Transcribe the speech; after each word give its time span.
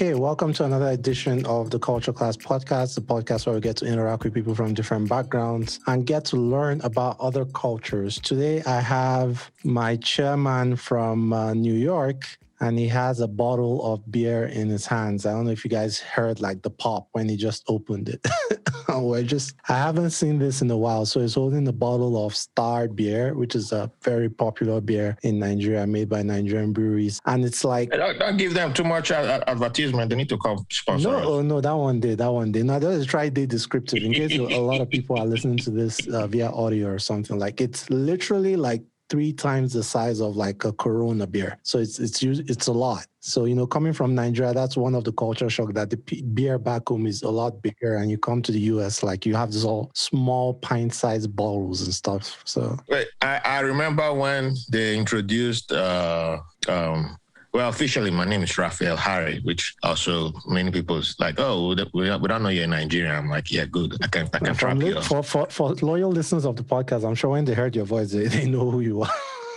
Okay, 0.00 0.14
welcome 0.14 0.52
to 0.52 0.64
another 0.64 0.90
edition 0.90 1.44
of 1.46 1.70
the 1.70 1.78
Culture 1.80 2.12
Class 2.12 2.36
Podcast, 2.36 2.94
the 2.94 3.00
podcast 3.00 3.46
where 3.46 3.56
we 3.56 3.60
get 3.60 3.76
to 3.78 3.84
interact 3.84 4.22
with 4.22 4.32
people 4.32 4.54
from 4.54 4.72
different 4.72 5.08
backgrounds 5.08 5.80
and 5.88 6.06
get 6.06 6.24
to 6.26 6.36
learn 6.36 6.80
about 6.82 7.18
other 7.18 7.44
cultures. 7.46 8.20
Today, 8.20 8.62
I 8.62 8.80
have 8.80 9.50
my 9.64 9.96
chairman 9.96 10.76
from 10.76 11.32
uh, 11.32 11.52
New 11.52 11.74
York, 11.74 12.38
and 12.60 12.78
he 12.78 12.88
has 12.88 13.20
a 13.20 13.28
bottle 13.28 13.84
of 13.92 14.10
beer 14.10 14.46
in 14.46 14.68
his 14.68 14.86
hands. 14.86 15.26
I 15.26 15.32
don't 15.32 15.44
know 15.44 15.50
if 15.52 15.64
you 15.64 15.70
guys 15.70 15.98
heard 15.98 16.40
like 16.40 16.62
the 16.62 16.70
pop 16.70 17.08
when 17.12 17.28
he 17.28 17.36
just 17.36 17.64
opened 17.68 18.08
it. 18.08 18.26
We're 18.88 19.22
just, 19.22 19.54
I 19.68 19.74
haven't 19.74 20.10
seen 20.10 20.38
this 20.38 20.62
in 20.62 20.70
a 20.70 20.76
while. 20.76 21.06
So 21.06 21.20
he's 21.20 21.34
holding 21.34 21.68
a 21.68 21.72
bottle 21.72 22.24
of 22.24 22.34
Star 22.34 22.88
beer, 22.88 23.34
which 23.34 23.54
is 23.54 23.72
a 23.72 23.90
very 24.02 24.28
popular 24.28 24.80
beer 24.80 25.16
in 25.22 25.38
Nigeria 25.38 25.86
made 25.86 26.08
by 26.08 26.22
Nigerian 26.22 26.72
breweries. 26.72 27.20
And 27.26 27.44
it's 27.44 27.64
like, 27.64 27.90
don't, 27.90 28.18
don't 28.18 28.36
give 28.36 28.54
them 28.54 28.72
too 28.72 28.84
much 28.84 29.10
advertisement. 29.10 30.10
They 30.10 30.16
need 30.16 30.28
to 30.30 30.38
come 30.38 30.66
sponsor. 30.70 31.10
No, 31.10 31.34
oh, 31.34 31.42
no, 31.42 31.60
that 31.60 31.72
one 31.72 32.00
did. 32.00 32.18
That 32.18 32.32
one 32.32 32.50
did. 32.50 32.64
Now, 32.64 32.80
just 32.80 33.08
try 33.08 33.28
the 33.28 33.46
descriptive 33.46 34.02
in 34.02 34.12
case 34.12 34.32
a 34.32 34.58
lot 34.58 34.80
of 34.80 34.88
people 34.88 35.18
are 35.18 35.26
listening 35.26 35.58
to 35.58 35.70
this 35.70 36.06
uh, 36.08 36.26
via 36.26 36.50
audio 36.50 36.88
or 36.88 36.98
something. 36.98 37.38
Like 37.38 37.60
it's 37.60 37.88
literally 37.90 38.56
like 38.56 38.82
three 39.08 39.32
times 39.32 39.72
the 39.72 39.82
size 39.82 40.20
of 40.20 40.36
like 40.36 40.64
a 40.64 40.72
Corona 40.72 41.26
beer. 41.26 41.58
So 41.62 41.78
it's 41.78 41.98
it's 41.98 42.22
it's 42.22 42.66
a 42.66 42.72
lot. 42.72 43.06
So 43.20 43.44
you 43.44 43.54
know, 43.54 43.66
coming 43.66 43.92
from 43.92 44.14
Nigeria, 44.14 44.54
that's 44.54 44.76
one 44.76 44.94
of 44.94 45.04
the 45.04 45.12
culture 45.12 45.50
shock 45.50 45.72
that 45.74 45.90
the 45.90 45.96
beer 46.34 46.58
back 46.58 46.88
home 46.88 47.06
is 47.06 47.22
a 47.22 47.30
lot 47.30 47.60
bigger, 47.62 47.96
and 47.96 48.10
you 48.10 48.18
come 48.18 48.42
to 48.42 48.52
the 48.52 48.60
US, 48.60 49.02
like 49.02 49.26
you 49.26 49.34
have 49.34 49.52
these 49.52 49.64
all 49.64 49.90
small 49.94 50.54
pint-sized 50.54 51.34
bottles 51.34 51.82
and 51.82 51.94
stuff. 51.94 52.40
So 52.44 52.78
Wait, 52.88 53.08
I, 53.22 53.40
I 53.44 53.60
remember 53.60 54.12
when 54.14 54.54
they 54.70 54.96
introduced 54.96 55.72
uh, 55.72 56.38
um, 56.68 57.16
well, 57.52 57.68
officially, 57.68 58.10
my 58.10 58.24
name 58.24 58.42
is 58.42 58.56
Raphael 58.56 58.96
Harry, 58.96 59.40
which 59.42 59.74
also 59.82 60.32
many 60.46 60.70
people's 60.70 61.16
like, 61.18 61.36
oh, 61.38 61.74
we 61.94 62.06
don't 62.06 62.42
know 62.42 62.48
you're 62.50 62.66
Nigerian. 62.66 63.14
I'm 63.14 63.28
like, 63.28 63.50
yeah, 63.50 63.64
good. 63.64 63.96
I 64.02 64.06
can, 64.06 64.28
I 64.32 64.38
can 64.38 64.54
track 64.54 64.78
you. 64.78 65.00
For, 65.00 65.22
for, 65.22 65.46
for 65.46 65.74
loyal 65.76 66.10
listeners 66.10 66.44
of 66.44 66.56
the 66.56 66.62
podcast, 66.62 67.08
I'm 67.08 67.14
sure 67.14 67.30
when 67.30 67.44
they 67.44 67.54
heard 67.54 67.74
your 67.74 67.86
voice, 67.86 68.12
they, 68.12 68.26
they 68.26 68.46
know 68.46 68.70
who 68.70 68.80
you 68.80 69.02
are. 69.02 69.10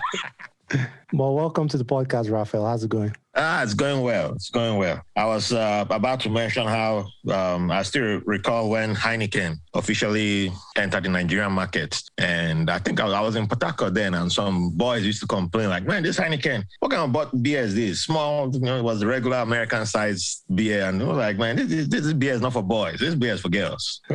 well, 1.13 1.35
welcome 1.35 1.67
to 1.67 1.77
the 1.77 1.85
podcast, 1.85 2.31
Raphael. 2.31 2.66
How's 2.66 2.83
it 2.83 2.89
going? 2.89 3.16
Ah, 3.38 3.64
it's 3.64 3.73
going 3.73 4.02
well. 4.02 4.31
It's 4.33 4.50
going 4.50 4.78
well. 4.78 5.02
I 5.17 5.25
was 5.25 5.52
uh, 5.52 5.86
about 5.89 6.22
to 6.22 6.30
mention 6.30 6.66
how 6.66 7.05
um, 7.30 7.69
I 7.69 7.83
still 7.83 8.22
recall 8.25 8.69
when 8.69 8.95
Heineken 8.95 9.58
officially 9.73 10.53
entered 10.78 11.03
the 11.03 11.09
Nigerian 11.09 11.52
market. 11.52 12.02
And 12.17 12.69
I 12.69 12.80
think 12.80 13.02
I 13.02 13.03
was, 13.03 13.13
I 13.13 13.22
was 13.22 13.36
in 13.36 13.47
Port 13.47 13.94
then, 13.94 14.13
and 14.13 14.31
some 14.31 14.72
boys 14.72 15.06
used 15.06 15.19
to 15.19 15.28
complain, 15.28 15.69
like, 15.69 15.86
man, 15.86 16.03
this 16.03 16.17
Heineken, 16.17 16.63
what 16.80 16.91
kind 16.91 17.13
of 17.13 17.44
beer 17.44 17.61
is 17.61 17.75
this? 17.75 18.03
Small, 18.03 18.53
you 18.53 18.61
know, 18.61 18.78
it 18.78 18.83
was 18.83 19.03
regular 19.03 19.38
American 19.38 19.86
size 19.86 20.44
beer. 20.53 20.86
And 20.86 21.02
they 21.02 21.06
were 21.06 21.13
like, 21.13 21.38
man, 21.38 21.58
this, 21.58 21.88
this 21.88 22.13
beer 22.13 22.36
is 22.36 22.41
not 22.41 22.53
for 22.53 22.63
boys. 22.63 23.00
This 23.00 23.16
beer 23.16 23.33
is 23.33 23.41
for 23.41 23.50
girls. 23.50 24.02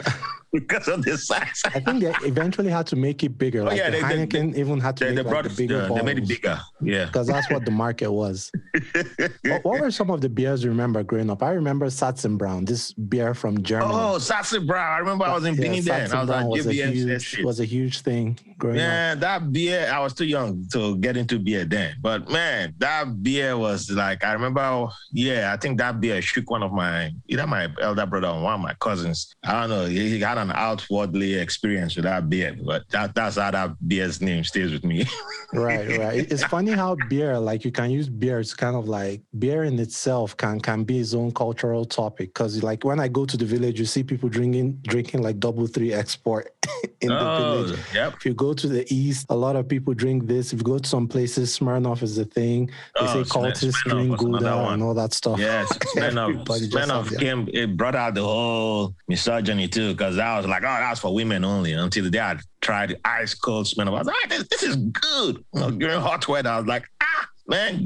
because 0.52 0.88
of 0.88 1.02
the 1.02 1.16
size. 1.16 1.62
I 1.66 1.80
think 1.80 2.00
they 2.00 2.12
eventually 2.26 2.70
had 2.70 2.86
to 2.88 2.96
make 2.96 3.22
it 3.22 3.38
bigger. 3.38 3.62
Oh, 3.62 3.64
like 3.64 3.76
yeah, 3.76 3.90
the 3.90 3.98
they, 3.98 4.02
Heineken 4.02 4.52
they, 4.54 4.60
even 4.60 4.80
had 4.80 4.96
to 4.98 5.04
they, 5.04 5.14
make 5.14 5.24
they 5.24 5.30
like 5.30 5.44
the 5.44 5.50
bigger. 5.50 5.88
they 5.88 6.02
made 6.02 6.18
it 6.18 6.28
bigger. 6.28 6.60
Yeah, 6.80 7.06
because 7.06 7.26
that's 7.26 7.50
what 7.50 7.64
the 7.64 7.70
market 7.70 8.10
was. 8.10 8.50
what, 9.18 9.64
what, 9.64 9.80
were 9.80 9.90
some 9.90 10.10
of 10.10 10.20
the 10.20 10.28
beers 10.28 10.64
you 10.64 10.70
remember 10.70 11.02
growing 11.02 11.30
up? 11.30 11.42
I 11.42 11.52
remember 11.52 11.86
Satzenbrau, 11.86 12.66
this 12.66 12.92
beer 12.92 13.34
from 13.34 13.62
Germany. 13.62 13.92
Oh, 13.92 14.16
Satzenbrau! 14.18 14.76
I 14.76 14.98
remember 14.98 15.24
I 15.24 15.34
was 15.34 15.44
in 15.44 15.54
yeah, 15.54 15.80
then. 15.80 16.12
I 16.12 16.20
was 16.20 16.30
on 16.30 16.48
was 16.48 16.66
a, 16.66 16.72
huge, 16.72 17.42
was 17.42 17.60
a 17.60 17.64
huge 17.64 18.00
thing 18.00 18.38
growing 18.60 18.76
man, 18.76 19.16
up. 19.16 19.20
that 19.20 19.52
beer, 19.52 19.90
I 19.92 19.98
was 19.98 20.12
too 20.12 20.26
young 20.26 20.66
to 20.72 20.96
get 20.98 21.16
into 21.16 21.38
beer 21.38 21.64
then. 21.64 21.96
But 22.00 22.30
man, 22.30 22.74
that 22.78 23.22
beer 23.22 23.58
was 23.58 23.90
like, 23.90 24.22
I 24.22 24.32
remember, 24.32 24.86
yeah, 25.12 25.52
I 25.52 25.56
think 25.56 25.78
that 25.78 26.00
beer 26.00 26.22
shook 26.22 26.50
one 26.50 26.62
of 26.62 26.72
my, 26.72 27.10
either 27.26 27.46
my 27.46 27.68
elder 27.80 28.06
brother 28.06 28.28
or 28.28 28.42
one 28.42 28.54
of 28.54 28.60
my 28.60 28.74
cousins. 28.74 29.34
I 29.42 29.60
don't 29.60 29.70
know, 29.70 29.86
he 29.86 30.20
had 30.20 30.38
an 30.38 30.52
outwardly 30.52 31.34
experience 31.34 31.96
with 31.96 32.04
that 32.04 32.28
beer, 32.30 32.56
but 32.64 32.88
that, 32.90 33.14
that's 33.14 33.36
how 33.36 33.50
that 33.50 33.88
beer's 33.88 34.20
name 34.20 34.44
stays 34.44 34.70
with 34.70 34.84
me. 34.84 35.06
right, 35.52 35.98
right. 35.98 36.30
It's 36.30 36.44
funny 36.44 36.72
how 36.72 36.96
beer, 37.08 37.38
like 37.38 37.64
you 37.64 37.72
can 37.72 37.90
use 37.90 38.08
beer, 38.08 38.38
it's 38.38 38.54
kind 38.54 38.76
of 38.76 38.86
like 38.86 38.99
beer 39.38 39.64
in 39.64 39.78
itself 39.78 40.36
can 40.36 40.60
can 40.60 40.84
be 40.84 40.98
its 40.98 41.14
own 41.14 41.32
cultural 41.32 41.84
topic. 41.84 42.34
Cause 42.34 42.62
like 42.62 42.84
when 42.84 43.00
I 43.00 43.08
go 43.08 43.24
to 43.24 43.36
the 43.36 43.44
village, 43.44 43.78
you 43.78 43.86
see 43.86 44.02
people 44.02 44.28
drinking 44.28 44.80
drinking 44.82 45.22
like 45.22 45.38
double 45.38 45.66
three 45.66 45.92
export 45.92 46.52
in 47.00 47.10
oh, 47.10 47.18
the 47.18 47.64
village. 47.64 47.80
Yep. 47.94 48.14
If 48.16 48.26
you 48.26 48.34
go 48.34 48.52
to 48.54 48.68
the 48.68 48.84
east, 48.94 49.26
a 49.30 49.36
lot 49.36 49.56
of 49.56 49.68
people 49.68 49.94
drink 49.94 50.26
this. 50.26 50.52
If 50.52 50.60
you 50.60 50.64
go 50.64 50.78
to 50.78 50.88
some 50.88 51.08
places, 51.08 51.58
Smirnoff 51.58 52.02
is 52.02 52.16
the 52.16 52.24
thing. 52.24 52.66
They 52.66 53.06
oh, 53.06 53.22
say 53.22 53.28
cultists 53.28 53.82
drink 53.84 54.18
Gulder 54.18 54.46
and 54.46 54.82
all 54.82 54.94
that 54.94 55.12
stuff. 55.12 55.38
Yes, 55.38 55.68
Smirnoff, 55.96 56.46
Smirnoff 56.46 57.18
came, 57.18 57.48
it 57.52 57.76
brought 57.76 57.94
out 57.94 58.14
the 58.14 58.22
whole 58.22 58.94
misogyny 59.08 59.68
too, 59.68 59.92
because 59.92 60.18
I 60.18 60.36
was 60.36 60.46
like, 60.46 60.62
oh, 60.62 60.66
that's 60.66 61.00
for 61.00 61.14
women 61.14 61.44
only. 61.44 61.72
Until 61.72 62.04
the 62.04 62.10
day 62.10 62.20
I 62.20 62.38
tried 62.60 62.98
ice 63.04 63.34
cold 63.34 63.66
Smirnoff, 63.66 63.94
I 63.94 63.98
was 63.98 64.06
like, 64.06 64.16
ah, 64.24 64.28
this, 64.28 64.48
this 64.48 64.62
is 64.62 64.76
good. 64.76 65.44
You 65.54 65.60
know, 65.60 65.70
during 65.70 66.00
hot 66.00 66.26
weather, 66.28 66.50
I 66.50 66.58
was 66.58 66.66
like, 66.66 66.84
ah, 67.02 67.28
man, 67.50 67.84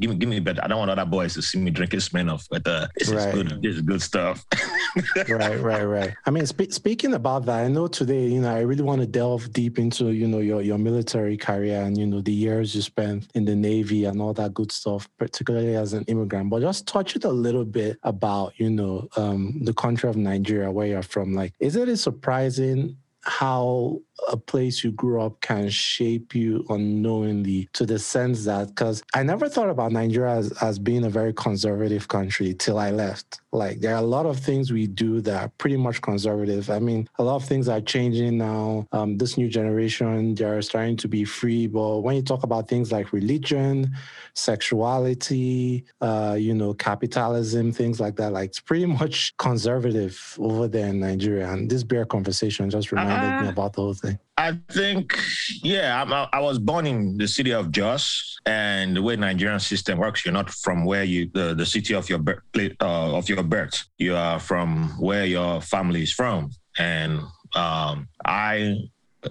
give 0.00 0.10
me, 0.10 0.16
give 0.16 0.28
me 0.28 0.40
better. 0.40 0.64
I 0.64 0.66
don't 0.66 0.78
want 0.78 0.90
other 0.90 1.04
boys 1.04 1.34
to 1.34 1.42
see 1.42 1.58
me 1.58 1.70
drinking 1.70 2.00
Smirnoff, 2.00 2.46
but 2.50 2.66
uh, 2.66 2.88
this 2.96 3.10
right. 3.10 3.28
is 3.28 3.34
good. 3.34 3.62
This 3.62 3.76
is 3.76 3.82
good 3.82 4.02
stuff. 4.02 4.44
right, 5.28 5.60
right, 5.60 5.84
right. 5.84 6.14
I 6.24 6.30
mean, 6.30 6.46
spe- 6.46 6.72
speaking 6.72 7.12
about 7.12 7.44
that, 7.46 7.64
I 7.64 7.68
know 7.68 7.86
today, 7.86 8.26
you 8.26 8.40
know, 8.40 8.54
I 8.54 8.60
really 8.60 8.82
want 8.82 9.02
to 9.02 9.06
delve 9.06 9.52
deep 9.52 9.78
into, 9.78 10.10
you 10.12 10.26
know, 10.26 10.38
your 10.38 10.62
your 10.62 10.78
military 10.78 11.36
career 11.36 11.82
and 11.82 11.98
you 11.98 12.06
know 12.06 12.22
the 12.22 12.32
years 12.32 12.74
you 12.74 12.80
spent 12.82 13.30
in 13.34 13.44
the 13.44 13.54
Navy 13.54 14.06
and 14.06 14.20
all 14.20 14.32
that 14.34 14.54
good 14.54 14.72
stuff, 14.72 15.08
particularly 15.18 15.76
as 15.76 15.92
an 15.92 16.04
immigrant. 16.04 16.48
But 16.48 16.62
just 16.62 16.88
touch 16.88 17.14
it 17.14 17.24
a 17.24 17.30
little 17.30 17.64
bit 17.64 17.98
about, 18.02 18.54
you 18.58 18.70
know, 18.70 19.06
um, 19.16 19.60
the 19.62 19.74
country 19.74 20.08
of 20.08 20.16
Nigeria, 20.16 20.72
where 20.72 20.86
you're 20.86 21.02
from. 21.02 21.34
Like, 21.34 21.52
is 21.60 21.76
it 21.76 21.88
a 21.88 21.96
surprising 21.96 22.96
how 23.24 24.00
a 24.28 24.36
place 24.36 24.84
you 24.84 24.92
grew 24.92 25.20
up 25.20 25.40
can 25.40 25.68
shape 25.68 26.34
you 26.34 26.64
unknowingly 26.68 27.68
to 27.72 27.84
the 27.84 27.98
sense 27.98 28.44
that 28.44 28.68
because 28.68 29.02
I 29.14 29.22
never 29.22 29.48
thought 29.48 29.68
about 29.68 29.92
Nigeria 29.92 30.36
as, 30.36 30.52
as 30.62 30.78
being 30.78 31.04
a 31.04 31.10
very 31.10 31.32
conservative 31.32 32.08
country 32.08 32.54
till 32.54 32.78
I 32.78 32.90
left. 32.90 33.40
Like 33.52 33.80
there 33.80 33.94
are 33.94 34.02
a 34.02 34.06
lot 34.06 34.26
of 34.26 34.38
things 34.38 34.72
we 34.72 34.86
do 34.86 35.20
that 35.22 35.42
are 35.42 35.48
pretty 35.58 35.76
much 35.76 36.00
conservative. 36.00 36.70
I 36.70 36.78
mean, 36.78 37.08
a 37.18 37.22
lot 37.24 37.36
of 37.36 37.44
things 37.44 37.68
are 37.68 37.80
changing 37.80 38.38
now. 38.38 38.86
Um, 38.92 39.16
this 39.18 39.36
new 39.36 39.48
generation, 39.48 40.34
they're 40.34 40.62
starting 40.62 40.96
to 40.98 41.08
be 41.08 41.24
free. 41.24 41.66
But 41.66 42.00
when 42.00 42.16
you 42.16 42.22
talk 42.22 42.42
about 42.42 42.68
things 42.68 42.92
like 42.92 43.12
religion, 43.12 43.94
sexuality, 44.34 45.84
uh, 46.00 46.36
you 46.38 46.54
know, 46.54 46.74
capitalism, 46.74 47.72
things 47.72 48.00
like 48.00 48.16
that, 48.16 48.32
like 48.32 48.50
it's 48.50 48.60
pretty 48.60 48.86
much 49.00 49.36
conservative 49.36 50.36
over 50.38 50.66
there 50.66 50.88
in 50.88 51.00
Nigeria. 51.00 51.50
And 51.50 51.70
this 51.70 51.84
beer 51.84 52.04
conversation 52.04 52.70
just 52.70 52.90
reminded 52.90 53.13
uh, 53.22 53.42
me 53.42 53.48
about 53.48 53.72
the 53.74 53.80
whole 53.80 53.94
thing. 53.94 54.18
I 54.36 54.58
think, 54.70 55.16
yeah, 55.62 56.02
I'm, 56.02 56.12
i 56.32 56.40
was 56.40 56.58
born 56.58 56.86
in 56.86 57.16
the 57.16 57.28
city 57.28 57.52
of 57.52 57.70
Jos, 57.70 58.38
and 58.46 58.96
the 58.96 59.02
way 59.02 59.16
Nigerian 59.16 59.60
system 59.60 59.98
works, 59.98 60.24
you're 60.24 60.34
not 60.34 60.50
from 60.50 60.84
where 60.84 61.04
you 61.04 61.30
the, 61.32 61.54
the 61.54 61.66
city 61.66 61.94
of 61.94 62.08
your 62.08 62.18
birth 62.18 62.40
uh, 62.80 63.16
of 63.16 63.28
your 63.28 63.42
birth. 63.42 63.84
You 63.98 64.16
are 64.16 64.40
from 64.40 64.90
where 64.98 65.24
your 65.24 65.60
family 65.60 66.02
is 66.02 66.12
from, 66.12 66.50
and 66.78 67.20
um, 67.54 68.08
I 68.24 68.76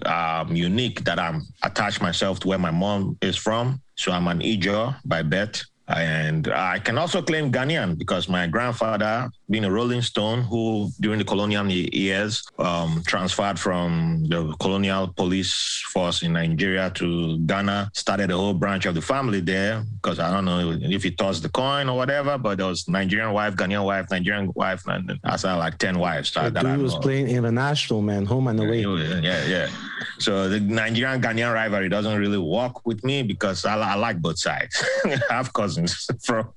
am 0.04 0.56
unique 0.56 1.04
that 1.04 1.18
I'm 1.18 1.42
attached 1.62 2.00
myself 2.00 2.40
to 2.40 2.48
where 2.48 2.58
my 2.58 2.70
mom 2.70 3.16
is 3.20 3.36
from. 3.36 3.80
So 3.96 4.12
I'm 4.12 4.26
an 4.28 4.40
Ijaw 4.40 4.96
by 5.04 5.22
birth. 5.22 5.62
And 5.86 6.48
I 6.48 6.78
can 6.78 6.96
also 6.96 7.20
claim 7.20 7.52
Ghanaian 7.52 7.98
because 7.98 8.26
my 8.28 8.46
grandfather, 8.46 9.30
being 9.50 9.64
a 9.64 9.70
Rolling 9.70 10.02
Stone, 10.02 10.42
who 10.42 10.90
during 11.00 11.18
the 11.18 11.24
colonial 11.24 11.66
years 11.70 12.42
um, 12.58 13.02
transferred 13.06 13.58
from 13.58 14.24
the 14.28 14.54
colonial 14.60 15.08
police 15.08 15.82
force 15.92 16.22
in 16.22 16.32
Nigeria 16.32 16.90
to 16.94 17.38
Ghana, 17.40 17.90
started 17.94 18.30
a 18.30 18.36
whole 18.36 18.54
branch 18.54 18.86
of 18.86 18.94
the 18.94 19.02
family 19.02 19.40
there. 19.40 19.84
Because 20.02 20.18
I 20.18 20.30
don't 20.32 20.44
know 20.44 20.78
if 20.80 21.02
he 21.02 21.10
tossed 21.10 21.42
the 21.42 21.48
coin 21.48 21.88
or 21.88 21.96
whatever, 21.96 22.38
but 22.38 22.58
there 22.58 22.66
was 22.66 22.88
Nigerian 22.88 23.32
wife, 23.32 23.54
Ghanaian 23.54 23.84
wife, 23.84 24.10
Nigerian 24.10 24.50
wife, 24.54 24.82
and 24.86 25.18
I 25.24 25.36
saw 25.36 25.56
like 25.56 25.78
10 25.78 25.98
wives. 25.98 26.30
So 26.30 26.48
that 26.48 26.62
dude 26.62 26.80
was 26.80 26.94
playing 26.96 27.28
international, 27.28 28.00
man, 28.02 28.24
home 28.24 28.48
and 28.48 28.60
away. 28.60 28.80
Yeah, 28.80 29.44
yeah. 29.46 29.68
So 30.18 30.48
the 30.48 30.60
Nigerian 30.60 31.20
Ghanaian 31.20 31.52
rivalry 31.52 31.88
doesn't 31.88 32.18
really 32.18 32.38
work 32.38 32.86
with 32.86 33.04
me 33.04 33.22
because 33.22 33.64
I, 33.64 33.78
I 33.78 33.94
like 33.94 34.20
both 34.20 34.38
sides. 34.38 34.82
I 35.04 35.20
have 35.30 35.52
cousins 35.52 36.08
from 36.22 36.48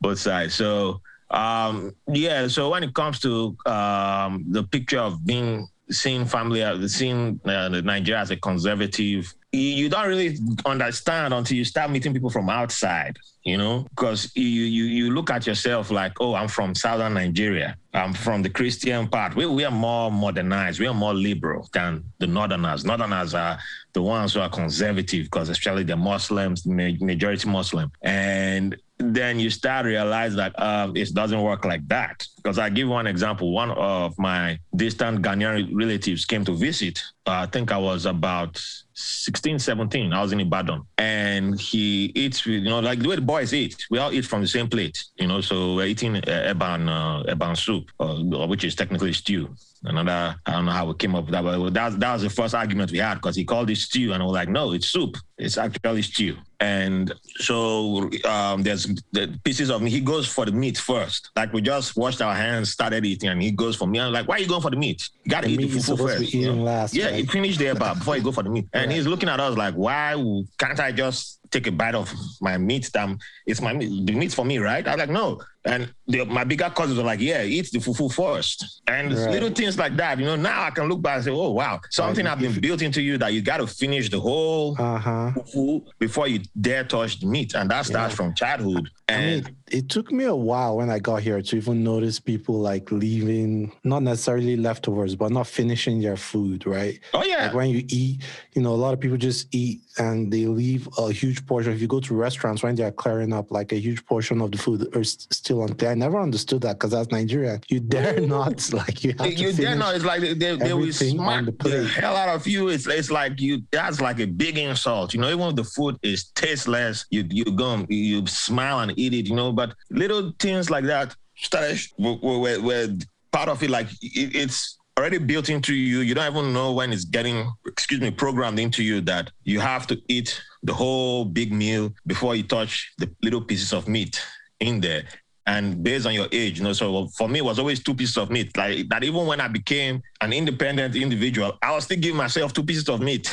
both 0.00 0.18
sides. 0.18 0.54
So 0.54 1.00
um, 1.30 1.92
yeah, 2.06 2.46
so 2.48 2.70
when 2.70 2.82
it 2.84 2.94
comes 2.94 3.18
to 3.20 3.56
um, 3.66 4.44
the 4.48 4.62
picture 4.62 5.00
of 5.00 5.24
being 5.26 5.66
seeing 5.90 6.24
family, 6.24 6.62
uh, 6.62 6.86
seeing 6.88 7.40
uh, 7.44 7.68
Nigeria 7.68 8.20
as 8.20 8.30
a 8.30 8.36
conservative, 8.36 9.32
you, 9.52 9.60
you, 9.60 9.88
don't 9.88 10.08
really 10.08 10.38
understand 10.64 11.32
until 11.32 11.56
you 11.56 11.64
start 11.64 11.90
meeting 11.90 12.12
people 12.12 12.30
from 12.30 12.48
outside. 12.48 13.16
You 13.44 13.56
know, 13.56 13.86
because 13.90 14.32
you 14.34 14.44
you 14.44 14.84
you 14.84 15.10
look 15.14 15.30
at 15.30 15.46
yourself 15.46 15.90
like, 15.90 16.12
oh, 16.20 16.34
I'm 16.34 16.48
from 16.48 16.74
southern 16.74 17.14
Nigeria. 17.14 17.76
I'm 17.96 18.12
from 18.12 18.42
the 18.42 18.50
Christian 18.50 19.08
part. 19.08 19.34
We 19.34 19.46
we 19.46 19.64
are 19.64 19.70
more 19.70 20.10
modernized. 20.10 20.78
We 20.78 20.86
are 20.86 20.94
more 20.94 21.14
liberal 21.14 21.66
than 21.72 22.04
the 22.18 22.26
northerners. 22.26 22.84
Northerners 22.84 23.32
are 23.34 23.58
the 23.94 24.02
ones 24.02 24.34
who 24.34 24.40
are 24.40 24.50
conservative 24.50 25.24
because 25.24 25.48
especially 25.48 25.84
the 25.84 25.96
Muslims, 25.96 26.66
majority 26.66 27.48
Muslim, 27.48 27.90
and 28.02 28.76
then 28.98 29.38
you 29.38 29.50
start 29.50 29.86
realize 29.86 30.34
that 30.34 30.58
um, 30.60 30.96
it 30.96 31.12
doesn't 31.12 31.42
work 31.42 31.64
like 31.64 31.86
that. 31.88 32.26
Because 32.36 32.58
I 32.58 32.70
give 32.70 32.88
one 32.88 33.06
example. 33.06 33.52
One 33.52 33.70
of 33.72 34.18
my 34.18 34.58
distant 34.74 35.22
Ghanaian 35.22 35.70
relatives 35.74 36.24
came 36.24 36.44
to 36.44 36.52
visit. 36.52 37.02
Uh, 37.26 37.44
I 37.44 37.46
think 37.46 37.72
I 37.72 37.78
was 37.78 38.06
about 38.06 38.60
16, 38.94 39.58
17. 39.58 40.12
I 40.12 40.22
was 40.22 40.32
in 40.32 40.40
Ibadan. 40.40 40.82
And 40.96 41.60
he 41.60 42.12
eats, 42.14 42.46
you 42.46 42.62
know, 42.62 42.80
like 42.80 43.00
the 43.00 43.08
way 43.08 43.16
the 43.16 43.22
boys 43.22 43.52
eat. 43.52 43.76
We 43.90 43.98
all 43.98 44.12
eat 44.12 44.24
from 44.24 44.40
the 44.40 44.46
same 44.46 44.68
plate, 44.68 45.02
you 45.16 45.26
know. 45.26 45.40
So 45.42 45.74
we're 45.74 45.86
eating 45.86 46.16
uh, 46.16 46.54
eban, 46.54 46.88
uh, 46.88 47.24
eban 47.30 47.56
soup, 47.56 47.85
uh, 48.00 48.16
which 48.46 48.64
is 48.64 48.74
technically 48.74 49.12
stew. 49.12 49.54
Another, 49.84 50.34
I 50.46 50.52
don't 50.52 50.64
know 50.64 50.72
how 50.72 50.86
we 50.86 50.94
came 50.94 51.14
up 51.14 51.24
with 51.26 51.32
that, 51.32 51.44
but 51.44 51.74
that, 51.74 52.00
that 52.00 52.12
was 52.14 52.22
the 52.22 52.30
first 52.30 52.54
argument 52.54 52.90
we 52.90 52.98
had 52.98 53.16
because 53.16 53.36
he 53.36 53.44
called 53.44 53.70
it 53.70 53.76
stew. 53.76 54.12
And 54.12 54.22
I 54.22 54.26
was 54.26 54.34
like, 54.34 54.48
no, 54.48 54.72
it's 54.72 54.88
soup. 54.88 55.16
It's 55.38 55.58
actually 55.58 56.02
stew. 56.02 56.36
And 56.60 57.12
so 57.36 58.10
um, 58.24 58.62
there's 58.62 58.86
the 59.12 59.38
pieces 59.44 59.70
of 59.70 59.82
meat. 59.82 59.90
He 59.90 60.00
goes 60.00 60.26
for 60.26 60.46
the 60.46 60.52
meat 60.52 60.78
first. 60.78 61.30
Like 61.36 61.52
we 61.52 61.60
just 61.60 61.96
washed 61.96 62.22
our 62.22 62.34
hands, 62.34 62.70
started 62.70 63.04
eating, 63.04 63.28
and 63.28 63.42
he 63.42 63.50
goes 63.50 63.76
for 63.76 63.86
me. 63.86 64.00
I'm 64.00 64.12
like, 64.12 64.26
why 64.26 64.36
are 64.36 64.40
you 64.40 64.48
going 64.48 64.62
for 64.62 64.70
the 64.70 64.76
meat? 64.76 65.08
You 65.24 65.30
got 65.30 65.44
to 65.44 65.50
eat 65.50 65.58
the 65.58 65.68
fufu 65.68 65.98
first. 65.98 66.32
You 66.32 66.54
know? 66.54 66.62
last, 66.62 66.94
yeah, 66.94 67.06
right? 67.06 67.14
he 67.16 67.26
finished 67.26 67.58
there 67.58 67.72
about 67.72 67.98
before 67.98 68.16
you 68.16 68.22
go 68.22 68.32
for 68.32 68.42
the 68.42 68.50
meat. 68.50 68.66
And 68.72 68.86
right. 68.86 68.96
he's 68.96 69.06
looking 69.06 69.28
at 69.28 69.38
us 69.38 69.56
like, 69.56 69.74
why 69.74 70.14
can't 70.58 70.80
I 70.80 70.92
just 70.92 71.38
take 71.50 71.66
a 71.66 71.72
bite 71.72 71.94
of 71.94 72.12
my 72.40 72.56
meat? 72.56 72.90
Damn, 72.92 73.18
it's 73.46 73.60
my 73.60 73.74
meat. 73.74 74.06
The 74.06 74.14
meat's 74.14 74.34
for 74.34 74.44
me, 74.44 74.58
right? 74.58 74.86
I'm 74.88 74.98
like, 74.98 75.10
no. 75.10 75.42
And 75.66 75.92
the, 76.06 76.24
my 76.24 76.44
bigger 76.44 76.70
cousins 76.70 76.96
were 76.96 77.04
like, 77.04 77.20
yeah, 77.20 77.42
eat 77.42 77.70
the 77.72 77.78
fufu 77.78 78.12
first. 78.12 78.82
And 78.86 79.12
right. 79.12 79.30
little 79.30 79.50
things 79.50 79.76
like 79.76 79.96
that, 79.96 80.18
you 80.18 80.24
know, 80.24 80.36
now 80.36 80.62
I 80.62 80.70
can 80.70 80.88
look 80.88 81.02
back 81.02 81.16
and 81.16 81.24
say, 81.24 81.30
oh, 81.32 81.50
wow, 81.50 81.80
something 81.90 82.24
right. 82.24 82.38
has 82.38 82.52
been 82.52 82.60
built 82.60 82.82
into 82.82 83.02
you 83.02 83.18
that 83.18 83.32
you 83.32 83.42
got 83.42 83.56
to 83.56 83.66
finish 83.66 84.08
the 84.08 84.20
whole 84.20 84.76
uh-huh. 84.78 85.32
fufu 85.34 85.84
before 85.98 86.28
you 86.28 86.40
dare 86.60 86.84
touch 86.84 87.18
the 87.18 87.26
meat. 87.26 87.54
And 87.54 87.68
that 87.70 87.84
starts 87.86 88.12
yeah. 88.12 88.16
from 88.16 88.34
childhood. 88.34 88.90
And 89.08 89.46
I 89.46 89.48
mean, 89.48 89.56
it 89.68 89.88
took 89.88 90.12
me 90.12 90.24
a 90.24 90.34
while 90.34 90.76
when 90.76 90.88
I 90.88 91.00
got 91.00 91.22
here 91.22 91.42
to 91.42 91.56
even 91.56 91.82
notice 91.82 92.20
people 92.20 92.60
like 92.60 92.92
leaving, 92.92 93.72
not 93.82 94.02
necessarily 94.02 94.56
leftovers, 94.56 95.16
but 95.16 95.32
not 95.32 95.48
finishing 95.48 96.00
their 96.00 96.16
food, 96.16 96.66
right? 96.66 97.00
Oh, 97.12 97.24
yeah. 97.24 97.46
Like 97.46 97.54
when 97.54 97.70
you 97.70 97.84
eat, 97.88 98.22
you 98.52 98.62
know, 98.62 98.72
a 98.72 98.76
lot 98.76 98.94
of 98.94 99.00
people 99.00 99.16
just 99.16 99.52
eat 99.52 99.80
and 99.98 100.32
they 100.32 100.46
leave 100.46 100.88
a 100.98 101.10
huge 101.10 101.44
portion. 101.46 101.72
If 101.72 101.80
you 101.80 101.88
go 101.88 102.00
to 102.00 102.14
restaurants, 102.14 102.62
when 102.62 102.76
they're 102.76 102.92
clearing 102.92 103.32
up, 103.32 103.50
like 103.50 103.72
a 103.72 103.76
huge 103.76 104.04
portion 104.06 104.40
of 104.40 104.52
the 104.52 104.58
food 104.58 104.86
is 104.94 105.26
still 105.30 105.55
I 105.62 105.94
never 105.94 106.20
understood 106.20 106.62
that 106.62 106.74
because 106.74 106.90
that's 106.92 107.10
Nigeria. 107.10 107.60
you 107.68 107.80
dare 107.80 108.20
not, 108.20 108.72
like, 108.72 109.04
you 109.04 109.14
have 109.18 109.32
you 109.32 109.52
to 109.52 109.62
dare 109.62 109.76
not. 109.76 109.94
It's 109.94 110.04
like 110.04 110.20
they, 110.20 110.34
they, 110.34 110.56
they 110.56 110.72
will 110.72 110.92
smack 110.92 111.44
the, 111.44 111.52
the 111.52 111.88
hell 111.88 112.16
out 112.16 112.28
of 112.28 112.46
you. 112.46 112.68
It's, 112.68 112.86
it's 112.86 113.10
like 113.10 113.40
you, 113.40 113.62
that's 113.70 114.00
like 114.00 114.20
a 114.20 114.26
big 114.26 114.58
insult. 114.58 115.14
You 115.14 115.20
know, 115.20 115.28
even 115.28 115.48
if 115.48 115.56
the 115.56 115.64
food 115.64 115.96
is 116.02 116.30
tasteless, 116.34 117.06
you, 117.10 117.24
you 117.30 117.44
go, 117.44 117.84
you 117.88 118.26
smile 118.26 118.80
and 118.80 118.92
eat 118.98 119.14
it, 119.14 119.26
you 119.26 119.34
know, 119.34 119.52
but 119.52 119.74
little 119.90 120.32
things 120.38 120.70
like 120.70 120.84
that 120.84 121.14
started 121.36 121.78
were, 121.98 122.16
were 122.60 122.88
part 123.32 123.48
of 123.48 123.62
it. 123.62 123.70
Like 123.70 123.88
it, 124.02 124.34
it's 124.34 124.78
already 124.98 125.18
built 125.18 125.48
into 125.48 125.74
you. 125.74 126.00
You 126.00 126.14
don't 126.14 126.32
even 126.32 126.52
know 126.52 126.72
when 126.72 126.92
it's 126.92 127.04
getting, 127.04 127.50
excuse 127.66 128.00
me, 128.00 128.10
programmed 128.10 128.58
into 128.58 128.82
you 128.82 129.00
that 129.02 129.30
you 129.44 129.60
have 129.60 129.86
to 129.88 130.00
eat 130.08 130.40
the 130.62 130.74
whole 130.74 131.24
big 131.24 131.52
meal 131.52 131.92
before 132.06 132.34
you 132.34 132.42
touch 132.42 132.92
the 132.98 133.10
little 133.22 133.42
pieces 133.42 133.72
of 133.72 133.88
meat 133.88 134.20
in 134.60 134.80
there 134.80 135.04
and 135.46 135.82
based 135.82 136.06
on 136.06 136.14
your 136.14 136.26
age, 136.32 136.58
you 136.58 136.64
know. 136.64 136.72
So 136.72 137.06
for 137.08 137.28
me, 137.28 137.38
it 137.38 137.44
was 137.44 137.58
always 137.58 137.82
two 137.82 137.94
pieces 137.94 138.16
of 138.16 138.30
meat. 138.30 138.56
Like 138.56 138.88
that, 138.88 139.04
even 139.04 139.26
when 139.26 139.40
I 139.40 139.48
became 139.48 140.02
an 140.20 140.32
independent 140.32 140.96
individual, 140.96 141.56
I 141.62 141.72
was 141.72 141.84
still 141.84 141.98
giving 141.98 142.16
myself 142.16 142.52
two 142.52 142.64
pieces 142.64 142.88
of 142.88 143.00
meat 143.00 143.32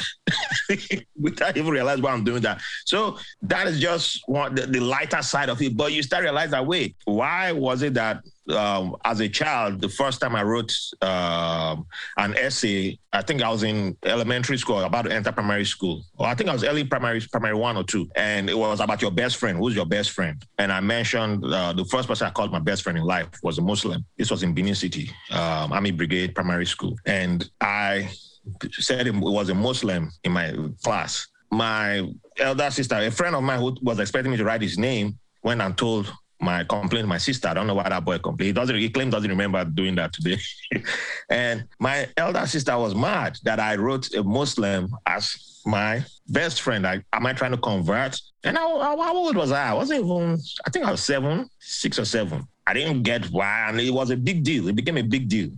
without 1.19 1.57
even 1.57 1.71
realize 1.71 2.01
why 2.01 2.12
I'm 2.12 2.24
doing 2.24 2.42
that. 2.44 2.62
So 2.86 3.18
that 3.42 3.68
is 3.68 3.80
just 3.80 4.21
one 4.27 4.54
the, 4.56 4.68
the 4.68 4.80
lighter 4.80 5.21
side 5.21 5.50
of 5.50 5.62
it. 5.62 5.75
But 5.75 5.92
you 5.92 6.04
start 6.04 6.24
realize 6.24 6.51
that 6.51 6.65
wait, 6.65 6.95
why 7.06 7.51
was 7.51 7.81
it 7.81 7.95
that 7.95 8.24
um, 8.49 8.95
as 9.05 9.19
a 9.19 9.29
child, 9.29 9.81
the 9.81 9.89
first 9.89 10.19
time 10.19 10.35
I 10.35 10.43
wrote 10.43 10.73
um, 11.01 11.85
an 12.17 12.35
essay, 12.37 12.99
I 13.11 13.21
think 13.21 13.41
I 13.41 13.49
was 13.49 13.63
in 13.63 13.95
elementary 14.03 14.57
school, 14.57 14.79
about 14.79 15.05
to 15.05 15.13
enter 15.13 15.31
primary 15.31 15.65
school. 15.65 16.03
I 16.19 16.35
think 16.35 16.49
I 16.49 16.53
was 16.53 16.63
early 16.63 16.83
primary, 16.83 17.21
primary 17.31 17.55
one 17.55 17.77
or 17.77 17.83
two. 17.83 18.09
And 18.15 18.49
it 18.49 18.57
was 18.57 18.79
about 18.79 19.01
your 19.01 19.11
best 19.11 19.37
friend. 19.37 19.57
Who's 19.57 19.75
your 19.75 19.85
best 19.85 20.11
friend? 20.11 20.43
And 20.57 20.71
I 20.71 20.79
mentioned 20.81 21.45
uh, 21.45 21.73
the 21.73 21.85
first 21.85 22.07
person 22.07 22.27
I 22.27 22.31
called 22.31 22.51
my 22.51 22.59
best 22.59 22.83
friend 22.83 22.97
in 22.97 23.03
life 23.03 23.29
was 23.43 23.57
a 23.57 23.61
Muslim. 23.61 24.05
This 24.17 24.31
was 24.31 24.43
in 24.43 24.53
Benin 24.53 24.75
City, 24.75 25.09
um, 25.31 25.71
Army 25.71 25.91
Brigade 25.91 26.35
Primary 26.35 26.65
School. 26.65 26.97
And 27.05 27.49
I 27.61 28.09
said 28.71 29.07
it 29.07 29.15
was 29.15 29.49
a 29.49 29.55
Muslim 29.55 30.11
in 30.23 30.31
my 30.33 30.53
class. 30.83 31.27
My 31.51 32.09
elder 32.39 32.71
sister, 32.71 32.95
a 32.95 33.11
friend 33.11 33.35
of 33.35 33.43
mine 33.43 33.59
who 33.59 33.77
was 33.81 33.99
expecting 33.99 34.31
me 34.31 34.37
to 34.37 34.43
write 34.43 34.61
his 34.61 34.77
name, 34.77 35.19
went 35.43 35.61
and 35.61 35.77
told 35.77 36.11
my 36.43 36.63
complaint 36.63 37.07
my 37.07 37.17
sister. 37.17 37.47
I 37.47 37.53
don't 37.53 37.67
know 37.67 37.75
why 37.75 37.89
that 37.89 38.03
boy 38.05 38.19
complained. 38.19 38.47
He 38.47 38.53
doesn't. 38.53 38.75
He 38.75 38.89
claims 38.89 39.13
doesn't 39.13 39.29
remember 39.29 39.63
doing 39.65 39.95
that 39.95 40.13
today. 40.13 40.39
and 41.29 41.65
my 41.79 42.07
elder 42.17 42.45
sister 42.45 42.77
was 42.77 42.93
mad 42.95 43.37
that 43.43 43.59
I 43.59 43.75
wrote 43.75 44.13
a 44.13 44.23
Muslim 44.23 44.89
as 45.05 45.61
my 45.65 46.03
best 46.27 46.61
friend. 46.61 46.83
Like, 46.83 47.05
am 47.13 47.25
I 47.25 47.33
trying 47.33 47.51
to 47.51 47.57
convert? 47.57 48.19
And 48.43 48.57
how, 48.57 48.79
how 48.79 49.15
old 49.15 49.35
was 49.35 49.51
I? 49.51 49.69
I 49.69 49.73
wasn't 49.73 50.05
even. 50.05 50.37
I 50.65 50.69
think 50.69 50.85
I 50.85 50.91
was 50.91 51.03
seven, 51.03 51.49
six 51.59 51.97
or 51.97 52.05
seven. 52.05 52.47
I 52.65 52.73
didn't 52.73 53.03
get 53.03 53.25
why, 53.25 53.69
and 53.69 53.79
it 53.79 53.91
was 53.91 54.09
a 54.09 54.17
big 54.17 54.43
deal. 54.43 54.67
It 54.69 54.75
became 54.75 54.97
a 54.97 55.01
big 55.01 55.27
deal 55.27 55.49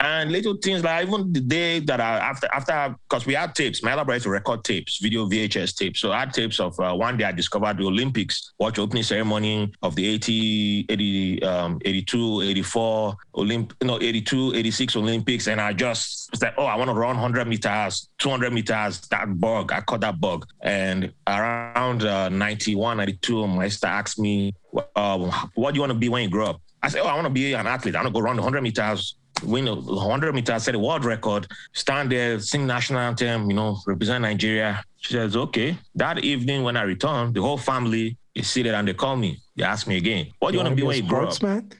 and 0.00 0.32
little 0.32 0.56
things 0.56 0.82
like 0.82 1.06
even 1.06 1.32
the 1.32 1.40
day 1.40 1.80
that 1.80 2.00
I 2.00 2.18
after 2.18 2.48
after 2.52 2.96
because 3.08 3.26
we 3.26 3.34
had 3.34 3.54
tapes, 3.54 3.82
my 3.82 3.94
to 4.18 4.30
record 4.30 4.64
tapes, 4.64 4.98
video 4.98 5.26
VHS 5.26 5.76
tapes. 5.76 6.00
So 6.00 6.12
I 6.12 6.20
had 6.20 6.32
tapes 6.32 6.60
of 6.60 6.78
uh, 6.80 6.94
one 6.94 7.16
day 7.16 7.24
I 7.24 7.32
discovered 7.32 7.78
the 7.78 7.84
Olympics, 7.84 8.52
watch 8.58 8.78
opening 8.78 9.02
ceremony 9.02 9.72
of 9.82 9.96
the 9.96 10.06
80, 10.06 10.86
80 10.88 11.42
um, 11.42 11.80
82, 11.84 12.42
84 12.42 13.16
Olymp, 13.36 13.72
no 13.82 14.00
82, 14.00 14.54
86 14.54 14.96
Olympics, 14.96 15.46
and 15.46 15.60
I 15.60 15.72
just 15.72 16.40
like, 16.42 16.54
oh, 16.58 16.66
I 16.66 16.76
want 16.76 16.88
to 16.88 16.94
run 16.94 17.16
100 17.16 17.46
meters, 17.46 18.08
200 18.18 18.52
meters. 18.52 19.00
That 19.08 19.38
bug, 19.40 19.72
I 19.72 19.80
caught 19.80 20.00
that 20.00 20.20
bug, 20.20 20.46
and 20.62 21.12
around 21.26 22.04
uh, 22.04 22.28
91, 22.28 22.96
92, 22.98 23.46
my 23.46 23.68
sister 23.68 23.86
asked 23.86 24.18
me, 24.18 24.54
uh, 24.96 25.18
what 25.54 25.72
do 25.72 25.76
you 25.76 25.80
want 25.80 25.92
to 25.92 25.98
be 25.98 26.08
when 26.08 26.24
you 26.24 26.30
grow 26.30 26.46
up? 26.46 26.60
I 26.82 26.88
said, 26.88 27.00
oh, 27.00 27.06
I 27.06 27.14
want 27.14 27.24
to 27.24 27.30
be 27.30 27.54
an 27.54 27.66
athlete. 27.66 27.94
I 27.94 27.98
want 28.02 28.08
to 28.08 28.12
go 28.12 28.20
run 28.20 28.36
100 28.36 28.60
meters 28.62 29.16
win 29.44 29.68
a 29.68 29.74
100 29.74 30.34
meters, 30.34 30.64
set 30.64 30.74
a 30.74 30.78
world 30.78 31.04
record, 31.04 31.46
stand 31.72 32.10
there, 32.10 32.38
sing 32.40 32.66
national 32.66 33.00
anthem, 33.00 33.50
you 33.50 33.56
know, 33.56 33.78
represent 33.86 34.22
Nigeria. 34.22 34.84
She 34.98 35.12
says, 35.12 35.36
okay. 35.36 35.76
That 35.94 36.24
evening 36.24 36.62
when 36.62 36.76
I 36.76 36.82
return, 36.82 37.32
the 37.32 37.42
whole 37.42 37.58
family 37.58 38.16
is 38.34 38.48
seated 38.48 38.74
and 38.74 38.88
they 38.88 38.94
call 38.94 39.16
me. 39.16 39.38
They 39.56 39.62
ask 39.62 39.86
me 39.86 39.96
again, 39.96 40.32
what 40.40 40.50
do 40.50 40.56
you, 40.56 40.60
you 40.60 40.64
want 40.64 40.76
to 40.76 40.82
be 40.82 40.86
when 40.86 40.96
you 40.96 41.08
grow 41.08 41.28
up? 41.28 41.42
Man? 41.42 41.70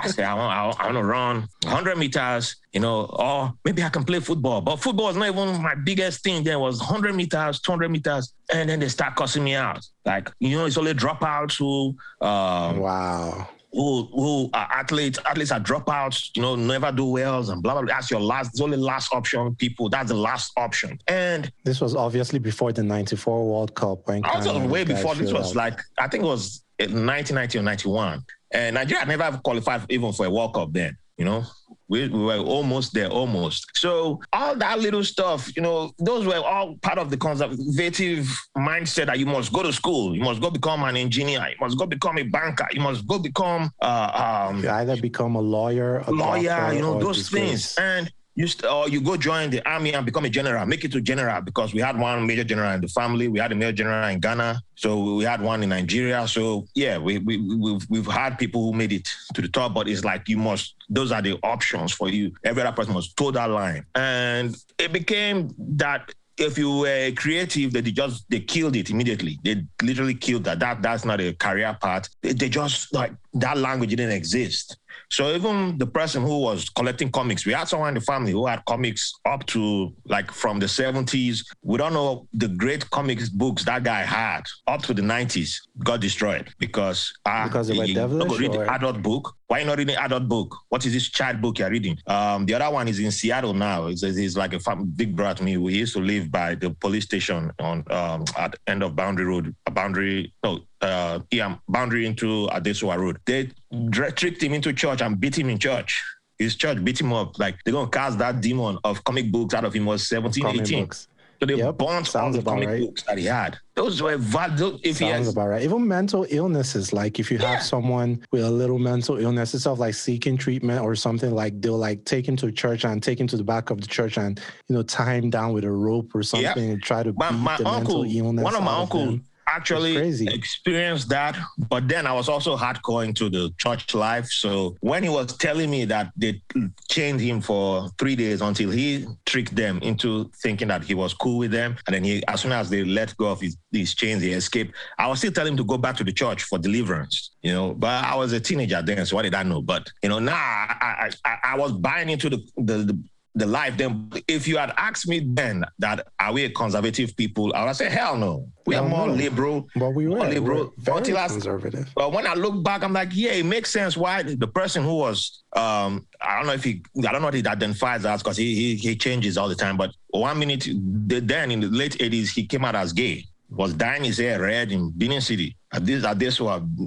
I 0.00 0.08
say, 0.08 0.24
I 0.24 0.32
want, 0.34 0.78
I, 0.80 0.84
I 0.84 0.86
want 0.86 0.98
to 0.98 1.04
run 1.16 1.48
100 1.64 1.98
meters, 1.98 2.56
you 2.72 2.80
know, 2.80 3.04
or 3.04 3.52
maybe 3.64 3.82
I 3.82 3.90
can 3.90 4.04
play 4.04 4.20
football. 4.20 4.62
But 4.62 4.76
football 4.76 5.06
was 5.06 5.16
not 5.16 5.28
even 5.28 5.62
my 5.62 5.74
biggest 5.74 6.22
thing 6.22 6.42
There 6.42 6.58
was 6.58 6.78
100 6.78 7.14
meters, 7.14 7.60
200 7.60 7.90
meters. 7.90 8.32
And 8.52 8.70
then 8.70 8.80
they 8.80 8.88
start 8.88 9.16
cussing 9.16 9.44
me 9.44 9.54
out. 9.54 9.86
Like, 10.06 10.30
you 10.40 10.56
know, 10.56 10.64
it's 10.64 10.78
only 10.78 10.94
dropouts 10.94 11.58
who... 11.58 11.96
Um, 12.26 12.78
wow 12.78 13.48
who 13.72 14.06
who 14.06 14.50
are 14.54 14.68
athletes, 14.72 15.18
athletes 15.26 15.52
are 15.52 15.60
dropouts, 15.60 16.30
you 16.34 16.42
know, 16.42 16.56
never 16.56 16.90
do 16.90 17.04
wells 17.04 17.48
and 17.50 17.62
blah 17.62 17.74
blah. 17.74 17.82
blah. 17.82 17.94
That's 17.94 18.10
your 18.10 18.20
last, 18.20 18.50
it's 18.50 18.60
only 18.60 18.78
last 18.78 19.12
option, 19.12 19.54
people. 19.56 19.88
That's 19.88 20.08
the 20.08 20.16
last 20.16 20.52
option. 20.56 20.98
And 21.06 21.52
this 21.64 21.80
was 21.80 21.94
obviously 21.94 22.38
before 22.38 22.72
the 22.72 22.82
'94 22.82 23.46
World 23.46 23.74
Cup. 23.74 24.06
When 24.06 24.24
also 24.24 24.66
way 24.66 24.84
before. 24.84 25.14
This 25.14 25.32
was 25.32 25.50
out. 25.50 25.56
like 25.56 25.80
I 25.98 26.08
think 26.08 26.24
it 26.24 26.28
was 26.28 26.62
1990 26.78 27.58
or 27.58 27.62
91, 27.62 28.24
and 28.52 28.74
Nigeria 28.74 29.04
never 29.04 29.38
qualified 29.38 29.82
even 29.90 30.12
for 30.12 30.26
a 30.26 30.30
World 30.30 30.54
Cup 30.54 30.72
then. 30.72 30.96
You 31.16 31.24
know, 31.24 31.44
we, 31.88 32.08
we, 32.08 32.22
were 32.22 32.38
almost 32.38 32.92
there, 32.92 33.08
almost. 33.08 33.70
So 33.74 34.20
all 34.32 34.54
that 34.56 34.78
little 34.78 35.04
stuff, 35.04 35.54
you 35.56 35.62
know, 35.62 35.92
those 35.98 36.26
were 36.26 36.36
all 36.36 36.76
part 36.82 36.98
of 36.98 37.10
the 37.10 37.16
conservative 37.16 38.28
mindset 38.56 39.06
that 39.06 39.18
you 39.18 39.26
must 39.26 39.52
go 39.52 39.62
to 39.62 39.72
school, 39.72 40.14
you 40.14 40.22
must 40.22 40.40
go 40.40 40.50
become 40.50 40.84
an 40.84 40.96
engineer, 40.96 41.46
you 41.48 41.56
must 41.60 41.78
go 41.78 41.86
become 41.86 42.18
a 42.18 42.24
banker, 42.24 42.66
you 42.72 42.80
must 42.80 43.06
go 43.06 43.18
become 43.18 43.70
uh, 43.80 44.48
um, 44.50 44.66
either 44.68 45.00
become 45.00 45.36
a 45.36 45.40
lawyer, 45.40 45.98
a 46.06 46.10
lawyer, 46.10 46.72
you 46.72 46.80
know, 46.80 46.98
those 47.00 47.28
things. 47.28 47.76
And 47.78 48.12
you 48.38 48.46
st- 48.46 48.70
or 48.70 48.88
you 48.88 49.00
go 49.00 49.16
join 49.16 49.50
the 49.50 49.60
army 49.68 49.92
and 49.92 50.06
become 50.06 50.24
a 50.24 50.30
general, 50.30 50.64
make 50.64 50.84
it 50.84 50.92
to 50.92 51.00
general 51.00 51.40
because 51.42 51.74
we 51.74 51.80
had 51.80 51.98
one 51.98 52.24
major 52.24 52.44
general 52.44 52.72
in 52.72 52.80
the 52.80 52.86
family. 52.86 53.26
We 53.26 53.40
had 53.40 53.50
a 53.50 53.56
major 53.56 53.72
general 53.72 54.08
in 54.08 54.20
Ghana, 54.20 54.62
so 54.76 55.16
we 55.16 55.24
had 55.24 55.42
one 55.42 55.64
in 55.64 55.70
Nigeria. 55.70 56.28
So 56.28 56.64
yeah, 56.76 56.98
we, 56.98 57.18
we 57.18 57.36
we've 57.56 57.84
we've 57.90 58.06
had 58.06 58.38
people 58.38 58.62
who 58.62 58.72
made 58.72 58.92
it 58.92 59.10
to 59.34 59.42
the 59.42 59.48
top, 59.48 59.74
but 59.74 59.88
it's 59.88 60.04
like 60.04 60.28
you 60.28 60.38
must. 60.38 60.76
Those 60.88 61.10
are 61.10 61.20
the 61.20 61.36
options 61.42 61.92
for 61.92 62.08
you. 62.08 62.32
Every 62.44 62.62
other 62.62 62.76
person 62.76 62.94
must 62.94 63.16
toe 63.16 63.32
that 63.32 63.50
line, 63.50 63.84
and 63.96 64.56
it 64.78 64.92
became 64.92 65.52
that 65.58 66.14
if 66.38 66.56
you 66.56 66.78
were 66.78 67.10
creative, 67.16 67.72
they 67.72 67.82
just 67.82 68.24
they 68.30 68.38
killed 68.38 68.76
it 68.76 68.90
immediately. 68.90 69.40
They 69.42 69.64
literally 69.82 70.14
killed 70.14 70.44
that. 70.44 70.60
That 70.60 70.80
that's 70.80 71.04
not 71.04 71.20
a 71.20 71.32
career 71.32 71.76
path. 71.82 72.08
They, 72.22 72.34
they, 72.34 72.48
just 72.48 72.94
like 72.94 73.12
that 73.34 73.58
language 73.58 73.90
didn't 73.90 74.12
exist. 74.12 74.76
So 75.10 75.30
even 75.30 75.78
the 75.78 75.86
person 75.86 76.22
who 76.22 76.40
was 76.40 76.68
collecting 76.68 77.10
comics, 77.10 77.46
we 77.46 77.52
had 77.52 77.68
someone 77.68 77.88
in 77.88 77.94
the 77.94 78.00
family 78.00 78.32
who 78.32 78.46
had 78.46 78.64
comics 78.66 79.12
up 79.24 79.46
to 79.46 79.92
like 80.06 80.30
from 80.30 80.58
the 80.58 80.66
70s. 80.66 81.44
We 81.62 81.78
don't 81.78 81.92
know 81.92 82.26
the 82.32 82.48
great 82.48 82.88
comics 82.90 83.28
books 83.28 83.64
that 83.64 83.84
guy 83.84 84.02
had 84.02 84.42
up 84.66 84.82
to 84.82 84.94
the 84.94 85.02
90s 85.02 85.56
got 85.84 86.00
destroyed 86.00 86.48
because 86.58 87.12
uh, 87.26 87.44
because 87.44 87.68
they 87.68 87.78
were 87.78 87.86
devilish. 87.86 88.38
Read 88.38 88.52
the 88.52 88.70
adult 88.70 89.02
book. 89.02 89.34
Why 89.46 89.62
not 89.62 89.78
reading 89.78 89.96
adult 89.96 90.28
book? 90.28 90.54
What 90.68 90.84
is 90.84 90.92
this 90.92 91.08
child 91.08 91.40
book 91.40 91.58
you're 91.58 91.70
reading? 91.70 91.96
Um, 92.06 92.44
the 92.44 92.52
other 92.52 92.70
one 92.70 92.86
is 92.86 92.98
in 92.98 93.10
Seattle 93.10 93.54
now. 93.54 93.86
It's, 93.86 94.02
it's 94.02 94.36
like 94.36 94.52
a 94.52 94.76
big 94.76 95.16
brother 95.16 95.38
to 95.38 95.42
me. 95.42 95.56
We 95.56 95.74
used 95.74 95.94
to 95.94 96.02
live 96.02 96.30
by 96.30 96.54
the 96.54 96.70
police 96.70 97.04
station 97.04 97.50
on 97.58 97.82
um, 97.90 98.24
at 98.36 98.56
end 98.66 98.82
of 98.82 98.94
Boundary 98.94 99.24
Road, 99.24 99.54
a 99.66 99.70
boundary 99.70 100.34
no, 100.44 100.60
uh, 100.82 101.20
yeah, 101.30 101.56
boundary 101.68 102.06
into 102.06 102.46
Adesua 102.48 102.98
Road. 102.98 103.18
They 103.24 103.50
tricked 103.90 104.42
him 104.42 104.54
into 104.54 104.72
church 104.72 105.00
and 105.02 105.18
beat 105.18 105.38
him 105.38 105.48
in 105.50 105.58
church. 105.58 106.02
His 106.38 106.56
church 106.56 106.82
beat 106.84 107.00
him 107.00 107.12
up. 107.12 107.38
Like 107.38 107.56
they're 107.64 107.74
gonna 107.74 107.90
cast 107.90 108.18
that 108.18 108.40
demon 108.40 108.78
of 108.84 109.02
comic 109.04 109.30
books 109.32 109.54
out 109.54 109.64
of 109.64 109.74
him 109.74 109.86
was 109.86 110.08
17, 110.08 110.44
comic 110.44 110.60
18. 110.62 110.84
Books. 110.84 111.08
So 111.40 111.46
they 111.46 111.54
yep. 111.54 111.78
burnt 111.78 112.16
all 112.16 112.32
the 112.32 112.42
comic 112.42 112.68
right. 112.68 112.80
books 112.80 113.02
that 113.04 113.16
he 113.16 113.26
had. 113.26 113.58
Those 113.76 114.02
were 114.02 114.16
valid. 114.16 114.80
If 114.82 114.96
Sounds 114.96 115.12
has, 115.12 115.28
about 115.28 115.48
right. 115.48 115.62
Even 115.62 115.86
mental 115.86 116.26
illnesses, 116.30 116.92
like 116.92 117.20
if 117.20 117.30
you 117.30 117.38
yeah. 117.38 117.52
have 117.52 117.62
someone 117.62 118.24
with 118.32 118.42
a 118.42 118.50
little 118.50 118.78
mental 118.78 119.18
illness, 119.18 119.54
it's 119.54 119.66
of 119.66 119.78
like 119.78 119.94
seeking 119.94 120.36
treatment 120.36 120.80
or 120.80 120.96
something, 120.96 121.30
like 121.30 121.60
they'll 121.60 121.78
like 121.78 122.04
take 122.04 122.26
him 122.26 122.34
to 122.38 122.50
church 122.50 122.84
and 122.84 123.00
take 123.00 123.20
him 123.20 123.28
to 123.28 123.36
the 123.36 123.44
back 123.44 123.70
of 123.70 123.80
the 123.80 123.86
church 123.86 124.18
and 124.18 124.40
you 124.68 124.74
know 124.74 124.82
tie 124.82 125.14
him 125.14 125.30
down 125.30 125.52
with 125.52 125.62
a 125.62 125.70
rope 125.70 126.12
or 126.12 126.24
something 126.24 126.64
yep. 126.64 126.72
and 126.74 126.82
try 126.82 127.04
to 127.04 127.12
my, 127.16 127.30
beat 127.30 127.38
my 127.38 127.56
the 127.56 127.68
uncle, 127.68 128.02
mental 128.02 128.18
illness. 128.20 128.44
One 128.44 128.56
of 128.56 128.64
my 128.64 128.76
uncles 128.76 129.20
actually 129.48 130.26
experienced 130.28 131.08
that. 131.08 131.36
But 131.56 131.88
then 131.88 132.06
I 132.06 132.12
was 132.12 132.28
also 132.28 132.56
hardcore 132.56 133.04
into 133.04 133.28
the 133.28 133.52
church 133.58 133.94
life. 133.94 134.26
So 134.26 134.76
when 134.80 135.02
he 135.02 135.08
was 135.08 135.36
telling 135.36 135.70
me 135.70 135.84
that 135.86 136.12
they 136.16 136.42
chained 136.88 137.20
him 137.20 137.40
for 137.40 137.88
three 137.98 138.16
days 138.16 138.40
until 138.40 138.70
he 138.70 139.06
tricked 139.26 139.54
them 139.56 139.78
into 139.82 140.30
thinking 140.42 140.68
that 140.68 140.84
he 140.84 140.94
was 140.94 141.14
cool 141.14 141.38
with 141.38 141.50
them, 141.50 141.76
and 141.86 141.94
then 141.94 142.04
he, 142.04 142.24
as 142.26 142.40
soon 142.40 142.52
as 142.52 142.70
they 142.70 142.84
let 142.84 143.16
go 143.16 143.26
of 143.30 143.40
his, 143.40 143.56
these 143.72 143.94
chains, 143.94 144.22
he 144.22 144.32
escaped. 144.32 144.74
I 144.98 145.06
was 145.08 145.18
still 145.18 145.32
telling 145.32 145.52
him 145.52 145.58
to 145.58 145.64
go 145.64 145.78
back 145.78 145.96
to 145.96 146.04
the 146.04 146.12
church 146.12 146.42
for 146.44 146.58
deliverance. 146.58 147.30
You 147.42 147.52
know, 147.52 147.74
but 147.74 148.04
I 148.04 148.14
was 148.14 148.32
a 148.32 148.40
teenager 148.40 148.82
then, 148.82 149.06
so 149.06 149.16
what 149.16 149.22
did 149.22 149.34
I 149.34 149.42
know? 149.42 149.62
But 149.62 149.88
you 150.02 150.08
know, 150.08 150.18
now 150.18 150.34
I 150.34 151.10
I, 151.24 151.36
I 151.44 151.56
was 151.56 151.72
buying 151.72 152.10
into 152.10 152.28
the, 152.28 152.38
the, 152.56 152.78
the 152.78 152.98
the 153.38 153.46
life 153.46 153.76
then 153.76 154.10
if 154.26 154.46
you 154.48 154.56
had 154.56 154.72
asked 154.76 155.08
me 155.08 155.20
then 155.24 155.64
that 155.78 156.06
are 156.20 156.32
we 156.32 156.44
a 156.44 156.50
conservative 156.50 157.16
people 157.16 157.52
i 157.54 157.64
would 157.64 157.76
say 157.76 157.88
hell 157.88 158.16
no. 158.16 158.46
We 158.66 158.74
are 158.74 158.86
more 158.86 159.08
liberal 159.08 159.66
but 159.74 159.90
we 159.94 160.08
were. 160.08 160.18
liberal. 160.28 160.74
Very 160.76 161.02
conservative. 161.02 161.88
but 161.94 162.12
when 162.12 162.26
i 162.26 162.34
look 162.34 162.62
back 162.62 162.82
i'm 162.82 162.92
like 162.92 163.10
yeah 163.12 163.30
it 163.30 163.46
makes 163.46 163.70
sense 163.70 163.96
why 163.96 164.22
the 164.22 164.46
person 164.46 164.82
who 164.84 164.96
was 164.96 165.42
um 165.54 166.06
i 166.20 166.36
don't 166.36 166.46
know 166.46 166.52
if 166.52 166.64
he 166.64 166.82
i 167.06 167.12
don't 167.12 167.22
know 167.22 167.28
if 167.28 167.34
he 167.34 167.46
identifies 167.46 168.04
as 168.04 168.22
because 168.22 168.36
he, 168.36 168.54
he 168.54 168.76
he 168.76 168.96
changes 168.96 169.38
all 169.38 169.48
the 169.48 169.54
time 169.54 169.76
but 169.76 169.90
one 170.10 170.38
minute 170.38 170.68
then 170.74 171.50
in 171.50 171.60
the 171.60 171.68
late 171.68 171.96
80s 171.98 172.28
he 172.30 172.46
came 172.46 172.64
out 172.64 172.74
as 172.74 172.92
gay 172.92 173.24
was 173.50 173.74
dyeing 173.74 174.04
his 174.04 174.18
hair 174.18 174.40
red 174.40 174.72
in 174.72 174.90
Benin 174.90 175.20
City. 175.20 175.56
At 175.72 175.84
this, 175.84 176.04
at 176.04 176.18
this 176.18 176.40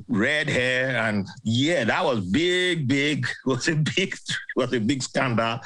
red 0.07 0.49
hair, 0.49 0.97
and 0.97 1.27
yeah, 1.43 1.83
that 1.83 2.03
was 2.03 2.19
big, 2.21 2.87
big. 2.87 3.27
Was 3.45 3.67
a 3.67 3.75
big, 3.75 4.15
was 4.55 4.73
a 4.73 4.79
big 4.79 5.03
scandal, 5.03 5.59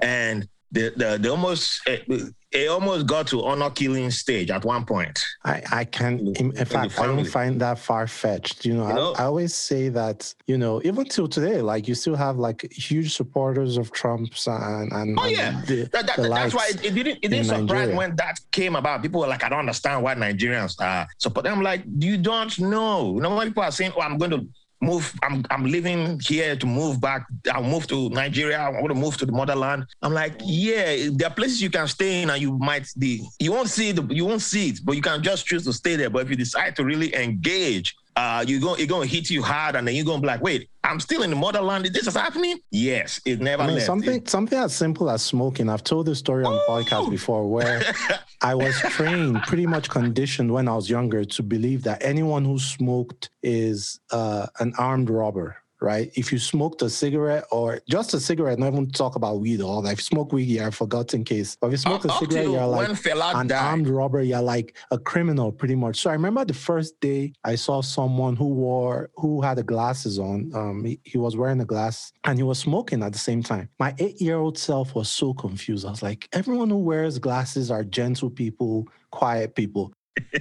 and 0.00 0.48
the 0.70 0.92
the, 0.96 1.18
the 1.20 1.28
almost 1.30 1.82
it, 1.86 2.08
it, 2.52 2.68
almost 2.68 3.06
got 3.06 3.26
to 3.28 3.44
honor 3.44 3.70
killing 3.70 4.10
stage 4.10 4.50
at 4.50 4.64
one 4.64 4.84
point. 4.84 5.22
I 5.44 5.62
I 5.70 5.84
can 5.84 6.28
in, 6.36 6.56
in 6.56 6.64
fact 6.64 6.98
I 6.98 7.06
don't 7.06 7.24
find 7.24 7.60
that 7.60 7.78
far 7.78 8.06
fetched. 8.06 8.64
You 8.64 8.74
know, 8.74 8.88
you 8.88 8.94
know? 8.94 9.12
I, 9.14 9.22
I, 9.22 9.24
always 9.24 9.54
say 9.54 9.88
that 9.90 10.34
you 10.46 10.58
know 10.58 10.80
even 10.84 11.04
till 11.04 11.28
today, 11.28 11.60
like 11.60 11.88
you 11.88 11.94
still 11.94 12.16
have 12.16 12.38
like 12.38 12.70
huge 12.72 13.14
supporters 13.14 13.76
of 13.76 13.92
Trump's 13.92 14.46
and 14.46 14.92
and 14.92 15.18
oh 15.18 15.26
yeah, 15.26 15.58
and 15.58 15.66
the, 15.66 15.82
that, 15.92 16.06
that, 16.06 16.16
that's 16.16 16.54
why 16.54 16.68
it, 16.70 16.84
it 16.84 16.94
didn't 16.94 17.18
it 17.22 17.28
didn't 17.28 17.44
surprise 17.46 17.68
Nigeria. 17.68 17.96
when 17.96 18.16
that 18.16 18.40
came 18.50 18.76
about. 18.76 19.02
People 19.02 19.20
were 19.20 19.28
like, 19.28 19.44
I 19.44 19.48
don't 19.48 19.60
understand 19.60 20.02
why 20.02 20.14
Nigerians 20.14 20.80
are 20.80 21.06
supporting. 21.18 21.52
I'm 21.52 21.62
like, 21.62 21.82
you 21.98 22.16
don't 22.16 22.58
know. 22.58 23.14
You 23.14 23.20
know 23.20 23.34
when 23.36 23.48
people 23.48 23.62
are 23.62 23.72
saying, 23.72 23.92
oh, 23.96 24.00
I'm 24.00 24.18
going 24.18 24.30
to 24.32 24.46
move. 24.82 25.14
I'm 25.22 25.44
I'm 25.50 25.64
living 25.64 26.20
here 26.20 26.56
to 26.56 26.66
move 26.66 27.00
back. 27.00 27.24
I'll 27.50 27.62
move 27.62 27.86
to 27.86 28.10
Nigeria. 28.10 28.60
I 28.60 28.68
want 28.68 28.88
to 28.88 28.94
move 28.94 29.16
to 29.18 29.26
the 29.26 29.32
motherland. 29.32 29.86
I'm 30.02 30.12
like, 30.12 30.34
yeah, 30.44 31.08
there 31.12 31.28
are 31.28 31.34
places 31.34 31.62
you 31.62 31.70
can 31.70 31.86
stay 31.88 32.22
in, 32.22 32.30
and 32.30 32.40
you 32.40 32.58
might 32.58 32.88
be. 32.98 33.26
You 33.38 33.52
won't 33.52 33.68
see 33.68 33.92
the. 33.92 34.02
You 34.12 34.26
won't 34.26 34.42
see 34.42 34.70
it, 34.70 34.80
but 34.84 34.96
you 34.96 35.02
can 35.02 35.22
just 35.22 35.46
choose 35.46 35.64
to 35.64 35.72
stay 35.72 35.96
there. 35.96 36.10
But 36.10 36.24
if 36.24 36.30
you 36.30 36.36
decide 36.36 36.76
to 36.76 36.84
really 36.84 37.14
engage 37.14 37.96
uh, 38.16 38.44
you're 38.46 38.60
going, 38.60 38.78
you're 38.78 38.88
going 38.88 39.08
to 39.08 39.14
hit 39.14 39.30
you 39.30 39.42
hard, 39.42 39.76
and 39.76 39.86
then 39.86 39.94
you're 39.94 40.04
going 40.04 40.18
to 40.18 40.22
be 40.22 40.26
like, 40.26 40.42
wait, 40.42 40.68
I'm 40.84 41.00
still 41.00 41.22
in 41.22 41.30
the 41.30 41.36
motherland. 41.36 41.86
This 41.86 42.06
is 42.06 42.14
happening. 42.14 42.58
Yes, 42.70 43.20
it 43.24 43.40
never. 43.40 43.62
I 43.62 43.66
mean, 43.66 43.74
left. 43.76 43.86
something, 43.86 44.22
it, 44.22 44.28
something 44.28 44.58
as 44.58 44.74
simple 44.74 45.08
as 45.08 45.22
smoking. 45.22 45.68
I've 45.68 45.84
told 45.84 46.06
this 46.06 46.18
story 46.18 46.44
on 46.44 46.52
the 46.52 46.64
podcast 46.68 47.10
before, 47.10 47.48
where 47.48 47.82
I 48.42 48.54
was 48.54 48.78
trained, 48.80 49.42
pretty 49.42 49.66
much 49.66 49.88
conditioned 49.88 50.52
when 50.52 50.68
I 50.68 50.74
was 50.74 50.90
younger, 50.90 51.24
to 51.24 51.42
believe 51.42 51.84
that 51.84 52.02
anyone 52.04 52.44
who 52.44 52.58
smoked 52.58 53.30
is 53.42 54.00
uh, 54.10 54.46
an 54.60 54.74
armed 54.76 55.08
robber 55.08 55.61
right? 55.82 56.10
If 56.14 56.32
you 56.32 56.38
smoked 56.38 56.82
a 56.82 56.90
cigarette 56.90 57.44
or 57.50 57.80
just 57.88 58.14
a 58.14 58.20
cigarette, 58.20 58.58
not 58.58 58.72
even 58.72 58.90
talk 58.90 59.16
about 59.16 59.40
weed 59.40 59.60
or 59.60 59.64
all 59.64 59.82
that. 59.82 59.92
If 59.92 59.98
you 59.98 60.04
smoke 60.04 60.32
weed, 60.32 60.44
you're 60.44 60.68
a 60.68 60.72
forgotten 60.72 61.24
case. 61.24 61.56
But 61.60 61.68
if 61.68 61.72
you 61.72 61.78
smoke 61.78 62.04
uh, 62.04 62.08
a 62.08 62.18
cigarette, 62.18 62.50
you're 62.50 62.66
like 62.66 62.88
an 62.88 63.46
died. 63.46 63.52
armed 63.52 63.88
robber. 63.88 64.22
You're 64.22 64.40
like 64.40 64.76
a 64.90 64.98
criminal, 64.98 65.52
pretty 65.52 65.74
much. 65.74 66.00
So 66.00 66.10
I 66.10 66.14
remember 66.14 66.44
the 66.44 66.54
first 66.54 67.00
day 67.00 67.32
I 67.44 67.54
saw 67.54 67.82
someone 67.82 68.36
who 68.36 68.46
wore, 68.46 69.10
who 69.16 69.40
had 69.42 69.58
the 69.58 69.62
glasses 69.62 70.18
on. 70.18 70.50
Um, 70.54 70.84
he, 70.84 71.00
he 71.04 71.18
was 71.18 71.36
wearing 71.36 71.60
a 71.60 71.64
glass 71.64 72.12
and 72.24 72.38
he 72.38 72.42
was 72.42 72.58
smoking 72.58 73.02
at 73.02 73.12
the 73.12 73.18
same 73.18 73.42
time. 73.42 73.68
My 73.78 73.94
eight-year-old 73.98 74.58
self 74.58 74.94
was 74.94 75.08
so 75.08 75.34
confused. 75.34 75.86
I 75.86 75.90
was 75.90 76.02
like, 76.02 76.28
everyone 76.32 76.70
who 76.70 76.78
wears 76.78 77.18
glasses 77.18 77.70
are 77.70 77.84
gentle 77.84 78.30
people, 78.30 78.86
quiet 79.10 79.54
people 79.54 79.92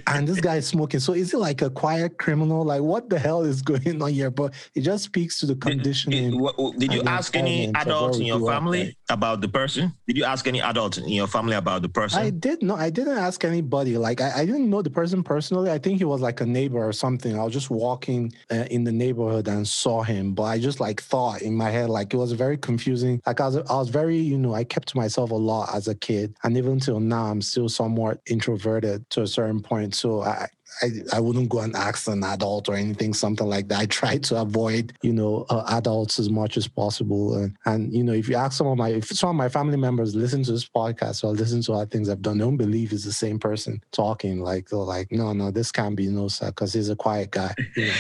and 0.08 0.28
this 0.28 0.40
guy 0.40 0.58
is 0.58 0.68
smoking. 0.68 1.00
So 1.00 1.14
is 1.14 1.34
it 1.34 1.38
like 1.38 1.62
a 1.62 1.70
quiet 1.70 2.18
criminal? 2.18 2.64
Like 2.64 2.82
what 2.82 3.10
the 3.10 3.18
hell 3.18 3.44
is 3.44 3.62
going 3.62 4.02
on 4.02 4.12
here? 4.12 4.30
But 4.30 4.54
it 4.76 4.82
just 4.82 5.06
speaks 5.06 5.40
to 5.40 5.46
the 5.46 5.56
conditioning. 5.56 6.32
Did, 6.32 6.56
did, 6.58 6.80
did 6.80 6.94
you 6.94 7.04
ask 7.04 7.36
any 7.36 7.72
adults 7.76 8.18
in 8.18 8.26
your 8.26 8.46
family 8.46 8.98
about 9.10 9.42
the 9.42 9.48
person? 9.48 9.94
Did 10.08 10.18
you 10.18 10.26
ask 10.26 10.48
any 10.48 10.62
adults 10.62 10.98
in 10.98 11.10
your 11.10 11.28
family 11.28 11.56
about 11.56 11.82
the 11.82 11.90
person? 11.90 12.20
I 12.20 12.30
did 12.30 12.62
no, 12.62 12.76
I 12.76 12.90
didn't 12.90 13.18
ask 13.18 13.44
anybody. 13.44 13.98
Like 13.98 14.22
I, 14.22 14.42
I 14.42 14.46
didn't 14.46 14.70
know 14.70 14.82
the 14.82 14.90
person 14.90 15.24
personally. 15.24 15.72
I 15.72 15.78
think 15.78 15.98
he 15.98 16.06
was 16.06 16.22
like 16.22 16.42
a 16.42 16.46
neighbor 16.46 16.86
or 16.86 16.94
something. 16.94 17.40
I 17.40 17.44
was 17.44 17.54
just 17.54 17.70
walking 17.70 18.34
uh, 18.52 18.66
in 18.70 18.84
the 18.84 18.92
neighborhood 18.92 19.48
and 19.48 19.68
saw 19.68 20.04
him, 20.04 20.34
but 20.34 20.44
I 20.44 20.60
just 20.60 20.80
like 20.80 21.02
thought 21.02 21.42
in 21.42 21.56
my 21.56 21.70
head 21.70 21.90
like 21.90 22.14
it 22.14 22.18
was 22.18 22.34
very 22.34 22.58
confusing. 22.58 23.22
Like 23.26 23.40
I 23.40 23.48
was, 23.48 23.58
I 23.58 23.76
was 23.76 23.90
very, 23.90 24.18
you 24.18 24.38
know, 24.38 24.54
I 24.54 24.64
kept 24.64 24.90
to 24.90 24.98
myself 24.98 25.32
a 25.32 25.36
lot 25.36 25.74
as 25.74 25.88
a 25.88 25.96
kid, 25.96 26.36
and 26.44 26.58
even 26.58 26.80
till 26.80 27.00
now, 27.00 27.26
I'm 27.26 27.42
still 27.42 27.70
somewhat 27.70 28.20
introverted 28.26 29.10
to 29.12 29.22
a 29.22 29.28
certain 29.28 29.61
point. 29.62 29.96
So 29.96 30.22
I, 30.22 30.48
I, 30.82 30.90
I 31.14 31.20
wouldn't 31.20 31.50
go 31.50 31.60
and 31.60 31.76
ask 31.76 32.08
an 32.08 32.24
adult 32.24 32.70
or 32.70 32.76
anything, 32.76 33.14
something 33.14 33.48
like 33.48 33.68
that. 33.68 33.80
I 33.80 33.86
try 33.86 34.18
to 34.18 34.42
avoid, 34.42 34.94
you 35.02 35.14
know, 35.14 35.46
uh, 35.50 35.64
adults 35.70 36.20
as 36.20 36.30
much 36.30 36.58
as 36.58 36.68
possible. 36.68 37.36
And, 37.36 37.56
and, 37.66 37.94
you 37.94 38.04
know, 38.04 38.14
if 38.14 38.30
you 38.30 38.36
ask 38.36 38.58
some 38.58 38.68
of 38.68 38.78
my, 38.78 38.90
if 38.90 39.08
some 39.08 39.30
of 39.30 39.36
my 39.36 39.50
family 39.50 39.78
members 39.78 40.16
listen 40.16 40.44
to 40.44 40.52
this 40.52 40.68
podcast 40.68 41.24
or 41.24 41.32
listen 41.32 41.62
to 41.64 41.74
other 41.74 41.86
things 41.86 42.10
I've 42.10 42.22
done, 42.22 42.38
they 42.38 42.44
don't 42.44 42.58
believe 42.58 42.94
it's 42.94 43.06
the 43.06 43.14
same 43.14 43.40
person 43.40 43.84
talking. 43.92 44.42
Like, 44.42 44.70
they're 44.70 44.80
like, 44.80 45.12
no, 45.12 45.34
no, 45.34 45.52
this 45.52 45.72
can't 45.72 45.96
be 45.96 46.08
no, 46.08 46.28
sir, 46.28 46.48
because 46.48 46.74
he's 46.74 46.90
a 46.90 46.96
quiet 46.96 47.32
guy. 47.32 47.54
You 47.76 47.88
know? 47.88 47.94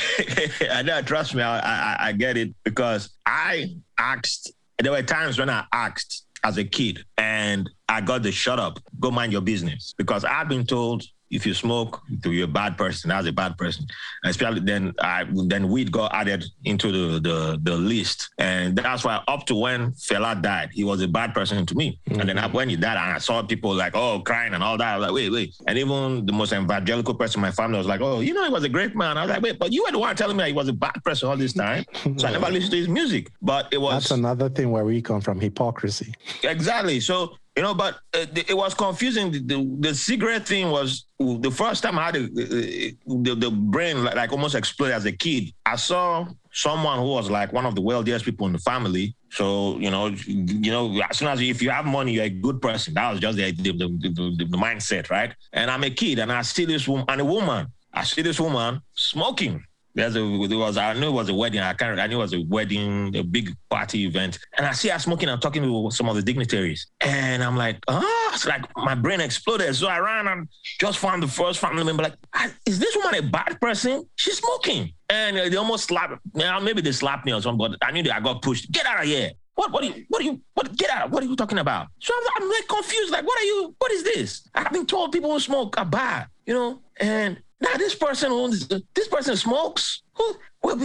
I 0.71 0.81
know, 0.81 1.01
trust 1.01 1.33
me, 1.33 1.41
I, 1.41 1.59
I, 1.59 2.07
I 2.07 2.11
get 2.11 2.37
it 2.37 2.53
because 2.63 3.09
I 3.25 3.75
asked, 3.97 4.51
there 4.79 4.91
were 4.91 5.01
times 5.01 5.39
when 5.39 5.49
I 5.49 5.65
asked 5.71 6.25
as 6.43 6.57
a 6.57 6.63
kid 6.63 7.05
and 7.17 7.69
I 7.87 8.01
got 8.01 8.23
the 8.23 8.31
shut 8.31 8.59
up, 8.59 8.79
go 8.99 9.11
mind 9.11 9.31
your 9.31 9.41
business 9.41 9.93
because 9.97 10.25
I've 10.25 10.49
been 10.49 10.65
told 10.65 11.03
if 11.31 11.45
you 11.45 11.53
smoke, 11.53 12.01
you're 12.25 12.45
a 12.45 12.47
bad 12.47 12.77
person. 12.77 13.09
That's 13.09 13.25
a 13.25 13.31
bad 13.31 13.57
person. 13.57 13.87
Especially 14.25 14.59
then, 14.59 14.93
I 14.99 15.25
then 15.47 15.69
weed 15.69 15.91
got 15.91 16.13
added 16.13 16.45
into 16.65 16.91
the, 16.91 17.19
the 17.19 17.59
the 17.63 17.75
list, 17.77 18.29
and 18.37 18.77
that's 18.77 19.03
why 19.03 19.23
up 19.27 19.45
to 19.47 19.55
when 19.55 19.93
Fela 19.93 20.39
died, 20.39 20.69
he 20.73 20.83
was 20.83 21.01
a 21.01 21.07
bad 21.07 21.33
person 21.33 21.65
to 21.65 21.75
me. 21.75 21.99
Mm-hmm. 22.09 22.19
And 22.19 22.29
then 22.29 22.35
mm-hmm. 22.37 22.53
when 22.53 22.69
he 22.69 22.75
died, 22.75 22.97
and 22.97 23.13
I 23.13 23.17
saw 23.17 23.41
people 23.41 23.73
like 23.73 23.95
oh 23.95 24.19
crying 24.19 24.53
and 24.53 24.61
all 24.61 24.77
that. 24.77 24.93
I 24.93 24.97
was 24.97 25.07
like 25.07 25.15
wait 25.15 25.31
wait, 25.31 25.55
and 25.67 25.77
even 25.77 26.25
the 26.25 26.33
most 26.33 26.51
evangelical 26.51 27.15
person 27.15 27.39
in 27.39 27.41
my 27.43 27.51
family 27.51 27.77
was 27.77 27.87
like 27.87 28.01
oh 28.01 28.19
you 28.19 28.33
know 28.33 28.43
he 28.43 28.51
was 28.51 28.63
a 28.63 28.69
great 28.69 28.95
man. 28.95 29.17
I 29.17 29.23
was 29.23 29.29
like 29.31 29.41
wait, 29.41 29.57
but 29.57 29.71
you 29.71 29.83
were 29.83 29.91
the 29.91 29.99
one 29.99 30.15
telling 30.15 30.35
me 30.35 30.47
he 30.47 30.53
was 30.53 30.67
a 30.67 30.73
bad 30.73 31.01
person 31.05 31.29
all 31.29 31.37
this 31.37 31.53
time, 31.53 31.85
so 32.17 32.27
I 32.27 32.31
never 32.31 32.51
listened 32.51 32.71
to 32.71 32.77
his 32.77 32.89
music. 32.89 33.31
But 33.41 33.69
it 33.71 33.79
was 33.79 33.93
that's 33.93 34.11
another 34.11 34.49
thing 34.49 34.69
where 34.71 34.83
we 34.83 35.01
come 35.01 35.21
from 35.21 35.39
hypocrisy. 35.39 36.13
Exactly. 36.43 36.99
So 36.99 37.37
you 37.55 37.63
know, 37.63 37.73
but 37.73 37.95
uh, 38.13 38.25
it 38.33 38.55
was 38.55 38.73
confusing. 38.73 39.31
The, 39.31 39.39
the, 39.39 39.77
the, 39.79 39.95
cigarette 39.95 40.47
thing 40.47 40.69
was 40.69 41.05
the 41.19 41.51
first 41.51 41.83
time 41.83 41.99
I 41.99 42.05
had 42.05 42.15
a, 42.15 42.27
the, 42.27 43.35
the 43.35 43.51
brain 43.51 44.05
like, 44.05 44.15
like, 44.15 44.31
almost 44.31 44.55
exploded 44.55 44.95
as 44.95 45.05
a 45.05 45.11
kid. 45.11 45.51
I 45.65 45.75
saw 45.75 46.27
someone 46.53 46.99
who 46.99 47.07
was 47.07 47.29
like 47.29 47.51
one 47.51 47.65
of 47.65 47.75
the 47.75 47.81
wealthiest 47.81 48.23
people 48.23 48.47
in 48.47 48.53
the 48.53 48.59
family. 48.59 49.15
So 49.31 49.77
you 49.79 49.91
know, 49.91 50.07
you 50.07 50.71
know, 50.71 51.01
as 51.09 51.17
soon 51.17 51.27
as 51.27 51.41
you, 51.41 51.51
if 51.51 51.61
you 51.61 51.69
have 51.71 51.85
money, 51.85 52.13
you're 52.13 52.25
a 52.25 52.29
good 52.29 52.61
person. 52.61 52.93
That 52.93 53.11
was 53.11 53.19
just 53.19 53.37
the 53.37 53.51
the, 53.51 53.73
the, 53.73 54.45
the 54.49 54.57
mindset, 54.57 55.09
right? 55.09 55.33
And 55.51 55.69
I'm 55.69 55.83
a 55.83 55.89
kid, 55.89 56.19
and 56.19 56.31
I 56.31 56.43
see 56.43 56.65
this 56.65 56.87
woman 56.87 57.05
and 57.09 57.19
a 57.19 57.25
woman. 57.25 57.67
I 57.93 58.05
see 58.05 58.21
this 58.21 58.39
woman 58.39 58.81
smoking 58.93 59.65
There's 59.93 60.15
a 60.15 60.47
there 60.47 60.57
was 60.57 60.77
I 60.77 60.93
knew 60.93 61.09
it 61.09 61.11
was 61.11 61.29
a 61.29 61.33
wedding. 61.33 61.59
I 61.59 61.73
can't 61.73 61.99
I 61.99 62.07
knew 62.07 62.17
it 62.17 62.19
was 62.19 62.33
a 62.33 62.41
wedding, 62.41 63.15
a 63.15 63.23
big 63.23 63.55
party 63.69 64.05
event. 64.05 64.39
And 64.57 64.65
I 64.65 64.71
see 64.71 64.89
her 64.89 64.99
smoking 64.99 65.29
and 65.29 65.41
talking 65.41 65.63
to 65.63 65.91
some 65.91 66.07
of 66.07 66.15
the 66.15 66.21
dignitaries. 66.21 66.87
And 67.01 67.43
I'm 67.43 67.57
like, 67.57 67.77
oh, 67.87 68.31
it's 68.33 68.45
like 68.45 68.65
my 68.77 68.95
brain 68.95 69.21
exploded. 69.21 69.75
So 69.75 69.87
I 69.87 69.99
ran 69.99 70.27
and 70.27 70.47
just 70.79 70.99
found 70.99 71.23
the 71.23 71.27
first 71.27 71.59
family 71.59 71.83
member, 71.83 72.03
like, 72.03 72.15
ah, 72.33 72.49
is 72.65 72.79
this 72.79 72.95
woman 72.95 73.15
a 73.15 73.23
bad 73.23 73.59
person? 73.59 74.05
She's 74.15 74.37
smoking. 74.37 74.93
And 75.09 75.37
uh, 75.37 75.49
they 75.49 75.57
almost 75.57 75.85
slapped 75.85 76.13
maybe 76.33 76.81
they 76.81 76.93
slapped 76.93 77.25
me 77.25 77.33
or 77.33 77.41
something, 77.41 77.57
but 77.57 77.77
I 77.85 77.91
knew 77.91 78.03
that 78.03 78.15
I 78.15 78.19
got 78.21 78.41
pushed. 78.41 78.71
Get 78.71 78.85
out 78.85 79.01
of 79.01 79.05
here. 79.05 79.31
What? 79.55 79.71
What 79.71 79.83
are 79.83 79.87
you? 79.87 80.05
What 80.07 80.21
are 80.21 80.25
you? 80.25 80.41
What? 80.53 80.75
Get 80.77 80.89
out! 80.89 81.11
What 81.11 81.23
are 81.23 81.25
you 81.25 81.35
talking 81.35 81.57
about? 81.57 81.87
So 81.99 82.13
I'm, 82.15 82.43
I'm 82.43 82.49
like 82.49 82.67
confused. 82.67 83.11
Like, 83.11 83.25
what 83.25 83.37
are 83.39 83.43
you? 83.43 83.75
What 83.77 83.91
is 83.91 84.03
this? 84.03 84.47
I've 84.55 84.71
been 84.71 84.85
told 84.85 85.11
people 85.11 85.31
who 85.31 85.39
smoke 85.39 85.77
are 85.77 85.85
bad, 85.85 86.27
you 86.45 86.53
know. 86.53 86.81
And 86.99 87.41
now 87.61 87.77
this 87.77 87.95
person 87.95 88.31
owns 88.31 88.67
this 88.67 89.07
person 89.07 89.35
smokes. 89.37 90.01
Who? 90.15 90.35
What, 90.61 90.81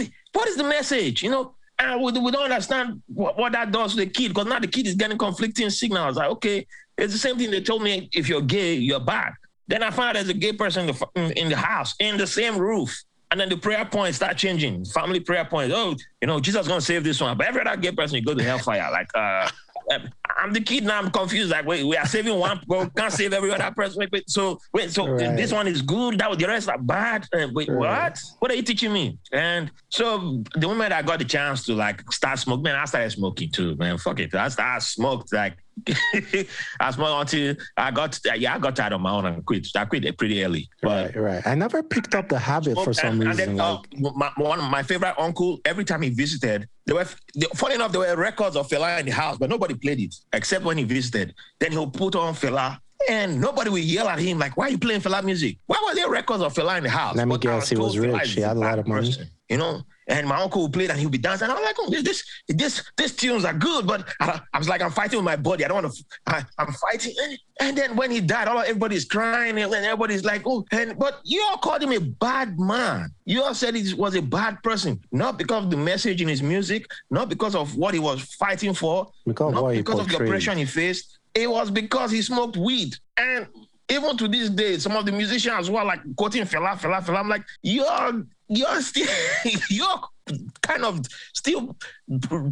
is 0.47 0.55
the 0.55 0.63
message? 0.63 1.23
You 1.23 1.31
know. 1.31 1.53
And 1.79 2.01
we, 2.01 2.11
we 2.11 2.31
don't 2.31 2.45
understand 2.45 3.03
what, 3.05 3.37
what 3.37 3.51
that 3.51 3.71
does 3.71 3.91
to 3.91 3.97
the 3.97 4.07
kid 4.07 4.29
because 4.29 4.47
now 4.47 4.57
the 4.57 4.67
kid 4.67 4.87
is 4.87 4.95
getting 4.95 5.17
conflicting 5.17 5.69
signals. 5.69 6.17
Like, 6.17 6.29
okay, 6.31 6.65
it's 6.97 7.13
the 7.13 7.19
same 7.19 7.37
thing 7.37 7.51
they 7.51 7.61
told 7.61 7.83
me. 7.83 8.09
If 8.13 8.27
you're 8.27 8.41
gay, 8.41 8.73
you're 8.73 8.99
bad. 8.99 9.33
Then 9.67 9.83
I 9.83 9.91
found 9.91 10.15
there's 10.15 10.29
a 10.29 10.33
gay 10.33 10.53
person 10.53 10.89
in 10.89 10.95
the, 10.95 11.39
in 11.39 11.49
the 11.49 11.55
house 11.55 11.93
in 11.99 12.17
the 12.17 12.25
same 12.25 12.57
roof. 12.57 13.03
And 13.29 13.39
then 13.39 13.49
the 13.49 13.57
prayer 13.57 13.83
points 13.85 14.15
start 14.17 14.37
changing. 14.37 14.85
Family 14.85 15.19
prayer 15.19 15.45
points. 15.45 15.73
Oh, 15.75 15.95
you 16.21 16.27
know, 16.27 16.39
Jesus 16.39 16.67
gonna 16.67 16.81
save 16.81 17.03
this 17.03 17.19
one. 17.19 17.37
But 17.37 17.47
every 17.47 17.61
other 17.61 17.75
gay 17.75 17.91
person, 17.91 18.17
you 18.17 18.23
go 18.23 18.33
to 18.33 18.43
hellfire. 18.43 18.89
Like, 18.91 19.09
uh, 19.13 19.49
I'm 19.89 20.53
the 20.53 20.61
kid 20.61 20.83
now. 20.83 20.99
I'm 20.99 21.09
confused. 21.09 21.51
Like, 21.51 21.65
wait, 21.65 21.85
we 21.85 21.95
are 21.97 22.05
saving 22.05 22.37
one, 22.37 22.61
but 22.67 22.79
we 22.79 22.89
can't 22.91 23.11
save 23.11 23.33
every 23.33 23.51
other 23.51 23.71
person. 23.75 23.99
Wait, 23.99 24.11
wait. 24.11 24.29
So, 24.29 24.59
wait, 24.73 24.91
so 24.91 25.07
right. 25.07 25.35
this 25.35 25.51
one 25.51 25.67
is 25.67 25.81
good. 25.81 26.19
That 26.19 26.29
was 26.29 26.37
the 26.37 26.47
rest 26.47 26.69
are 26.69 26.77
bad. 26.77 27.25
Uh, 27.33 27.47
wait, 27.53 27.69
right. 27.69 28.11
what? 28.11 28.19
What 28.39 28.51
are 28.51 28.55
you 28.55 28.63
teaching 28.63 28.93
me? 28.93 29.17
And 29.31 29.71
so, 29.89 30.43
the 30.55 30.67
moment 30.67 30.93
I 30.93 31.01
got 31.01 31.19
the 31.19 31.25
chance 31.25 31.65
to 31.65 31.73
like 31.73 32.09
start 32.11 32.39
smoking, 32.39 32.63
man, 32.63 32.75
I 32.75 32.85
started 32.85 33.11
smoking 33.11 33.51
too, 33.51 33.75
man. 33.77 33.97
Fuck 33.97 34.19
it. 34.19 34.35
I 34.35 34.49
started 34.49 34.85
smoked 34.85 35.33
like 35.33 35.57
I 36.79 36.91
smoked 36.91 37.33
until 37.33 37.55
I 37.75 37.91
got 37.91 38.19
yeah 38.35 38.55
I 38.55 38.59
got 38.59 38.75
tired 38.75 38.93
on 38.93 39.01
my 39.01 39.11
own 39.11 39.25
and 39.25 39.45
quit. 39.45 39.67
I 39.75 39.85
quit 39.85 40.17
pretty 40.17 40.43
early. 40.43 40.69
But 40.81 41.15
right, 41.15 41.23
right. 41.23 41.47
I 41.47 41.55
never 41.55 41.83
picked 41.83 42.15
up 42.15 42.29
the 42.29 42.39
habit 42.39 42.75
for 42.83 42.93
some 42.93 43.21
and, 43.21 43.29
reason. 43.29 43.49
And 43.49 43.59
then, 43.59 43.65
uh, 43.65 43.73
like... 43.75 44.05
uh, 44.05 44.11
my, 44.15 44.31
one 44.37 44.59
of 44.59 44.69
my 44.69 44.83
favorite 44.83 45.15
uncle, 45.17 45.59
every 45.65 45.85
time 45.85 46.01
he 46.01 46.09
visited, 46.09 46.67
there 46.85 46.95
were 46.95 47.05
funny 47.55 47.75
enough 47.75 47.91
there 47.91 48.01
were 48.01 48.15
records 48.15 48.55
of 48.55 48.67
Fela 48.67 48.99
in 48.99 49.05
the 49.05 49.11
house, 49.11 49.37
but 49.37 49.49
nobody 49.49 49.75
played 49.75 49.99
it 49.99 50.15
except 50.33 50.65
when 50.65 50.77
he 50.77 50.83
visited. 50.83 51.33
Then 51.59 51.71
he'll 51.71 51.89
put 51.89 52.15
on 52.15 52.33
Fela 52.33 52.79
and 53.09 53.39
nobody 53.39 53.69
would 53.69 53.83
yell 53.83 54.07
at 54.07 54.19
him 54.19 54.39
like, 54.39 54.57
"Why 54.57 54.67
are 54.67 54.71
you 54.71 54.77
playing 54.77 55.01
Fela 55.01 55.23
music? 55.23 55.57
Why 55.67 55.81
were 55.85 55.95
there 55.95 56.09
records 56.09 56.43
of 56.43 56.53
Fela 56.53 56.77
in 56.77 56.83
the 56.83 56.89
house?" 56.89 57.15
Let 57.15 57.27
me 57.27 57.37
guess, 57.37 57.69
he 57.69 57.77
was 57.77 57.97
rich. 57.97 58.31
He 58.31 58.41
had 58.41 58.57
a 58.57 58.59
lot 58.59 58.79
of 58.79 58.87
money. 58.87 59.07
Person, 59.07 59.29
you 59.49 59.57
know, 59.57 59.81
and 60.07 60.27
my 60.27 60.41
uncle 60.41 60.63
would 60.63 60.73
play 60.73 60.85
it 60.85 60.91
and 60.91 60.99
he'd 60.99 61.11
be 61.11 61.17
dancing. 61.17 61.49
And 61.49 61.57
I'm 61.57 61.63
like, 61.63 61.75
oh, 61.79 61.89
this, 61.89 62.23
this, 62.47 62.83
this 62.95 63.15
tunes 63.15 63.45
are 63.45 63.53
good, 63.53 63.85
but 63.85 64.07
I, 64.19 64.39
I 64.53 64.57
was 64.57 64.69
like, 64.69 64.81
I'm 64.81 64.91
fighting 64.91 65.17
with 65.17 65.25
my 65.25 65.35
body. 65.35 65.65
I 65.65 65.67
don't 65.67 65.83
want 65.83 65.93
to. 65.93 66.03
I, 66.25 66.43
am 66.59 66.71
fighting. 66.73 67.13
And 67.59 67.77
then 67.77 67.95
when 67.95 68.11
he 68.11 68.21
died, 68.21 68.47
all 68.47 68.59
everybody's 68.59 69.05
crying 69.05 69.57
and 69.57 69.73
everybody's 69.73 70.23
like, 70.23 70.43
oh, 70.45 70.65
and 70.71 70.97
but 70.97 71.19
you 71.23 71.45
all 71.49 71.57
called 71.57 71.83
him 71.83 71.91
a 71.91 71.99
bad 71.99 72.59
man. 72.59 73.09
You 73.25 73.43
all 73.43 73.53
said 73.53 73.75
he 73.75 73.93
was 73.93 74.15
a 74.15 74.21
bad 74.21 74.61
person, 74.63 74.99
not 75.11 75.37
because 75.37 75.65
of 75.65 75.71
the 75.71 75.77
message 75.77 76.21
in 76.21 76.27
his 76.27 76.41
music, 76.41 76.89
not 77.09 77.29
because 77.29 77.55
of 77.55 77.75
what 77.75 77.93
he 77.93 77.99
was 77.99 78.21
fighting 78.35 78.73
for, 78.73 79.11
because 79.25 79.53
not 79.53 79.69
because 79.71 79.99
of 79.99 80.09
the 80.09 80.23
oppression 80.23 80.57
he 80.57 80.65
faced. 80.65 81.19
It 81.33 81.49
was 81.49 81.69
because 81.69 82.11
he 82.11 82.21
smoked 82.21 82.57
weed. 82.57 82.95
And 83.17 83.47
even 83.89 84.17
to 84.17 84.27
this 84.27 84.49
day, 84.49 84.77
some 84.79 84.95
of 84.95 85.05
the 85.05 85.11
musicians 85.11 85.67
who 85.67 85.75
are 85.75 85.85
like 85.85 86.01
quoting 86.15 86.43
Fela, 86.43 86.77
Fela, 86.77 87.01
Fela, 87.01 87.19
I'm 87.19 87.29
like, 87.29 87.43
you're 87.61 88.25
you're 88.49 88.81
still 88.81 89.07
you're 89.69 90.01
kind 90.61 90.83
of 90.83 91.05
still 91.33 91.75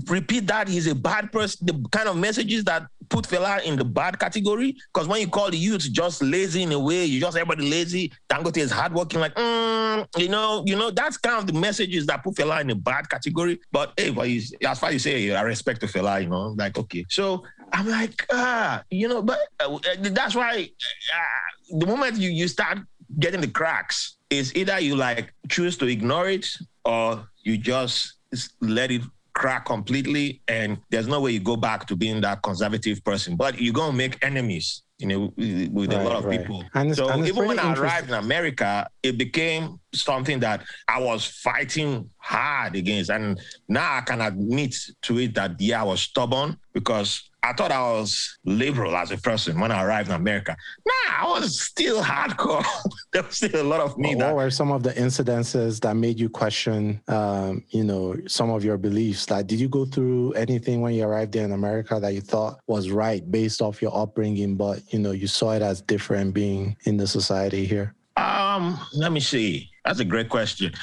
repeat 0.07 0.47
that 0.47 0.67
he's 0.67 0.87
a 0.87 0.95
bad 0.95 1.31
person. 1.31 1.65
The 1.65 1.89
kind 1.91 2.07
of 2.07 2.17
messages 2.17 2.63
that 2.65 2.87
put 3.09 3.25
Fela 3.25 3.63
in 3.63 3.75
the 3.75 3.85
bad 3.85 4.19
category. 4.19 4.75
Because 4.93 5.07
when 5.07 5.21
you 5.21 5.27
call 5.27 5.51
the 5.51 5.57
youth 5.57 5.91
just 5.91 6.21
lazy 6.21 6.63
in 6.63 6.71
a 6.71 6.79
way, 6.79 7.05
you 7.05 7.19
just 7.19 7.37
everybody 7.37 7.69
lazy. 7.69 8.11
Dangote 8.29 8.57
is 8.57 8.71
hardworking, 8.71 9.19
like 9.19 9.35
mm, 9.35 10.05
you 10.17 10.29
know, 10.29 10.63
you 10.65 10.75
know 10.75 10.91
that's 10.91 11.17
kind 11.17 11.37
of 11.37 11.47
the 11.47 11.53
messages 11.53 12.05
that 12.07 12.23
put 12.23 12.35
Fela 12.35 12.61
in 12.61 12.69
a 12.69 12.75
bad 12.75 13.09
category. 13.09 13.59
But 13.71 13.93
hey, 13.97 14.11
but 14.11 14.27
as 14.27 14.79
far 14.79 14.89
as 14.89 14.93
you 14.93 14.99
say, 14.99 15.35
I 15.35 15.41
respect 15.41 15.81
the 15.81 15.87
Fela, 15.87 16.21
you 16.21 16.29
know, 16.29 16.55
like 16.57 16.77
okay. 16.77 17.05
So 17.09 17.43
I'm 17.73 17.87
like 17.87 18.25
ah, 18.31 18.83
you 18.89 19.07
know, 19.07 19.21
but 19.21 19.39
uh, 19.59 19.77
that's 19.99 20.35
why 20.35 20.69
uh, 21.15 21.77
the 21.79 21.85
moment 21.85 22.17
you 22.17 22.29
you 22.29 22.47
start 22.47 22.79
getting 23.19 23.41
the 23.41 23.47
cracks 23.47 24.14
is 24.37 24.55
either 24.55 24.79
you 24.79 24.95
like 24.95 25.33
choose 25.49 25.77
to 25.77 25.87
ignore 25.87 26.29
it 26.29 26.47
or 26.83 27.27
you 27.43 27.57
just 27.57 28.13
let 28.61 28.91
it 28.91 29.01
crack 29.33 29.65
completely 29.65 30.41
and 30.47 30.77
there's 30.89 31.07
no 31.07 31.19
way 31.19 31.31
you 31.31 31.39
go 31.39 31.57
back 31.57 31.85
to 31.87 31.95
being 31.95 32.21
that 32.21 32.41
conservative 32.41 33.03
person. 33.03 33.35
But 33.35 33.59
you're 33.59 33.73
going 33.73 33.91
to 33.91 33.97
make 33.97 34.23
enemies 34.23 34.83
you 34.97 35.07
know 35.07 35.33
with 35.35 35.91
right, 35.91 36.01
a 36.01 36.03
lot 36.03 36.15
of 36.15 36.25
right. 36.25 36.39
people. 36.39 36.63
And 36.73 36.95
so 36.95 37.23
even 37.23 37.47
when 37.47 37.59
i 37.59 37.73
arrived 37.73 38.07
in 38.07 38.13
america 38.13 38.87
it 39.03 39.17
became 39.17 39.79
something 39.93 40.39
that 40.39 40.63
i 40.87 40.99
was 40.99 41.25
fighting 41.25 42.09
hard 42.17 42.75
against. 42.75 43.09
And 43.09 43.39
now 43.67 43.97
i 43.97 44.01
can 44.01 44.21
admit 44.21 44.75
to 45.03 45.19
it 45.19 45.35
that 45.35 45.59
yeah 45.59 45.81
i 45.81 45.83
was 45.83 46.01
stubborn 46.01 46.57
because 46.73 47.29
I 47.45 47.53
thought 47.53 47.71
I 47.71 47.79
was 47.79 48.39
liberal 48.43 48.95
as 48.95 49.11
a 49.11 49.17
person 49.17 49.59
when 49.59 49.71
I 49.71 49.83
arrived 49.83 50.09
in 50.09 50.15
America. 50.15 50.57
Nah, 50.83 51.27
I 51.27 51.39
was 51.39 51.61
still 51.61 52.01
hardcore. 52.01 52.65
there 53.13 53.21
was 53.21 53.37
still 53.37 53.61
a 53.61 53.63
lot 53.63 53.81
of 53.81 53.99
me. 53.99 54.09
What, 54.09 54.19
that, 54.19 54.35
what 54.35 54.45
were 54.45 54.49
some 54.49 54.71
of 54.71 54.81
the 54.81 54.93
incidences 54.93 55.79
that 55.81 55.95
made 55.95 56.19
you 56.19 56.27
question, 56.27 56.99
um, 57.07 57.63
you 57.69 57.83
know, 57.83 58.15
some 58.27 58.49
of 58.49 58.65
your 58.65 58.77
beliefs? 58.77 59.29
Like, 59.29 59.45
did 59.45 59.59
you 59.59 59.69
go 59.69 59.85
through 59.85 60.33
anything 60.33 60.81
when 60.81 60.95
you 60.95 61.05
arrived 61.05 61.33
there 61.33 61.45
in 61.45 61.51
America 61.51 61.99
that 61.99 62.15
you 62.15 62.21
thought 62.21 62.59
was 62.65 62.89
right 62.89 63.29
based 63.29 63.61
off 63.61 63.79
your 63.79 63.95
upbringing, 63.95 64.55
but 64.55 64.81
you 64.91 64.97
know, 64.97 65.11
you 65.11 65.27
saw 65.27 65.51
it 65.51 65.61
as 65.61 65.81
different 65.81 66.33
being 66.33 66.75
in 66.85 66.97
the 66.97 67.05
society 67.05 67.63
here? 67.63 67.93
Um, 68.17 68.79
let 68.95 69.11
me 69.11 69.19
see. 69.19 69.69
That's 69.83 69.99
a 69.99 70.05
great 70.05 70.29
question. 70.29 70.73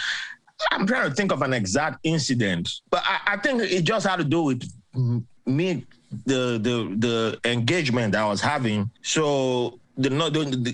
I'm 0.70 0.86
trying 0.86 1.08
to 1.08 1.14
think 1.14 1.32
of 1.32 1.42
an 1.42 1.54
exact 1.54 1.98
incident, 2.04 2.68
but 2.88 3.02
I, 3.04 3.34
I 3.34 3.36
think 3.38 3.62
it 3.62 3.82
just 3.82 4.06
had 4.06 4.16
to 4.16 4.24
do 4.24 4.42
with 4.42 4.62
me 5.44 5.84
the 6.26 6.58
the 6.58 6.94
the 6.98 7.50
engagement 7.50 8.14
I 8.14 8.26
was 8.26 8.40
having. 8.40 8.90
So 9.02 9.78
the 9.96 10.10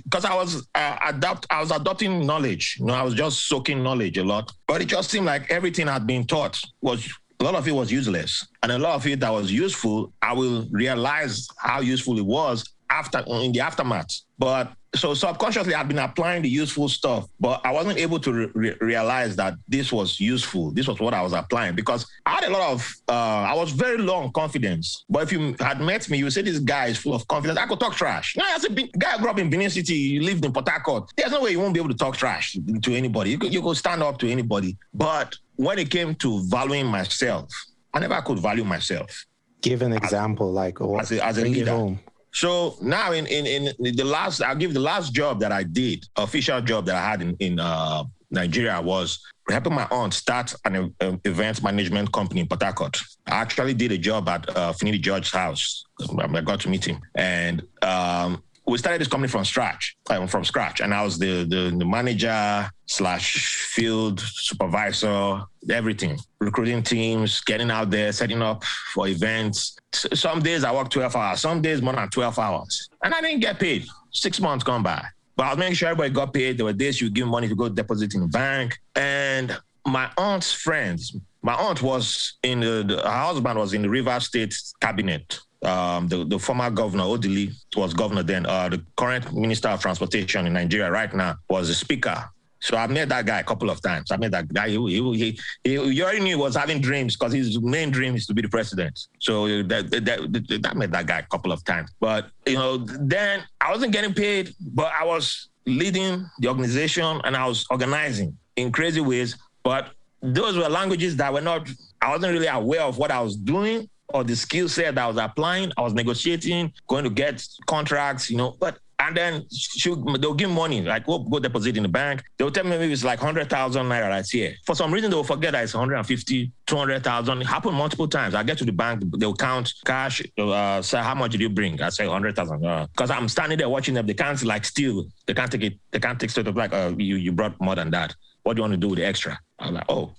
because 0.04 0.24
I 0.24 0.34
was 0.34 0.66
uh, 0.74 1.12
I 1.50 1.60
was 1.60 1.70
adopting 1.70 2.26
knowledge. 2.26 2.76
You 2.78 2.86
know, 2.86 2.94
I 2.94 3.02
was 3.02 3.14
just 3.14 3.46
soaking 3.46 3.82
knowledge 3.82 4.18
a 4.18 4.24
lot. 4.24 4.52
But 4.66 4.82
it 4.82 4.86
just 4.86 5.10
seemed 5.10 5.26
like 5.26 5.50
everything 5.50 5.88
I'd 5.88 6.06
been 6.06 6.26
taught 6.26 6.60
was 6.80 7.08
a 7.40 7.44
lot 7.44 7.54
of 7.54 7.66
it 7.68 7.72
was 7.72 7.90
useless, 7.90 8.46
and 8.62 8.72
a 8.72 8.78
lot 8.78 8.94
of 8.94 9.06
it 9.06 9.20
that 9.20 9.32
was 9.32 9.50
useful, 9.50 10.12
I 10.22 10.32
will 10.32 10.66
realize 10.70 11.46
how 11.58 11.80
useful 11.80 12.18
it 12.18 12.26
was 12.26 12.64
after 12.90 13.22
in 13.26 13.52
the 13.52 13.60
aftermath. 13.60 14.22
But 14.38 14.72
so 14.94 15.12
subconsciously 15.14 15.74
I've 15.74 15.88
been 15.88 15.98
applying 15.98 16.42
the 16.42 16.48
useful 16.48 16.88
stuff, 16.88 17.26
but 17.38 17.60
I 17.64 17.72
wasn't 17.72 17.98
able 17.98 18.18
to 18.20 18.50
re- 18.54 18.74
realize 18.80 19.36
that 19.36 19.54
this 19.68 19.92
was 19.92 20.18
useful. 20.18 20.70
This 20.70 20.86
was 20.88 20.98
what 20.98 21.12
I 21.12 21.20
was 21.20 21.32
applying 21.34 21.74
because 21.74 22.06
I 22.24 22.30
had 22.36 22.44
a 22.44 22.50
lot 22.50 22.72
of, 22.72 22.90
uh, 23.08 23.12
I 23.12 23.54
was 23.54 23.70
very 23.72 23.98
low 23.98 24.14
on 24.16 24.32
confidence. 24.32 25.04
But 25.10 25.24
if 25.24 25.32
you 25.32 25.54
had 25.60 25.80
met 25.80 26.08
me, 26.08 26.18
you 26.18 26.24
would 26.24 26.32
say 26.32 26.42
this 26.42 26.58
guy 26.60 26.86
is 26.86 26.98
full 26.98 27.14
of 27.14 27.26
confidence. 27.28 27.58
I 27.58 27.66
could 27.66 27.80
talk 27.80 27.96
trash. 27.96 28.34
Now, 28.36 28.44
as 28.54 28.64
a 28.64 28.70
guy 28.70 29.10
who 29.12 29.18
grew 29.18 29.30
up 29.30 29.38
in 29.38 29.50
Benin 29.50 29.68
City, 29.70 29.94
you 29.94 30.22
lived 30.22 30.44
in 30.44 30.52
Port 30.52 30.68
Harcourt. 30.68 31.10
There's 31.16 31.32
no 31.32 31.42
way 31.42 31.50
you 31.50 31.60
won't 31.60 31.74
be 31.74 31.80
able 31.80 31.90
to 31.90 31.96
talk 31.96 32.16
trash 32.16 32.56
to 32.82 32.94
anybody. 32.94 33.30
You 33.30 33.38
could, 33.38 33.52
you 33.52 33.60
could 33.60 33.76
stand 33.76 34.02
up 34.02 34.18
to 34.18 34.30
anybody. 34.30 34.76
But 34.94 35.34
when 35.56 35.78
it 35.78 35.90
came 35.90 36.14
to 36.16 36.42
valuing 36.44 36.86
myself, 36.86 37.50
I 37.92 37.98
never 37.98 38.20
could 38.22 38.38
value 38.38 38.64
myself. 38.64 39.26
Give 39.60 39.82
an 39.82 39.92
example, 39.92 40.50
as, 40.50 40.54
like, 40.54 40.80
or 40.80 41.00
as 41.00 41.10
a, 41.12 41.24
as 41.24 41.38
a 41.38 41.42
leader. 41.42 41.98
So 42.32 42.76
now 42.80 43.12
in, 43.12 43.26
in 43.26 43.46
in 43.46 43.96
the 43.96 44.04
last, 44.04 44.42
I'll 44.42 44.54
give 44.56 44.74
the 44.74 44.80
last 44.80 45.12
job 45.12 45.40
that 45.40 45.52
I 45.52 45.62
did, 45.62 46.06
official 46.16 46.60
job 46.60 46.86
that 46.86 46.96
I 46.96 47.10
had 47.10 47.22
in 47.22 47.36
in 47.40 47.58
uh, 47.58 48.04
Nigeria 48.30 48.80
was 48.80 49.20
helping 49.50 49.74
my 49.74 49.86
aunt 49.90 50.12
start 50.12 50.54
an 50.64 50.94
uh, 51.00 51.16
event 51.24 51.62
management 51.62 52.12
company 52.12 52.40
in 52.40 52.46
Port 52.46 52.62
Harcourt. 52.62 53.00
I 53.26 53.36
actually 53.36 53.74
did 53.74 53.92
a 53.92 53.98
job 53.98 54.28
at 54.28 54.48
uh, 54.50 54.72
Finidi 54.72 55.00
George's 55.00 55.32
house. 55.32 55.84
I 56.18 56.40
got 56.42 56.60
to 56.60 56.68
meet 56.68 56.84
him, 56.84 57.00
and 57.14 57.62
um, 57.82 58.42
we 58.68 58.76
started 58.76 59.00
this 59.00 59.08
company 59.08 59.30
from 59.30 59.44
scratch, 59.44 59.96
um, 60.10 60.28
from 60.28 60.44
scratch, 60.44 60.80
and 60.80 60.92
I 60.92 61.02
was 61.02 61.18
the, 61.18 61.44
the, 61.44 61.74
the 61.76 61.84
manager 61.84 62.70
slash 62.86 63.66
field 63.72 64.20
supervisor, 64.20 65.42
everything, 65.70 66.18
recruiting 66.38 66.82
teams, 66.82 67.40
getting 67.40 67.70
out 67.70 67.90
there, 67.90 68.12
setting 68.12 68.42
up 68.42 68.62
for 68.92 69.08
events. 69.08 69.76
Some 69.92 70.40
days 70.40 70.64
I 70.64 70.74
work 70.74 70.90
12 70.90 71.16
hours, 71.16 71.40
some 71.40 71.62
days 71.62 71.80
more 71.80 71.94
than 71.94 72.08
12 72.10 72.38
hours, 72.38 72.90
and 73.02 73.14
I 73.14 73.20
didn't 73.22 73.40
get 73.40 73.58
paid. 73.58 73.86
Six 74.10 74.40
months 74.40 74.64
gone 74.64 74.82
by, 74.82 75.02
but 75.36 75.46
I 75.46 75.48
was 75.50 75.58
making 75.58 75.74
sure 75.74 75.88
everybody 75.88 76.12
got 76.12 76.34
paid. 76.34 76.58
There 76.58 76.66
were 76.66 76.72
days 76.72 77.00
you 77.00 77.10
give 77.10 77.26
money 77.26 77.48
to 77.48 77.54
go 77.54 77.68
deposit 77.68 78.14
in 78.14 78.22
the 78.22 78.28
bank, 78.28 78.78
and 78.94 79.56
my 79.86 80.10
aunt's 80.18 80.52
friends. 80.52 81.16
My 81.40 81.54
aunt 81.54 81.82
was 81.82 82.36
in 82.42 82.60
the, 82.60 82.84
the 82.86 82.96
her 83.02 83.08
husband 83.08 83.58
was 83.58 83.72
in 83.72 83.82
the 83.82 83.88
River 83.88 84.18
State 84.20 84.54
cabinet 84.80 85.38
um, 85.62 86.08
the, 86.08 86.24
the 86.24 86.38
former 86.38 86.70
governor, 86.70 87.04
Odili, 87.04 87.52
was 87.76 87.92
governor 87.94 88.22
then. 88.22 88.46
Uh, 88.46 88.68
the 88.68 88.82
current 88.96 89.32
minister 89.34 89.68
of 89.68 89.80
transportation 89.80 90.46
in 90.46 90.52
Nigeria 90.52 90.90
right 90.90 91.12
now 91.12 91.36
was 91.48 91.68
the 91.68 91.74
speaker 91.74 92.30
So 92.60 92.76
I 92.76 92.86
met 92.86 93.08
that 93.10 93.26
guy 93.26 93.40
a 93.40 93.44
couple 93.44 93.70
of 93.70 93.80
times. 93.80 94.10
I 94.10 94.16
met 94.16 94.32
that 94.32 94.52
guy. 94.52 94.68
He, 94.68 94.76
he, 94.76 95.38
he, 95.64 95.78
he, 95.78 96.02
already 96.02 96.20
knew 96.20 96.36
he 96.36 96.42
was 96.42 96.56
having 96.56 96.80
dreams 96.80 97.16
because 97.16 97.32
his 97.32 97.60
main 97.60 97.90
dream 97.90 98.14
is 98.16 98.26
to 98.26 98.34
be 98.34 98.42
the 98.42 98.48
president. 98.48 99.06
So 99.20 99.62
that, 99.64 99.90
that, 99.90 100.04
that, 100.04 100.70
I 100.70 100.74
met 100.74 100.90
that 100.92 101.06
guy 101.06 101.20
a 101.20 101.22
couple 101.26 101.52
of 101.52 101.64
times. 101.64 101.90
But, 102.00 102.30
you 102.46 102.54
know, 102.56 102.78
then 102.78 103.44
I 103.60 103.70
wasn't 103.70 103.92
getting 103.92 104.12
paid, 104.12 104.54
but 104.60 104.92
I 104.98 105.04
was 105.04 105.48
leading 105.66 106.26
the 106.40 106.48
organization 106.48 107.20
and 107.24 107.36
I 107.36 107.46
was 107.46 107.64
organizing 107.70 108.36
in 108.56 108.72
crazy 108.72 109.00
ways. 109.00 109.36
But 109.62 109.90
those 110.20 110.56
were 110.56 110.68
languages 110.68 111.16
that 111.16 111.32
were 111.32 111.40
not, 111.40 111.68
I 112.02 112.10
wasn't 112.10 112.32
really 112.32 112.48
aware 112.48 112.82
of 112.82 112.98
what 112.98 113.10
I 113.12 113.20
was 113.20 113.36
doing 113.36 113.88
or 114.08 114.24
the 114.24 114.36
skill 114.36 114.68
set 114.68 114.94
that 114.94 115.04
I 115.04 115.06
was 115.06 115.16
applying. 115.16 115.72
I 115.76 115.82
was 115.82 115.94
negotiating, 115.94 116.72
going 116.86 117.04
to 117.04 117.10
get 117.10 117.46
contracts, 117.66 118.30
you 118.30 118.36
know, 118.36 118.56
but 118.58 118.78
and 119.00 119.16
then 119.16 119.46
she, 119.50 119.94
they'll 120.18 120.34
give 120.34 120.50
money, 120.50 120.82
like 120.82 121.06
go, 121.06 121.20
go 121.20 121.38
deposit 121.38 121.76
in 121.76 121.84
the 121.84 121.88
bank. 121.88 122.22
They'll 122.36 122.50
tell 122.50 122.64
me 122.64 122.70
maybe 122.70 122.92
it's 122.92 123.04
like 123.04 123.20
100,000 123.20 123.86
naira 123.86 124.08
that's 124.08 124.30
here. 124.30 124.54
For 124.66 124.74
some 124.74 124.92
reason, 124.92 125.10
they'll 125.10 125.22
forget 125.22 125.52
that 125.52 125.62
it's 125.62 125.74
150, 125.74 126.50
200,000. 126.66 127.40
It 127.40 127.46
happened 127.46 127.76
multiple 127.76 128.08
times. 128.08 128.34
I 128.34 128.42
get 128.42 128.58
to 128.58 128.64
the 128.64 128.72
bank, 128.72 129.04
they'll 129.18 129.36
count 129.36 129.72
cash. 129.84 130.20
Uh, 130.36 130.82
say, 130.82 130.98
how 130.98 131.14
much 131.14 131.30
did 131.30 131.40
you 131.40 131.48
bring? 131.48 131.80
I 131.80 131.90
say 131.90 132.08
100,000. 132.08 132.58
Because 132.58 133.10
uh, 133.10 133.14
I'm 133.14 133.28
standing 133.28 133.58
there 133.58 133.68
watching 133.68 133.94
them. 133.94 134.06
They 134.06 134.14
can't 134.14 134.42
like 134.42 134.64
steal. 134.64 135.06
They 135.26 135.34
can't 135.34 135.50
take 135.50 135.62
it. 135.62 135.74
They 135.92 136.00
can't 136.00 136.18
take 136.18 136.30
sort 136.30 136.48
of 136.48 136.56
like, 136.56 136.72
uh, 136.72 136.92
you, 136.98 137.16
you 137.16 137.30
brought 137.30 137.58
more 137.60 137.76
than 137.76 137.90
that. 137.90 138.16
What 138.42 138.54
do 138.54 138.60
you 138.60 138.62
want 138.62 138.72
to 138.72 138.78
do 138.78 138.88
with 138.88 138.98
the 138.98 139.06
extra? 139.06 139.38
I'm 139.60 139.74
like, 139.74 139.84
oh, 139.88 140.12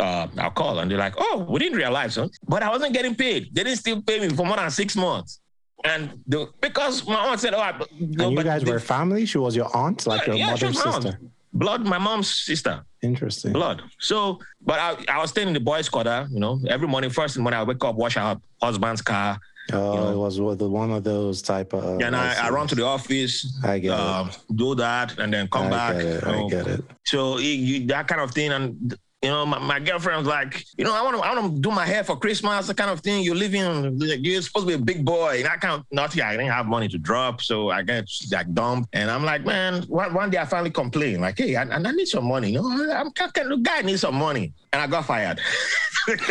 uh, 0.00 0.26
I'll 0.38 0.50
call. 0.50 0.78
And 0.78 0.90
they're 0.90 0.98
like, 0.98 1.14
oh, 1.16 1.46
we 1.48 1.58
didn't 1.58 1.78
realize, 1.78 2.16
huh? 2.16 2.28
But 2.46 2.62
I 2.62 2.68
wasn't 2.68 2.92
getting 2.92 3.14
paid. 3.14 3.54
They 3.54 3.64
didn't 3.64 3.78
still 3.78 4.02
pay 4.02 4.20
me 4.20 4.28
for 4.28 4.44
more 4.44 4.56
than 4.56 4.70
six 4.70 4.96
months. 4.96 5.40
And 5.84 6.22
the, 6.26 6.48
because 6.60 7.06
my 7.06 7.14
aunt 7.14 7.40
said, 7.40 7.54
"Oh, 7.54 7.60
I, 7.60 7.78
no, 8.00 8.28
and 8.28 8.36
you 8.36 8.42
guys 8.42 8.64
were 8.64 8.80
family. 8.80 9.26
She 9.26 9.38
was 9.38 9.54
your 9.54 9.74
aunt, 9.76 10.06
like 10.06 10.26
your 10.26 10.36
yeah, 10.36 10.50
mother's 10.50 10.82
sister. 10.82 11.20
Blood, 11.52 11.86
my 11.86 11.98
mom's 11.98 12.34
sister. 12.34 12.84
Interesting. 13.02 13.52
Blood. 13.52 13.82
So, 14.00 14.40
but 14.60 14.78
I, 14.78 14.96
I 15.08 15.18
was 15.18 15.30
staying 15.30 15.48
in 15.48 15.54
the 15.54 15.60
boys' 15.60 15.88
quarter. 15.88 16.26
You 16.30 16.40
know, 16.40 16.60
every 16.68 16.88
morning, 16.88 17.10
first 17.10 17.38
morning 17.38 17.60
I 17.60 17.62
wake 17.62 17.84
up, 17.84 17.94
wash 17.94 18.16
our 18.16 18.40
husband's 18.60 19.02
car. 19.02 19.38
Oh, 19.72 19.94
you 19.94 20.00
know, 20.00 20.12
it 20.12 20.16
was 20.16 20.40
one 20.40 20.90
of 20.90 21.04
those 21.04 21.42
type 21.42 21.72
of. 21.72 22.00
Yeah, 22.00 22.08
and 22.08 22.16
I, 22.16 22.46
I 22.46 22.50
run 22.50 22.66
to 22.68 22.74
the 22.74 22.84
office. 22.84 23.58
I 23.64 23.78
get 23.78 23.92
uh, 23.92 24.26
it. 24.28 24.56
Do 24.56 24.74
that 24.76 25.18
and 25.18 25.32
then 25.32 25.48
come 25.48 25.66
I 25.66 25.70
back. 25.70 25.96
Get 25.96 26.04
it, 26.04 26.26
you 26.26 26.32
know. 26.32 26.46
I 26.46 26.50
get 26.50 26.66
it. 26.66 26.84
So 27.04 27.38
you, 27.38 27.86
that 27.86 28.06
kind 28.08 28.20
of 28.20 28.32
thing, 28.32 28.52
and 28.52 28.96
you 29.26 29.32
know, 29.32 29.44
my, 29.44 29.58
my 29.58 29.80
girlfriend 29.80 30.18
was 30.18 30.28
like, 30.28 30.64
you 30.78 30.84
know, 30.84 30.94
I 30.94 31.02
want 31.02 31.16
to 31.16 31.22
I 31.22 31.34
want 31.34 31.56
to 31.56 31.60
do 31.60 31.72
my 31.72 31.84
hair 31.84 32.04
for 32.04 32.16
Christmas, 32.16 32.68
the 32.68 32.74
kind 32.74 32.92
of 32.92 33.00
thing. 33.00 33.24
You're 33.24 33.34
living, 33.34 33.98
you're 34.00 34.40
supposed 34.40 34.68
to 34.68 34.76
be 34.76 34.80
a 34.80 34.84
big 34.84 35.04
boy. 35.04 35.38
And 35.40 35.48
I 35.48 35.56
can't, 35.56 35.84
not 35.90 36.14
yet. 36.14 36.28
I 36.28 36.36
didn't 36.36 36.52
have 36.52 36.66
money 36.66 36.86
to 36.88 36.98
drop. 36.98 37.40
So 37.40 37.70
I 37.70 37.82
get 37.82 38.08
like 38.30 38.54
dumped. 38.54 38.88
And 38.92 39.10
I'm 39.10 39.24
like, 39.24 39.44
man, 39.44 39.82
one, 39.88 40.14
one 40.14 40.30
day 40.30 40.38
I 40.38 40.44
finally 40.44 40.70
complained, 40.70 41.22
like, 41.22 41.38
hey, 41.38 41.56
I, 41.56 41.62
I 41.62 41.78
need 41.78 42.06
some 42.06 42.26
money. 42.26 42.52
You 42.52 42.62
know, 42.62 42.94
I'm 42.94 43.10
kind 43.10 43.32
of 43.36 43.48
the 43.48 43.56
guy 43.56 43.82
needs 43.82 44.02
some 44.02 44.14
money. 44.14 44.52
And 44.72 44.80
I 44.80 44.86
got 44.86 45.06
fired. 45.06 45.40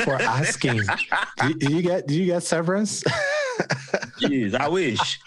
for 0.06 0.16
asking. 0.16 0.84
do, 1.42 1.54
do, 1.54 1.74
you 1.74 1.82
get, 1.82 2.08
do 2.08 2.16
you 2.16 2.28
get 2.28 2.44
severance? 2.44 3.04
Jeez, 4.22 4.56
I 4.56 4.70
wish. 4.70 5.20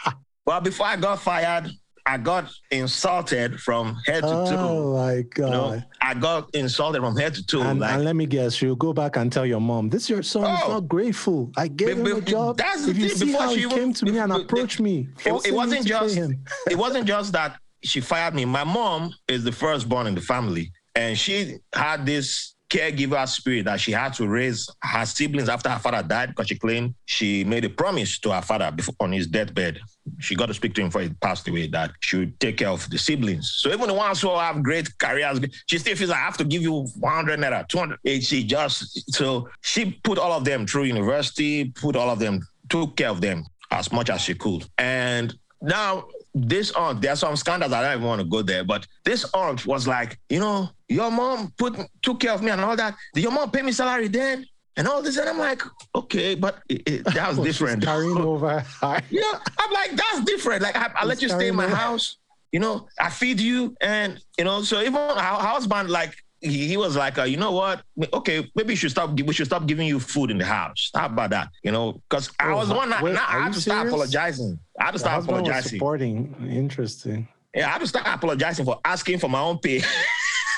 Well, 0.46 0.62
before 0.62 0.86
I 0.86 0.96
got 0.96 1.20
fired, 1.20 1.70
I 2.08 2.16
got 2.16 2.50
insulted 2.70 3.60
from 3.60 3.94
head 4.06 4.22
to 4.22 4.28
toe. 4.28 4.56
Oh 4.56 4.96
my 4.96 5.20
god! 5.22 5.44
You 5.44 5.50
know, 5.50 5.82
I 6.00 6.14
got 6.14 6.48
insulted 6.54 7.02
from 7.02 7.14
head 7.14 7.34
to 7.34 7.44
toe. 7.44 7.60
And, 7.60 7.80
like, 7.80 7.96
and, 7.96 8.04
let 8.04 8.16
me 8.16 8.24
guess, 8.24 8.62
you 8.62 8.74
go 8.76 8.94
back 8.94 9.16
and 9.16 9.30
tell 9.30 9.44
your 9.44 9.60
mom, 9.60 9.90
"This 9.90 10.08
your 10.08 10.22
son 10.22 10.44
oh, 10.46 10.54
is 10.54 10.68
not 10.68 10.88
grateful. 10.88 11.52
I 11.58 11.68
gave 11.68 12.02
be, 12.02 12.10
him 12.10 12.16
a 12.16 12.20
job. 12.22 12.56
That's 12.56 12.88
if 12.88 12.96
you 12.96 13.10
see 13.10 13.32
how 13.32 13.50
he 13.50 13.60
even, 13.60 13.76
came 13.76 13.92
to 13.92 14.06
me 14.06 14.16
and 14.16 14.32
approached 14.32 14.80
me, 14.80 15.06
it, 15.26 15.48
it 15.48 15.52
wasn't 15.52 15.86
just 15.86 16.16
it 16.16 16.78
wasn't 16.78 17.06
just 17.06 17.32
that 17.32 17.58
she 17.84 18.00
fired 18.00 18.34
me. 18.34 18.46
My 18.46 18.64
mom 18.64 19.14
is 19.28 19.44
the 19.44 19.52
firstborn 19.52 20.06
in 20.06 20.14
the 20.14 20.22
family, 20.22 20.72
and 20.94 21.16
she 21.16 21.58
had 21.74 22.06
this 22.06 22.54
caregiver 22.70 23.26
spirit 23.28 23.64
that 23.64 23.80
she 23.80 23.92
had 23.92 24.12
to 24.14 24.26
raise 24.26 24.68
her 24.82 25.06
siblings 25.06 25.48
after 25.48 25.68
her 25.68 25.78
father 25.78 26.06
died 26.06 26.30
because 26.30 26.48
she 26.48 26.58
claimed 26.58 26.94
she 27.06 27.44
made 27.44 27.64
a 27.64 27.70
promise 27.70 28.18
to 28.18 28.30
her 28.30 28.42
father 28.42 28.70
before, 28.70 28.94
on 29.00 29.12
his 29.12 29.26
deathbed. 29.26 29.78
She 30.18 30.34
got 30.34 30.46
to 30.46 30.54
speak 30.54 30.74
to 30.74 30.80
him 30.80 30.88
before 30.88 31.02
he 31.02 31.10
passed 31.10 31.48
away 31.48 31.68
that 31.68 31.92
she 32.00 32.18
would 32.18 32.40
take 32.40 32.58
care 32.58 32.68
of 32.68 32.88
the 32.90 32.98
siblings. 32.98 33.50
So 33.58 33.70
even 33.70 33.88
the 33.88 33.94
ones 33.94 34.20
who 34.20 34.36
have 34.36 34.62
great 34.62 34.96
careers, 34.98 35.40
she 35.66 35.78
still 35.78 35.96
feels 35.96 36.10
like 36.10 36.20
I 36.20 36.24
have 36.24 36.36
to 36.38 36.44
give 36.44 36.62
you 36.62 36.86
100 36.98 37.38
naira, 37.38 37.66
200. 37.68 37.98
Eh, 38.04 38.20
she 38.20 38.44
just, 38.44 39.14
so 39.14 39.48
she 39.62 39.92
put 40.04 40.18
all 40.18 40.32
of 40.32 40.44
them 40.44 40.66
through 40.66 40.84
university, 40.84 41.70
put 41.70 41.96
all 41.96 42.10
of 42.10 42.18
them, 42.18 42.40
took 42.68 42.96
care 42.96 43.10
of 43.10 43.20
them 43.20 43.44
as 43.70 43.92
much 43.92 44.10
as 44.10 44.20
she 44.20 44.34
could. 44.34 44.64
And 44.78 45.36
now 45.60 46.06
this 46.34 46.70
aunt, 46.72 47.00
there 47.00 47.12
are 47.12 47.16
some 47.16 47.36
scandals 47.36 47.72
I 47.72 47.82
don't 47.82 47.98
even 47.98 48.06
want 48.06 48.20
to 48.20 48.26
go 48.26 48.42
there, 48.42 48.64
but 48.64 48.86
this 49.04 49.24
aunt 49.34 49.66
was 49.66 49.86
like, 49.86 50.18
you 50.28 50.40
know, 50.40 50.68
your 50.88 51.10
mom 51.10 51.52
put 51.56 51.76
took 52.02 52.20
care 52.20 52.32
of 52.32 52.42
me 52.42 52.50
and 52.50 52.60
all 52.60 52.76
that. 52.76 52.94
Did 53.14 53.22
your 53.22 53.32
mom 53.32 53.50
pay 53.50 53.62
me 53.62 53.72
salary 53.72 54.08
then? 54.08 54.46
And 54.78 54.86
all 54.86 55.02
this, 55.02 55.16
and 55.16 55.28
I'm 55.28 55.38
like, 55.38 55.60
okay, 55.92 56.36
but 56.36 56.62
it, 56.68 56.82
it, 56.88 57.04
that 57.04 57.28
was 57.28 57.38
different. 57.44 57.82
carrying 57.82 58.16
over. 58.32 58.64
yeah, 59.10 59.38
I'm 59.58 59.72
like, 59.72 59.90
that's 59.90 60.20
different. 60.24 60.62
Like, 60.62 60.76
I, 60.76 60.90
I 60.94 61.04
let 61.04 61.20
you 61.20 61.28
stay 61.28 61.48
in 61.48 61.56
my 61.56 61.66
over. 61.66 61.74
house. 61.74 62.16
You 62.52 62.60
know, 62.60 62.86
I 62.98 63.10
feed 63.10 63.40
you, 63.40 63.74
and 63.80 64.20
you 64.38 64.44
know, 64.44 64.62
so 64.62 64.80
even 64.80 64.94
our 64.94 65.40
husband, 65.40 65.90
like, 65.90 66.14
he, 66.40 66.68
he 66.68 66.76
was 66.76 66.96
like, 66.96 67.18
uh, 67.18 67.24
you 67.24 67.36
know 67.36 67.50
what? 67.50 67.82
Okay, 68.12 68.48
maybe 68.54 68.68
we 68.68 68.76
should 68.76 68.92
stop. 68.92 69.10
We 69.10 69.34
should 69.34 69.46
stop 69.46 69.66
giving 69.66 69.88
you 69.88 69.98
food 69.98 70.30
in 70.30 70.38
the 70.38 70.44
house. 70.44 70.92
How 70.94 71.06
about 71.06 71.30
that? 71.30 71.48
You 71.64 71.72
know, 71.72 72.00
because 72.08 72.30
I 72.38 72.52
oh, 72.52 72.58
was 72.58 72.68
one. 72.68 72.94
Wait, 73.02 73.16
I, 73.16 73.38
I 73.38 73.42
had 73.42 73.52
to 73.54 73.60
start 73.60 73.88
apologizing. 73.88 74.58
I 74.80 74.84
had 74.84 74.92
to 74.92 75.00
start 75.00 75.24
apologizing. 75.24 75.78
supporting. 75.78 76.34
Interesting. 76.48 77.26
Yeah, 77.52 77.66
I 77.66 77.70
had 77.70 77.80
to 77.80 77.86
start 77.88 78.06
apologizing 78.06 78.64
for 78.64 78.78
asking 78.84 79.18
for 79.18 79.28
my 79.28 79.40
own 79.40 79.58
pay. 79.58 79.82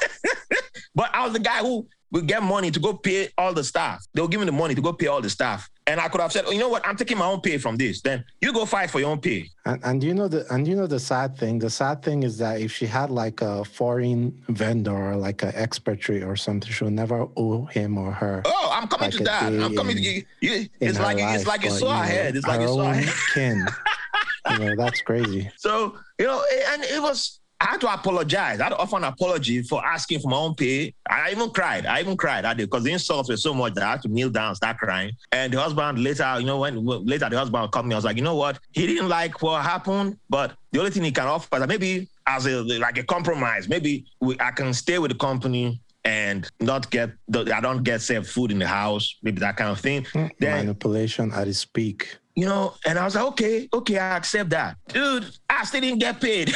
but 0.94 1.10
I 1.14 1.24
was 1.24 1.32
the 1.32 1.38
guy 1.38 1.58
who 1.60 1.88
would 2.12 2.26
get 2.26 2.42
money 2.42 2.70
to 2.70 2.80
go 2.80 2.94
pay 2.94 3.28
all 3.38 3.54
the 3.54 3.64
staff. 3.64 4.04
They 4.14 4.26
give 4.26 4.40
me 4.40 4.46
the 4.46 4.52
money 4.52 4.74
to 4.74 4.82
go 4.82 4.92
pay 4.92 5.06
all 5.06 5.20
the 5.20 5.30
staff. 5.30 5.68
And 5.86 6.00
I 6.00 6.08
could 6.08 6.20
have 6.20 6.32
said, 6.32 6.44
oh, 6.46 6.52
you 6.52 6.60
know 6.60 6.68
what, 6.68 6.86
I'm 6.86 6.96
taking 6.96 7.18
my 7.18 7.26
own 7.26 7.40
pay 7.40 7.58
from 7.58 7.76
this. 7.76 8.00
Then 8.00 8.24
you 8.40 8.52
go 8.52 8.64
fight 8.64 8.90
for 8.90 9.00
your 9.00 9.10
own 9.10 9.20
pay. 9.20 9.48
And, 9.64 9.80
and 9.84 10.04
you 10.04 10.14
know 10.14 10.28
the 10.28 10.46
and 10.52 10.66
you 10.66 10.76
know 10.76 10.86
the 10.86 11.00
sad 11.00 11.36
thing. 11.36 11.58
The 11.58 11.70
sad 11.70 12.02
thing 12.02 12.22
is 12.22 12.38
that 12.38 12.60
if 12.60 12.72
she 12.72 12.86
had 12.86 13.10
like 13.10 13.40
a 13.42 13.64
foreign 13.64 14.40
vendor 14.48 14.92
or 14.94 15.16
like 15.16 15.42
an 15.42 15.50
expatriate 15.50 16.22
or 16.22 16.36
something, 16.36 16.70
she'll 16.70 16.90
never 16.90 17.26
owe 17.36 17.64
him 17.66 17.98
or 17.98 18.12
her. 18.12 18.42
Oh, 18.44 18.70
I'm 18.72 18.88
coming 18.88 19.10
like 19.10 19.18
to 19.18 19.24
that. 19.24 19.52
I'm 19.52 19.74
coming 19.74 19.96
in, 19.96 20.02
to 20.02 20.08
you. 20.10 20.24
you 20.40 20.68
it's, 20.80 20.98
like, 20.98 21.18
life, 21.18 21.36
it's 21.36 21.46
like 21.46 21.64
it's 21.64 21.78
so 21.78 21.88
ahead. 21.88 22.36
It's 22.36 22.46
like 22.46 22.60
it's 22.60 22.72
so 22.72 22.80
ahead. 22.80 23.14
Kin. 23.34 23.66
you 24.50 24.58
know, 24.58 24.76
that's 24.76 25.00
crazy. 25.02 25.50
So 25.56 25.96
you 26.18 26.26
know, 26.26 26.44
and 26.68 26.84
it 26.84 27.02
was 27.02 27.40
I 27.60 27.72
had 27.72 27.80
to 27.82 27.92
apologize. 27.92 28.58
I 28.58 28.64
had 28.64 28.70
to 28.70 28.78
offer 28.78 28.96
an 28.96 29.04
apology 29.04 29.62
for 29.62 29.84
asking 29.84 30.20
for 30.20 30.28
my 30.28 30.36
own 30.36 30.54
pay. 30.54 30.94
I 31.08 31.30
even 31.30 31.50
cried. 31.50 31.84
I 31.84 32.00
even 32.00 32.16
cried. 32.16 32.46
I 32.46 32.54
did 32.54 32.70
because 32.70 32.84
the 32.84 32.92
insults 32.92 33.28
were 33.28 33.36
so 33.36 33.52
much 33.52 33.74
that 33.74 33.84
I 33.84 33.90
had 33.92 34.02
to 34.02 34.08
kneel 34.08 34.30
down, 34.30 34.54
start 34.54 34.78
crying. 34.78 35.12
And 35.32 35.52
the 35.52 35.60
husband 35.60 36.02
later, 36.02 36.36
you 36.38 36.46
know, 36.46 36.58
when 36.60 36.84
later 36.84 37.28
the 37.28 37.36
husband 37.36 37.70
called 37.70 37.86
me, 37.86 37.94
I 37.94 37.98
was 37.98 38.04
like, 38.04 38.16
you 38.16 38.22
know 38.22 38.34
what? 38.34 38.58
He 38.72 38.86
didn't 38.86 39.08
like 39.08 39.42
what 39.42 39.62
happened, 39.62 40.16
but 40.30 40.52
the 40.72 40.78
only 40.78 40.90
thing 40.90 41.04
he 41.04 41.12
can 41.12 41.26
offer 41.26 41.48
is 41.56 41.60
that 41.60 41.68
maybe 41.68 42.08
as 42.26 42.46
a 42.46 42.62
like 42.78 42.96
a 42.96 43.02
compromise, 43.02 43.68
maybe 43.68 44.06
we, 44.20 44.40
I 44.40 44.52
can 44.52 44.72
stay 44.72 44.98
with 44.98 45.10
the 45.10 45.18
company 45.18 45.80
and 46.04 46.50
not 46.60 46.90
get 46.90 47.10
the, 47.28 47.52
I 47.54 47.60
don't 47.60 47.82
get 47.82 48.00
safe 48.00 48.26
food 48.26 48.52
in 48.52 48.58
the 48.58 48.66
house, 48.66 49.16
maybe 49.22 49.40
that 49.40 49.56
kind 49.56 49.70
of 49.70 49.80
thing. 49.80 50.04
Mm, 50.04 50.30
then, 50.38 50.66
Manipulation 50.66 51.30
at 51.32 51.46
its 51.46 51.64
peak. 51.66 52.16
You 52.40 52.46
know, 52.46 52.72
and 52.86 52.98
I 52.98 53.04
was 53.04 53.16
like, 53.16 53.24
okay, 53.32 53.68
okay, 53.70 53.98
I 53.98 54.16
accept 54.16 54.48
that. 54.48 54.78
Dude, 54.88 55.26
I 55.50 55.62
still 55.64 55.82
didn't 55.82 55.98
get 55.98 56.22
paid. 56.22 56.50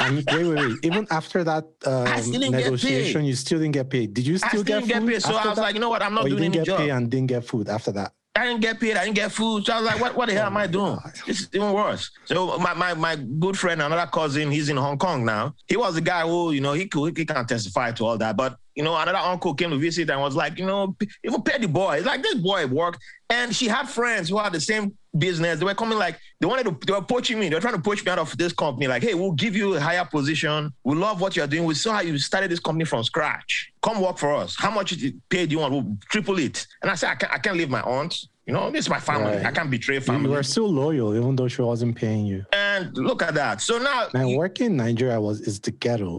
and 0.00 0.24
wait, 0.32 0.46
wait, 0.46 0.54
wait. 0.54 0.76
Even 0.82 1.06
after 1.10 1.44
that 1.44 1.64
um, 1.84 2.04
negotiation, 2.40 3.26
you 3.26 3.34
still 3.34 3.58
didn't 3.58 3.74
get 3.74 3.90
paid. 3.90 4.14
Did 4.14 4.26
you 4.26 4.38
still, 4.38 4.48
still 4.48 4.64
get 4.64 4.80
food? 4.80 4.88
Get 4.88 5.06
paid. 5.06 5.22
So 5.22 5.36
I 5.36 5.46
was 5.46 5.56
that? 5.56 5.60
like, 5.60 5.74
you 5.74 5.80
know 5.82 5.90
what? 5.90 6.00
I'm 6.00 6.14
not 6.14 6.24
or 6.24 6.30
doing 6.30 6.42
you 6.42 6.48
didn't 6.48 6.64
get 6.64 6.66
job. 6.68 6.78
paid 6.78 6.88
and 6.88 7.10
didn't 7.10 7.26
get 7.26 7.44
food 7.44 7.68
after 7.68 7.92
that. 7.92 8.12
I 8.38 8.44
didn't 8.44 8.60
get 8.60 8.78
paid. 8.78 8.96
I 8.96 9.04
didn't 9.04 9.16
get 9.16 9.32
food. 9.32 9.66
So 9.66 9.72
I 9.72 9.80
was 9.80 9.86
like, 9.86 10.00
what, 10.00 10.14
what 10.14 10.28
the 10.28 10.34
hell 10.34 10.46
am 10.46 10.56
I 10.56 10.64
oh 10.64 10.68
doing? 10.68 10.98
This 11.26 11.40
is 11.40 11.48
even 11.52 11.72
worse. 11.72 12.10
So 12.24 12.56
my, 12.58 12.72
my, 12.72 12.94
my 12.94 13.16
good 13.16 13.58
friend, 13.58 13.82
another 13.82 14.08
cousin, 14.08 14.50
he's 14.50 14.68
in 14.68 14.76
Hong 14.76 14.96
Kong 14.96 15.24
now. 15.24 15.54
He 15.66 15.76
was 15.76 15.96
the 15.96 16.00
guy 16.00 16.22
who, 16.22 16.52
you 16.52 16.60
know, 16.60 16.72
he 16.72 16.86
could, 16.86 17.16
he 17.18 17.26
can't 17.26 17.48
testify 17.48 17.90
to 17.92 18.04
all 18.04 18.18
that. 18.18 18.36
But, 18.36 18.56
you 18.76 18.84
know, 18.84 18.96
another 18.96 19.18
uncle 19.18 19.54
came 19.54 19.70
to 19.70 19.76
visit 19.76 20.08
and 20.08 20.20
was 20.20 20.36
like, 20.36 20.56
you 20.56 20.66
know, 20.66 20.96
even 21.24 21.42
pay 21.42 21.58
the 21.58 21.66
boy. 21.66 21.96
It's 21.96 22.06
like 22.06 22.22
this 22.22 22.36
boy 22.36 22.66
worked. 22.66 23.02
And 23.28 23.54
she 23.54 23.66
had 23.66 23.88
friends 23.88 24.28
who 24.28 24.38
had 24.38 24.52
the 24.52 24.60
same 24.60 24.96
business. 25.18 25.58
They 25.58 25.64
were 25.64 25.74
coming 25.74 25.98
like 25.98 26.18
they 26.40 26.46
wanted 26.46 26.64
to. 26.64 26.78
They 26.86 26.92
were 26.92 27.02
poaching 27.02 27.38
me. 27.38 27.48
They 27.48 27.54
were 27.54 27.60
trying 27.60 27.74
to 27.74 27.80
poach 27.80 28.04
me 28.04 28.10
out 28.10 28.18
of 28.18 28.36
this 28.36 28.52
company. 28.52 28.86
Like, 28.86 29.02
hey, 29.02 29.14
we'll 29.14 29.32
give 29.32 29.56
you 29.56 29.74
a 29.74 29.80
higher 29.80 30.04
position. 30.04 30.72
We 30.84 30.96
love 30.96 31.20
what 31.20 31.36
you're 31.36 31.46
doing. 31.46 31.64
We 31.64 31.74
saw 31.74 31.94
how 31.94 32.00
you 32.00 32.18
started 32.18 32.50
this 32.50 32.60
company 32.60 32.84
from 32.84 33.02
scratch. 33.04 33.72
Come 33.82 34.00
work 34.00 34.18
for 34.18 34.34
us. 34.34 34.56
How 34.56 34.70
much 34.70 34.94
pay 35.28 35.46
do 35.46 35.52
you 35.52 35.58
want? 35.58 35.72
We'll 35.72 35.96
triple 36.08 36.38
it. 36.38 36.66
And 36.82 36.90
I 36.90 36.94
said, 36.94 37.10
I 37.10 37.14
can't. 37.16 37.32
I 37.32 37.38
can't 37.38 37.56
leave 37.56 37.70
my 37.70 37.82
aunt. 37.82 38.14
You 38.48 38.54
know, 38.54 38.70
this 38.70 38.86
is 38.86 38.88
my 38.88 38.98
family. 38.98 39.36
Right. 39.36 39.44
I 39.44 39.50
can't 39.50 39.70
betray 39.70 40.00
family. 40.00 40.30
You 40.30 40.34
were 40.34 40.42
still 40.42 40.72
loyal, 40.72 41.14
even 41.14 41.36
though 41.36 41.48
she 41.48 41.60
wasn't 41.60 41.94
paying 41.94 42.24
you. 42.24 42.46
And 42.54 42.96
look 42.96 43.22
at 43.22 43.34
that. 43.34 43.60
So 43.60 43.76
now, 43.76 44.08
man, 44.14 44.34
working 44.36 44.68
in 44.68 44.76
Nigeria 44.78 45.20
was 45.20 45.42
is 45.42 45.60
the 45.60 45.70
ghetto. 45.70 46.18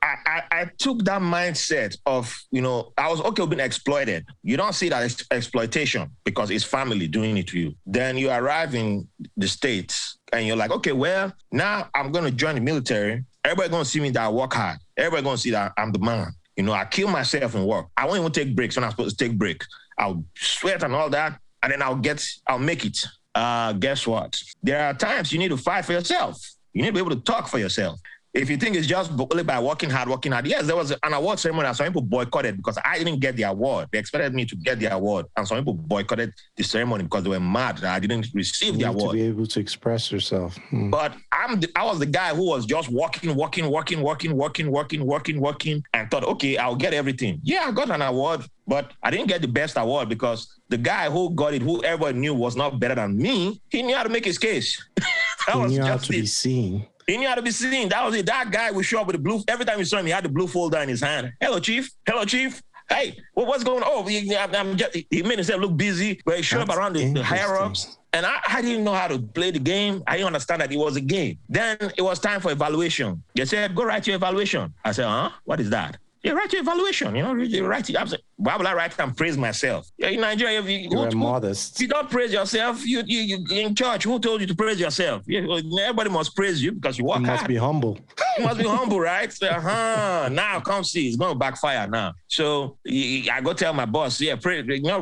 I, 0.00 0.14
I, 0.26 0.42
I 0.52 0.64
took 0.78 1.04
that 1.04 1.20
mindset 1.20 1.94
of 2.06 2.34
you 2.50 2.62
know 2.62 2.94
I 2.96 3.10
was 3.10 3.20
okay 3.20 3.42
with 3.42 3.50
being 3.50 3.60
exploited. 3.60 4.24
You 4.42 4.56
don't 4.56 4.74
see 4.74 4.88
that 4.88 5.02
as 5.02 5.22
exploitation 5.30 6.10
because 6.24 6.50
it's 6.50 6.64
family 6.64 7.08
doing 7.08 7.36
it 7.36 7.48
to 7.48 7.58
you. 7.58 7.74
Then 7.84 8.16
you 8.16 8.30
arrive 8.30 8.74
in 8.74 9.06
the 9.36 9.46
states 9.46 10.16
and 10.32 10.46
you're 10.46 10.56
like, 10.56 10.70
okay, 10.70 10.92
well 10.92 11.30
now 11.52 11.90
I'm 11.94 12.10
gonna 12.10 12.30
join 12.30 12.54
the 12.54 12.62
military. 12.62 13.22
Everybody 13.44 13.68
gonna 13.68 13.84
see 13.84 14.00
me 14.00 14.08
that 14.12 14.22
I 14.22 14.30
work 14.30 14.54
hard. 14.54 14.78
Everybody 14.96 15.24
gonna 15.24 15.36
see 15.36 15.50
that 15.50 15.72
I'm 15.76 15.92
the 15.92 15.98
man. 15.98 16.32
You 16.56 16.62
know, 16.62 16.72
I 16.72 16.86
kill 16.86 17.08
myself 17.08 17.54
in 17.54 17.66
work. 17.66 17.88
I 17.98 18.06
won't 18.06 18.20
even 18.20 18.32
take 18.32 18.56
breaks 18.56 18.76
when 18.76 18.84
I'm 18.84 18.92
supposed 18.92 19.18
to 19.18 19.28
take 19.28 19.36
breaks. 19.36 19.66
I'll 19.98 20.24
sweat 20.36 20.82
and 20.82 20.94
all 20.94 21.08
that, 21.10 21.38
and 21.66 21.72
then 21.72 21.82
I'll 21.82 21.96
get, 21.96 22.24
I'll 22.46 22.60
make 22.60 22.84
it. 22.84 23.04
Uh, 23.34 23.72
guess 23.72 24.06
what? 24.06 24.40
There 24.62 24.80
are 24.80 24.94
times 24.94 25.32
you 25.32 25.38
need 25.40 25.48
to 25.48 25.56
fight 25.56 25.84
for 25.84 25.94
yourself. 25.94 26.40
You 26.72 26.82
need 26.82 26.88
to 26.88 26.92
be 26.92 27.00
able 27.00 27.10
to 27.10 27.20
talk 27.22 27.48
for 27.48 27.58
yourself. 27.58 27.98
If 28.36 28.50
you 28.50 28.58
think 28.58 28.76
it's 28.76 28.86
just 28.86 29.12
only 29.18 29.42
by 29.42 29.58
working 29.58 29.88
hard, 29.88 30.10
working 30.10 30.32
hard, 30.32 30.46
yes, 30.46 30.66
there 30.66 30.76
was 30.76 30.90
an 30.90 31.12
award 31.14 31.38
ceremony 31.38 31.68
and 31.68 31.76
some 31.76 31.86
people 31.86 32.02
boycotted 32.02 32.58
because 32.58 32.78
I 32.84 32.98
didn't 32.98 33.18
get 33.18 33.34
the 33.34 33.44
award. 33.44 33.88
They 33.90 33.98
expected 33.98 34.34
me 34.34 34.44
to 34.44 34.56
get 34.56 34.78
the 34.78 34.92
award, 34.92 35.26
and 35.36 35.48
some 35.48 35.56
people 35.56 35.72
boycotted 35.72 36.34
the 36.54 36.62
ceremony 36.62 37.04
because 37.04 37.22
they 37.22 37.30
were 37.30 37.40
mad 37.40 37.78
that 37.78 37.94
I 37.94 37.98
didn't 37.98 38.28
receive 38.34 38.74
you 38.74 38.80
the 38.80 38.88
award. 38.88 39.12
To 39.12 39.16
be 39.16 39.22
able 39.22 39.46
to 39.46 39.58
express 39.60 40.12
yourself. 40.12 40.56
Hmm. 40.68 40.90
But 40.90 41.14
I'm 41.32 41.60
the, 41.60 41.68
I 41.74 41.84
was 41.84 41.98
the 41.98 42.06
guy 42.06 42.34
who 42.34 42.46
was 42.46 42.66
just 42.66 42.90
working, 42.90 43.34
working, 43.34 43.70
working, 43.70 44.02
working, 44.02 44.36
working, 44.36 44.70
working, 44.70 45.06
working, 45.06 45.40
working, 45.40 45.82
and 45.94 46.10
thought, 46.10 46.24
okay, 46.24 46.58
I'll 46.58 46.76
get 46.76 46.92
everything. 46.92 47.40
Yeah, 47.42 47.64
I 47.66 47.72
got 47.72 47.90
an 47.90 48.02
award, 48.02 48.44
but 48.66 48.92
I 49.02 49.10
didn't 49.10 49.28
get 49.28 49.40
the 49.40 49.48
best 49.48 49.78
award 49.78 50.10
because 50.10 50.60
the 50.68 50.76
guy 50.76 51.08
who 51.08 51.30
got 51.30 51.54
it, 51.54 51.62
who 51.62 51.82
everyone 51.84 52.20
knew 52.20 52.34
was 52.34 52.54
not 52.54 52.78
better 52.78 52.96
than 52.96 53.16
me, 53.16 53.62
he 53.70 53.82
knew 53.82 53.96
how 53.96 54.02
to 54.02 54.10
make 54.10 54.26
his 54.26 54.36
case. 54.36 54.86
that 54.96 55.06
he 55.54 55.58
was 55.58 55.72
knew 55.72 55.82
how 55.82 55.96
to 55.96 56.12
it. 56.12 56.20
be 56.20 56.26
seen. 56.26 56.86
He 57.06 57.16
knew 57.16 57.28
how 57.28 57.36
to 57.36 57.42
be 57.42 57.52
seen. 57.52 57.88
That 57.88 58.04
was 58.04 58.14
it. 58.16 58.26
That 58.26 58.50
guy 58.50 58.70
would 58.70 58.84
show 58.84 59.00
up 59.00 59.06
with 59.06 59.14
the 59.14 59.22
blue. 59.22 59.42
Every 59.46 59.64
time 59.64 59.78
you 59.78 59.84
saw 59.84 59.98
him, 59.98 60.06
he 60.06 60.12
had 60.12 60.24
the 60.24 60.28
blue 60.28 60.48
folder 60.48 60.78
in 60.78 60.88
his 60.88 61.00
hand. 61.00 61.32
Hello, 61.40 61.60
chief. 61.60 61.90
Hello, 62.04 62.24
chief. 62.24 62.60
Hey, 62.88 63.16
well, 63.34 63.46
what's 63.46 63.64
going 63.64 63.82
on? 63.82 63.90
Oh, 63.92 64.02
he, 64.04 64.36
I'm 64.36 64.76
just, 64.76 64.96
he 65.10 65.22
made 65.22 65.38
himself 65.38 65.60
look 65.60 65.76
busy, 65.76 66.20
but 66.24 66.36
he 66.36 66.42
showed 66.42 66.60
That's 66.60 66.70
up 66.70 66.76
around 66.76 66.94
the, 66.94 67.12
the 67.12 67.22
higher 67.22 67.56
ups. 67.56 67.98
And 68.12 68.24
I, 68.24 68.38
I, 68.48 68.62
didn't 68.62 68.84
know 68.84 68.94
how 68.94 69.08
to 69.08 69.18
play 69.18 69.50
the 69.50 69.58
game. 69.58 70.02
I 70.06 70.16
didn't 70.16 70.28
understand 70.28 70.62
that 70.62 70.72
it 70.72 70.78
was 70.78 70.96
a 70.96 71.00
game. 71.00 71.38
Then 71.48 71.76
it 71.96 72.02
was 72.02 72.18
time 72.18 72.40
for 72.40 72.50
evaluation. 72.50 73.22
They 73.34 73.44
said, 73.44 73.74
go 73.74 73.84
write 73.84 74.06
your 74.06 74.16
evaluation. 74.16 74.72
I 74.84 74.92
said, 74.92 75.06
huh? 75.06 75.30
What 75.44 75.60
is 75.60 75.70
that? 75.70 75.98
You 76.22 76.36
write 76.36 76.52
your 76.52 76.62
evaluation, 76.62 77.14
you 77.14 77.22
know, 77.22 77.34
write 77.66 77.88
it. 77.88 78.22
Why 78.36 78.56
would 78.56 78.66
I 78.66 78.74
write 78.74 78.98
and 78.98 79.16
praise 79.16 79.36
myself? 79.38 79.90
In 79.98 80.20
Nigeria, 80.20 80.60
if 80.60 80.68
you, 80.68 80.88
You're 80.90 81.10
who, 81.10 81.16
modest. 81.16 81.76
If 81.76 81.82
you 81.82 81.88
don't 81.88 82.10
praise 82.10 82.32
yourself, 82.32 82.86
you, 82.86 83.02
you, 83.06 83.20
you 83.20 83.58
in 83.58 83.74
church. 83.74 84.04
Who 84.04 84.18
told 84.18 84.42
you 84.42 84.46
to 84.46 84.54
praise 84.54 84.78
yourself? 84.78 85.22
everybody 85.28 86.10
must 86.10 86.36
praise 86.36 86.62
you 86.62 86.72
because 86.72 86.98
you 86.98 87.04
work 87.04 87.20
you 87.20 87.26
must 87.26 87.40
hard. 87.40 87.48
be 87.48 87.56
humble. 87.56 87.98
you 88.38 88.44
must 88.44 88.58
be 88.58 88.64
humble, 88.64 89.00
right? 89.00 89.32
So, 89.32 89.46
uh-huh. 89.48 90.28
Now 90.30 90.60
come 90.60 90.84
see, 90.84 91.08
it's 91.08 91.16
going 91.16 91.32
to 91.32 91.38
backfire 91.38 91.88
now. 91.88 92.12
So 92.28 92.76
I 92.86 93.40
go 93.42 93.54
tell 93.54 93.72
my 93.72 93.86
boss, 93.86 94.20
yeah, 94.20 94.36
pray. 94.36 94.62
You 94.62 94.82
know, 94.82 94.98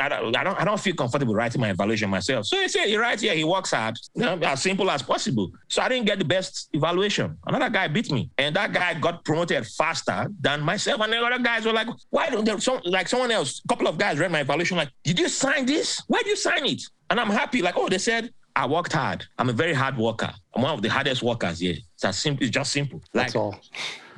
I 0.00 0.08
don't, 0.08 0.36
I 0.36 0.42
don't, 0.42 0.60
I 0.60 0.64
don't 0.64 0.80
feel 0.80 0.94
comfortable 0.94 1.34
writing 1.34 1.60
my 1.60 1.70
evaluation 1.70 2.10
myself. 2.10 2.46
So 2.46 2.60
he 2.60 2.68
said, 2.68 2.86
he 2.86 2.96
writes, 2.96 3.22
yeah, 3.22 3.34
he 3.34 3.44
works 3.44 3.70
hard, 3.70 3.96
you 4.14 4.22
know, 4.22 4.38
as 4.42 4.60
simple 4.60 4.90
as 4.90 5.02
possible. 5.02 5.52
So 5.68 5.82
I 5.82 5.88
didn't 5.88 6.06
get 6.06 6.18
the 6.18 6.24
best 6.24 6.68
evaluation. 6.72 7.36
Another 7.46 7.70
guy 7.70 7.86
beat 7.86 8.10
me, 8.10 8.30
and 8.38 8.56
that 8.56 8.72
guy 8.72 8.94
got 8.94 9.24
promoted 9.24 9.66
faster 9.66 10.28
than 10.40 10.60
myself. 10.62 11.00
And 11.00 11.12
the 11.12 11.18
other 11.18 11.42
guys 11.42 11.64
were 11.64 11.72
like, 11.72 11.88
why 12.10 12.28
don't 12.28 12.44
there 12.44 12.58
some 12.80 12.92
like 12.92 13.08
someone 13.08 13.30
else? 13.30 13.60
a 13.64 13.68
couple 13.68 13.86
of 13.86 13.98
guys 13.98 14.18
read 14.18 14.30
my 14.30 14.40
evaluation, 14.40 14.76
like, 14.76 14.90
did 15.04 15.18
you 15.18 15.28
sign 15.28 15.66
this? 15.66 16.02
Why 16.06 16.18
did 16.18 16.28
you 16.28 16.36
sign 16.36 16.66
it? 16.66 16.82
And 17.10 17.20
I'm 17.20 17.30
happy, 17.30 17.62
like, 17.62 17.76
oh, 17.76 17.88
they 17.88 17.98
said, 17.98 18.30
I 18.54 18.66
worked 18.66 18.92
hard. 18.92 19.24
I'm 19.38 19.48
a 19.48 19.52
very 19.52 19.72
hard 19.72 19.96
worker. 19.96 20.32
I'm 20.54 20.62
one 20.62 20.74
of 20.74 20.82
the 20.82 20.88
hardest 20.88 21.22
workers 21.22 21.60
here. 21.60 21.76
It's 21.94 22.04
as 22.04 22.18
simple, 22.18 22.44
it's 22.44 22.52
just 22.52 22.72
simple. 22.72 23.00
Like, 23.14 23.26
That's 23.26 23.36
all. 23.36 23.58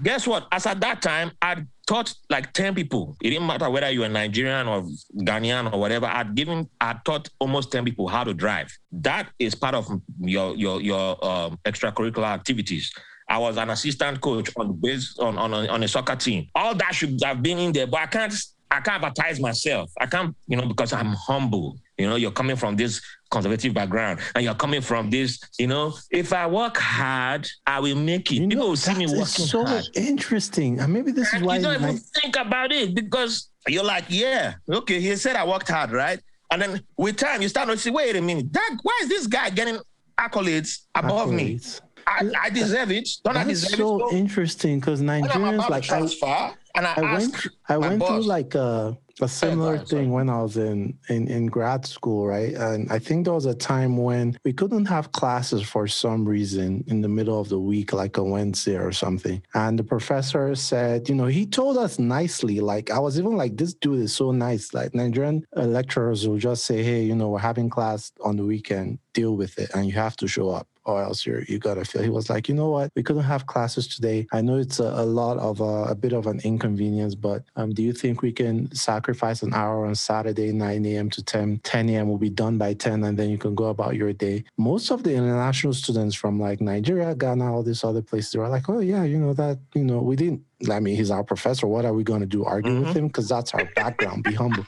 Guess 0.02 0.26
what? 0.26 0.48
As 0.50 0.66
at 0.66 0.80
that 0.80 1.02
time, 1.02 1.30
I 1.40 1.64
taught 1.86 2.12
like 2.30 2.52
10 2.52 2.74
people. 2.74 3.16
It 3.22 3.30
didn't 3.30 3.46
matter 3.46 3.70
whether 3.70 3.88
you're 3.90 4.08
Nigerian 4.08 4.66
or 4.66 4.88
Ghanaian 5.18 5.72
or 5.72 5.78
whatever. 5.78 6.06
I'd 6.06 6.34
given, 6.34 6.68
I 6.80 6.96
taught 7.04 7.28
almost 7.38 7.70
10 7.70 7.84
people 7.84 8.08
how 8.08 8.24
to 8.24 8.34
drive. 8.34 8.76
That 8.90 9.30
is 9.38 9.54
part 9.54 9.74
of 9.74 9.88
your 10.20 10.56
your 10.56 10.80
your 10.80 11.24
um, 11.24 11.58
extracurricular 11.64 12.26
activities. 12.26 12.92
I 13.34 13.38
was 13.38 13.56
an 13.56 13.68
assistant 13.70 14.20
coach 14.20 14.48
on 14.56 14.68
the 14.68 14.74
base 14.74 15.18
on, 15.18 15.36
on, 15.38 15.52
on 15.52 15.82
a 15.82 15.88
soccer 15.88 16.14
team. 16.14 16.46
All 16.54 16.72
that 16.76 16.94
should 16.94 17.18
have 17.24 17.42
been 17.42 17.58
in 17.58 17.72
there, 17.72 17.88
but 17.88 18.00
I 18.00 18.06
can't 18.06 18.32
I 18.70 18.80
can't 18.80 19.02
advertise 19.02 19.40
myself. 19.40 19.90
I 20.00 20.06
can't, 20.06 20.36
you 20.46 20.56
know, 20.56 20.66
because 20.66 20.92
I'm 20.92 21.14
humble. 21.14 21.76
You 21.98 22.08
know, 22.08 22.14
you're 22.14 22.30
coming 22.30 22.54
from 22.54 22.76
this 22.76 23.00
conservative 23.32 23.74
background 23.74 24.20
and 24.36 24.44
you're 24.44 24.54
coming 24.54 24.80
from 24.82 25.10
this, 25.10 25.40
you 25.58 25.66
know, 25.66 25.94
if 26.12 26.32
I 26.32 26.46
work 26.46 26.76
hard, 26.76 27.48
I 27.66 27.80
will 27.80 27.96
make 27.96 28.30
it. 28.30 28.36
You 28.36 28.48
People 28.48 28.64
know, 28.64 28.70
will 28.70 28.76
see 28.76 28.94
me 28.94 29.06
working 29.06 29.26
so 29.26 29.64
hard. 29.64 29.84
interesting. 29.94 30.78
And 30.78 30.92
maybe 30.92 31.10
this 31.10 31.32
and 31.32 31.42
is 31.42 31.46
why 31.46 31.56
you 31.56 31.62
don't 31.62 31.82
even 31.82 31.98
think 31.98 32.36
about 32.36 32.70
it 32.70 32.94
because 32.94 33.50
you're 33.66 33.84
like, 33.84 34.04
yeah, 34.08 34.54
okay, 34.68 35.00
he 35.00 35.16
said 35.16 35.34
I 35.34 35.44
worked 35.44 35.68
hard, 35.68 35.90
right? 35.90 36.20
And 36.52 36.62
then 36.62 36.82
with 36.96 37.16
time, 37.16 37.42
you 37.42 37.48
start 37.48 37.68
to 37.68 37.76
see, 37.76 37.90
wait 37.90 38.14
a 38.14 38.22
minute, 38.22 38.52
that, 38.52 38.78
why 38.82 38.96
is 39.02 39.08
this 39.08 39.26
guy 39.26 39.50
getting 39.50 39.78
accolades 40.18 40.82
above 40.94 41.30
accolades. 41.30 41.80
me? 41.80 41.88
I, 42.06 42.30
I, 42.42 42.50
deserve 42.50 42.90
it. 42.90 43.08
Don't 43.24 43.34
That's 43.34 43.46
I 43.46 43.48
deserve 43.48 43.78
so 43.78 44.06
it? 44.06 44.10
so 44.10 44.16
interesting 44.16 44.80
because 44.80 45.00
Nigerians 45.00 45.68
like 45.68 45.84
transfer, 45.84 46.54
and 46.74 46.86
I, 46.86 46.94
I 46.96 47.12
went 47.12 47.46
I 47.68 47.76
went 47.78 47.98
boss, 48.00 48.08
through 48.08 48.22
like 48.22 48.54
a, 48.54 48.96
a 49.20 49.28
similar 49.28 49.78
thing 49.78 50.10
when 50.10 50.28
I 50.28 50.42
was 50.42 50.56
in, 50.56 50.98
in 51.08 51.28
in 51.28 51.46
grad 51.46 51.86
school, 51.86 52.26
right? 52.26 52.54
And 52.54 52.90
I 52.90 52.98
think 52.98 53.24
there 53.24 53.34
was 53.34 53.46
a 53.46 53.54
time 53.54 53.96
when 53.96 54.38
we 54.44 54.52
couldn't 54.52 54.86
have 54.86 55.12
classes 55.12 55.62
for 55.62 55.86
some 55.86 56.28
reason 56.28 56.84
in 56.86 57.00
the 57.00 57.08
middle 57.08 57.40
of 57.40 57.48
the 57.48 57.60
week, 57.60 57.92
like 57.92 58.16
a 58.16 58.24
Wednesday 58.24 58.76
or 58.76 58.92
something. 58.92 59.42
And 59.54 59.78
the 59.78 59.84
professor 59.84 60.54
said, 60.54 61.08
you 61.08 61.14
know, 61.14 61.26
he 61.26 61.46
told 61.46 61.78
us 61.78 61.98
nicely, 61.98 62.60
like 62.60 62.90
I 62.90 62.98
was 62.98 63.18
even 63.18 63.36
like, 63.36 63.56
this 63.56 63.74
dude 63.74 64.00
is 64.00 64.14
so 64.14 64.32
nice. 64.32 64.74
Like 64.74 64.94
Nigerian 64.94 65.44
lecturers 65.54 66.26
will 66.26 66.38
just 66.38 66.64
say, 66.64 66.82
hey, 66.82 67.02
you 67.04 67.14
know, 67.14 67.28
we're 67.28 67.38
having 67.38 67.70
class 67.70 68.12
on 68.22 68.36
the 68.36 68.44
weekend, 68.44 68.98
deal 69.12 69.36
with 69.36 69.58
it, 69.58 69.70
and 69.74 69.86
you 69.86 69.92
have 69.92 70.16
to 70.16 70.26
show 70.26 70.50
up 70.50 70.66
or 70.84 71.02
else 71.02 71.24
you're 71.24 71.42
you 71.44 71.58
gotta 71.58 71.84
feel. 71.84 72.02
He 72.02 72.08
was 72.08 72.30
like, 72.30 72.48
you 72.48 72.54
know 72.54 72.70
what, 72.70 72.90
we 72.94 73.02
couldn't 73.02 73.22
have 73.22 73.46
classes 73.46 73.86
today. 73.86 74.26
I 74.32 74.40
know 74.40 74.56
it's 74.56 74.80
a, 74.80 74.84
a 74.84 75.04
lot 75.04 75.38
of 75.38 75.60
a, 75.60 75.90
a, 75.90 75.94
bit 75.94 76.12
of 76.12 76.26
an 76.26 76.40
inconvenience, 76.44 77.14
but 77.14 77.44
um, 77.56 77.72
do 77.72 77.82
you 77.82 77.92
think 77.92 78.22
we 78.22 78.32
can 78.32 78.72
sacrifice 78.74 79.42
an 79.42 79.54
hour 79.54 79.86
on 79.86 79.94
Saturday, 79.94 80.52
9 80.52 80.86
a.m. 80.86 81.10
to 81.10 81.22
10, 81.22 81.60
10 81.62 81.88
a.m. 81.90 82.08
will 82.08 82.18
be 82.18 82.30
done 82.30 82.58
by 82.58 82.74
10, 82.74 83.04
and 83.04 83.18
then 83.18 83.30
you 83.30 83.38
can 83.38 83.54
go 83.54 83.66
about 83.66 83.94
your 83.94 84.12
day. 84.12 84.44
Most 84.58 84.90
of 84.90 85.02
the 85.02 85.14
international 85.14 85.72
students 85.72 86.14
from 86.14 86.38
like 86.38 86.60
Nigeria, 86.60 87.14
Ghana, 87.14 87.52
all 87.52 87.62
these 87.62 87.84
other 87.84 88.02
places 88.02 88.36
were 88.36 88.48
like, 88.48 88.68
oh 88.68 88.80
yeah, 88.80 89.04
you 89.04 89.18
know 89.18 89.32
that, 89.34 89.58
you 89.74 89.84
know, 89.84 89.98
we 89.98 90.16
didn't. 90.16 90.42
I 90.70 90.80
mean, 90.80 90.96
he's 90.96 91.10
our 91.10 91.24
professor. 91.24 91.66
What 91.66 91.84
are 91.84 91.92
we 91.92 92.04
going 92.04 92.20
to 92.20 92.26
do? 92.26 92.44
Argue 92.44 92.72
mm-hmm. 92.72 92.86
with 92.86 92.96
him? 92.96 93.06
Because 93.08 93.28
that's 93.28 93.52
our 93.52 93.66
background. 93.76 94.24
Be 94.24 94.34
humble. 94.34 94.66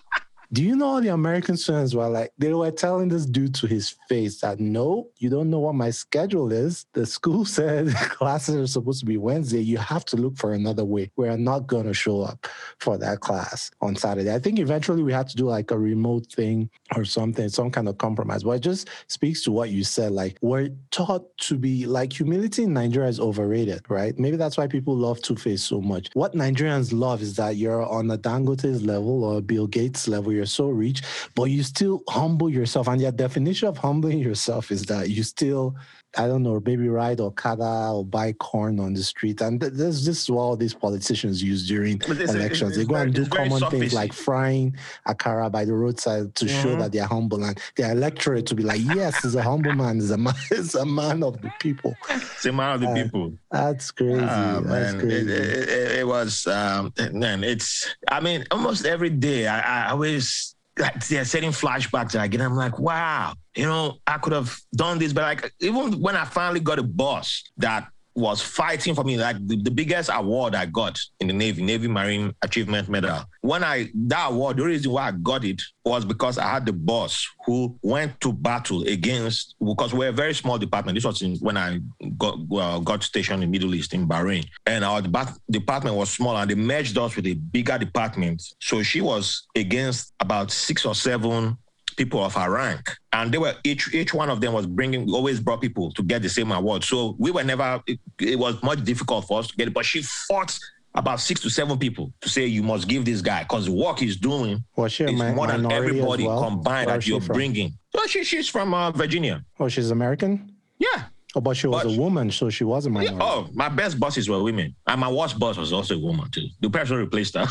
Do 0.52 0.62
you 0.62 0.76
know 0.76 1.00
the 1.00 1.08
American 1.08 1.56
students 1.56 1.94
were 1.94 2.08
like, 2.08 2.32
they 2.38 2.54
were 2.54 2.70
telling 2.70 3.08
this 3.08 3.26
dude 3.26 3.54
to 3.56 3.66
his 3.66 3.96
face 4.08 4.40
that 4.40 4.60
no, 4.60 5.08
you 5.18 5.28
don't 5.28 5.50
know 5.50 5.58
what 5.58 5.74
my 5.74 5.90
schedule 5.90 6.52
is. 6.52 6.86
The 6.92 7.04
school 7.04 7.44
said 7.56 7.92
classes 7.94 8.54
are 8.54 8.66
supposed 8.66 9.00
to 9.00 9.06
be 9.06 9.16
Wednesday. 9.16 9.60
You 9.60 9.78
have 9.78 10.04
to 10.06 10.16
look 10.16 10.36
for 10.36 10.52
another 10.52 10.84
way. 10.84 11.10
We're 11.16 11.36
not 11.36 11.66
going 11.66 11.86
to 11.86 11.94
show 11.94 12.22
up 12.22 12.46
for 12.78 12.96
that 12.98 13.20
class 13.20 13.70
on 13.80 13.96
Saturday. 13.96 14.32
I 14.32 14.38
think 14.38 14.58
eventually 14.58 15.02
we 15.02 15.12
had 15.12 15.28
to 15.28 15.36
do 15.36 15.46
like 15.46 15.70
a 15.72 15.78
remote 15.78 16.26
thing 16.26 16.70
or 16.94 17.04
something, 17.04 17.48
some 17.48 17.70
kind 17.70 17.88
of 17.88 17.98
compromise. 17.98 18.44
But 18.44 18.52
it 18.52 18.60
just 18.60 18.88
speaks 19.08 19.42
to 19.44 19.52
what 19.52 19.70
you 19.70 19.82
said. 19.82 20.12
Like, 20.12 20.38
we're 20.42 20.70
taught 20.92 21.36
to 21.38 21.56
be 21.56 21.86
like 21.86 22.12
humility 22.12 22.62
in 22.62 22.72
Nigeria 22.72 23.08
is 23.08 23.18
overrated, 23.18 23.82
right? 23.88 24.16
Maybe 24.18 24.36
that's 24.36 24.56
why 24.56 24.68
people 24.68 24.96
love 24.96 25.20
Two 25.22 25.36
Face 25.36 25.62
so 25.62 25.80
much. 25.80 26.08
What 26.14 26.34
Nigerians 26.34 26.92
love 26.92 27.20
is 27.20 27.34
that 27.36 27.56
you're 27.56 27.84
on 27.84 28.10
a 28.10 28.16
Dangote's 28.16 28.82
level 28.82 29.24
or 29.24 29.40
Bill 29.40 29.66
Gates 29.66 30.06
level 30.06 30.35
you're 30.36 30.46
so 30.46 30.68
rich, 30.68 31.02
but 31.34 31.44
you 31.44 31.62
still 31.62 32.02
humble 32.08 32.48
yourself. 32.48 32.88
And 32.88 33.00
your 33.00 33.12
definition 33.12 33.68
of 33.68 33.78
humbling 33.78 34.18
yourself 34.18 34.70
is 34.70 34.84
that 34.86 35.10
you 35.10 35.22
still 35.22 35.74
I 36.16 36.26
don't 36.26 36.42
know, 36.42 36.60
maybe 36.64 36.88
ride 36.88 37.20
Okada 37.20 37.90
or 37.92 38.04
buy 38.04 38.32
corn 38.32 38.80
on 38.80 38.94
the 38.94 39.02
street. 39.02 39.40
And 39.40 39.60
this, 39.60 40.04
this 40.04 40.22
is 40.22 40.30
what 40.30 40.40
all 40.40 40.56
these 40.56 40.74
politicians 40.74 41.42
use 41.42 41.68
during 41.68 42.00
elections. 42.02 42.76
They 42.76 42.84
go 42.84 42.94
and 42.96 43.14
do 43.14 43.26
common 43.26 43.62
things 43.70 43.92
like 43.92 44.12
frying 44.12 44.76
akara 45.06 45.52
by 45.52 45.64
the 45.64 45.74
roadside 45.74 46.34
to 46.34 46.48
show 46.48 46.76
that 46.76 46.92
they're 46.92 47.06
humble 47.06 47.44
and 47.44 47.60
their 47.76 47.92
electorate 47.92 48.46
to 48.46 48.54
be 48.54 48.62
like, 48.62 48.80
yes, 48.82 49.22
he's 49.22 49.34
a 49.34 49.42
humble 49.42 49.72
man. 49.72 49.96
He's 49.96 50.10
a 50.10 50.16
man, 50.16 50.34
he's 50.48 50.74
a 50.74 50.86
man 50.86 51.22
of 51.22 51.40
the 51.42 51.52
people. 51.60 51.94
It's 52.08 52.46
a 52.46 52.52
man 52.52 52.74
of 52.74 52.80
the 52.80 52.88
uh, 52.88 52.94
people. 52.94 53.32
That's 53.50 53.90
crazy. 53.90 54.20
Uh, 54.20 54.60
that's 54.60 54.94
man, 54.94 55.00
crazy. 55.00 55.32
It, 55.32 55.68
it, 55.68 55.92
it 55.98 56.06
was, 56.06 56.46
um, 56.46 56.92
man, 57.12 57.44
it's, 57.44 57.94
I 58.08 58.20
mean, 58.20 58.44
almost 58.50 58.86
every 58.86 59.10
day 59.10 59.46
I, 59.46 59.84
I 59.84 59.90
always 59.90 60.55
they're 60.76 61.24
setting 61.24 61.50
flashbacks 61.50 62.20
again. 62.22 62.40
I'm 62.40 62.54
like, 62.54 62.78
wow, 62.78 63.34
you 63.56 63.64
know, 63.64 63.98
I 64.06 64.18
could 64.18 64.32
have 64.32 64.58
done 64.74 64.98
this, 64.98 65.12
but 65.12 65.22
like 65.22 65.52
even 65.60 66.00
when 66.00 66.16
I 66.16 66.24
finally 66.24 66.60
got 66.60 66.78
a 66.78 66.82
boss 66.82 67.44
that 67.56 67.88
was 68.16 68.40
fighting 68.40 68.94
for 68.94 69.04
me, 69.04 69.16
like 69.16 69.36
the, 69.46 69.56
the 69.62 69.70
biggest 69.70 70.10
award 70.12 70.54
I 70.54 70.66
got 70.66 70.98
in 71.20 71.26
the 71.26 71.34
Navy, 71.34 71.62
Navy 71.62 71.86
Marine 71.86 72.34
Achievement 72.42 72.88
Medal. 72.88 73.24
When 73.42 73.62
I 73.62 73.90
that 73.94 74.30
award, 74.30 74.56
the 74.56 74.64
reason 74.64 74.90
why 74.90 75.08
I 75.08 75.10
got 75.12 75.44
it 75.44 75.60
was 75.84 76.04
because 76.04 76.38
I 76.38 76.48
had 76.48 76.66
the 76.66 76.72
boss 76.72 77.28
who 77.44 77.78
went 77.82 78.18
to 78.22 78.32
battle 78.32 78.82
against 78.84 79.54
because 79.60 79.92
we're 79.92 80.08
a 80.08 80.12
very 80.12 80.34
small 80.34 80.58
department. 80.58 80.96
This 80.96 81.04
was 81.04 81.22
in, 81.22 81.36
when 81.36 81.56
I 81.56 81.80
got 82.16 82.36
got 82.84 83.02
stationed 83.02 83.44
in 83.44 83.50
Middle 83.50 83.74
East 83.74 83.92
in 83.92 84.08
Bahrain, 84.08 84.46
and 84.66 84.84
our 84.84 85.02
department 85.02 85.96
was 85.96 86.10
small, 86.10 86.36
and 86.36 86.50
they 86.50 86.54
merged 86.54 86.96
us 86.96 87.14
with 87.14 87.26
a 87.26 87.34
bigger 87.34 87.78
department. 87.78 88.42
So 88.60 88.82
she 88.82 89.00
was 89.02 89.46
against 89.54 90.14
about 90.20 90.50
six 90.50 90.86
or 90.86 90.94
seven 90.94 91.58
people 91.96 92.22
of 92.22 92.36
our 92.36 92.50
rank, 92.50 92.90
and 93.12 93.32
they 93.32 93.38
were 93.38 93.54
each 93.64 93.92
each 93.94 94.14
one 94.14 94.30
of 94.30 94.40
them 94.40 94.52
was 94.52 94.66
bringing 94.66 95.10
always 95.10 95.40
brought 95.40 95.60
people 95.60 95.90
to 95.92 96.02
get 96.02 96.22
the 96.22 96.28
same 96.28 96.52
award. 96.52 96.84
So 96.84 97.16
we 97.18 97.30
were 97.30 97.44
never. 97.44 97.82
It, 97.86 97.98
it 98.20 98.38
was 98.38 98.62
much 98.62 98.84
difficult 98.84 99.26
for 99.26 99.40
us 99.40 99.48
to 99.48 99.56
get 99.56 99.68
it, 99.68 99.74
but 99.74 99.84
she 99.84 100.02
fought 100.02 100.58
about 100.94 101.20
six 101.20 101.40
to 101.42 101.50
seven 101.50 101.78
people 101.78 102.12
to 102.22 102.28
say 102.28 102.46
you 102.46 102.62
must 102.62 102.88
give 102.88 103.04
this 103.04 103.20
guy 103.20 103.42
because 103.42 103.66
the 103.66 103.72
work 103.72 103.98
he's 103.98 104.16
doing 104.16 104.64
she 104.88 105.04
is 105.04 105.12
more 105.12 105.46
than 105.46 105.70
everybody 105.70 106.26
well? 106.26 106.42
combined 106.42 106.88
that 106.88 107.06
you're 107.06 107.20
from? 107.20 107.34
bringing. 107.34 107.72
So 107.94 108.06
she, 108.06 108.24
she's 108.24 108.48
from 108.48 108.72
uh, 108.72 108.90
Virginia. 108.92 109.44
Oh, 109.60 109.68
she's 109.68 109.90
American. 109.90 110.54
Yeah. 110.78 111.04
Oh, 111.34 111.40
but 111.40 111.54
she 111.54 111.66
was 111.66 111.84
but, 111.84 111.92
a 111.92 112.00
woman, 112.00 112.30
so 112.30 112.48
she 112.48 112.64
was 112.64 112.86
a 112.86 112.90
minority. 112.90 113.14
Yeah, 113.14 113.22
oh, 113.22 113.48
my 113.52 113.68
best 113.68 114.00
bosses 114.00 114.26
were 114.26 114.42
women, 114.42 114.74
and 114.86 114.98
my 114.98 115.10
worst 115.10 115.38
boss 115.38 115.58
was 115.58 115.70
also 115.70 115.94
a 115.94 115.98
woman 115.98 116.30
too. 116.30 116.46
The 116.60 116.70
person 116.70 116.96
replaced 116.96 117.36
her. 117.36 117.46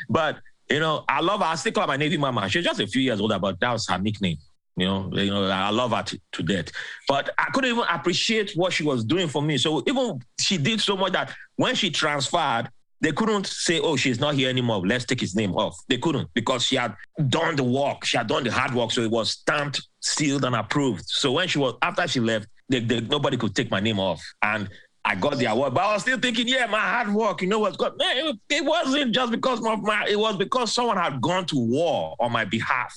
but 0.10 0.38
you 0.70 0.80
know, 0.80 1.04
I 1.08 1.22
love 1.22 1.40
her. 1.40 1.48
I 1.48 1.56
still 1.56 1.72
call 1.72 1.84
her 1.84 1.88
my 1.88 1.98
Navy 1.98 2.18
mama. 2.18 2.48
She's 2.50 2.64
just 2.64 2.80
a 2.80 2.88
few 2.88 3.02
years 3.02 3.20
older, 3.20 3.40
but 3.40 3.60
that 3.60 3.72
was 3.72 3.88
her 3.88 3.98
nickname. 3.98 4.38
You 4.78 4.86
know, 4.86 5.10
you 5.14 5.30
know, 5.30 5.46
I 5.46 5.70
love 5.72 5.92
her 5.92 6.04
to, 6.04 6.22
to 6.34 6.44
death. 6.44 6.72
But 7.08 7.32
I 7.38 7.46
couldn't 7.52 7.72
even 7.72 7.84
appreciate 7.90 8.54
what 8.56 8.72
she 8.72 8.84
was 8.84 9.04
doing 9.04 9.28
for 9.28 9.42
me. 9.42 9.58
So 9.58 9.84
even 9.88 10.22
she 10.40 10.58
did 10.58 10.80
so 10.80 10.96
much 10.96 11.12
that 11.14 11.34
when 11.58 11.76
she 11.76 11.90
transferred, 11.90 12.70
they 13.02 13.12
couldn't 13.12 13.48
say, 13.48 13.80
oh, 13.80 13.96
she's 13.96 14.20
not 14.20 14.36
here 14.36 14.50
anymore. 14.50 14.86
Let's 14.86 15.06
take 15.06 15.22
his 15.22 15.36
name 15.36 15.54
off. 15.56 15.78
They 15.88 15.98
couldn't 15.98 16.30
because 16.34 16.66
she 16.66 16.76
had 16.76 16.96
done 17.30 17.56
the 17.56 17.64
work. 17.64 18.06
She 18.06 18.18
had 18.18 18.28
done 18.28 18.44
the 18.44 18.52
hard 18.52 18.74
work. 18.74 18.92
So 18.92 19.02
it 19.02 19.12
was 19.12 19.32
stamped, 19.32 19.88
sealed, 20.02 20.46
and 20.46 20.56
approved. 20.56 21.04
So 21.08 21.32
when 21.32 21.48
she 21.48 21.60
was, 21.60 21.76
after 21.82 22.08
she 22.08 22.20
left, 22.20 22.48
they, 22.68 22.82
they, 22.82 23.02
nobody 23.02 23.38
could 23.38 23.56
take 23.56 23.72
my 23.72 23.80
name 23.80 24.00
off. 24.00 24.22
And 24.42 24.70
I 25.06 25.16
got 25.16 25.38
the 25.38 25.46
award, 25.46 25.74
but 25.74 25.84
I 25.84 25.94
was 25.94 26.02
still 26.02 26.20
thinking, 26.20 26.48
yeah, 26.48 26.66
my 26.68 26.80
hard 26.80 27.14
work, 27.14 27.42
you 27.42 27.48
know 27.48 27.60
what's 27.60 27.78
good. 27.78 27.98
Man, 27.98 28.18
it, 28.18 28.36
it 28.50 28.66
wasn't 28.66 29.14
just 29.14 29.32
because 29.32 29.66
of 29.66 29.82
my, 29.82 30.06
it 30.08 30.20
was 30.20 30.38
because 30.38 30.74
someone 30.74 30.98
had 30.98 31.22
gone 31.22 31.46
to 31.48 31.56
war 31.58 32.16
on 32.20 32.32
my 32.32 32.46
behalf. 32.46 32.96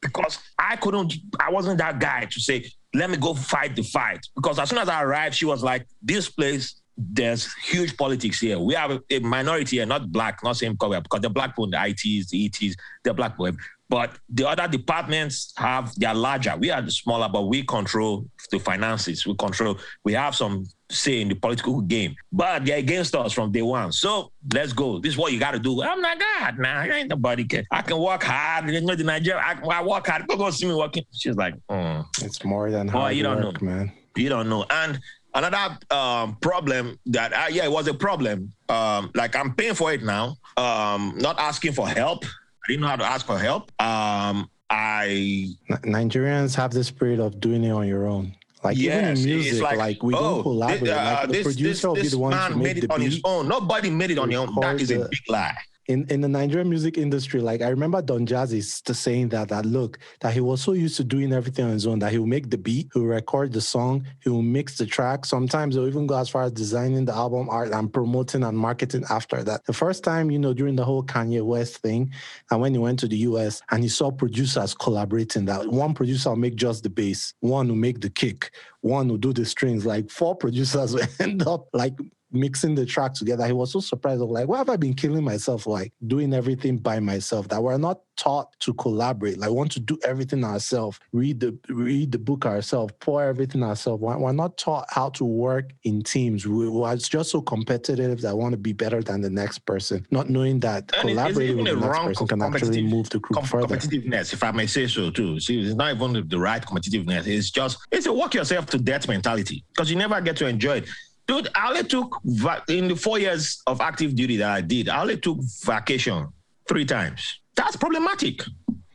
Because 0.00 0.38
I 0.58 0.76
couldn't, 0.76 1.14
I 1.40 1.50
wasn't 1.50 1.78
that 1.78 1.98
guy 1.98 2.26
to 2.30 2.40
say, 2.40 2.70
let 2.92 3.10
me 3.10 3.16
go 3.16 3.34
fight 3.34 3.76
the 3.76 3.82
fight. 3.82 4.20
Because 4.34 4.58
as 4.58 4.68
soon 4.68 4.78
as 4.78 4.88
I 4.88 5.02
arrived, 5.02 5.34
she 5.34 5.44
was 5.44 5.62
like, 5.62 5.86
this 6.02 6.28
place 6.28 6.80
there's 6.96 7.52
huge 7.54 7.96
politics 7.96 8.40
here. 8.40 8.58
We 8.58 8.74
have 8.74 9.00
a 9.10 9.18
minority 9.18 9.76
here, 9.76 9.86
not 9.86 10.12
black, 10.12 10.42
not 10.44 10.56
same 10.56 10.76
color, 10.76 11.00
because 11.00 11.20
the 11.20 11.30
black 11.30 11.50
people, 11.50 11.68
the 11.68 11.84
ITs, 11.84 12.30
the 12.30 12.46
ETs, 12.46 12.76
they're 13.02 13.14
black 13.14 13.36
people. 13.36 13.56
But 13.88 14.16
the 14.28 14.48
other 14.48 14.66
departments 14.68 15.52
have, 15.56 15.94
they're 15.96 16.14
larger. 16.14 16.56
We 16.56 16.70
are 16.70 16.80
the 16.80 16.90
smaller, 16.90 17.28
but 17.28 17.42
we 17.42 17.64
control 17.64 18.26
the 18.50 18.58
finances. 18.58 19.26
We 19.26 19.34
control, 19.34 19.78
we 20.04 20.14
have 20.14 20.34
some 20.34 20.66
say 20.94 21.20
in 21.20 21.28
the 21.28 21.34
political 21.34 21.80
game. 21.80 22.14
But 22.32 22.64
they're 22.64 22.78
against 22.78 23.14
us 23.14 23.32
from 23.32 23.52
day 23.52 23.62
one. 23.62 23.92
So 23.92 24.32
let's 24.52 24.72
go. 24.72 24.98
This 24.98 25.12
is 25.12 25.18
what 25.18 25.32
you 25.32 25.38
got 25.38 25.52
to 25.52 25.58
do. 25.58 25.82
I'm 25.82 26.00
not 26.00 26.18
God, 26.18 26.58
nah, 26.58 26.80
I 26.80 26.88
ain't 26.88 27.08
nobody 27.08 27.44
can. 27.44 27.64
I 27.70 27.82
can 27.82 27.98
work 27.98 28.22
hard. 28.22 28.70
You 28.70 28.80
know, 28.80 28.94
the 28.94 29.04
Nigeria, 29.04 29.40
I, 29.40 29.58
I 29.68 29.82
work 29.82 30.06
hard. 30.06 30.26
Go 30.26 30.36
go 30.36 30.50
see 30.50 30.66
me 30.66 30.74
working. 30.74 31.04
She's 31.12 31.36
like, 31.36 31.54
mm. 31.68 32.04
it's 32.22 32.44
more 32.44 32.70
than 32.70 32.88
hard 32.88 33.04
oh, 33.04 33.08
you 33.08 33.22
don't 33.22 33.44
work, 33.44 33.60
know. 33.60 33.70
man. 33.70 33.92
You 34.16 34.28
don't 34.28 34.48
know. 34.48 34.64
And 34.70 35.00
Another 35.34 35.76
um, 35.90 36.36
problem 36.36 36.98
that, 37.06 37.32
uh, 37.32 37.46
yeah, 37.50 37.64
it 37.64 37.72
was 37.72 37.88
a 37.88 37.94
problem. 37.94 38.52
Um, 38.68 39.10
like 39.14 39.34
I'm 39.34 39.52
paying 39.54 39.74
for 39.74 39.92
it 39.92 40.02
now, 40.04 40.36
um, 40.56 41.14
not 41.16 41.38
asking 41.40 41.72
for 41.72 41.88
help. 41.88 42.24
I 42.24 42.68
didn't 42.68 42.82
know 42.82 42.88
how 42.88 42.96
to 42.96 43.04
ask 43.04 43.26
for 43.26 43.36
help. 43.36 43.70
Um, 43.82 44.48
I 44.70 45.48
Nigerians 45.68 46.54
have 46.54 46.70
the 46.70 46.84
spirit 46.84 47.18
of 47.18 47.40
doing 47.40 47.64
it 47.64 47.70
on 47.70 47.88
your 47.88 48.06
own. 48.06 48.34
Like 48.64 48.78
yes, 48.78 49.18
even 49.18 49.30
in 49.30 49.36
music, 49.40 49.62
like, 49.62 49.76
like, 49.76 50.02
we 50.02 50.14
oh, 50.14 50.20
don't 50.20 50.42
collaborate. 50.42 50.90
Uh, 50.90 50.96
like 50.96 51.26
the 51.26 51.32
this, 51.32 51.42
producer 51.42 51.72
this, 51.72 51.84
will 51.84 51.94
be 51.94 52.08
the 52.08 52.18
one 52.18 52.58
make 52.58 52.74
made 52.74 52.84
it 52.84 52.90
on 52.90 53.00
beat. 53.00 53.12
his 53.12 53.20
own. 53.22 53.46
Nobody 53.46 53.90
made 53.90 54.10
it 54.10 54.18
on 54.18 54.30
your 54.30 54.48
own. 54.48 54.54
That 54.60 54.80
is 54.80 54.88
the, 54.88 55.02
a 55.02 55.08
big 55.08 55.20
lie 55.28 55.56
in, 55.86 56.06
in 56.08 56.20
the 56.22 56.28
Nigerian 56.28 56.68
music 56.68 56.96
industry, 56.96 57.40
like 57.40 57.60
I 57.60 57.68
remember 57.68 58.00
Don 58.00 58.26
Jazzy 58.26 58.62
saying 58.94 59.28
that 59.30 59.48
that 59.48 59.66
look 59.66 59.98
that 60.20 60.32
he 60.32 60.40
was 60.40 60.62
so 60.62 60.72
used 60.72 60.96
to 60.96 61.04
doing 61.04 61.32
everything 61.32 61.66
on 61.66 61.72
his 61.72 61.86
own 61.86 61.98
that 61.98 62.12
he 62.12 62.18
will 62.18 62.26
make 62.26 62.50
the 62.50 62.56
beat, 62.56 62.88
he 62.94 63.00
will 63.00 63.06
record 63.06 63.52
the 63.52 63.60
song, 63.60 64.06
he 64.22 64.30
will 64.30 64.42
mix 64.42 64.78
the 64.78 64.86
track. 64.86 65.26
Sometimes 65.26 65.74
he'll 65.74 65.86
even 65.86 66.06
go 66.06 66.16
as 66.16 66.28
far 66.28 66.44
as 66.44 66.52
designing 66.52 67.04
the 67.04 67.14
album 67.14 67.48
art 67.50 67.70
and 67.72 67.92
promoting 67.92 68.44
and 68.44 68.56
marketing 68.56 69.04
after 69.10 69.42
that. 69.42 69.64
The 69.66 69.72
first 69.72 70.02
time, 70.02 70.30
you 70.30 70.38
know, 70.38 70.54
during 70.54 70.76
the 70.76 70.84
whole 70.84 71.02
Kanye 71.02 71.42
West 71.42 71.78
thing, 71.78 72.10
and 72.50 72.60
when 72.60 72.72
he 72.72 72.78
went 72.78 72.98
to 73.00 73.08
the 73.08 73.18
US 73.18 73.60
and 73.70 73.82
he 73.82 73.88
saw 73.88 74.10
producers 74.10 74.74
collaborating, 74.74 75.44
that 75.46 75.68
one 75.68 75.92
producer 75.92 76.30
will 76.30 76.36
make 76.36 76.56
just 76.56 76.82
the 76.82 76.90
bass, 76.90 77.34
one 77.40 77.68
will 77.68 77.76
make 77.76 78.00
the 78.00 78.10
kick, 78.10 78.52
one 78.80 79.08
will 79.08 79.18
do 79.18 79.32
the 79.32 79.44
strings. 79.44 79.84
Like 79.84 80.10
four 80.10 80.34
producers 80.44 80.94
will 80.94 81.06
end 81.20 81.46
up 81.46 81.68
like 81.74 81.94
mixing 82.34 82.74
the 82.74 82.84
track 82.84 83.14
together. 83.14 83.46
He 83.46 83.52
was 83.52 83.72
so 83.72 83.80
surprised. 83.80 84.20
of 84.20 84.30
like, 84.30 84.48
why 84.48 84.58
have 84.58 84.68
I 84.68 84.76
been 84.76 84.94
killing 84.94 85.24
myself, 85.24 85.66
like 85.66 85.92
doing 86.06 86.34
everything 86.34 86.78
by 86.78 87.00
myself? 87.00 87.48
That 87.48 87.62
we're 87.62 87.78
not 87.78 88.00
taught 88.16 88.58
to 88.60 88.74
collaborate. 88.74 89.38
Like, 89.38 89.50
want 89.50 89.72
to 89.72 89.80
do 89.80 89.98
everything 90.04 90.44
ourselves, 90.44 90.98
read 91.12 91.40
the 91.40 91.56
read 91.68 92.12
the 92.12 92.18
book 92.18 92.46
ourselves, 92.46 92.92
pour 93.00 93.22
everything 93.22 93.62
ourselves. 93.62 94.02
We're, 94.02 94.18
we're, 94.18 94.32
not 94.32 94.56
taught 94.56 94.86
how 94.90 95.10
to 95.10 95.24
work 95.24 95.70
in 95.84 96.02
teams. 96.02 96.46
We, 96.46 96.68
we're 96.68 96.96
just 96.96 97.30
so 97.30 97.40
competitive 97.40 98.20
that 98.22 98.30
I 98.30 98.32
want 98.32 98.52
to 98.52 98.58
be 98.58 98.72
better 98.72 99.00
than 99.00 99.20
the 99.20 99.30
next 99.30 99.60
person, 99.60 100.06
not 100.10 100.28
knowing 100.28 100.60
that 100.60 100.92
and 100.96 101.10
collaborating 101.10 101.56
with 101.58 101.66
the 101.66 101.76
next 101.76 101.98
person 101.98 102.26
can 102.26 102.42
actually 102.42 102.82
move 102.82 103.08
the 103.10 103.20
group 103.20 103.38
com- 103.38 103.44
further. 103.44 103.76
Competitiveness, 103.76 104.32
if 104.32 104.42
I 104.42 104.50
may 104.50 104.66
say 104.66 104.86
so 104.86 105.10
too. 105.10 105.38
See, 105.38 105.60
it's 105.60 105.76
not 105.76 105.94
even 105.94 106.28
the 106.28 106.38
right 106.38 106.64
competitiveness. 106.64 107.26
It's 107.26 107.50
just 107.50 107.78
it's 107.90 108.06
a 108.06 108.12
work 108.12 108.34
yourself 108.34 108.66
to 108.66 108.78
death 108.78 109.08
mentality 109.08 109.64
because 109.68 109.90
you 109.90 109.96
never 109.96 110.20
get 110.20 110.36
to 110.38 110.46
enjoy 110.46 110.78
it. 110.78 110.88
Dude, 111.26 111.48
I 111.54 111.68
only 111.68 111.84
took 111.84 112.20
in 112.68 112.88
the 112.88 112.96
four 112.96 113.18
years 113.18 113.62
of 113.66 113.80
active 113.80 114.14
duty 114.14 114.36
that 114.38 114.50
I 114.50 114.60
did, 114.60 114.88
I 114.88 115.00
only 115.00 115.16
took 115.16 115.38
vacation 115.64 116.28
three 116.68 116.84
times. 116.84 117.40
That's 117.56 117.76
problematic. 117.76 118.42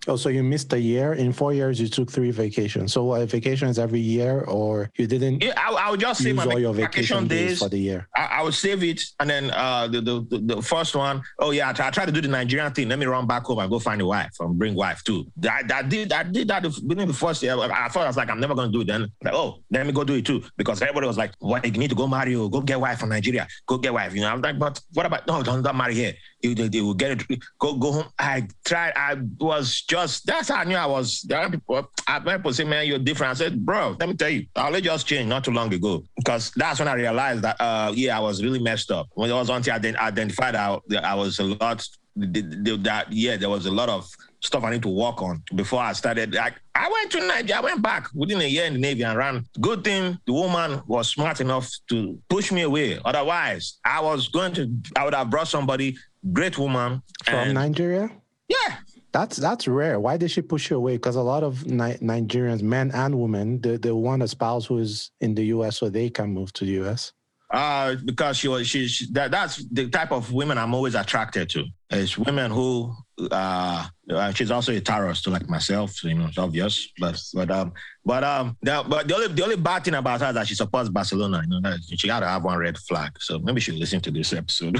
Oh, 0.09 0.15
so 0.15 0.29
you 0.29 0.41
missed 0.41 0.73
a 0.73 0.79
year. 0.79 1.13
In 1.13 1.31
four 1.31 1.53
years, 1.53 1.79
you 1.79 1.87
took 1.87 2.09
three 2.09 2.31
vacations. 2.31 2.93
So 2.93 3.11
uh, 3.13 3.27
vacations 3.27 3.77
every 3.77 3.99
year, 3.99 4.41
or 4.41 4.89
you 4.97 5.05
didn't? 5.05 5.43
Yeah, 5.43 5.53
I, 5.55 5.71
I 5.71 5.91
would 5.91 5.99
just 5.99 6.23
save 6.23 6.39
all 6.39 6.57
your 6.57 6.73
vacation, 6.73 7.27
vacation 7.27 7.27
days, 7.27 7.49
days, 7.49 7.59
for 7.59 7.69
the 7.69 7.77
year. 7.77 8.09
I, 8.15 8.39
I, 8.39 8.41
would 8.41 8.55
save 8.55 8.83
it, 8.83 9.03
and 9.19 9.29
then 9.29 9.51
uh, 9.51 9.87
the, 9.87 10.01
the, 10.01 10.55
the 10.55 10.61
first 10.63 10.95
one, 10.95 11.21
oh 11.37 11.51
yeah, 11.51 11.69
I 11.69 11.91
tried 11.91 12.07
to 12.07 12.11
do 12.11 12.21
the 12.21 12.27
Nigerian 12.27 12.73
thing. 12.73 12.89
Let 12.89 12.97
me 12.97 13.05
run 13.05 13.27
back 13.27 13.43
home 13.43 13.59
and 13.59 13.69
go 13.69 13.77
find 13.77 14.01
a 14.01 14.05
wife 14.05 14.31
and 14.39 14.57
bring 14.57 14.73
wife 14.73 15.03
too. 15.03 15.27
I, 15.43 15.61
I 15.71 15.83
did 15.83 16.11
I 16.11 16.23
did 16.23 16.47
that 16.47 16.63
within 16.63 17.07
the 17.07 17.13
first 17.13 17.43
year. 17.43 17.55
I 17.59 17.87
thought 17.89 18.05
I 18.05 18.07
was 18.07 18.17
like, 18.17 18.31
I'm 18.31 18.39
never 18.39 18.55
gonna 18.55 18.71
do 18.71 18.81
it. 18.81 18.87
Then 18.87 19.11
like, 19.23 19.35
oh, 19.35 19.59
let 19.69 19.85
me 19.85 19.93
go 19.93 20.03
do 20.03 20.15
it 20.15 20.25
too, 20.25 20.43
because 20.57 20.81
everybody 20.81 21.05
was 21.05 21.17
like, 21.17 21.33
what? 21.37 21.63
You 21.63 21.71
need 21.71 21.89
to 21.89 21.95
go 21.95 22.07
marry, 22.07 22.31
you 22.31 22.49
go 22.49 22.61
get 22.61 22.79
wife 22.79 22.99
from 22.99 23.09
Nigeria, 23.09 23.47
go 23.67 23.77
get 23.77 23.93
wife. 23.93 24.15
You 24.15 24.21
know, 24.21 24.29
I'm 24.29 24.41
like, 24.41 24.57
but 24.57 24.81
what 24.93 25.05
about 25.05 25.27
no? 25.27 25.43
Don't, 25.43 25.61
don't 25.61 25.77
marry 25.77 25.93
here 25.93 26.13
they, 26.41 26.53
they 26.53 26.81
will 26.81 26.93
get 26.93 27.21
it, 27.29 27.39
go 27.59 27.75
go 27.75 27.91
home. 27.91 28.05
I 28.17 28.47
tried. 28.65 28.93
I 28.95 29.17
was 29.39 29.81
just 29.81 30.25
that's 30.25 30.49
how 30.49 30.57
I 30.57 30.63
knew 30.63 30.75
I 30.75 30.85
was. 30.85 31.21
There 31.21 31.39
are 31.39 31.49
people. 31.49 31.89
I 32.07 32.19
people 32.19 32.53
say, 32.53 32.63
"Man, 32.63 32.87
you're 32.87 32.99
different." 32.99 33.31
I 33.31 33.33
said, 33.33 33.65
"Bro, 33.65 33.97
let 33.99 34.09
me 34.09 34.15
tell 34.15 34.29
you, 34.29 34.45
I 34.55 34.67
only 34.67 34.81
just 34.81 35.07
changed 35.07 35.29
not 35.29 35.43
too 35.43 35.51
long 35.51 35.73
ago." 35.73 36.03
Because 36.15 36.51
that's 36.55 36.79
when 36.79 36.87
I 36.87 36.93
realized 36.93 37.41
that, 37.41 37.57
uh, 37.59 37.91
yeah, 37.95 38.17
I 38.17 38.21
was 38.21 38.43
really 38.43 38.59
messed 38.59 38.91
up. 38.91 39.07
When 39.13 39.29
it 39.29 39.33
was 39.33 39.49
until 39.49 39.73
I 39.73 40.07
identified 40.07 40.55
that 40.55 41.05
I 41.05 41.15
was 41.15 41.39
a 41.39 41.43
lot. 41.43 41.87
That 42.15 43.05
yeah, 43.11 43.37
there 43.37 43.49
was 43.49 43.65
a 43.65 43.71
lot 43.71 43.87
of 43.87 44.09
stuff 44.41 44.63
I 44.63 44.71
need 44.71 44.81
to 44.83 44.89
work 44.89 45.21
on 45.21 45.43
before 45.55 45.81
I 45.81 45.93
started. 45.93 46.33
Like 46.33 46.55
I 46.75 46.89
went 46.89 47.11
to 47.11 47.19
Nigeria, 47.19 47.57
I 47.57 47.61
went 47.61 47.81
back 47.81 48.07
within 48.13 48.41
a 48.41 48.45
year 48.45 48.65
in 48.65 48.73
the 48.73 48.79
Navy 48.79 49.03
and 49.03 49.17
ran. 49.17 49.45
Good 49.59 49.83
thing 49.83 50.17
the 50.25 50.33
woman 50.33 50.81
was 50.87 51.09
smart 51.09 51.41
enough 51.41 51.69
to 51.89 52.17
push 52.29 52.51
me 52.51 52.61
away. 52.61 52.99
Otherwise, 53.03 53.79
I 53.83 54.01
was 54.01 54.27
going 54.29 54.53
to, 54.53 54.69
I 54.95 55.05
would 55.05 55.13
have 55.13 55.29
brought 55.29 55.47
somebody 55.47 55.97
great 56.33 56.57
woman 56.57 57.01
from 57.25 57.53
Nigeria. 57.53 58.09
Yeah, 58.47 58.77
that's 59.11 59.37
that's 59.37 59.67
rare. 59.67 59.99
Why 59.99 60.17
did 60.17 60.31
she 60.31 60.41
push 60.41 60.69
you 60.69 60.77
away? 60.77 60.93
Because 60.93 61.15
a 61.15 61.21
lot 61.21 61.43
of 61.43 61.65
Ni- 61.65 61.97
Nigerians, 61.97 62.61
men 62.61 62.91
and 62.91 63.19
women, 63.19 63.61
they, 63.61 63.77
they 63.77 63.91
want 63.91 64.23
a 64.23 64.27
spouse 64.27 64.65
who 64.65 64.79
is 64.79 65.11
in 65.21 65.35
the 65.35 65.45
U.S. 65.47 65.77
so 65.77 65.89
they 65.89 66.09
can 66.09 66.31
move 66.31 66.51
to 66.53 66.65
the 66.65 66.71
U.S. 66.83 67.13
Uh, 67.51 67.95
because 68.05 68.37
she 68.37 68.47
was 68.47 68.67
she, 68.67 68.87
she 68.87 69.11
that, 69.11 69.31
that's 69.31 69.63
the 69.71 69.89
type 69.89 70.11
of 70.11 70.31
women 70.31 70.57
I'm 70.57 70.73
always 70.73 70.95
attracted 70.95 71.49
to. 71.49 71.65
Is 71.91 72.17
women 72.17 72.51
who 72.51 72.93
uh, 73.31 73.87
uh, 74.09 74.31
she's 74.33 74.51
also 74.51 74.73
a 74.73 74.79
terrorist 74.79 75.27
like 75.27 75.47
myself, 75.49 75.91
so, 75.91 76.07
you 76.07 76.15
know, 76.15 76.25
it's 76.27 76.37
obvious. 76.37 76.89
But 76.99 77.21
but 77.33 77.51
um 77.51 77.73
but 78.05 78.23
um 78.23 78.57
the, 78.61 78.83
but 78.87 79.07
the 79.07 79.15
only 79.15 79.27
the 79.27 79.43
only 79.43 79.55
bad 79.55 79.83
thing 79.83 79.93
about 79.93 80.21
her 80.21 80.29
is 80.29 80.33
that 80.35 80.47
she 80.47 80.55
supports 80.55 80.89
Barcelona. 80.89 81.41
You 81.43 81.59
know, 81.59 81.69
that 81.69 81.79
she 81.95 82.07
got 82.07 82.21
to 82.21 82.27
have 82.27 82.43
one 82.43 82.57
red 82.57 82.77
flag. 82.77 83.11
So 83.19 83.39
maybe 83.39 83.61
she'll 83.61 83.75
listen 83.75 84.01
to 84.01 84.11
this 84.11 84.33
episode. 84.33 84.79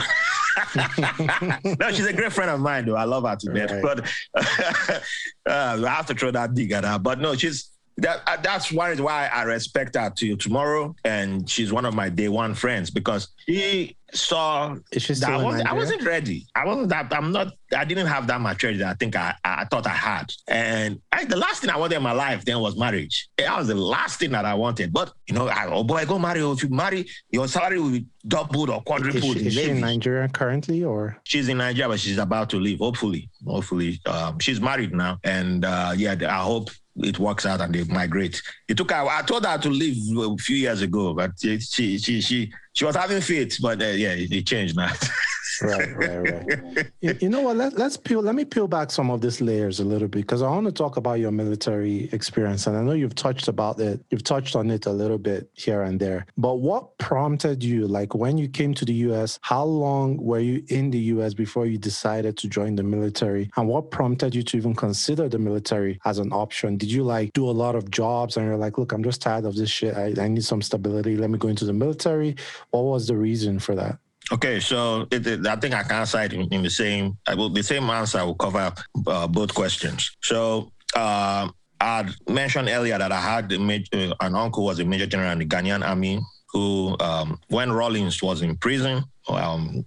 no, 0.75 1.91
she's 1.91 2.07
a 2.07 2.13
great 2.13 2.33
friend 2.33 2.49
of 2.49 2.59
mine, 2.59 2.85
though. 2.85 2.95
I 2.95 3.03
love 3.03 3.23
her 3.23 3.35
to 3.35 3.53
death. 3.53 3.71
Right. 3.71 3.83
But 3.83 3.99
uh, 5.49 5.85
I 5.85 5.89
have 5.89 6.07
to 6.07 6.15
throw 6.15 6.31
that 6.31 6.53
dig 6.53 6.71
at 6.71 6.83
her. 6.83 6.97
But 6.97 7.19
no, 7.19 7.35
she's 7.35 7.71
that 7.97 8.21
uh, 8.27 8.37
that's 8.37 8.71
one 8.71 8.91
is 8.91 9.01
why 9.01 9.27
I 9.27 9.43
respect 9.43 9.95
her 9.95 10.09
to 10.09 10.35
tomorrow, 10.37 10.95
and 11.03 11.49
she's 11.49 11.71
one 11.71 11.85
of 11.85 11.93
my 11.93 12.09
day 12.09 12.29
one 12.29 12.53
friends 12.53 12.89
because 12.89 13.27
she 13.45 13.95
saw 14.13 14.75
that 14.91 15.23
I, 15.23 15.43
was, 15.43 15.61
I 15.61 15.73
wasn't 15.73 16.03
ready. 16.03 16.47
I 16.55 16.65
wasn't 16.65 16.89
that. 16.89 17.13
I'm 17.13 17.31
not. 17.31 17.53
I 17.75 17.85
didn't 17.85 18.07
have 18.07 18.27
that 18.27 18.41
maturity. 18.41 18.79
That 18.79 18.89
I 18.89 18.93
think 18.93 19.15
I, 19.15 19.33
I 19.43 19.65
thought 19.65 19.85
I 19.85 19.89
had. 19.89 20.33
And 20.47 21.01
I, 21.11 21.25
the 21.25 21.37
last 21.37 21.61
thing 21.61 21.69
I 21.69 21.77
wanted 21.77 21.97
in 21.97 22.03
my 22.03 22.11
life 22.11 22.45
then 22.45 22.59
was 22.59 22.77
marriage. 22.77 23.29
That 23.37 23.57
was 23.57 23.67
the 23.67 23.75
last 23.75 24.19
thing 24.19 24.31
that 24.31 24.45
I 24.45 24.53
wanted. 24.53 24.91
But 24.91 25.13
you 25.27 25.35
know, 25.35 25.47
I, 25.47 25.67
oh 25.67 25.83
boy, 25.83 26.05
go 26.05 26.19
marry. 26.19 26.41
If 26.41 26.63
you 26.63 26.69
marry, 26.69 27.07
your 27.31 27.47
salary 27.47 27.79
will 27.79 27.91
be 27.91 28.05
doubled 28.27 28.69
or 28.69 28.81
quadrupled. 28.81 29.37
Is, 29.37 29.41
she, 29.41 29.47
is 29.47 29.53
she 29.53 29.69
in 29.69 29.79
Nigeria 29.79 30.27
currently, 30.27 30.83
or 30.83 31.17
she's 31.23 31.49
in 31.49 31.57
Nigeria, 31.57 31.89
but 31.89 31.99
she's 31.99 32.17
about 32.17 32.49
to 32.51 32.57
leave. 32.57 32.79
Hopefully, 32.79 33.29
hopefully, 33.45 33.99
um, 34.05 34.39
she's 34.39 34.59
married 34.59 34.93
now, 34.93 35.19
and 35.23 35.65
uh, 35.65 35.93
yeah, 35.95 36.15
I 36.27 36.43
hope 36.43 36.69
it 37.03 37.19
works 37.19 37.45
out 37.45 37.61
and 37.61 37.73
they 37.73 37.83
migrate. 37.85 38.41
It 38.67 38.77
took 38.77 38.91
her. 38.91 39.07
I 39.07 39.21
told 39.21 39.45
her 39.45 39.57
to 39.57 39.69
leave 39.69 40.17
a 40.17 40.37
few 40.37 40.57
years 40.57 40.81
ago, 40.81 41.13
but 41.13 41.31
she 41.39 41.59
she 41.59 41.97
she 41.97 42.51
she, 42.73 42.85
was 42.85 42.95
having 42.95 43.21
faith, 43.21 43.57
but 43.61 43.81
uh, 43.81 43.85
yeah, 43.85 44.13
it, 44.13 44.31
it 44.31 44.47
changed 44.47 44.75
now. 44.75 44.91
right, 45.61 45.97
right, 45.97 46.17
right. 46.17 46.91
you, 47.01 47.17
you, 47.21 47.29
know 47.29 47.41
what? 47.41 47.57
Let, 47.57 47.77
let's 47.77 47.97
peel. 47.97 48.21
Let 48.21 48.35
me 48.35 48.45
peel 48.45 48.67
back 48.67 48.91
some 48.91 49.09
of 49.09 49.21
these 49.21 49.41
layers 49.41 49.79
a 49.79 49.85
little 49.85 50.07
bit 50.07 50.21
because 50.21 50.41
I 50.41 50.49
want 50.49 50.67
to 50.67 50.71
talk 50.71 50.97
about 50.97 51.19
your 51.19 51.31
military 51.31 52.09
experience, 52.11 52.67
and 52.67 52.77
I 52.77 52.81
know 52.81 52.91
you've 52.91 53.15
touched 53.15 53.47
about 53.47 53.79
it. 53.79 54.01
You've 54.09 54.23
touched 54.23 54.55
on 54.55 54.69
it 54.69 54.85
a 54.85 54.91
little 54.91 55.17
bit 55.17 55.49
here 55.53 55.83
and 55.83 55.99
there. 55.99 56.25
But 56.37 56.55
what 56.55 56.97
prompted 56.97 57.63
you? 57.63 57.87
Like 57.87 58.15
when 58.15 58.37
you 58.37 58.47
came 58.47 58.73
to 58.75 58.85
the 58.85 58.93
U.S., 58.93 59.39
how 59.41 59.63
long 59.63 60.17
were 60.17 60.39
you 60.39 60.63
in 60.69 60.91
the 60.91 60.99
U.S. 61.13 61.33
before 61.33 61.65
you 61.65 61.77
decided 61.77 62.37
to 62.37 62.47
join 62.47 62.75
the 62.75 62.83
military? 62.83 63.49
And 63.57 63.67
what 63.67 63.91
prompted 63.91 64.35
you 64.35 64.43
to 64.43 64.57
even 64.57 64.75
consider 64.75 65.29
the 65.29 65.39
military 65.39 65.99
as 66.05 66.19
an 66.19 66.31
option? 66.31 66.77
Did 66.77 66.91
you 66.91 67.03
like 67.03 67.33
do 67.33 67.49
a 67.49 67.51
lot 67.51 67.75
of 67.75 67.89
jobs 67.91 68.37
and 68.37 68.45
you're 68.45 68.57
like, 68.57 68.77
look, 68.77 68.91
I'm 68.91 69.03
just 69.03 69.21
tired 69.21 69.45
of 69.45 69.55
this 69.55 69.69
shit. 69.69 69.95
I, 69.95 70.13
I 70.21 70.27
need 70.27 70.43
some 70.43 70.61
stability. 70.61 71.17
Let 71.17 71.29
me 71.29 71.37
go 71.37 71.47
into 71.47 71.65
the 71.65 71.73
military. 71.73 72.35
What 72.71 72.81
was 72.81 73.07
the 73.07 73.17
reason 73.17 73.59
for 73.59 73.75
that? 73.75 73.99
Okay, 74.31 74.59
so 74.59 75.07
it, 75.11 75.25
it, 75.25 75.47
I 75.47 75.55
think 75.55 75.73
I 75.73 75.83
can 75.83 75.97
answer 75.97 76.21
it 76.21 76.33
in, 76.33 76.41
in, 76.53 76.61
the 76.61 76.69
same. 76.69 77.17
I 77.27 77.33
will 77.33 77.49
the 77.49 77.63
same 77.63 77.89
answer 77.89 78.23
will 78.23 78.35
cover 78.35 78.71
uh, 79.07 79.27
both 79.27 79.53
questions. 79.53 80.15
So 80.21 80.71
uh, 80.95 81.49
I 81.81 82.09
mentioned 82.27 82.69
earlier 82.69 82.97
that 82.97 83.11
I 83.11 83.19
had 83.19 83.59
major, 83.59 84.13
an 84.19 84.35
uncle 84.35 84.65
was 84.65 84.79
a 84.79 84.85
major 84.85 85.07
general 85.07 85.31
in 85.31 85.39
the 85.39 85.45
Ghanaian 85.45 85.87
army 85.87 86.19
who, 86.51 86.95
um, 86.99 87.39
when 87.49 87.71
Rawlings 87.71 88.21
was 88.21 88.41
in 88.41 88.55
prison 88.57 89.03
um, 89.27 89.85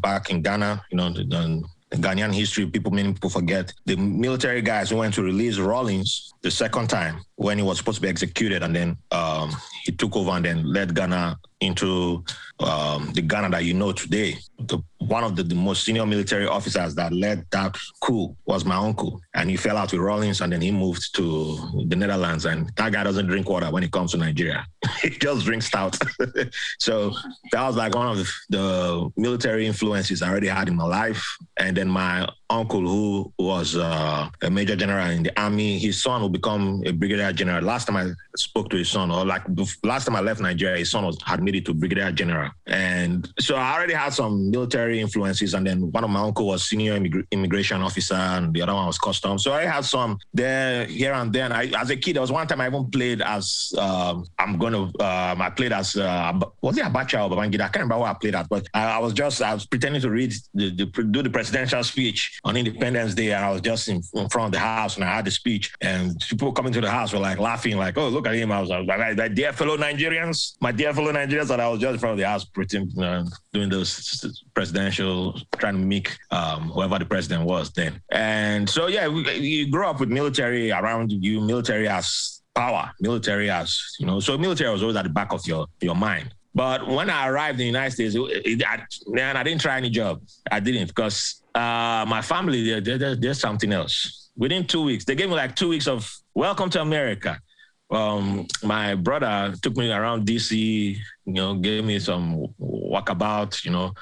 back 0.00 0.30
in 0.30 0.42
Ghana, 0.42 0.82
you 0.90 0.96
know, 0.96 1.10
the, 1.10 1.24
the 1.90 1.96
Ghanaian 1.96 2.32
history, 2.32 2.66
people 2.66 2.92
many 2.92 3.12
people 3.12 3.30
forget 3.30 3.72
the 3.86 3.96
military 3.96 4.62
guys 4.62 4.90
who 4.90 4.96
went 4.96 5.14
to 5.14 5.22
release 5.22 5.58
Rawlings 5.58 6.32
the 6.42 6.50
second 6.50 6.88
time 6.88 7.22
when 7.36 7.58
he 7.58 7.64
was 7.64 7.78
supposed 7.78 7.96
to 7.96 8.02
be 8.02 8.08
executed, 8.08 8.62
and 8.62 8.74
then 8.74 8.96
um, 9.10 9.54
he 9.84 9.92
took 9.92 10.14
over 10.16 10.30
and 10.30 10.44
then 10.44 10.72
led 10.72 10.94
Ghana 10.94 11.38
into 11.60 12.24
um, 12.60 13.12
the 13.12 13.22
Ghana 13.22 13.50
that 13.50 13.64
you 13.64 13.74
know 13.74 13.92
today. 13.92 14.36
The, 14.58 14.78
one 14.98 15.22
of 15.22 15.36
the, 15.36 15.42
the, 15.42 15.54
most 15.54 15.84
senior 15.84 16.04
military 16.04 16.46
officers 16.46 16.94
that 16.96 17.12
led 17.12 17.46
that 17.50 17.76
coup 18.00 18.36
was 18.46 18.64
my 18.64 18.74
uncle, 18.74 19.20
and 19.34 19.48
he 19.48 19.56
fell 19.56 19.76
out 19.76 19.92
with 19.92 20.00
Rawlings, 20.00 20.40
and 20.40 20.52
then 20.52 20.60
he 20.60 20.72
moved 20.72 21.14
to 21.14 21.56
the 21.86 21.96
Netherlands. 21.96 22.46
And 22.46 22.70
that 22.76 22.92
guy 22.92 23.04
doesn't 23.04 23.26
drink 23.26 23.48
water 23.48 23.70
when 23.70 23.84
it 23.84 23.92
comes 23.92 24.10
to 24.12 24.18
Nigeria; 24.18 24.66
he 25.02 25.10
just 25.10 25.44
drinks 25.44 25.66
stout. 25.66 25.96
so 26.78 27.14
that 27.52 27.62
was 27.66 27.76
like 27.76 27.94
one 27.94 28.18
of 28.18 28.28
the, 28.50 29.10
military 29.16 29.66
influences 29.66 30.22
I 30.22 30.28
already 30.28 30.48
had 30.48 30.68
in 30.68 30.76
my 30.76 30.84
life. 30.84 31.24
And 31.58 31.76
then 31.76 31.88
my 31.88 32.28
uncle, 32.50 32.80
who 32.80 33.32
was 33.38 33.76
uh, 33.76 34.28
a 34.42 34.50
major 34.50 34.76
general 34.76 35.06
in 35.10 35.22
the 35.22 35.40
army, 35.40 35.78
his 35.78 36.02
son 36.02 36.20
will 36.20 36.28
become 36.28 36.82
a 36.86 36.92
brigadier 36.92 37.32
general. 37.32 37.62
Last 37.62 37.86
time 37.86 37.96
I 37.96 38.10
spoke 38.36 38.70
to 38.70 38.76
his 38.76 38.88
son, 38.88 39.10
or 39.10 39.24
like 39.24 39.42
last 39.84 40.06
time 40.06 40.16
I 40.16 40.20
left 40.20 40.40
Nigeria, 40.40 40.78
his 40.78 40.90
son 40.90 41.04
was 41.04 41.18
admitted 41.30 41.66
to 41.66 41.74
brigadier 41.74 42.10
general. 42.12 42.50
And 42.66 43.30
so 43.38 43.56
I 43.56 43.74
already 43.74 43.94
had 43.94 44.12
some 44.12 44.50
military 44.50 45.00
influences. 45.00 45.54
And 45.54 45.66
then 45.66 45.90
one 45.92 46.04
of 46.04 46.10
my 46.10 46.20
uncle 46.20 46.46
was 46.46 46.68
senior 46.68 46.98
immig- 46.98 47.26
immigration 47.30 47.82
officer, 47.82 48.14
and 48.14 48.54
the 48.54 48.62
other 48.62 48.74
one 48.74 48.86
was 48.86 48.98
customs. 48.98 49.44
So 49.44 49.52
I 49.52 49.64
had 49.64 49.84
some 49.84 50.18
there, 50.32 50.86
here 50.86 51.12
and 51.12 51.32
then. 51.32 51.52
I, 51.52 51.66
as 51.78 51.90
a 51.90 51.96
kid, 51.96 52.16
there 52.16 52.22
was 52.22 52.32
one 52.32 52.46
time 52.46 52.60
I 52.60 52.68
even 52.68 52.90
played 52.90 53.20
as 53.22 53.72
um, 53.78 54.26
I'm 54.38 54.58
going 54.58 54.72
to. 54.72 55.04
Um, 55.04 55.42
I 55.42 55.50
played 55.50 55.72
as 55.72 55.96
uh, 55.96 56.38
was 56.62 56.78
it 56.78 56.84
Abacha 56.84 57.24
or 57.24 57.36
Babangida? 57.36 57.62
I 57.62 57.68
can't 57.68 57.76
remember 57.76 57.98
what 57.98 58.10
I 58.10 58.14
played 58.14 58.34
at, 58.34 58.48
but 58.48 58.66
I, 58.72 58.96
I 58.96 58.98
was 58.98 59.12
just 59.12 59.42
I 59.42 59.54
was 59.54 59.66
pretending 59.66 60.00
to 60.02 60.10
read 60.10 60.32
the, 60.54 60.70
the, 60.70 60.86
do 60.86 61.22
the 61.22 61.30
presidential 61.30 61.82
speech 61.84 62.37
on 62.44 62.56
Independence 62.56 63.14
Day, 63.14 63.32
and 63.32 63.44
I 63.44 63.50
was 63.50 63.60
just 63.60 63.88
in, 63.88 64.02
in, 64.14 64.28
front 64.28 64.46
of 64.46 64.52
the 64.52 64.58
house 64.58 64.96
and 64.96 65.04
I 65.04 65.14
had 65.14 65.24
the 65.24 65.30
speech, 65.30 65.72
and 65.80 66.18
people 66.28 66.52
coming 66.52 66.72
to 66.72 66.80
the 66.80 66.90
house 66.90 67.12
were 67.12 67.18
like 67.18 67.38
laughing, 67.38 67.76
like, 67.76 67.98
"Oh, 67.98 68.08
look 68.08 68.26
at 68.26 68.34
him!" 68.34 68.52
I 68.52 68.60
was, 68.60 68.70
like, 68.70 68.86
"My 68.86 69.28
dear 69.28 69.52
fellow 69.52 69.76
Nigerians, 69.76 70.56
my 70.60 70.72
dear 70.72 70.92
fellow 70.92 71.12
Nigerians," 71.12 71.50
and 71.50 71.60
I 71.60 71.68
was 71.68 71.80
just 71.80 71.94
in 71.94 71.98
front 71.98 72.12
of 72.12 72.18
the 72.18 72.28
house, 72.28 72.44
pretending, 72.44 73.28
doing 73.52 73.68
those 73.68 74.24
presidential, 74.54 75.40
trying 75.58 75.74
to 75.74 75.86
make 75.86 76.16
um, 76.30 76.70
whoever 76.70 76.98
the 76.98 77.06
president 77.06 77.44
was 77.44 77.72
then. 77.72 78.00
And 78.10 78.68
so, 78.68 78.86
yeah, 78.86 79.06
you 79.06 79.70
grew 79.70 79.86
up 79.86 80.00
with 80.00 80.08
military 80.08 80.70
around 80.70 81.12
you, 81.12 81.40
military 81.40 81.88
as 81.88 82.42
power, 82.54 82.92
military 83.00 83.50
as 83.50 83.80
you 83.98 84.06
know. 84.06 84.20
So 84.20 84.36
military 84.38 84.70
was 84.70 84.82
always 84.82 84.96
at 84.96 85.04
the 85.04 85.10
back 85.10 85.32
of 85.32 85.46
your 85.46 85.66
your 85.80 85.94
mind. 85.94 86.34
But 86.54 86.88
when 86.88 87.08
I 87.08 87.28
arrived 87.28 87.54
in 87.54 87.58
the 87.58 87.66
United 87.66 87.92
States, 87.92 88.14
it, 88.16 88.20
it, 88.44 88.66
I, 88.66 88.82
man, 89.06 89.36
I 89.36 89.42
didn't 89.42 89.60
try 89.60 89.76
any 89.76 89.90
job. 89.90 90.22
I 90.50 90.58
didn't 90.58 90.88
because 90.88 91.37
uh, 91.54 92.04
my 92.06 92.22
family, 92.22 92.80
there, 92.80 92.98
there, 92.98 93.16
there's 93.16 93.40
something 93.40 93.72
else. 93.72 94.30
Within 94.36 94.66
two 94.66 94.82
weeks, 94.82 95.04
they 95.04 95.14
gave 95.14 95.28
me 95.28 95.34
like 95.34 95.56
two 95.56 95.68
weeks 95.68 95.88
of 95.88 96.10
welcome 96.34 96.70
to 96.70 96.80
America. 96.80 97.40
Um, 97.90 98.46
my 98.62 98.94
brother 98.94 99.54
took 99.62 99.76
me 99.76 99.90
around 99.90 100.26
DC, 100.26 100.52
you 100.52 101.32
know, 101.32 101.54
gave 101.54 101.84
me 101.84 101.98
some 101.98 102.46
walkabout, 102.60 103.64
you 103.64 103.70
know, 103.70 103.94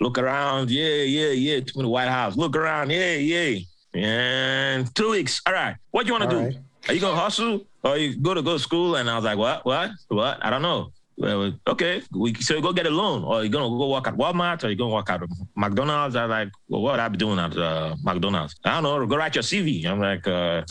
look 0.00 0.18
around, 0.18 0.70
yeah, 0.70 1.02
yeah, 1.02 1.30
yeah, 1.30 1.60
took 1.60 1.76
me 1.76 1.82
to 1.82 1.82
the 1.82 1.88
White 1.88 2.08
House, 2.08 2.36
look 2.36 2.56
around, 2.56 2.90
yeah, 2.90 3.14
yeah. 3.14 3.58
And 3.94 4.94
two 4.94 5.10
weeks, 5.10 5.40
all 5.46 5.52
right, 5.52 5.76
what 5.92 6.02
do 6.02 6.12
you 6.12 6.18
want 6.18 6.30
to 6.30 6.36
do? 6.36 6.44
Right. 6.44 6.58
Are 6.88 6.94
you 6.94 7.00
gonna 7.00 7.18
hustle 7.18 7.66
or 7.84 7.96
you 7.96 8.16
go 8.16 8.34
to 8.34 8.42
go 8.42 8.54
to 8.54 8.58
school? 8.58 8.96
And 8.96 9.08
I 9.08 9.16
was 9.16 9.24
like, 9.24 9.38
what, 9.38 9.64
what, 9.64 9.90
what? 10.08 10.44
I 10.44 10.50
don't 10.50 10.62
know 10.62 10.92
well, 11.18 11.52
okay, 11.66 12.00
we 12.12 12.32
so 12.34 12.54
you 12.54 12.62
go 12.62 12.72
get 12.72 12.86
a 12.86 12.90
loan, 12.90 13.24
or 13.24 13.42
you're 13.42 13.50
gonna 13.50 13.68
go 13.68 13.90
work 13.90 14.06
at 14.06 14.14
Walmart, 14.14 14.62
or 14.62 14.68
you're 14.68 14.76
gonna 14.76 14.94
work 14.94 15.10
at 15.10 15.20
McDonald's. 15.56 16.14
I'm 16.14 16.30
like, 16.30 16.48
well, 16.68 16.80
what 16.80 17.00
I 17.00 17.08
be 17.08 17.18
doing 17.18 17.40
at 17.40 17.56
uh, 17.56 17.96
McDonald's? 18.04 18.54
I 18.64 18.74
don't 18.74 18.84
know. 18.84 19.04
Go 19.04 19.16
write 19.16 19.34
your 19.34 19.42
CV. 19.42 19.84
I'm 19.84 20.00
like, 20.00 20.26
uh, 20.28 20.62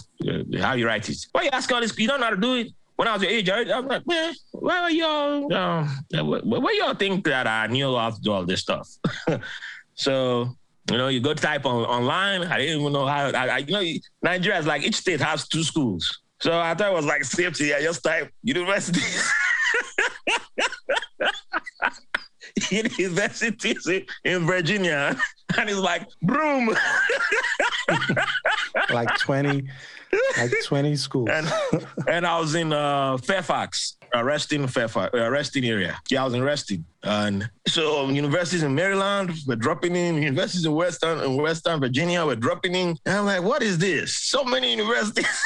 how 0.61 0.73
you 0.73 0.87
write 0.87 1.09
it? 1.09 1.17
Why 1.33 1.43
you 1.43 1.49
ask 1.51 1.69
all 1.71 1.81
this? 1.81 1.97
You 1.97 2.07
don't 2.07 2.21
know 2.21 2.27
how 2.27 2.31
to 2.31 2.37
do 2.37 2.55
it. 2.55 2.67
When 2.95 3.09
I 3.09 3.13
was 3.13 3.23
your 3.23 3.31
age, 3.31 3.49
I, 3.49 3.59
am 3.61 3.87
like, 3.87 4.07
man, 4.07 4.33
why 4.51 4.79
are 4.79 4.91
y'all? 4.91 5.53
Uh, 5.53 5.85
where 6.43 6.73
y'all 6.75 6.95
think 6.95 7.25
that 7.25 7.45
I 7.45 7.67
knew 7.67 7.97
how 7.97 8.11
to 8.11 8.21
do 8.21 8.31
all 8.31 8.45
this 8.45 8.61
stuff? 8.61 8.87
so 9.95 10.55
you 10.89 10.97
know, 10.97 11.09
you 11.09 11.19
go 11.19 11.33
type 11.33 11.65
on 11.65 11.83
online. 11.83 12.43
I 12.43 12.57
didn't 12.59 12.79
even 12.79 12.93
know 12.93 13.05
how. 13.05 13.27
I, 13.31 13.47
I, 13.47 13.57
you 13.57 13.73
know, 13.73 13.99
Nigeria 14.23 14.59
is 14.59 14.65
like 14.65 14.83
each 14.83 14.95
state 14.95 15.19
has 15.19 15.45
two 15.45 15.63
schools. 15.63 16.21
So 16.39 16.57
I 16.57 16.73
thought 16.73 16.91
it 16.91 16.95
was 16.95 17.05
like 17.05 17.25
safety. 17.25 17.73
I 17.73 17.81
just 17.81 18.01
type 18.01 18.31
university. 18.43 19.01
universities 22.97 23.87
in 24.23 24.45
Virginia, 24.45 25.15
and 25.57 25.69
it's 25.69 25.79
like 25.79 26.07
broom. 26.21 26.75
like 28.89 29.17
twenty, 29.17 29.67
like 30.37 30.51
twenty 30.65 30.95
schools. 30.95 31.29
And, 31.31 31.47
and 32.07 32.25
I 32.25 32.39
was 32.39 32.55
in 32.55 32.73
uh, 32.73 33.17
Fairfax, 33.17 33.97
arresting 34.13 34.67
Fairfax, 34.67 35.13
arresting 35.13 35.65
area. 35.65 35.99
Yeah, 36.09 36.21
I 36.21 36.25
was 36.25 36.33
in 36.33 36.43
Reston, 36.43 36.85
and 37.03 37.49
so 37.67 38.03
um, 38.03 38.15
universities 38.15 38.63
in 38.63 38.73
Maryland 38.75 39.31
were 39.45 39.55
dropping 39.55 39.95
in, 39.95 40.15
universities 40.15 40.65
in 40.65 40.73
Western 40.73 41.19
in 41.19 41.37
Western 41.37 41.79
Virginia 41.79 42.25
were 42.25 42.35
dropping 42.35 42.75
in. 42.75 42.97
And 43.05 43.17
I'm 43.17 43.25
like, 43.25 43.43
what 43.43 43.61
is 43.61 43.77
this? 43.77 44.15
So 44.15 44.43
many 44.43 44.71
universities. 44.71 45.41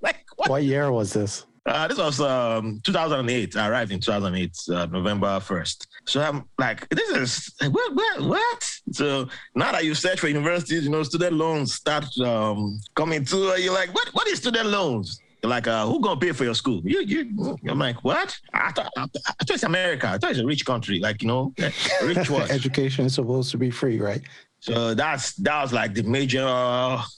like, 0.00 0.24
what? 0.36 0.50
what 0.50 0.62
year 0.62 0.90
was 0.92 1.12
this? 1.12 1.46
Uh, 1.66 1.88
this 1.88 1.96
was 1.96 2.20
um, 2.20 2.80
2008. 2.84 3.56
I 3.56 3.68
arrived 3.68 3.90
in 3.90 3.98
2008, 3.98 4.58
uh, 4.70 4.86
November 4.86 5.26
1st. 5.40 5.86
So 6.04 6.20
I'm 6.20 6.44
like, 6.58 6.86
this 6.90 7.10
is 7.10 7.54
what, 7.70 7.94
what, 7.94 8.20
what? 8.20 8.70
So 8.92 9.28
now 9.54 9.72
that 9.72 9.84
you 9.84 9.94
search 9.94 10.20
for 10.20 10.28
universities, 10.28 10.84
you 10.84 10.90
know, 10.90 11.02
student 11.02 11.34
loans 11.34 11.74
start 11.74 12.06
um, 12.18 12.80
coming 12.94 13.24
to. 13.26 13.56
You're 13.58 13.72
like, 13.72 13.94
what? 13.94 14.08
What 14.08 14.28
is 14.28 14.38
student 14.38 14.68
loans? 14.68 15.20
You're 15.42 15.50
like, 15.50 15.66
uh, 15.66 15.86
who 15.86 16.00
gonna 16.00 16.20
pay 16.20 16.32
for 16.32 16.44
your 16.44 16.54
school? 16.54 16.82
You, 16.84 17.00
you. 17.00 17.58
I'm 17.66 17.78
like, 17.78 18.04
what? 18.04 18.38
I 18.52 18.70
thought, 18.72 18.92
I 18.96 19.06
thought 19.06 19.50
it's 19.50 19.62
America. 19.62 20.08
I 20.08 20.18
thought 20.18 20.32
it's 20.32 20.40
a 20.40 20.46
rich 20.46 20.66
country. 20.66 21.00
Like, 21.00 21.22
you 21.22 21.28
know, 21.28 21.54
rich 22.02 22.28
what? 22.30 22.50
Education 22.50 23.06
is 23.06 23.14
supposed 23.14 23.50
to 23.52 23.58
be 23.58 23.70
free, 23.70 24.00
right? 24.00 24.22
So 24.64 24.94
that's 24.94 25.34
that 25.34 25.60
was 25.60 25.74
like 25.74 25.92
the 25.92 26.02
major, 26.04 26.40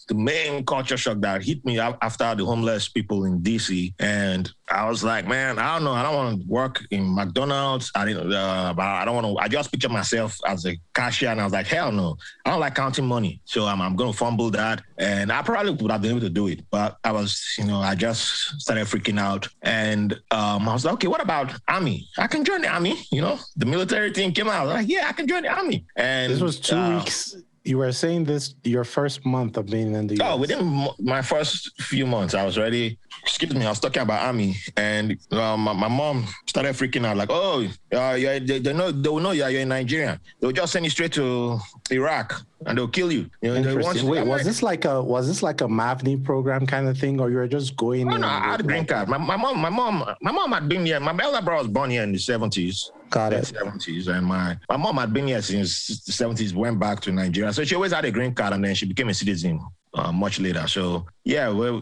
the 0.08 0.14
main 0.14 0.66
culture 0.66 0.96
shock 0.96 1.20
that 1.20 1.44
hit 1.44 1.64
me 1.64 1.78
after 1.78 2.34
the 2.34 2.44
homeless 2.44 2.88
people 2.88 3.24
in 3.24 3.40
DC. 3.40 3.94
And 4.00 4.50
I 4.68 4.88
was 4.88 5.04
like, 5.04 5.28
man, 5.28 5.60
I 5.60 5.74
don't 5.74 5.84
know. 5.84 5.92
I 5.92 6.02
don't 6.02 6.14
want 6.14 6.40
to 6.40 6.46
work 6.48 6.84
in 6.90 7.14
McDonald's. 7.14 7.92
I 7.94 8.04
didn't. 8.04 8.32
Uh, 8.32 8.74
I 8.76 9.04
don't 9.04 9.14
want 9.14 9.26
to. 9.26 9.38
I 9.38 9.46
just 9.46 9.70
picture 9.70 9.88
myself 9.88 10.38
as 10.44 10.66
a 10.66 10.76
cashier, 10.92 11.30
and 11.30 11.40
I 11.40 11.44
was 11.44 11.52
like, 11.52 11.68
hell 11.68 11.92
no. 11.92 12.16
I 12.44 12.50
don't 12.50 12.58
like 12.58 12.74
counting 12.74 13.06
money, 13.06 13.40
so 13.44 13.66
I'm, 13.66 13.80
I'm 13.80 13.94
going 13.94 14.10
to 14.10 14.16
fumble 14.16 14.50
that. 14.50 14.82
And 14.98 15.30
I 15.30 15.42
probably 15.42 15.72
would 15.72 15.90
have 15.90 16.02
been 16.02 16.10
able 16.10 16.20
to 16.20 16.30
do 16.30 16.48
it, 16.48 16.64
but 16.70 16.96
I 17.04 17.12
was, 17.12 17.54
you 17.58 17.64
know, 17.64 17.78
I 17.78 17.94
just 17.94 18.60
started 18.60 18.86
freaking 18.86 19.20
out, 19.20 19.48
and 19.62 20.14
um, 20.32 20.68
I 20.68 20.72
was 20.72 20.84
like, 20.84 20.94
okay, 20.94 21.08
what 21.08 21.22
about 21.22 21.52
army? 21.68 22.08
I 22.18 22.26
can 22.26 22.44
join 22.44 22.62
the 22.62 22.68
army. 22.68 22.98
You 23.12 23.20
know, 23.20 23.38
the 23.56 23.66
military 23.66 24.12
thing 24.12 24.32
came 24.32 24.48
out. 24.48 24.66
Like, 24.66 24.88
yeah, 24.88 25.06
I 25.08 25.12
can 25.12 25.28
join 25.28 25.42
the 25.42 25.48
army. 25.48 25.86
And 25.94 26.32
this 26.32 26.40
was 26.40 26.58
two 26.58 26.76
uh, 26.76 26.98
weeks 26.98 27.36
you 27.66 27.78
were 27.78 27.92
saying 27.92 28.24
this 28.24 28.54
your 28.62 28.84
first 28.84 29.26
month 29.26 29.56
of 29.56 29.66
being 29.66 29.94
in 29.94 30.06
the 30.06 30.18
oh 30.22 30.36
within 30.36 30.88
my 30.98 31.20
first 31.20 31.80
few 31.82 32.06
months 32.06 32.34
i 32.34 32.44
was 32.44 32.56
ready 32.56 32.98
excuse 33.22 33.54
me 33.54 33.66
i 33.66 33.68
was 33.68 33.80
talking 33.80 34.02
about 34.02 34.22
army 34.22 34.54
and 34.76 35.18
uh, 35.32 35.56
my, 35.56 35.72
my, 35.72 35.88
mom 35.88 36.24
started 36.46 36.74
freaking 36.74 37.04
out 37.04 37.16
like 37.16 37.28
oh 37.30 37.66
uh, 37.92 38.14
yeah, 38.14 38.38
they, 38.38 38.58
they 38.58 38.72
know 38.72 38.92
they 38.92 39.08
will 39.08 39.20
know 39.20 39.32
you're, 39.32 39.48
you're 39.48 39.62
in 39.62 39.68
nigeria 39.68 40.20
they'll 40.40 40.52
just 40.52 40.72
send 40.72 40.84
you 40.84 40.90
straight 40.90 41.12
to 41.12 41.58
iraq 41.90 42.42
and 42.64 42.78
they'll 42.78 42.88
kill 42.88 43.12
you. 43.12 43.28
you 43.42 43.60
know. 43.60 43.76
Wait, 44.04 44.26
was 44.26 44.44
this 44.44 44.62
like 44.62 44.86
a 44.86 45.02
was 45.02 45.26
this 45.28 45.42
like 45.42 45.60
a 45.60 45.66
MAVNI 45.66 46.24
program 46.24 46.66
kind 46.66 46.88
of 46.88 46.96
thing, 46.96 47.20
or 47.20 47.30
you 47.30 47.36
were 47.36 47.46
just 47.46 47.76
going? 47.76 48.08
No, 48.08 48.16
no, 48.16 48.26
I 48.26 48.40
had 48.40 48.60
a 48.60 48.62
green 48.62 48.86
card. 48.86 49.08
My, 49.08 49.18
my 49.18 49.36
mom, 49.36 49.58
my 49.58 49.68
mom, 49.68 50.16
my 50.22 50.32
mom 50.32 50.52
had 50.52 50.68
been 50.68 50.86
here. 50.86 50.98
My 50.98 51.14
elder 51.20 51.44
brother 51.44 51.62
was 51.62 51.68
born 51.68 51.90
here 51.90 52.02
in 52.02 52.12
the 52.12 52.18
seventies. 52.18 52.90
Got 53.16 53.32
it. 53.32 53.46
Seventies, 53.46 54.08
and 54.08 54.26
my 54.26 54.58
my 54.68 54.76
mom 54.76 54.98
had 54.98 55.14
been 55.14 55.26
here 55.28 55.40
since 55.40 56.04
the 56.04 56.12
seventies. 56.12 56.54
Went 56.54 56.78
back 56.78 57.00
to 57.00 57.12
Nigeria, 57.12 57.50
so 57.50 57.64
she 57.64 57.74
always 57.74 57.92
had 57.92 58.04
a 58.04 58.10
green 58.10 58.34
card, 58.34 58.52
and 58.52 58.62
then 58.62 58.74
she 58.74 58.84
became 58.84 59.08
a 59.08 59.14
citizen 59.14 59.58
uh, 59.94 60.12
much 60.12 60.38
later. 60.38 60.66
So 60.68 61.06
yeah, 61.24 61.48
well, 61.48 61.80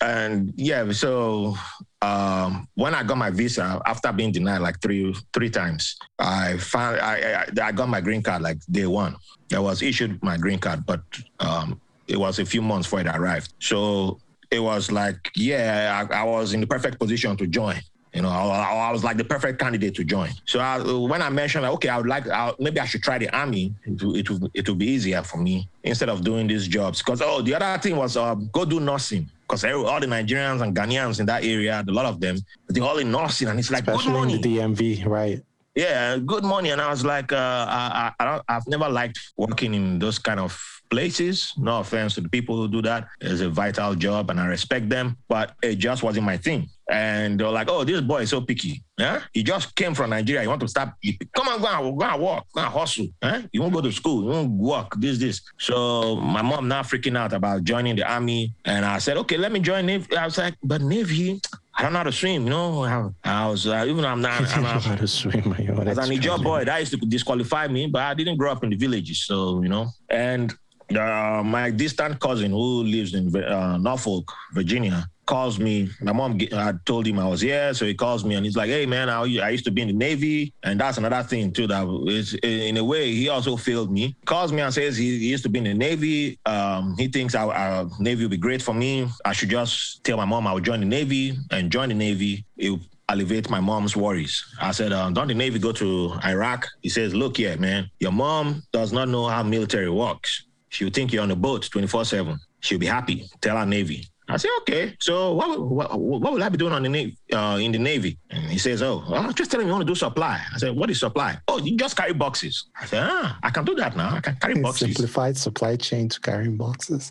and 0.00 0.52
yeah, 0.54 0.88
so 0.92 1.56
um, 2.00 2.68
when 2.76 2.94
I 2.94 3.02
got 3.02 3.16
my 3.16 3.30
visa 3.30 3.82
after 3.86 4.12
being 4.12 4.30
denied 4.30 4.60
like 4.60 4.80
three 4.80 5.12
three 5.32 5.50
times, 5.50 5.96
I 6.16 6.58
found 6.58 7.00
I, 7.00 7.42
I, 7.42 7.66
I 7.66 7.72
got 7.72 7.88
my 7.88 8.00
green 8.00 8.22
card 8.22 8.42
like 8.42 8.58
day 8.70 8.86
one. 8.86 9.16
I 9.52 9.58
was 9.58 9.82
issued 9.82 10.22
my 10.22 10.36
green 10.36 10.60
card, 10.60 10.86
but 10.86 11.00
um, 11.40 11.80
it 12.06 12.20
was 12.20 12.38
a 12.38 12.46
few 12.46 12.62
months 12.62 12.86
before 12.86 13.00
it 13.00 13.08
arrived. 13.08 13.52
So 13.58 14.20
it 14.48 14.60
was 14.60 14.92
like, 14.92 15.32
yeah, 15.34 16.06
I, 16.08 16.20
I 16.20 16.22
was 16.22 16.54
in 16.54 16.60
the 16.60 16.68
perfect 16.68 17.00
position 17.00 17.36
to 17.36 17.48
join. 17.48 17.80
You 18.14 18.22
know, 18.22 18.28
I, 18.30 18.88
I, 18.88 18.90
was 18.90 19.04
like 19.04 19.16
the 19.16 19.24
perfect 19.24 19.58
candidate 19.58 19.94
to 19.96 20.04
join. 20.04 20.30
So 20.46 20.60
I, 20.60 20.78
when 20.80 21.20
I 21.20 21.28
mentioned, 21.28 21.62
like, 21.62 21.72
okay, 21.74 21.88
I 21.88 21.98
would 21.98 22.06
like, 22.06 22.26
I, 22.28 22.52
maybe 22.58 22.80
I 22.80 22.86
should 22.86 23.02
try 23.02 23.18
the 23.18 23.28
army. 23.36 23.74
It 23.84 24.02
will, 24.02 24.16
it 24.16 24.30
will, 24.30 24.50
it 24.54 24.68
will 24.68 24.76
be 24.76 24.86
easier 24.86 25.22
for 25.22 25.36
me 25.36 25.68
instead 25.84 26.08
of 26.08 26.24
doing 26.24 26.46
these 26.46 26.66
jobs. 26.66 26.98
Because 27.00 27.20
oh, 27.22 27.42
the 27.42 27.54
other 27.54 27.80
thing 27.80 27.96
was 27.96 28.16
uh, 28.16 28.34
go 28.34 28.64
do 28.64 28.80
nursing. 28.80 29.28
Because 29.42 29.64
all 29.64 30.00
the 30.00 30.06
Nigerians 30.06 30.62
and 30.62 30.76
Ghanaians 30.76 31.20
in 31.20 31.26
that 31.26 31.44
area, 31.44 31.82
a 31.86 31.90
lot 31.90 32.06
of 32.06 32.20
them, 32.20 32.38
they're 32.68 32.82
all 32.82 32.98
in 32.98 33.10
nursing, 33.10 33.48
and 33.48 33.58
it's 33.58 33.70
like 33.70 33.86
Especially 33.86 34.12
good 34.12 34.18
money. 34.18 34.34
in 34.34 34.40
the 34.42 34.58
DMV, 34.58 35.06
right? 35.06 35.42
Yeah, 35.74 36.18
good 36.18 36.44
money. 36.44 36.70
And 36.70 36.80
I 36.80 36.90
was 36.90 37.04
like, 37.04 37.32
uh, 37.32 37.36
I, 37.68 38.12
I, 38.18 38.40
I've 38.48 38.66
never 38.66 38.88
liked 38.88 39.18
working 39.36 39.74
in 39.74 39.98
those 39.98 40.18
kind 40.18 40.40
of 40.40 40.77
places. 40.90 41.52
No 41.56 41.80
offense 41.80 42.14
to 42.14 42.20
the 42.20 42.28
people 42.28 42.56
who 42.56 42.68
do 42.68 42.82
that. 42.82 43.08
It's 43.20 43.40
a 43.40 43.48
vital 43.48 43.94
Ijaw 43.94 44.28
and 44.30 44.40
I 44.40 44.46
respect 44.46 44.88
them, 44.88 45.16
but 45.28 45.54
it 45.62 45.76
just 45.76 46.02
wasn't 46.02 46.26
my 46.26 46.36
thing. 46.36 46.68
And 46.90 47.38
they're 47.38 47.50
like, 47.50 47.68
oh, 47.70 47.84
this 47.84 48.00
boy 48.00 48.22
is 48.22 48.30
so 48.30 48.40
picky. 48.40 48.82
Yeah? 48.96 49.20
He 49.32 49.42
just 49.42 49.74
came 49.76 49.94
from 49.94 50.10
Nigeria. 50.10 50.42
You 50.42 50.48
want 50.48 50.62
to 50.62 50.68
start, 50.68 50.90
come 51.34 51.48
on, 51.48 51.60
go 51.60 51.66
and, 51.66 51.98
go 51.98 52.06
and 52.06 52.22
walk, 52.22 52.46
go 52.54 52.62
and 52.62 52.72
hustle. 52.72 53.08
Eh? 53.22 53.42
You 53.52 53.60
won't 53.60 53.74
go 53.74 53.82
to 53.82 53.92
school, 53.92 54.24
you 54.24 54.30
won't 54.30 54.50
work, 54.50 54.94
this, 54.98 55.18
this. 55.18 55.42
So 55.58 56.16
my 56.16 56.40
mom 56.40 56.68
now 56.68 56.82
freaking 56.82 57.16
out 57.16 57.32
about 57.34 57.64
joining 57.64 57.96
the 57.96 58.10
army. 58.10 58.54
And 58.64 58.84
I 58.84 58.98
said, 58.98 59.18
okay, 59.18 59.36
let 59.36 59.52
me 59.52 59.60
join 59.60 59.86
Navy. 59.86 60.16
I 60.16 60.24
was 60.24 60.38
like, 60.38 60.54
but 60.62 60.80
Navy, 60.80 61.40
I 61.78 61.82
don't 61.82 61.92
know 61.92 61.98
how 61.98 62.04
to 62.04 62.12
swim, 62.12 62.42
you 62.42 62.50
know. 62.50 62.84
I, 62.84 63.08
I 63.22 63.48
was 63.48 63.68
uh, 63.68 63.84
even 63.86 64.02
though 64.02 64.08
I'm 64.08 64.20
not. 64.20 64.40
I'm 64.56 64.62
not 64.64 64.74
know 64.74 64.80
how 64.80 64.96
to 64.96 65.06
swim. 65.06 65.52
As 65.86 65.98
an 65.98 66.20
job 66.20 66.42
boy, 66.42 66.64
that 66.64 66.80
used 66.80 66.90
to 66.90 66.98
disqualify 66.98 67.68
me, 67.68 67.86
but 67.86 68.02
I 68.02 68.14
didn't 68.14 68.36
grow 68.36 68.50
up 68.50 68.64
in 68.64 68.70
the 68.70 68.76
villages, 68.76 69.24
so 69.24 69.62
you 69.62 69.68
know. 69.68 69.86
And 70.10 70.52
uh, 70.96 71.42
my 71.44 71.70
distant 71.70 72.20
cousin 72.20 72.50
who 72.52 72.82
lives 72.84 73.14
in 73.14 73.34
uh, 73.36 73.78
Norfolk, 73.78 74.32
Virginia, 74.52 75.08
calls 75.26 75.58
me. 75.58 75.90
My 76.00 76.12
mom 76.12 76.38
I 76.54 76.72
told 76.86 77.06
him 77.06 77.18
I 77.18 77.28
was 77.28 77.42
here, 77.42 77.74
so 77.74 77.84
he 77.84 77.94
calls 77.94 78.24
me 78.24 78.34
and 78.34 78.44
he's 78.46 78.56
like, 78.56 78.70
"Hey 78.70 78.86
man, 78.86 79.10
I, 79.10 79.20
I 79.20 79.50
used 79.50 79.66
to 79.66 79.70
be 79.70 79.82
in 79.82 79.88
the 79.88 79.94
Navy, 79.94 80.54
and 80.62 80.80
that's 80.80 80.96
another 80.96 81.22
thing 81.22 81.52
too. 81.52 81.66
That 81.66 81.86
is 82.08 82.34
in 82.42 82.78
a 82.78 82.84
way 82.84 83.12
he 83.12 83.28
also 83.28 83.56
failed 83.56 83.92
me. 83.92 84.16
Calls 84.24 84.52
me 84.52 84.62
and 84.62 84.72
says 84.72 84.96
he, 84.96 85.16
used 85.16 85.42
to 85.42 85.50
be 85.50 85.58
in 85.58 85.64
the 85.64 85.74
Navy. 85.74 86.38
Um, 86.46 86.96
he 86.96 87.08
thinks 87.08 87.34
our, 87.34 87.52
our, 87.52 87.86
Navy 88.00 88.24
would 88.24 88.30
be 88.30 88.38
great 88.38 88.62
for 88.62 88.74
me. 88.74 89.08
I 89.24 89.32
should 89.32 89.50
just 89.50 90.02
tell 90.04 90.16
my 90.16 90.24
mom 90.24 90.46
I 90.46 90.52
would 90.54 90.64
join 90.64 90.80
the 90.80 90.86
Navy 90.86 91.36
and 91.50 91.70
join 91.70 91.90
the 91.90 91.94
Navy. 91.94 92.46
It 92.56 92.80
alleviate 93.10 93.48
my 93.48 93.60
mom's 93.60 93.96
worries. 93.96 94.44
I 94.60 94.72
said, 94.72 94.92
uh, 94.92 95.10
don't 95.10 95.28
the 95.28 95.34
Navy 95.34 95.58
go 95.58 95.72
to 95.72 96.14
Iraq? 96.24 96.66
He 96.82 96.88
says, 96.88 97.14
look 97.14 97.38
here, 97.38 97.56
man, 97.56 97.90
your 98.00 98.12
mom 98.12 98.62
does 98.72 98.92
not 98.92 99.08
know 99.08 99.26
how 99.26 99.42
military 99.42 99.90
works. 99.90 100.44
She'll 100.68 100.90
think 100.90 101.12
you're 101.12 101.22
on 101.22 101.30
a 101.30 101.36
boat 101.36 101.68
24 101.70 102.04
7. 102.04 102.38
She'll 102.60 102.78
be 102.78 102.86
happy. 102.86 103.28
Tell 103.40 103.56
our 103.56 103.66
Navy. 103.66 104.06
I 104.30 104.36
said, 104.36 104.50
okay. 104.60 104.94
So 105.00 105.32
what, 105.32 105.58
what, 105.60 105.98
what 105.98 106.32
will 106.34 106.42
I 106.42 106.50
be 106.50 106.58
doing 106.58 106.72
on 106.74 106.82
the 106.82 106.88
Navy, 106.90 107.16
uh, 107.32 107.58
in 107.60 107.72
the 107.72 107.78
Navy? 107.78 108.18
And 108.28 108.44
he 108.44 108.58
says, 108.58 108.82
oh, 108.82 109.02
well, 109.08 109.32
just 109.32 109.50
tell 109.50 109.58
him 109.58 109.66
you 109.66 109.72
want 109.72 109.86
to 109.86 109.90
do 109.90 109.94
supply. 109.94 110.42
I 110.54 110.58
said, 110.58 110.76
what 110.76 110.90
is 110.90 111.00
supply? 111.00 111.38
Oh, 111.48 111.58
you 111.58 111.78
just 111.78 111.96
carry 111.96 112.12
boxes. 112.12 112.66
I 112.78 112.84
said, 112.84 113.08
ah, 113.10 113.38
I 113.42 113.50
can 113.50 113.64
do 113.64 113.74
that 113.76 113.96
now. 113.96 114.16
I 114.16 114.20
can 114.20 114.36
carry 114.36 114.60
boxes. 114.60 114.94
Simplified 114.94 115.38
supply 115.38 115.76
chain 115.76 116.10
to 116.10 116.20
carrying 116.20 116.58
boxes. 116.58 117.10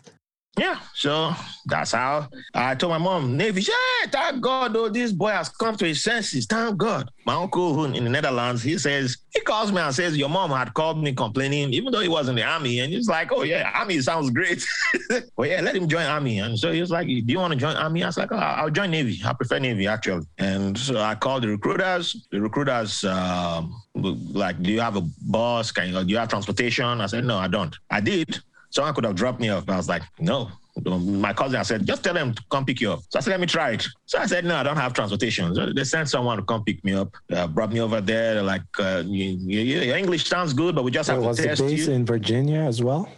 Yeah, 0.58 0.78
so 0.94 1.32
that's 1.66 1.92
how 1.92 2.28
I 2.54 2.74
told 2.74 2.92
my 2.92 2.98
mom, 2.98 3.36
Navy, 3.36 3.62
yeah, 3.62 4.10
thank 4.10 4.40
God, 4.40 4.76
oh, 4.76 4.88
this 4.88 5.12
boy 5.12 5.30
has 5.30 5.48
come 5.48 5.76
to 5.76 5.86
his 5.86 6.02
senses. 6.02 6.46
Thank 6.46 6.76
God. 6.76 7.10
My 7.24 7.34
uncle 7.34 7.74
who 7.74 7.84
in 7.84 8.04
the 8.04 8.10
Netherlands, 8.10 8.62
he 8.62 8.78
says, 8.78 9.18
he 9.30 9.40
calls 9.40 9.70
me 9.70 9.78
and 9.78 9.94
says, 9.94 10.16
Your 10.16 10.28
mom 10.28 10.50
had 10.50 10.72
called 10.74 11.02
me 11.02 11.12
complaining, 11.12 11.72
even 11.72 11.92
though 11.92 12.00
he 12.00 12.08
was 12.08 12.28
in 12.28 12.34
the 12.34 12.42
army. 12.42 12.80
And 12.80 12.92
he's 12.92 13.08
like, 13.08 13.30
Oh, 13.30 13.42
yeah, 13.42 13.70
army 13.74 14.00
sounds 14.00 14.30
great. 14.30 14.66
well, 15.36 15.48
yeah, 15.48 15.60
let 15.60 15.76
him 15.76 15.88
join 15.88 16.06
army. 16.06 16.38
And 16.38 16.58
so 16.58 16.72
he 16.72 16.80
was 16.80 16.90
like, 16.90 17.06
Do 17.06 17.12
you 17.12 17.38
want 17.38 17.52
to 17.52 17.58
join 17.58 17.76
army? 17.76 18.02
I 18.02 18.06
was 18.06 18.16
like, 18.16 18.32
oh, 18.32 18.36
I'll 18.36 18.70
join 18.70 18.90
Navy. 18.90 19.20
I 19.24 19.32
prefer 19.34 19.58
Navy, 19.58 19.86
actually. 19.86 20.26
And 20.38 20.76
so 20.76 20.98
I 20.98 21.14
called 21.14 21.42
the 21.42 21.48
recruiters. 21.48 22.26
The 22.32 22.40
recruiters, 22.40 23.04
um, 23.04 23.80
like, 23.94 24.60
Do 24.62 24.72
you 24.72 24.80
have 24.80 24.96
a 24.96 25.02
bus? 25.28 25.70
Can 25.70 25.92
you, 25.92 26.04
do 26.04 26.10
you 26.10 26.18
have 26.18 26.28
transportation? 26.28 27.00
I 27.00 27.06
said, 27.06 27.24
No, 27.24 27.38
I 27.38 27.48
don't. 27.48 27.76
I 27.90 28.00
did. 28.00 28.40
Someone 28.70 28.94
could 28.94 29.04
have 29.04 29.14
dropped 29.14 29.40
me 29.40 29.48
off. 29.50 29.66
but 29.66 29.74
I 29.74 29.76
was 29.76 29.88
like, 29.88 30.02
no. 30.18 30.50
My 30.86 31.32
cousin 31.32 31.58
I 31.58 31.64
said, 31.64 31.84
just 31.86 32.04
tell 32.04 32.14
them 32.14 32.32
to 32.34 32.42
come 32.50 32.64
pick 32.64 32.80
you 32.80 32.92
up. 32.92 33.00
So 33.08 33.18
I 33.18 33.22
said, 33.22 33.30
let 33.32 33.40
me 33.40 33.46
try 33.48 33.70
it. 33.72 33.84
So 34.06 34.18
I 34.18 34.26
said, 34.26 34.44
no, 34.44 34.54
I 34.54 34.62
don't 34.62 34.76
have 34.76 34.92
transportation. 34.92 35.52
So 35.52 35.72
they 35.72 35.82
sent 35.82 36.08
someone 36.08 36.36
to 36.36 36.44
come 36.44 36.62
pick 36.62 36.84
me 36.84 36.94
up, 36.94 37.16
uh, 37.32 37.48
brought 37.48 37.72
me 37.72 37.80
over 37.80 38.00
there. 38.00 38.34
They're 38.34 38.42
like, 38.44 38.62
uh, 38.78 39.02
you, 39.04 39.36
you, 39.40 39.80
your 39.80 39.96
English 39.96 40.28
sounds 40.28 40.52
good, 40.52 40.76
but 40.76 40.84
we 40.84 40.92
just 40.92 41.10
have 41.10 41.20
to 41.20 41.34
test 41.34 41.40
you. 41.42 41.50
Was 41.50 41.58
the 41.58 41.76
base 41.78 41.88
in 41.88 42.06
Virginia 42.06 42.60
as 42.60 42.80
well? 42.80 43.08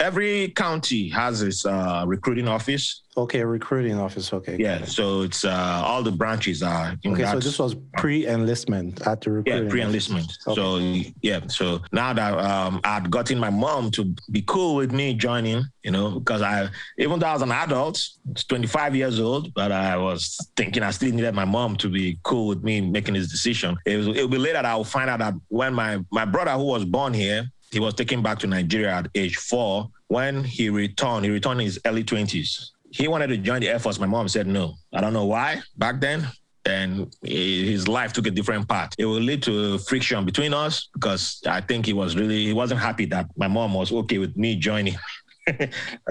Every 0.00 0.48
county 0.50 1.08
has 1.08 1.42
its 1.42 1.66
uh, 1.66 2.04
recruiting 2.06 2.46
office. 2.46 3.02
Okay, 3.16 3.42
recruiting 3.42 3.98
office. 3.98 4.32
Okay. 4.32 4.56
Yeah, 4.56 4.84
so 4.84 5.22
it's 5.22 5.44
uh, 5.44 5.82
all 5.84 6.04
the 6.04 6.12
branches 6.12 6.62
are. 6.62 6.94
okay, 7.04 7.24
so 7.24 7.40
this 7.40 7.58
was 7.58 7.74
pre-enlistment 7.96 9.04
at 9.08 9.20
the 9.22 9.32
recruiting. 9.32 9.64
Yeah, 9.64 9.68
pre-enlistment. 9.68 10.32
Okay. 10.46 10.54
So 10.54 11.10
yeah, 11.20 11.40
so 11.48 11.80
now 11.90 12.12
that 12.12 12.38
um, 12.38 12.80
I'd 12.84 13.10
gotten 13.10 13.40
my 13.40 13.50
mom 13.50 13.90
to 13.92 14.14
be 14.30 14.42
cool 14.46 14.76
with 14.76 14.92
me 14.92 15.14
joining, 15.14 15.64
you 15.82 15.90
know, 15.90 16.20
because 16.20 16.42
I 16.42 16.68
even 16.96 17.18
though 17.18 17.26
I 17.26 17.32
was 17.32 17.42
an 17.42 17.50
adult, 17.50 18.00
25 18.48 18.94
years 18.94 19.18
old, 19.18 19.52
but 19.52 19.72
I 19.72 19.96
was 19.96 20.38
thinking 20.56 20.84
I 20.84 20.92
still 20.92 21.10
needed 21.12 21.34
my 21.34 21.44
mom 21.44 21.74
to 21.78 21.88
be 21.88 22.20
cool 22.22 22.46
with 22.46 22.62
me 22.62 22.80
making 22.80 23.14
this 23.14 23.28
decision. 23.28 23.76
It 23.84 23.96
was, 23.96 24.06
it'll 24.06 24.28
be 24.28 24.38
later 24.38 24.54
that 24.54 24.66
I'll 24.66 24.84
find 24.84 25.10
out 25.10 25.18
that 25.18 25.34
when 25.48 25.74
my 25.74 25.98
my 26.12 26.24
brother 26.24 26.52
who 26.52 26.66
was 26.66 26.84
born 26.84 27.14
here 27.14 27.50
he 27.70 27.80
was 27.80 27.94
taken 27.94 28.22
back 28.22 28.38
to 28.40 28.46
Nigeria 28.46 28.94
at 28.96 29.08
age 29.14 29.36
four. 29.36 29.88
When 30.08 30.42
he 30.42 30.70
returned, 30.70 31.24
he 31.24 31.30
returned 31.30 31.60
in 31.60 31.66
his 31.66 31.78
early 31.84 32.04
20s. 32.04 32.70
He 32.90 33.08
wanted 33.08 33.26
to 33.28 33.36
join 33.36 33.60
the 33.60 33.68
Air 33.68 33.78
Force. 33.78 33.98
My 33.98 34.06
mom 34.06 34.28
said 34.28 34.46
no. 34.46 34.74
I 34.92 35.00
don't 35.00 35.12
know 35.12 35.26
why 35.26 35.60
back 35.76 36.00
then. 36.00 36.26
And 36.64 37.14
his 37.22 37.88
life 37.88 38.12
took 38.12 38.26
a 38.26 38.30
different 38.30 38.68
path. 38.68 38.92
It 38.98 39.06
will 39.06 39.20
lead 39.20 39.42
to 39.44 39.78
friction 39.78 40.24
between 40.24 40.52
us 40.52 40.88
because 40.92 41.40
I 41.46 41.62
think 41.62 41.86
he 41.86 41.94
was 41.94 42.14
really, 42.14 42.44
he 42.44 42.52
wasn't 42.52 42.80
happy 42.80 43.06
that 43.06 43.26
my 43.36 43.48
mom 43.48 43.72
was 43.72 43.90
okay 43.90 44.18
with 44.18 44.36
me 44.36 44.56
joining. 44.56 44.96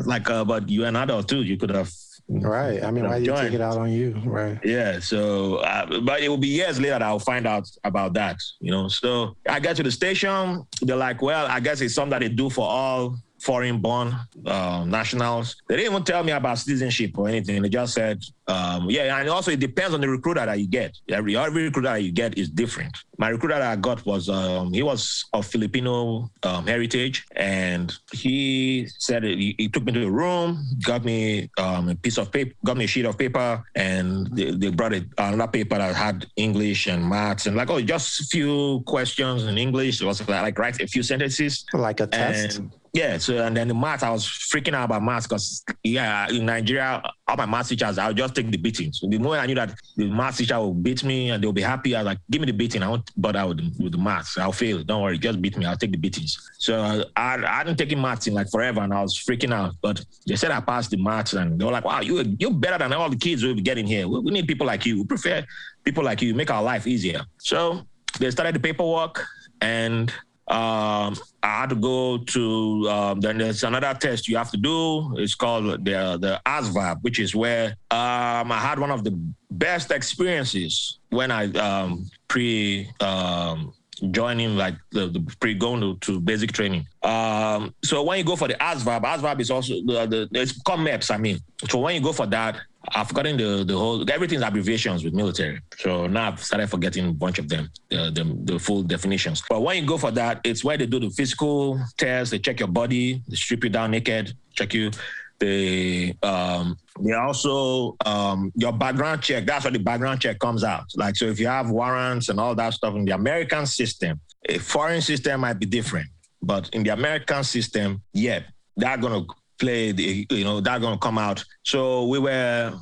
Like, 0.06 0.28
uh, 0.32 0.44
but 0.44 0.68
you're 0.68 0.88
an 0.88 0.96
adult 0.96 1.30
too. 1.30 1.44
You 1.44 1.58
could 1.58 1.70
have 1.70 1.92
Right. 2.30 2.84
I 2.84 2.92
mean, 2.92 3.06
why 3.06 3.18
you 3.18 3.34
take 3.34 3.54
it 3.54 3.62
out 3.62 3.78
on 3.78 3.90
you? 3.90 4.22
Right. 4.26 4.60
Yeah. 4.64 5.00
So, 5.00 5.56
uh, 5.58 6.02
but 6.02 6.22
it 6.22 6.28
will 6.28 6.38
be 6.38 6.50
years 6.50 6.78
later 6.78 6.92
that 6.92 7.02
I'll 7.02 7.20
find 7.20 7.48
out 7.48 7.70
about 7.86 8.14
that, 8.14 8.38
you 8.60 8.72
know. 8.72 8.90
So 8.90 9.38
I 9.48 9.60
get 9.60 9.78
to 9.78 9.84
the 9.84 9.92
station. 9.92 10.66
They're 10.82 10.98
like, 10.98 11.22
well, 11.22 11.46
I 11.48 11.60
guess 11.62 11.80
it's 11.80 11.96
something 11.96 12.12
that 12.12 12.20
they 12.20 12.30
do 12.30 12.50
for 12.50 12.68
all 12.68 13.18
foreign 13.48 13.80
born 13.80 14.14
uh, 14.46 14.84
nationals. 14.86 15.56
They 15.70 15.78
didn't 15.78 15.94
even 15.94 16.04
tell 16.04 16.22
me 16.22 16.34
about 16.34 16.60
citizenship 16.60 17.18
or 17.18 17.30
anything. 17.30 17.62
They 17.62 17.70
just 17.70 17.94
said, 17.94 18.22
um, 18.50 18.90
yeah, 18.90 19.18
and 19.18 19.30
also 19.30 19.52
it 19.52 19.62
depends 19.62 19.94
on 19.94 20.02
the 20.02 20.10
recruiter 20.10 20.46
that 20.46 20.60
you 20.60 20.68
get. 20.68 20.98
Every, 21.08 21.38
every 21.38 21.64
recruiter 21.64 21.88
that 21.88 22.04
you 22.04 22.12
get 22.12 22.38
is 22.38 22.50
different. 22.50 22.94
My 23.18 23.30
recruiter 23.30 23.56
that 23.56 23.72
I 23.72 23.78
got 23.78 24.06
was, 24.06 24.28
um, 24.28 24.74
he 24.74 24.84
was 24.84 25.24
of 25.32 25.46
Filipino 25.46 26.30
um, 26.44 26.68
heritage, 26.68 27.26
and 27.38 27.96
he 28.12 28.90
said 29.00 29.24
he, 29.24 29.56
he, 29.58 29.70
took 29.70 29.86
me 29.86 29.94
to 29.94 30.02
the 30.02 30.12
room, 30.12 30.66
got 30.84 31.06
me 31.06 31.50
um, 31.58 31.88
a 31.88 31.96
piece 31.96 32.18
of 32.18 32.30
paper, 32.32 32.54
got 32.66 32.76
me 32.76 32.84
a 32.84 32.88
sheet 32.88 33.06
of 33.06 33.18
paper, 33.18 33.64
and 33.76 34.28
they, 34.36 34.52
they 34.52 34.70
brought 34.70 34.94
it, 34.94 35.06
another 35.18 35.50
paper 35.50 35.78
that 35.78 35.96
had 35.96 36.28
English 36.36 36.88
and 36.88 37.08
maths, 37.08 37.46
and 37.48 37.56
like, 37.56 37.70
oh, 37.70 37.80
just 37.80 38.20
a 38.20 38.24
few 38.26 38.82
questions 38.86 39.46
in 39.46 39.58
English. 39.58 40.02
It 40.02 40.06
was 40.06 40.20
like, 40.28 40.42
like 40.42 40.60
write 40.60 40.82
a 40.82 40.88
few 40.88 41.02
sentences. 41.02 41.66
Like 41.74 42.02
a 42.02 42.08
test? 42.08 42.60
And, 42.60 42.72
yeah, 42.98 43.20
so 43.20 43.46
and 43.46 43.56
then 43.56 43.68
the 43.68 43.76
maths, 43.76 44.02
I 44.02 44.10
was 44.10 44.26
freaking 44.26 44.74
out 44.74 44.86
about 44.86 45.04
maths 45.04 45.28
because 45.28 45.64
yeah, 45.84 46.28
in 46.30 46.48
Nigeria, 46.48 47.04
all 47.28 47.38
my 47.38 47.46
maths 47.46 47.70
teachers, 47.70 48.00
I 48.00 48.08
would 48.08 48.18
just 48.18 48.34
take 48.34 48.50
the 48.50 48.58
beating. 48.58 48.92
So 48.92 49.08
the 49.08 49.20
moment 49.20 49.44
I 49.44 49.46
knew 49.46 49.54
that 49.54 49.76
the 49.96 50.10
maths 50.10 50.40
teacher 50.40 50.58
will 50.58 50.74
beat 50.74 51.04
me 51.04 51.30
and 51.30 51.44
they'll 51.44 51.54
be 51.54 51.62
happy, 51.62 51.96
I 51.96 52.00
was 52.00 52.08
like, 52.08 52.18
give 52.32 52.42
me 52.42 52.48
the 52.48 52.54
beating. 52.54 52.82
I 52.82 52.90
won't 52.90 53.12
bother 53.16 53.46
with 53.46 53.58
the, 53.58 53.84
with 53.84 53.92
the 53.92 54.00
maths. 54.00 54.36
I'll 54.40 54.52
fail. 54.52 54.82
Don't 54.84 55.04
worry, 55.04 55.20
just 55.20 55.40
beat 55.44 55.56
me. 55.58 55.68
I'll 55.68 55.78
take 55.78 55.92
the 55.92 56.00
beatings. 56.00 56.40
So 56.58 57.04
I, 57.16 57.36
I 57.36 57.58
hadn't 57.58 57.78
taken 57.78 58.02
maths 58.02 58.26
in 58.26 58.34
like 58.34 58.50
forever 58.50 58.82
and 58.82 58.92
I 58.92 59.04
was 59.04 59.16
freaking 59.16 59.54
out. 59.54 59.76
But 59.80 60.04
they 60.26 60.36
said 60.36 60.50
I 60.50 60.60
passed 60.60 60.90
the 60.90 60.98
maths 60.98 61.34
and 61.34 61.62
they 61.62 61.66
were 61.66 61.72
like, 61.72 61.86
wow, 61.86 62.02
you, 62.02 62.36
you're 62.40 62.52
better 62.52 62.80
than 62.80 62.94
all 62.94 63.12
the 63.12 63.16
kids 63.16 63.44
we'll 63.44 63.54
be 63.54 63.62
getting 63.62 63.86
here. 63.86 64.08
We, 64.08 64.22
we 64.22 64.32
need 64.32 64.48
people 64.48 64.66
like 64.66 64.88
you. 64.88 64.98
We 65.02 65.06
prefer 65.06 65.46
people 65.84 66.04
like 66.04 66.24
you, 66.24 66.34
make 66.34 66.50
our 66.50 66.64
life 66.64 66.88
easier. 66.88 67.22
So 67.38 67.86
they 68.20 68.32
started 68.32 68.56
the 68.56 68.60
paperwork 68.60 69.24
and 69.62 70.12
um, 70.48 71.16
I 71.44 71.62
had 71.62 71.70
to 71.70 71.76
go 71.76 72.20
to. 72.20 72.90
Um, 72.90 73.20
then 73.20 73.38
there's 73.38 73.64
another 73.64 73.94
test 74.00 74.28
you 74.30 74.38
have 74.38 74.50
to 74.52 74.58
do. 74.58 75.18
It's 75.18 75.36
called 75.36 75.84
the 75.84 76.18
the 76.20 76.42
ASVAB, 76.46 77.00
which 77.02 77.20
is 77.20 77.36
where 77.36 77.76
um, 77.92 78.52
I 78.52 78.60
had 78.60 78.80
one 78.80 78.92
of 78.92 79.04
the 79.04 79.12
best 79.52 79.92
experiences 79.92 81.00
when 81.10 81.32
I 81.32 81.52
um, 81.54 82.10
pre 82.30 82.90
um, 83.02 83.74
joining 84.12 84.56
like 84.56 84.76
the, 84.92 85.08
the 85.08 85.20
pre 85.40 85.54
going 85.54 85.82
to, 85.82 85.98
to, 85.98 86.20
basic 86.22 86.54
training. 86.54 86.88
Um, 87.04 87.74
so 87.84 88.04
when 88.04 88.20
you 88.20 88.24
go 88.24 88.36
for 88.36 88.48
the 88.48 88.54
ASVAB, 88.56 89.04
ASVAB 89.04 89.42
is 89.42 89.52
also 89.52 89.74
the, 89.86 90.30
the 90.32 90.40
it's 90.40 90.62
called 90.62 90.80
MEPS. 90.82 91.12
I 91.12 91.18
mean, 91.18 91.40
so 91.70 91.80
when 91.80 91.96
you 91.96 92.02
go 92.02 92.14
for 92.14 92.28
that, 92.28 92.58
I've 92.96 93.08
forgotten 93.08 93.38
the 93.38 93.64
the 93.66 93.78
whole 93.78 94.10
everything's 94.10 94.42
abbreviations 94.42 95.04
with 95.04 95.14
military. 95.14 95.60
So 95.78 96.08
now 96.08 96.30
I've 96.30 96.44
started 96.44 96.68
forgetting 96.68 97.08
a 97.08 97.14
bunch 97.14 97.40
of 97.40 97.50
them, 97.50 97.70
the, 97.90 98.12
the, 98.12 98.54
the 98.54 98.60
full 98.60 98.84
definitions. 98.84 99.44
But 99.50 99.62
when 99.62 99.82
you 99.82 99.88
go 99.88 99.98
for 99.98 100.12
that, 100.12 100.42
it's 100.44 100.64
where 100.64 100.78
they 100.78 100.86
do 100.86 101.00
the 101.00 101.10
physical 101.10 101.80
test, 101.98 102.32
they 102.32 102.40
check 102.40 102.60
your 102.60 102.70
body, 102.70 103.22
they 103.28 103.36
strip 103.36 103.64
you 103.64 103.70
down 103.70 103.92
naked, 103.92 104.34
check 104.54 104.74
you. 104.74 104.92
They 105.40 106.18
um 106.24 106.78
they 107.00 107.14
also 107.14 107.96
um 108.06 108.52
your 108.56 108.74
background 108.74 109.22
check. 109.22 109.46
That's 109.46 109.66
where 109.66 109.72
the 109.72 109.80
background 109.80 110.22
check 110.22 110.40
comes 110.40 110.64
out. 110.64 110.86
Like 110.96 111.16
so 111.16 111.26
if 111.26 111.40
you 111.40 111.48
have 111.48 111.70
warrants 111.70 112.30
and 112.30 112.40
all 112.40 112.56
that 112.56 112.74
stuff 112.74 112.96
in 112.96 113.06
the 113.06 113.14
American 113.14 113.66
system, 113.66 114.20
a 114.50 114.58
foreign 114.58 115.02
system 115.02 115.42
might 115.42 115.60
be 115.60 115.66
different. 115.66 116.08
But 116.42 116.70
in 116.70 116.84
the 116.84 116.90
American 116.90 117.44
system, 117.44 118.02
yeah, 118.14 118.42
they're 118.76 118.98
gonna 118.98 119.26
play 119.58 119.92
you 119.92 120.44
know, 120.44 120.62
going 120.62 120.82
to 120.82 120.98
come 120.98 121.18
out. 121.18 121.44
So 121.64 122.06
we 122.08 122.20
were 122.20 122.74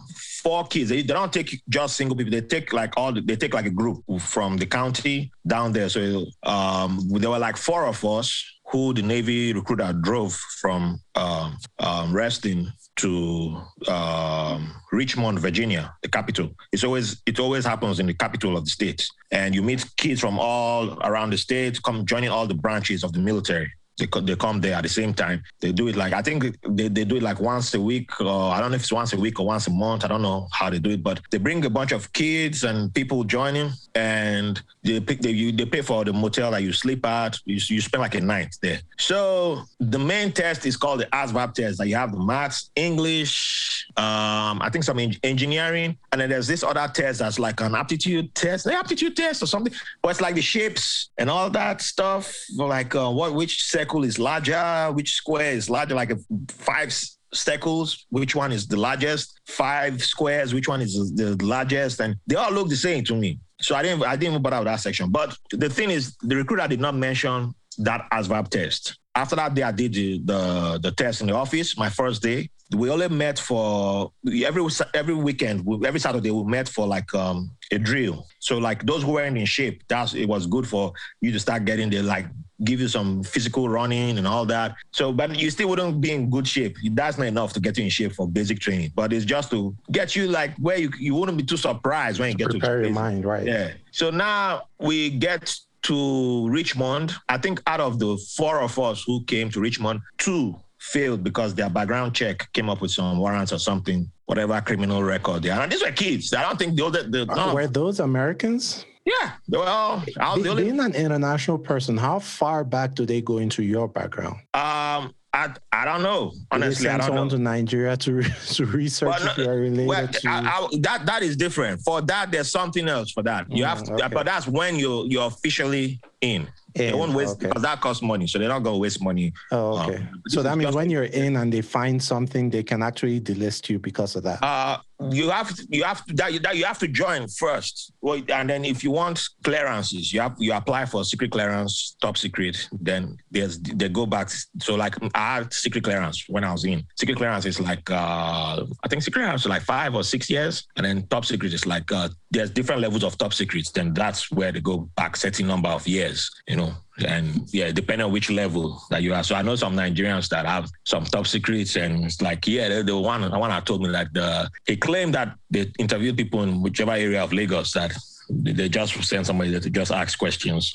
four 0.42 0.66
kids. 0.66 0.90
They, 0.90 1.02
don't 1.02 1.34
take 1.34 1.62
just 1.70 1.98
single 1.98 2.16
people. 2.16 2.32
They 2.32 2.42
take 2.42 2.74
like 2.74 2.94
all, 2.98 3.12
the, 3.14 3.22
they 3.22 3.36
take 3.36 3.54
like 3.54 3.66
a 3.66 3.72
group 3.72 4.04
from 4.20 4.58
the 4.58 4.66
county 4.66 5.32
down 5.48 5.72
there. 5.72 5.90
So 5.90 6.26
um, 6.44 7.08
there 7.10 7.30
were 7.30 7.40
like 7.40 7.58
four 7.58 7.86
of 7.86 8.04
us 8.06 8.44
who 8.68 8.94
the 8.94 9.02
Navy 9.02 9.54
recruiter 9.54 9.94
drove 9.94 10.34
from 10.62 11.00
um, 11.16 11.58
um, 11.80 12.14
Reston 12.14 12.72
to 12.98 13.62
um, 13.88 14.74
Richmond, 14.92 15.40
Virginia, 15.40 15.94
the 16.02 16.10
capital. 16.10 16.50
It's 16.72 16.84
always 16.84 17.22
it 17.26 17.40
always 17.40 17.66
happens 17.66 18.00
in 18.00 18.08
the 18.08 18.14
capital 18.14 18.58
of 18.58 18.66
the 18.66 18.72
state, 18.72 19.08
and 19.32 19.54
you 19.54 19.62
meet 19.62 19.86
kids 19.98 20.22
from 20.22 20.40
all 20.40 21.00
around 21.04 21.32
the 21.32 21.38
state, 21.38 21.82
come 21.84 22.06
joining 22.06 22.30
all 22.30 22.48
the 22.48 22.54
branches 22.54 23.04
of 23.04 23.14
the 23.14 23.20
military. 23.20 23.72
They, 23.98 24.08
they 24.24 24.36
come 24.36 24.60
there 24.60 24.76
at 24.76 24.84
the 24.84 24.90
same 24.90 25.14
time. 25.14 25.42
They 25.62 25.72
do 25.72 25.88
it 25.88 25.96
like 25.96 26.12
I 26.12 26.22
think 26.22 26.58
they, 26.68 26.90
they 26.90 27.06
do 27.06 27.16
it 27.16 27.24
like 27.24 27.40
once 27.40 27.74
a 27.74 27.80
week, 27.82 28.20
or 28.20 28.52
I 28.52 28.60
don't 28.60 28.72
know 28.72 28.76
if 28.76 28.82
it's 28.82 28.92
once 28.92 29.14
a 29.14 29.18
week 29.18 29.40
or 29.40 29.46
once 29.46 29.68
a 29.68 29.72
month. 29.72 30.04
I 30.04 30.08
don't 30.08 30.22
know 30.22 30.48
how 30.52 30.70
they 30.70 30.80
do 30.80 30.90
it, 30.90 31.02
but 31.02 31.22
they 31.32 31.38
bring 31.38 31.64
a 31.66 31.70
bunch 31.70 31.94
of 31.94 32.12
kids 32.12 32.66
and 32.66 32.94
people 32.94 33.24
joining, 33.24 33.72
and 33.96 34.62
they 34.84 35.00
pick 35.00 35.22
they 35.22 35.32
you 35.32 35.52
they 35.54 35.66
pay 35.66 35.82
for 35.82 36.04
the 36.04 36.12
motel 36.12 36.52
that 36.52 36.62
you 36.62 36.74
sleep 36.74 37.06
at. 37.06 37.40
You, 37.46 37.56
you 37.56 37.80
spend 37.80 38.02
like 38.02 38.16
a 38.16 38.22
night 38.22 38.58
there. 38.62 38.82
So 38.98 39.64
the 39.80 40.00
main 40.00 40.34
test 40.34 40.66
is 40.66 40.76
called 40.76 41.00
the 41.00 41.06
ASVAB 41.06 41.54
test. 41.54 41.78
That 41.78 41.88
you 41.88 41.96
have 41.96 42.12
the 42.12 42.20
maths, 42.20 42.72
English, 42.76 43.88
um, 43.96 44.62
I 44.62 44.70
think 44.72 44.84
some 44.84 45.00
engineering, 45.24 45.98
and 46.12 46.20
then 46.20 46.30
there's 46.30 46.48
this 46.48 46.64
other 46.64 46.88
test 46.94 47.20
that's 47.20 47.40
like 47.40 47.62
an 47.62 47.76
aptitude 47.76 48.36
test, 48.36 48.66
the 48.66 48.74
aptitude 48.74 49.16
test 49.16 49.42
or 49.42 49.46
something. 49.46 49.74
But 50.02 50.10
it's 50.10 50.22
like 50.22 50.36
the 50.36 50.42
shapes 50.42 51.10
and 51.18 51.30
all 51.30 51.50
that 51.52 51.82
stuff, 51.82 52.36
like 52.56 52.94
uh, 52.94 53.10
what 53.10 53.34
which 53.34 53.64
circle 53.86 54.04
is 54.04 54.18
larger, 54.18 54.92
which 54.94 55.14
square 55.14 55.52
is 55.52 55.70
larger, 55.70 55.96
like 55.96 56.12
five 56.50 56.92
circles, 57.34 58.06
which 58.10 58.36
one 58.36 58.52
is 58.52 58.68
the 58.68 58.78
largest, 58.78 59.40
five 59.46 60.04
squares, 60.04 60.54
which 60.54 60.68
one 60.68 60.82
is 60.82 61.14
the 61.16 61.38
largest, 61.44 62.00
and 62.00 62.16
they 62.28 62.36
all 62.36 62.52
look 62.52 62.70
the 62.70 62.76
same 62.76 63.04
to 63.04 63.16
me. 63.16 63.40
So 63.62 63.76
I 63.76 63.84
didn't 63.84 64.04
I 64.04 64.16
didn't 64.16 64.34
even 64.34 64.42
bother 64.42 64.58
with 64.58 64.68
that 64.68 64.80
section. 64.80 65.10
But 65.12 65.38
the 65.52 65.70
thing 65.70 65.92
is, 65.92 66.16
the 66.22 66.36
recruiter 66.36 66.68
did 66.68 66.80
not 66.80 66.96
mention 66.96 67.54
that 67.80 68.08
ASVAB 68.12 68.50
test. 68.50 68.98
After 69.14 69.36
that 69.38 69.54
day, 69.54 69.64
I 69.64 69.72
did 69.72 69.94
the, 69.94 70.20
the, 70.26 70.80
the 70.82 70.92
test 70.92 71.22
in 71.22 71.28
the 71.28 71.34
office, 71.34 71.78
my 71.78 71.90
first 71.90 72.22
day. 72.22 72.50
We 72.76 72.90
only 72.90 73.08
met 73.08 73.40
for 73.40 74.12
every 74.44 74.64
every 74.94 75.14
weekend, 75.14 75.66
every 75.86 76.00
Saturday 76.00 76.32
we 76.32 76.44
met 76.44 76.68
for 76.68 76.88
like 76.88 77.14
um, 77.14 77.52
a 77.72 77.78
drill. 77.78 78.26
So 78.40 78.58
like 78.58 78.86
those 78.86 79.04
who 79.04 79.12
weren't 79.14 79.38
in 79.38 79.46
shape, 79.46 79.84
that's 79.88 80.16
it 80.16 80.26
was 80.26 80.48
good 80.48 80.68
for 80.68 80.92
you 81.22 81.32
to 81.32 81.40
start 81.40 81.64
getting 81.64 81.90
the 81.90 82.02
like 82.02 82.26
give 82.66 82.80
you 82.82 82.88
some 82.88 83.24
physical 83.24 83.70
running 83.70 84.18
and 84.18 84.28
all 84.28 84.46
that. 84.48 84.76
So, 84.92 85.14
but 85.14 85.38
you 85.38 85.50
still 85.50 85.70
wouldn't 85.70 86.02
be 86.02 86.12
in 86.12 86.30
good 86.30 86.48
shape. 86.48 86.76
That's 86.92 87.18
not 87.18 87.28
enough 87.28 87.54
to 87.54 87.60
get 87.60 87.78
you 87.78 87.84
in 87.86 87.90
shape 87.90 88.14
for 88.14 88.28
basic 88.28 88.60
training. 88.60 88.92
But 88.96 89.14
it's 89.14 89.26
just 89.26 89.52
to 89.52 89.76
get 89.92 90.16
you 90.16 90.28
like 90.28 90.56
where 90.58 90.78
you 90.78 90.92
you 91.00 91.16
wouldn't 91.16 91.38
be 91.38 91.44
too 91.44 91.58
surprised 91.58 92.20
when 92.20 92.32
you 92.32 92.36
get 92.36 92.50
prepare 92.50 92.82
to 92.82 92.82
prepare 92.82 92.86
your 92.86 92.94
mind, 92.94 93.26
right? 93.26 93.46
Yeah. 93.46 93.72
So 93.92 94.10
now 94.10 94.68
we 94.80 95.10
get 95.10 95.56
to 95.84 96.50
Richmond. 96.50 97.14
I 97.30 97.38
think 97.38 97.62
out 97.68 97.80
of 97.80 98.00
the 98.00 98.18
four 98.36 98.60
of 98.62 98.78
us 98.80 99.04
who 99.06 99.24
came 99.26 99.50
to 99.52 99.60
Richmond, 99.60 100.02
two 100.18 100.56
failed 100.80 101.24
because 101.24 101.56
their 101.56 101.70
background 101.70 102.14
check 102.16 102.52
came 102.54 102.70
up 102.70 102.82
with 102.82 102.92
some 102.92 103.18
warrants 103.18 103.52
or 103.52 103.60
something, 103.60 104.10
whatever 104.26 104.60
criminal 104.62 105.04
record 105.04 105.44
they 105.44 105.50
are. 105.50 105.62
And 105.62 105.72
these 105.72 105.84
were 105.84 105.92
kids. 105.92 106.34
I 106.34 106.42
don't 106.42 106.58
think 106.58 106.76
the 106.76 106.86
other. 106.86 107.04
the 107.04 107.32
uh, 107.32 107.54
were 107.54 107.68
those 107.68 108.00
Americans? 108.00 108.86
Yeah. 109.06 109.34
Well, 109.48 110.04
Be, 110.36 110.42
being 110.42 110.80
an 110.80 110.96
international 110.96 111.60
person, 111.60 111.96
how 111.98 112.20
far 112.20 112.64
back 112.64 112.96
do 112.96 113.06
they 113.06 113.22
go 113.22 113.38
into 113.38 113.62
your 113.64 113.88
background? 113.88 114.38
Um, 114.54 115.14
I, 115.36 115.54
I 115.74 115.84
don't 115.84 116.02
know. 116.02 116.32
Honestly, 116.50 116.88
I 116.88 116.98
don't 116.98 117.08
someone 117.08 117.28
know. 117.28 117.36
to 117.36 117.38
Nigeria 117.38 117.98
to 117.98 118.24
to 118.54 118.66
research 118.66 119.20
well, 119.20 119.32
if 119.32 119.38
you 119.38 119.50
are 119.50 119.58
related 119.58 119.88
well, 119.88 120.08
to. 120.08 120.30
I, 120.30 120.40
I, 120.40 120.68
that 120.80 121.06
that 121.06 121.24
is 121.24 121.36
different. 121.36 121.82
For 121.82 122.02
that, 122.04 122.32
there's 122.32 122.50
something 122.50 122.88
else 122.88 123.12
for 123.12 123.22
that. 123.24 123.52
You 123.52 123.66
mm, 123.66 123.68
have 123.68 123.84
to, 123.84 123.94
okay. 123.96 124.08
but 124.08 124.26
that's 124.26 124.48
when 124.48 124.80
you 124.80 125.06
you're 125.10 125.28
officially 125.28 126.00
in. 126.22 126.48
In, 126.76 126.92
they 126.92 126.94
won't 126.94 127.14
waste 127.14 127.36
okay. 127.36 127.48
because 127.48 127.62
that 127.64 127.80
costs 127.82 128.02
money, 128.02 128.28
so 128.28 128.40
they're 128.40 128.50
not 128.50 128.60
gonna 128.60 128.78
waste 128.78 129.02
money. 129.02 129.34
Oh, 129.52 129.82
okay. 129.84 129.98
Um, 129.98 130.22
so 130.28 130.42
that 130.42 130.58
means 130.58 130.74
when 130.76 130.90
you're 130.90 131.04
in 131.04 131.36
and 131.38 131.52
they 131.52 131.62
find 131.62 132.02
something, 132.02 132.50
they 132.50 132.64
can 132.64 132.82
actually 132.82 133.22
delist 133.22 133.70
you 133.70 133.80
because 133.80 134.16
of 134.16 134.24
that. 134.24 134.44
Uh, 134.44 134.80
you 135.12 135.30
have 135.30 135.54
to, 135.54 135.68
you 135.70 135.84
have 135.84 136.06
to 136.06 136.14
that, 136.14 136.42
that 136.42 136.56
you 136.56 136.64
have 136.66 136.80
to 136.80 136.88
join 136.88 137.28
first 137.28 137.92
well, 138.02 138.22
and 138.30 138.50
then 138.50 138.64
if 138.64 138.84
you 138.84 138.92
want 138.92 139.22
clearances 139.44 140.14
you 140.14 140.22
have 140.22 140.36
you 140.38 140.54
apply 140.54 140.86
for 140.86 141.04
secret 141.04 141.32
clearance 141.32 141.98
top 142.02 142.18
secret 142.18 142.68
then 142.72 143.18
there's 143.30 143.60
they 143.60 143.90
go 143.90 144.06
back 144.06 144.30
so 144.60 144.76
like 144.76 144.96
i 145.14 145.25
had 145.34 145.54
secret 145.54 145.84
clearance 145.84 146.26
when 146.28 146.44
i 146.44 146.52
was 146.52 146.64
in 146.66 146.86
secret 146.96 147.18
clearance 147.18 147.46
is 147.46 147.60
like 147.60 147.90
uh 147.92 148.64
i 148.84 148.88
think 148.88 149.02
secret 149.02 149.22
clearance 149.22 149.42
is 149.42 149.50
like 149.50 149.62
five 149.62 149.94
or 149.96 150.04
six 150.04 150.30
years 150.30 150.68
and 150.76 150.86
then 150.86 151.06
top 151.08 151.26
secret 151.26 151.54
is 151.54 151.66
like 151.66 151.92
uh 151.92 152.10
there's 152.32 152.50
different 152.50 152.82
levels 152.82 153.04
of 153.04 153.18
top 153.18 153.34
secrets 153.34 153.72
then 153.72 153.94
that's 153.94 154.32
where 154.32 154.52
they 154.52 154.62
go 154.62 154.90
back 154.96 155.16
certain 155.16 155.48
number 155.48 155.70
of 155.70 155.88
years 155.88 156.30
you 156.48 156.56
know 156.56 156.72
and 157.06 157.42
yeah, 157.52 157.72
depending 157.72 158.06
on 158.06 158.12
which 158.12 158.30
level 158.30 158.82
that 158.90 159.04
you 159.04 159.14
are. 159.14 159.24
So 159.24 159.36
I 159.36 159.42
know 159.42 159.56
some 159.56 159.76
Nigerians 159.76 160.30
that 160.30 160.46
have 160.46 160.70
some 160.86 161.04
top 161.04 161.28
secrets, 161.28 161.76
and 161.76 162.06
it's 162.06 162.22
like, 162.22 162.48
yeah, 162.48 162.70
the, 162.70 162.84
the 162.84 162.98
one 162.98 163.22
the 163.22 163.38
one 163.38 163.52
I 163.52 163.60
told 163.60 163.82
me 163.82 163.90
like 163.90 164.12
the 164.14 164.50
he 164.66 164.78
claimed 164.78 165.14
that 165.14 165.36
they 165.50 165.72
interviewed 165.78 166.18
people 166.18 166.44
in 166.44 166.62
whichever 166.62 166.92
area 166.92 167.24
of 167.24 167.34
Lagos 167.34 167.74
that 167.74 167.94
they 168.30 168.70
just 168.70 169.04
send 169.04 169.26
somebody 169.26 169.60
to 169.60 169.70
just 169.70 169.92
ask 169.92 170.18
questions, 170.18 170.74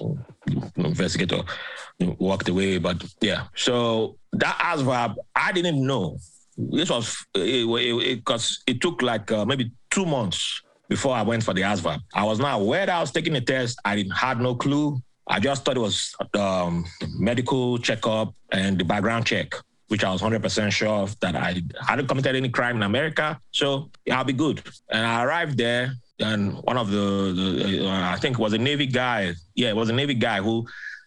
investigator 0.77 1.43
walked 2.19 2.49
away. 2.49 2.79
But 2.79 3.03
yeah, 3.21 3.47
so 3.55 4.17
that 4.33 4.59
ASVAB, 4.59 5.17
I 5.35 5.53
didn't 5.53 5.85
know. 5.85 6.19
This 6.57 6.91
was 6.91 7.25
because 7.35 8.63
it, 8.67 8.67
it, 8.67 8.75
it, 8.77 8.81
took 8.81 9.03
like 9.03 9.33
uh, 9.33 9.45
maybe 9.47 9.73
two 9.91 10.05
months 10.05 10.63
before 10.89 11.15
I 11.15 11.23
went 11.23 11.43
for 11.43 11.55
the 11.55 11.63
ASVAB. 11.63 12.01
I 12.15 12.25
was 12.25 12.39
not 12.39 12.61
aware 12.61 12.87
that 12.87 12.97
I 12.97 13.01
was 13.01 13.13
taking 13.13 13.33
the 13.33 13.41
test. 13.41 13.79
I 13.85 13.97
didn't 13.97 14.13
had 14.13 14.41
no 14.41 14.55
clue. 14.55 15.01
I 15.27 15.39
just 15.39 15.65
thought 15.65 15.77
it 15.77 15.81
was 15.81 16.15
um, 16.35 16.85
medical 17.17 17.79
checkup 17.79 18.35
and 18.51 18.79
the 18.79 18.85
background 18.85 19.27
check. 19.27 19.55
which 19.91 20.05
I 20.05 20.13
was 20.13 20.23
100% 20.23 20.71
sure 20.71 20.89
of 20.89 21.19
that 21.19 21.35
I 21.35 21.63
hadn't 21.85 22.07
committed 22.07 22.37
any 22.37 22.49
crime 22.49 22.77
in 22.77 22.85
America. 22.85 23.41
So 23.51 23.91
I'll 24.11 24.25
be 24.25 24.33
good. 24.33 24.63
And 24.89 25.05
I 25.05 25.25
arrived 25.25 25.59
there, 25.59 25.95
and 26.21 26.55
one 26.63 26.77
of 26.77 26.91
the, 26.91 27.33
the 27.33 27.87
uh, 27.89 28.11
I 28.13 28.17
think 28.17 28.39
it 28.39 28.43
was 28.43 28.53
a 28.53 28.59
Navy 28.59 28.87
guy. 28.87 29.35
Yeah, 29.57 29.71
it 29.71 29.77
was 29.77 29.91
a 29.91 29.93
Navy 29.93 30.15
guy 30.15 30.41
who 30.41 30.65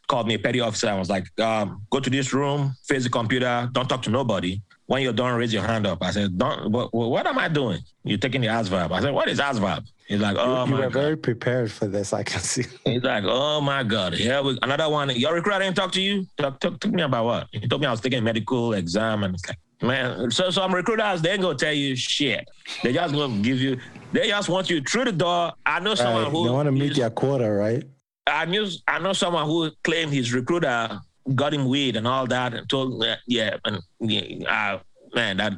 called 0.08 0.28
me 0.28 0.36
a 0.36 0.40
petty 0.40 0.60
officer 0.60 0.88
and 0.88 1.00
was 1.00 1.10
like, 1.10 1.28
um, 1.40 1.82
go 1.90 2.00
to 2.00 2.10
this 2.10 2.34
room, 2.34 2.76
face 2.86 3.04
the 3.04 3.10
computer, 3.10 3.70
don't 3.72 3.88
talk 3.88 4.02
to 4.04 4.10
nobody. 4.10 4.62
When 4.86 5.02
you're 5.02 5.14
done, 5.14 5.38
raise 5.38 5.54
your 5.54 5.64
hand 5.64 5.88
up. 5.88 6.00
I 6.04 6.12
said, 6.12 6.38
don't, 6.38 6.70
what, 6.72 6.94
what 6.94 7.26
am 7.26 7.40
I 7.40 7.48
doing? 7.48 7.80
You're 8.04 8.18
taking 8.18 8.42
the 8.42 8.48
ASVAB. 8.48 8.92
I 8.92 9.00
said, 9.02 9.14
what 9.14 9.30
is 9.30 9.40
ASVAB? 9.40 9.88
He's 10.08 10.20
like, 10.20 10.36
oh, 10.38 10.66
you, 10.66 10.72
you 10.72 10.72
my 10.72 10.80
were 10.82 10.90
God. 10.92 10.94
very 10.94 11.16
prepared 11.18 11.72
for 11.72 11.88
this. 11.88 12.12
I 12.12 12.24
can 12.24 12.42
see. 12.42 12.66
He's 12.86 13.02
like, 13.04 13.24
oh 13.26 13.62
my 13.62 13.84
God. 13.84 14.18
Yeah, 14.18 14.42
we, 14.42 14.60
another 14.62 14.90
one. 14.90 15.10
Your 15.12 15.34
recruiter 15.34 15.60
didn't 15.60 15.78
talk 15.78 15.94
to 15.94 16.02
you? 16.02 16.28
Talk, 16.38 16.60
talk, 16.60 16.74
talk 16.74 16.82
to 16.82 16.88
me 16.90 17.02
about 17.02 17.24
what? 17.26 17.48
He 17.54 17.66
told 17.68 17.82
me 17.82 17.88
I 17.88 17.92
was 17.92 18.02
taking 18.02 18.20
a 18.20 18.22
medical 18.22 18.74
exam 18.74 19.24
and 19.24 19.34
it's 19.36 19.48
like, 19.48 19.58
man, 19.82 20.30
so 20.30 20.50
some 20.50 20.76
recruiters, 20.76 21.22
they 21.22 21.32
ain't 21.32 21.42
gonna 21.42 21.58
tell 21.58 21.74
you 21.74 21.96
shit. 21.96 22.46
They 22.84 22.92
just 22.92 23.14
gonna 23.14 23.42
give 23.42 23.60
you, 23.62 23.80
they 24.12 24.28
just 24.28 24.50
want 24.50 24.70
you 24.70 24.82
through 24.82 25.06
the 25.06 25.12
door. 25.14 25.54
I 25.66 25.80
know 25.80 25.96
someone 25.96 26.24
Right, 26.24 26.32
who 26.32 26.44
They 26.44 26.52
want 26.52 26.68
to 26.68 26.72
meet 26.74 26.96
their 26.98 27.10
quota, 27.10 27.50
right? 27.50 27.84
I 28.28 28.46
knew 28.46 28.68
I 28.88 29.00
know 29.00 29.14
someone 29.14 29.46
who 29.46 29.72
claimed 29.84 30.14
his 30.14 30.34
recruiter 30.34 31.00
got 31.36 31.54
him 31.54 31.68
weed 31.68 31.96
and 31.96 32.08
all 32.08 32.28
that 32.28 32.54
and 32.54 32.68
told 32.70 33.04
yeah 33.28 33.58
and 33.66 33.80
yeah, 34.00 34.48
uh, 34.50 34.80
man 35.16 35.38
that 35.38 35.54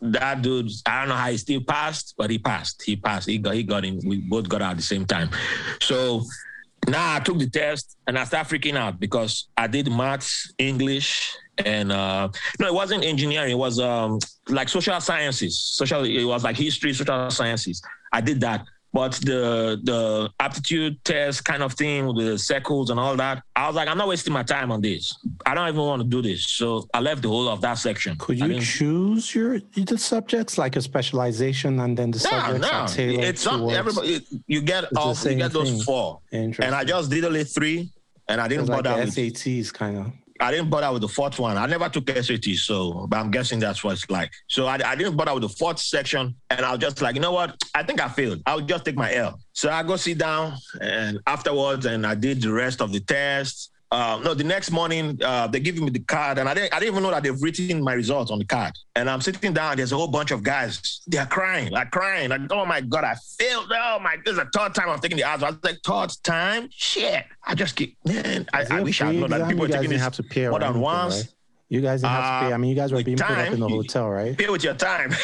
that 0.00 0.42
dude 0.42 0.70
I 0.86 1.00
don't 1.00 1.08
know 1.10 1.14
how 1.14 1.30
he 1.30 1.36
still 1.36 1.62
passed 1.62 2.14
but 2.16 2.30
he 2.30 2.38
passed. 2.38 2.82
He 2.82 2.96
passed. 2.96 3.28
He 3.28 3.38
got 3.38 3.54
he 3.54 3.62
got 3.62 3.84
him. 3.84 4.00
We 4.04 4.18
both 4.18 4.48
got 4.48 4.62
out 4.62 4.72
at 4.72 4.76
the 4.76 4.82
same 4.82 5.06
time. 5.06 5.30
So 5.80 6.24
now 6.88 7.14
I 7.14 7.20
took 7.20 7.38
the 7.38 7.48
test 7.48 7.96
and 8.06 8.18
I 8.18 8.24
started 8.24 8.52
freaking 8.52 8.76
out 8.76 9.00
because 9.00 9.48
I 9.56 9.66
did 9.66 9.90
maths 9.90 10.52
English 10.58 11.36
and 11.58 11.92
uh 11.92 12.28
no 12.58 12.66
it 12.66 12.74
wasn't 12.74 13.04
engineering. 13.04 13.52
It 13.52 13.58
was 13.58 13.78
um 13.80 14.18
like 14.48 14.68
social 14.68 15.00
sciences. 15.00 15.58
Social 15.58 16.04
it 16.04 16.24
was 16.24 16.44
like 16.44 16.56
history 16.56 16.92
social 16.92 17.30
sciences. 17.30 17.82
I 18.12 18.20
did 18.20 18.40
that 18.40 18.66
but 18.94 19.12
the 19.14 19.80
the 19.82 20.30
aptitude 20.38 21.04
test 21.04 21.44
kind 21.44 21.64
of 21.64 21.72
thing 21.72 22.06
with 22.06 22.24
the 22.24 22.38
circles 22.38 22.90
and 22.90 23.00
all 23.00 23.16
that, 23.16 23.42
I 23.56 23.66
was 23.66 23.74
like, 23.74 23.88
I'm 23.88 23.98
not 23.98 24.06
wasting 24.06 24.32
my 24.32 24.44
time 24.44 24.70
on 24.70 24.80
this. 24.80 25.18
I 25.44 25.54
don't 25.54 25.68
even 25.68 25.80
want 25.80 26.00
to 26.02 26.08
do 26.08 26.22
this. 26.22 26.46
So 26.48 26.86
I 26.94 27.00
left 27.00 27.22
the 27.22 27.28
whole 27.28 27.48
of 27.48 27.60
that 27.62 27.74
section. 27.74 28.14
Could 28.16 28.38
you 28.38 28.60
choose 28.60 29.34
your 29.34 29.58
the 29.74 29.98
subjects 29.98 30.56
like 30.58 30.76
a 30.76 30.80
specialization 30.80 31.80
and 31.80 31.98
then 31.98 32.12
the 32.12 32.18
no, 32.18 32.30
subjects 32.30 32.72
no. 32.72 32.86
tailored 32.86 33.24
It's 33.24 33.44
not 33.44 33.68
everybody. 33.72 34.24
You 34.46 34.60
get 34.62 34.84
all 34.96 35.14
you 35.14 35.34
get 35.34 35.52
those 35.52 35.70
thing. 35.70 35.80
four, 35.82 36.20
Interesting. 36.30 36.66
and 36.66 36.74
I 36.74 36.84
just 36.84 37.10
did 37.10 37.24
only 37.24 37.42
three, 37.42 37.90
and 38.28 38.40
I 38.40 38.46
didn't 38.46 38.62
It's 38.62 38.70
like 38.70 38.84
bother 38.84 39.04
the 39.04 39.10
SATs 39.10 39.72
kind 39.74 39.98
of. 39.98 40.12
I 40.40 40.50
didn't 40.50 40.68
bother 40.68 40.92
with 40.92 41.02
the 41.02 41.08
fourth 41.08 41.38
one. 41.38 41.56
I 41.56 41.66
never 41.66 41.88
took 41.88 42.08
SAT, 42.10 42.44
so 42.56 43.06
but 43.08 43.18
I'm 43.18 43.30
guessing 43.30 43.60
that's 43.60 43.84
what 43.84 43.92
it's 43.92 44.10
like. 44.10 44.32
So 44.48 44.66
I, 44.66 44.74
I 44.84 44.96
didn't 44.96 45.16
bother 45.16 45.32
with 45.34 45.42
the 45.42 45.48
fourth 45.48 45.78
section, 45.78 46.34
and 46.50 46.66
I 46.66 46.72
was 46.72 46.80
just 46.80 47.00
like, 47.00 47.14
you 47.14 47.20
know 47.20 47.32
what? 47.32 47.56
I 47.74 47.84
think 47.84 48.00
I 48.00 48.08
failed. 48.08 48.42
I'll 48.46 48.60
just 48.60 48.84
take 48.84 48.96
my 48.96 49.14
L. 49.14 49.38
So 49.52 49.70
I 49.70 49.82
go 49.84 49.96
sit 49.96 50.18
down, 50.18 50.54
and 50.80 51.20
afterwards, 51.26 51.86
and 51.86 52.04
I 52.06 52.14
did 52.16 52.42
the 52.42 52.52
rest 52.52 52.80
of 52.80 52.92
the 52.92 53.00
tests. 53.00 53.70
Uh, 53.94 54.18
no, 54.24 54.34
the 54.34 54.42
next 54.42 54.72
morning 54.72 55.16
uh, 55.22 55.46
they 55.46 55.60
give 55.60 55.78
me 55.78 55.88
the 55.88 56.00
card, 56.00 56.38
and 56.38 56.48
I 56.48 56.54
didn't, 56.54 56.74
I 56.74 56.80
didn't 56.80 56.94
even 56.94 57.02
know 57.04 57.12
that 57.12 57.22
they've 57.22 57.40
written 57.40 57.80
my 57.80 57.92
results 57.92 58.32
on 58.32 58.40
the 58.40 58.44
card. 58.44 58.72
And 58.96 59.08
I'm 59.08 59.20
sitting 59.20 59.52
down. 59.52 59.76
There's 59.76 59.92
a 59.92 59.96
whole 59.96 60.08
bunch 60.08 60.32
of 60.32 60.42
guys. 60.42 61.02
They're 61.06 61.26
crying, 61.26 61.70
like 61.70 61.92
crying, 61.92 62.30
like 62.30 62.40
oh 62.50 62.66
my 62.66 62.80
god, 62.80 63.04
I 63.04 63.14
failed. 63.38 63.70
Oh 63.72 64.00
my, 64.02 64.16
this 64.24 64.32
is 64.32 64.38
the 64.38 64.48
third 64.52 64.74
time 64.74 64.88
I'm 64.88 64.98
taking 64.98 65.16
the 65.16 65.22
odds. 65.22 65.44
I 65.44 65.50
was 65.50 65.58
like, 65.62 65.78
third 65.84 66.10
time, 66.24 66.68
shit. 66.72 67.24
I 67.46 67.54
just 67.54 67.76
keep, 67.76 67.96
man. 68.04 68.48
I, 68.52 68.66
I 68.68 68.82
wish 68.82 69.00
I 69.00 69.12
known 69.12 69.30
that 69.30 69.48
people 69.48 69.52
you 69.52 69.60
were 69.60 69.68
taking 69.68 69.82
didn't 69.82 69.92
this 69.92 70.02
have 70.02 70.14
to 70.14 70.24
pay 70.24 70.46
or 70.46 70.50
more 70.50 70.58
than 70.58 70.68
anything, 70.70 70.82
once. 70.82 71.14
right? 71.14 71.34
You 71.68 71.80
guys 71.80 72.00
didn't 72.00 72.14
have 72.14 72.40
to 72.40 72.48
pay. 72.48 72.52
I 72.52 72.56
mean, 72.56 72.70
you 72.70 72.76
guys 72.76 72.90
were 72.90 72.96
with 72.96 73.06
being 73.06 73.16
put 73.16 73.30
up 73.30 73.52
in 73.52 73.60
the 73.60 73.68
hotel, 73.68 74.10
right? 74.10 74.36
pay 74.36 74.48
with 74.50 74.64
your 74.64 74.74
time. 74.74 75.14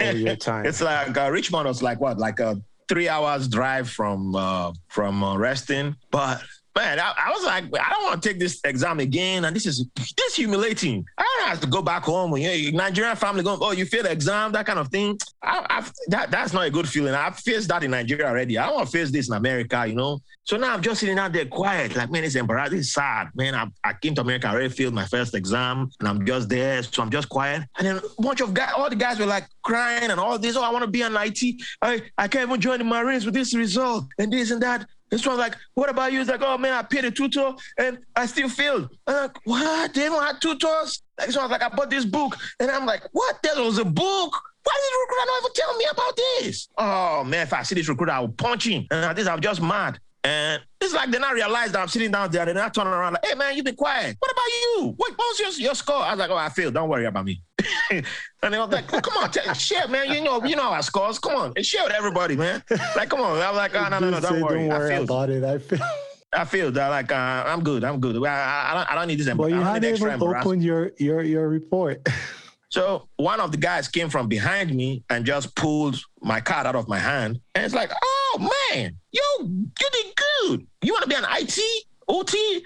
Oh, 0.00 0.10
your 0.10 0.36
time. 0.36 0.66
it's 0.66 0.80
like 0.80 1.18
uh, 1.18 1.28
Richmond 1.32 1.66
was 1.66 1.82
like 1.82 2.00
what, 2.00 2.18
like 2.18 2.38
a 2.38 2.62
three 2.88 3.08
hours 3.08 3.48
drive 3.48 3.90
from 3.90 4.36
uh, 4.36 4.72
from 4.86 5.24
uh, 5.24 5.36
Reston. 5.36 5.96
But 6.12 6.42
man, 6.76 7.00
I, 7.00 7.12
I 7.26 7.30
was 7.30 7.44
like, 7.44 7.64
I 7.64 7.90
don't 7.90 8.04
want 8.04 8.22
to 8.22 8.28
take 8.28 8.38
this 8.38 8.60
exam 8.64 9.00
again, 9.00 9.44
and 9.44 9.54
this 9.54 9.66
is 9.66 9.86
this 10.16 10.36
humiliating. 10.36 11.04
I 11.18 11.22
don't 11.38 11.48
have 11.48 11.60
to 11.60 11.66
go 11.66 11.82
back 11.82 12.04
home. 12.04 12.32
And, 12.34 12.42
you 12.42 12.72
know, 12.72 12.78
Nigerian 12.78 13.16
family 13.16 13.42
going, 13.42 13.58
oh, 13.60 13.72
you 13.72 13.84
failed 13.86 14.06
the 14.06 14.12
exam, 14.12 14.52
that 14.52 14.66
kind 14.66 14.78
of 14.78 14.88
thing. 14.88 15.18
I, 15.42 15.66
I, 15.68 15.90
that 16.08 16.30
that's 16.30 16.52
not 16.52 16.66
a 16.66 16.70
good 16.70 16.88
feeling. 16.88 17.14
I've 17.14 17.36
faced 17.36 17.68
that 17.68 17.84
in 17.84 17.90
Nigeria 17.90 18.26
already. 18.26 18.58
I 18.58 18.66
don't 18.66 18.76
want 18.76 18.88
to 18.88 18.92
face 18.92 19.10
this 19.10 19.28
in 19.28 19.34
America, 19.34 19.84
you 19.86 19.94
know. 19.94 20.20
So 20.44 20.56
now 20.56 20.72
I'm 20.72 20.82
just 20.82 21.00
sitting 21.00 21.18
out 21.18 21.32
there 21.32 21.44
quiet, 21.44 21.94
like 21.94 22.10
man, 22.10 22.24
it's 22.24 22.34
embarrassing, 22.34 22.78
it's 22.78 22.92
sad, 22.92 23.28
man. 23.34 23.54
I, 23.54 23.66
I 23.84 23.92
came 23.92 24.14
to 24.16 24.22
America, 24.22 24.48
I 24.48 24.52
already 24.52 24.68
failed 24.70 24.94
my 24.94 25.04
first 25.04 25.34
exam, 25.34 25.90
and 26.00 26.08
I'm 26.08 26.26
just 26.26 26.48
there, 26.48 26.82
so 26.82 27.02
I'm 27.02 27.10
just 27.10 27.28
quiet. 27.28 27.62
And 27.78 27.86
then 27.86 27.96
a 27.98 28.22
bunch 28.22 28.40
of 28.40 28.52
guys, 28.54 28.72
all 28.76 28.88
the 28.88 28.96
guys 28.96 29.18
were 29.18 29.26
like 29.26 29.46
crying 29.62 30.10
and 30.10 30.18
all 30.18 30.38
this. 30.38 30.56
Oh, 30.56 30.62
I 30.62 30.70
want 30.70 30.84
to 30.84 30.90
be 30.90 31.02
an 31.02 31.16
IT. 31.16 31.62
I 31.82 32.02
I 32.18 32.26
can't 32.26 32.48
even 32.48 32.60
join 32.60 32.78
the 32.78 32.84
Marines 32.84 33.24
with 33.24 33.34
this 33.34 33.54
result 33.54 34.06
and 34.18 34.32
this 34.32 34.50
and 34.50 34.62
that. 34.62 34.86
This 35.10 35.26
one's 35.26 35.38
like, 35.38 35.56
what 35.74 35.90
about 35.90 36.12
you? 36.12 36.20
It's 36.20 36.30
like, 36.30 36.42
oh 36.42 36.56
man, 36.56 36.72
I 36.72 36.82
paid 36.82 37.04
a 37.04 37.10
tutor 37.10 37.52
and 37.78 37.98
I 38.14 38.26
still 38.26 38.48
failed. 38.48 38.90
I'm 39.06 39.14
like, 39.14 39.36
what? 39.44 39.92
They 39.92 40.06
don't 40.06 40.22
have 40.22 40.38
tutors? 40.40 41.02
Like, 41.18 41.30
so 41.32 41.40
I 41.40 41.44
was 41.44 41.50
like, 41.50 41.62
I 41.62 41.68
bought 41.68 41.90
this 41.90 42.04
book, 42.04 42.36
and 42.58 42.70
I'm 42.70 42.86
like, 42.86 43.02
what? 43.12 43.42
There 43.42 43.62
was 43.62 43.78
a 43.78 43.84
book. 43.84 44.42
Why 44.62 44.74
did 44.76 44.92
the 44.92 44.98
recruiter 45.00 45.26
not 45.26 45.54
tell 45.54 45.76
me 45.76 45.84
about 45.90 46.16
this? 46.16 46.68
Oh 46.78 47.24
man, 47.24 47.42
if 47.42 47.52
I 47.52 47.62
see 47.62 47.74
this 47.74 47.88
recruiter, 47.88 48.12
I 48.12 48.20
will 48.20 48.28
punch 48.28 48.66
him. 48.66 48.86
And 48.90 49.04
at 49.04 49.16
this, 49.16 49.26
I'm 49.26 49.40
just 49.40 49.60
mad. 49.60 49.98
And 50.22 50.62
it's 50.80 50.94
like 50.94 51.10
they 51.10 51.18
not 51.18 51.34
realize 51.34 51.72
that 51.72 51.80
I'm 51.80 51.88
sitting 51.88 52.10
down 52.10 52.30
there. 52.30 52.44
They're 52.44 52.54
not 52.54 52.72
turning 52.72 52.92
around 52.92 53.14
like, 53.14 53.26
hey 53.26 53.34
man, 53.34 53.54
you've 53.54 53.64
been 53.64 53.76
quiet. 53.76 54.16
What 54.18 54.32
about 54.32 54.46
you? 54.46 54.94
What, 54.96 55.10
what 55.12 55.18
was 55.18 55.40
your, 55.40 55.66
your 55.66 55.74
score? 55.74 55.96
I 55.96 56.10
was 56.10 56.18
like, 56.18 56.30
oh, 56.30 56.36
I 56.36 56.48
failed. 56.48 56.74
Don't 56.74 56.88
worry 56.88 57.04
about 57.04 57.24
me. 57.24 57.42
and 57.90 58.04
they 58.42 58.58
was 58.58 58.70
like, 58.70 58.92
oh, 58.92 59.00
come 59.00 59.22
on, 59.22 59.30
tell, 59.30 59.52
share, 59.54 59.88
man. 59.88 60.10
You 60.10 60.22
know, 60.22 60.42
you 60.44 60.56
know 60.56 60.70
our 60.70 60.82
scores. 60.82 61.18
Come 61.18 61.36
on, 61.36 61.52
and 61.54 61.64
share 61.64 61.84
with 61.84 61.92
everybody, 61.92 62.36
man. 62.36 62.62
Like, 62.96 63.10
come 63.10 63.20
on. 63.20 63.38
I 63.38 63.50
was 63.50 63.56
like, 63.56 63.74
oh, 63.74 63.88
no, 63.88 63.98
no, 63.98 64.10
no, 64.10 64.20
don't 64.20 64.40
worry. 64.40 64.60
Don't 64.60 64.72
I 64.72 64.78
worry 64.78 64.88
failed. 64.90 65.10
about 65.10 65.30
it. 65.30 65.44
I 65.44 65.58
feel. 65.58 65.78
I 66.32 66.44
feel 66.44 66.70
that 66.70 66.88
like 66.88 67.10
uh, 67.10 67.42
I'm 67.44 67.64
good. 67.64 67.82
I'm 67.82 67.98
good. 67.98 68.16
I, 68.24 68.28
I, 68.28 68.70
I 68.70 68.74
don't, 68.74 68.92
I 68.92 68.94
don't 68.94 69.08
need 69.08 69.18
this. 69.18 69.34
But 69.34 69.44
I 69.44 69.48
you 69.48 69.60
hadn't 69.62 69.96
even 69.96 70.22
opened 70.22 70.62
your 70.62 70.92
your 70.96 71.22
your 71.22 71.48
report. 71.48 72.06
So 72.70 73.08
one 73.16 73.40
of 73.40 73.50
the 73.50 73.58
guys 73.58 73.88
came 73.88 74.08
from 74.08 74.28
behind 74.28 74.74
me 74.74 75.02
and 75.10 75.26
just 75.26 75.54
pulled 75.56 76.00
my 76.22 76.40
card 76.40 76.66
out 76.66 76.76
of 76.76 76.88
my 76.88 76.98
hand. 76.98 77.40
And 77.54 77.64
it's 77.64 77.74
like, 77.74 77.90
oh 78.02 78.50
man, 78.72 78.96
yo, 79.10 79.20
you 79.42 79.70
did 79.92 80.06
good. 80.16 80.66
You 80.82 80.92
want 80.92 81.02
to 81.02 81.08
be 81.08 81.16
an 81.16 81.24
IT, 81.28 81.58
OT? 82.08 82.64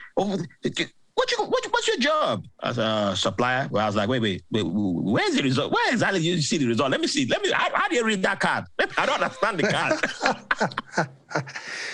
What 1.15 1.31
you, 1.31 1.39
what, 1.45 1.65
what's 1.71 1.87
your 1.87 1.99
job? 1.99 2.45
As 2.63 2.79
a 2.79 3.15
supplier? 3.17 3.69
Well, 3.71 3.85
I 3.85 3.87
was 3.87 3.95
like, 3.95 4.09
wait, 4.09 4.21
wait, 4.21 4.43
wait, 4.51 4.63
where's 4.67 5.37
the 5.37 5.43
result? 5.43 5.73
Where 5.73 5.93
exactly 5.93 6.21
you 6.21 6.41
see 6.41 6.59
the 6.59 6.67
result? 6.67 6.91
Let 6.91 7.01
me 7.01 7.07
see. 7.07 7.27
Let 7.27 7.41
me, 7.43 7.53
how, 7.53 7.69
how 7.73 7.89
do 7.89 7.95
you 7.95 8.05
read 8.05 8.23
that 8.23 8.41
card? 8.41 8.65
I 8.99 9.07
don't 9.07 9.23
understand 9.23 9.59
the 9.59 9.69
card. 9.69 11.07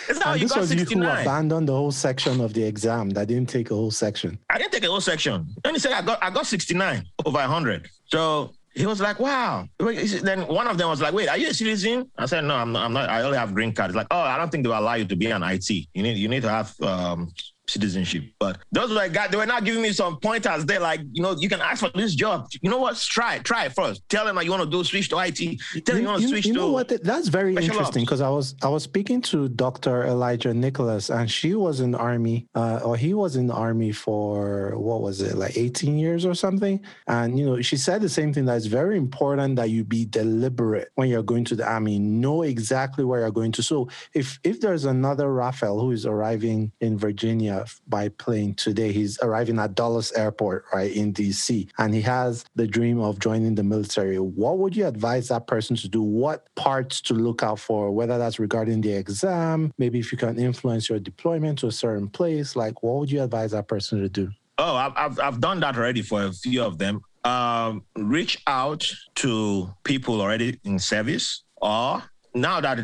it's 0.08 0.18
not, 0.18 0.26
and 0.28 0.40
you 0.40 0.46
this 0.46 0.52
got 0.52 0.60
was 0.60 0.74
you 0.74 0.84
who 0.84 1.02
abandoned 1.02 1.68
the 1.68 1.72
whole 1.72 1.92
section 1.92 2.40
of 2.40 2.54
the 2.54 2.62
exam. 2.62 3.10
That 3.10 3.28
didn't 3.28 3.50
take 3.50 3.70
a 3.70 3.74
whole 3.74 3.90
section. 3.90 4.38
I 4.48 4.56
didn't 4.56 4.72
take 4.72 4.84
a 4.84 4.88
whole 4.88 5.02
section. 5.02 5.54
Then 5.64 5.74
he 5.74 5.80
said 5.80 5.92
I 5.92 6.02
got 6.02 6.22
I 6.22 6.30
got 6.30 6.46
69 6.46 7.04
over 7.26 7.38
100. 7.38 7.88
So 8.06 8.54
he 8.74 8.86
was 8.86 9.00
like, 9.00 9.18
wow. 9.18 9.68
Then 9.78 10.46
one 10.46 10.66
of 10.66 10.78
them 10.78 10.88
was 10.88 11.00
like, 11.00 11.12
wait, 11.12 11.28
are 11.28 11.36
you 11.36 11.48
a 11.48 11.54
citizen? 11.54 12.10
I 12.16 12.26
said, 12.26 12.44
no, 12.44 12.54
I'm 12.54 12.72
not. 12.72 12.84
I'm 12.84 12.92
not. 12.92 13.10
I 13.10 13.22
only 13.22 13.36
have 13.36 13.52
green 13.52 13.72
card. 13.72 13.90
It's 13.90 13.96
like, 13.96 14.06
oh, 14.10 14.20
I 14.20 14.36
don't 14.36 14.50
think 14.50 14.64
they 14.64 14.68
will 14.68 14.78
allow 14.78 14.94
you 14.94 15.04
to 15.04 15.16
be 15.16 15.30
an 15.30 15.42
IT. 15.42 15.68
You 15.70 16.02
need 16.02 16.16
you 16.16 16.28
need 16.28 16.42
to 16.42 16.48
have 16.48 16.80
um, 16.80 17.32
citizenship. 17.70 18.24
But 18.38 18.58
those 18.72 18.90
were 18.90 18.96
like, 18.96 19.12
they 19.30 19.36
were 19.36 19.46
not 19.46 19.64
giving 19.64 19.82
me 19.82 19.92
some 19.92 20.18
pointers. 20.18 20.64
They're 20.64 20.80
like, 20.80 21.00
you 21.12 21.22
know, 21.22 21.36
you 21.38 21.48
can 21.48 21.60
ask 21.60 21.80
for 21.80 21.90
this 21.94 22.14
job. 22.14 22.48
You 22.60 22.70
know 22.70 22.78
what? 22.78 22.96
Try 22.96 23.36
it. 23.36 23.44
Try 23.44 23.66
it 23.66 23.72
first. 23.72 24.08
Tell 24.08 24.24
them 24.24 24.36
that 24.36 24.44
you 24.44 24.50
want 24.50 24.64
to 24.64 24.70
do 24.70 24.82
switch 24.84 25.08
to 25.10 25.18
IT. 25.18 25.38
Tell 25.84 25.94
them 25.94 26.02
you 26.02 26.08
want 26.08 26.22
to 26.22 26.28
switch 26.28 26.46
you 26.46 26.54
to. 26.54 26.58
know 26.58 26.72
what? 26.72 26.88
That's 27.02 27.28
very 27.28 27.54
interesting 27.54 28.04
because 28.04 28.20
I 28.20 28.28
was 28.28 28.54
I 28.62 28.68
was 28.68 28.82
speaking 28.82 29.20
to 29.22 29.48
Dr. 29.48 30.06
Elijah 30.06 30.52
Nicholas, 30.52 31.10
and 31.10 31.30
she 31.30 31.54
was 31.54 31.80
in 31.80 31.92
the 31.92 31.98
army, 31.98 32.46
uh, 32.54 32.80
or 32.84 32.96
he 32.96 33.14
was 33.14 33.36
in 33.36 33.46
the 33.46 33.54
army 33.54 33.92
for 33.92 34.76
what 34.76 35.02
was 35.02 35.20
it, 35.20 35.36
like 35.36 35.56
18 35.56 35.98
years 35.98 36.24
or 36.24 36.34
something. 36.34 36.80
And 37.06 37.38
you 37.38 37.46
know, 37.46 37.60
she 37.60 37.76
said 37.76 38.02
the 38.02 38.08
same 38.08 38.32
thing 38.32 38.44
that 38.46 38.56
it's 38.56 38.66
very 38.66 38.96
important 38.96 39.56
that 39.56 39.70
you 39.70 39.84
be 39.84 40.04
deliberate 40.04 40.88
when 40.94 41.08
you're 41.08 41.22
going 41.22 41.44
to 41.44 41.56
the 41.56 41.66
army, 41.66 41.98
know 41.98 42.42
exactly 42.42 43.04
where 43.04 43.20
you're 43.20 43.30
going 43.30 43.52
to. 43.52 43.62
So 43.62 43.88
if 44.14 44.38
if 44.44 44.60
there's 44.60 44.84
another 44.84 45.32
Raphael 45.32 45.80
who 45.80 45.90
is 45.92 46.06
arriving 46.06 46.72
in 46.80 46.98
Virginia 46.98 47.59
by 47.88 48.08
plane 48.08 48.54
today, 48.54 48.92
he's 48.92 49.18
arriving 49.22 49.58
at 49.58 49.74
Dulles 49.74 50.12
Airport, 50.12 50.64
right 50.72 50.92
in 50.92 51.12
DC, 51.12 51.68
and 51.78 51.94
he 51.94 52.00
has 52.02 52.44
the 52.54 52.66
dream 52.66 53.00
of 53.00 53.18
joining 53.18 53.54
the 53.54 53.62
military. 53.62 54.18
What 54.18 54.58
would 54.58 54.76
you 54.76 54.86
advise 54.86 55.28
that 55.28 55.46
person 55.46 55.76
to 55.76 55.88
do? 55.88 56.02
What 56.02 56.46
parts 56.54 57.00
to 57.02 57.14
look 57.14 57.42
out 57.42 57.58
for? 57.58 57.90
Whether 57.90 58.18
that's 58.18 58.38
regarding 58.38 58.80
the 58.80 58.92
exam, 58.92 59.72
maybe 59.78 59.98
if 59.98 60.12
you 60.12 60.18
can 60.18 60.38
influence 60.38 60.88
your 60.88 60.98
deployment 60.98 61.58
to 61.60 61.66
a 61.66 61.72
certain 61.72 62.08
place, 62.08 62.56
like 62.56 62.82
what 62.82 62.98
would 62.98 63.10
you 63.10 63.22
advise 63.22 63.52
that 63.52 63.68
person 63.68 64.00
to 64.00 64.08
do? 64.08 64.30
Oh, 64.58 64.76
I've, 64.76 65.18
I've, 65.18 65.40
done 65.40 65.60
that 65.60 65.76
already 65.76 66.02
for 66.02 66.24
a 66.24 66.32
few 66.32 66.62
of 66.62 66.76
them. 66.76 67.00
Um, 67.24 67.84
reach 67.96 68.42
out 68.46 68.86
to 69.16 69.74
people 69.84 70.20
already 70.20 70.60
in 70.64 70.78
service, 70.78 71.44
or 71.56 72.02
now 72.34 72.60
that 72.60 72.78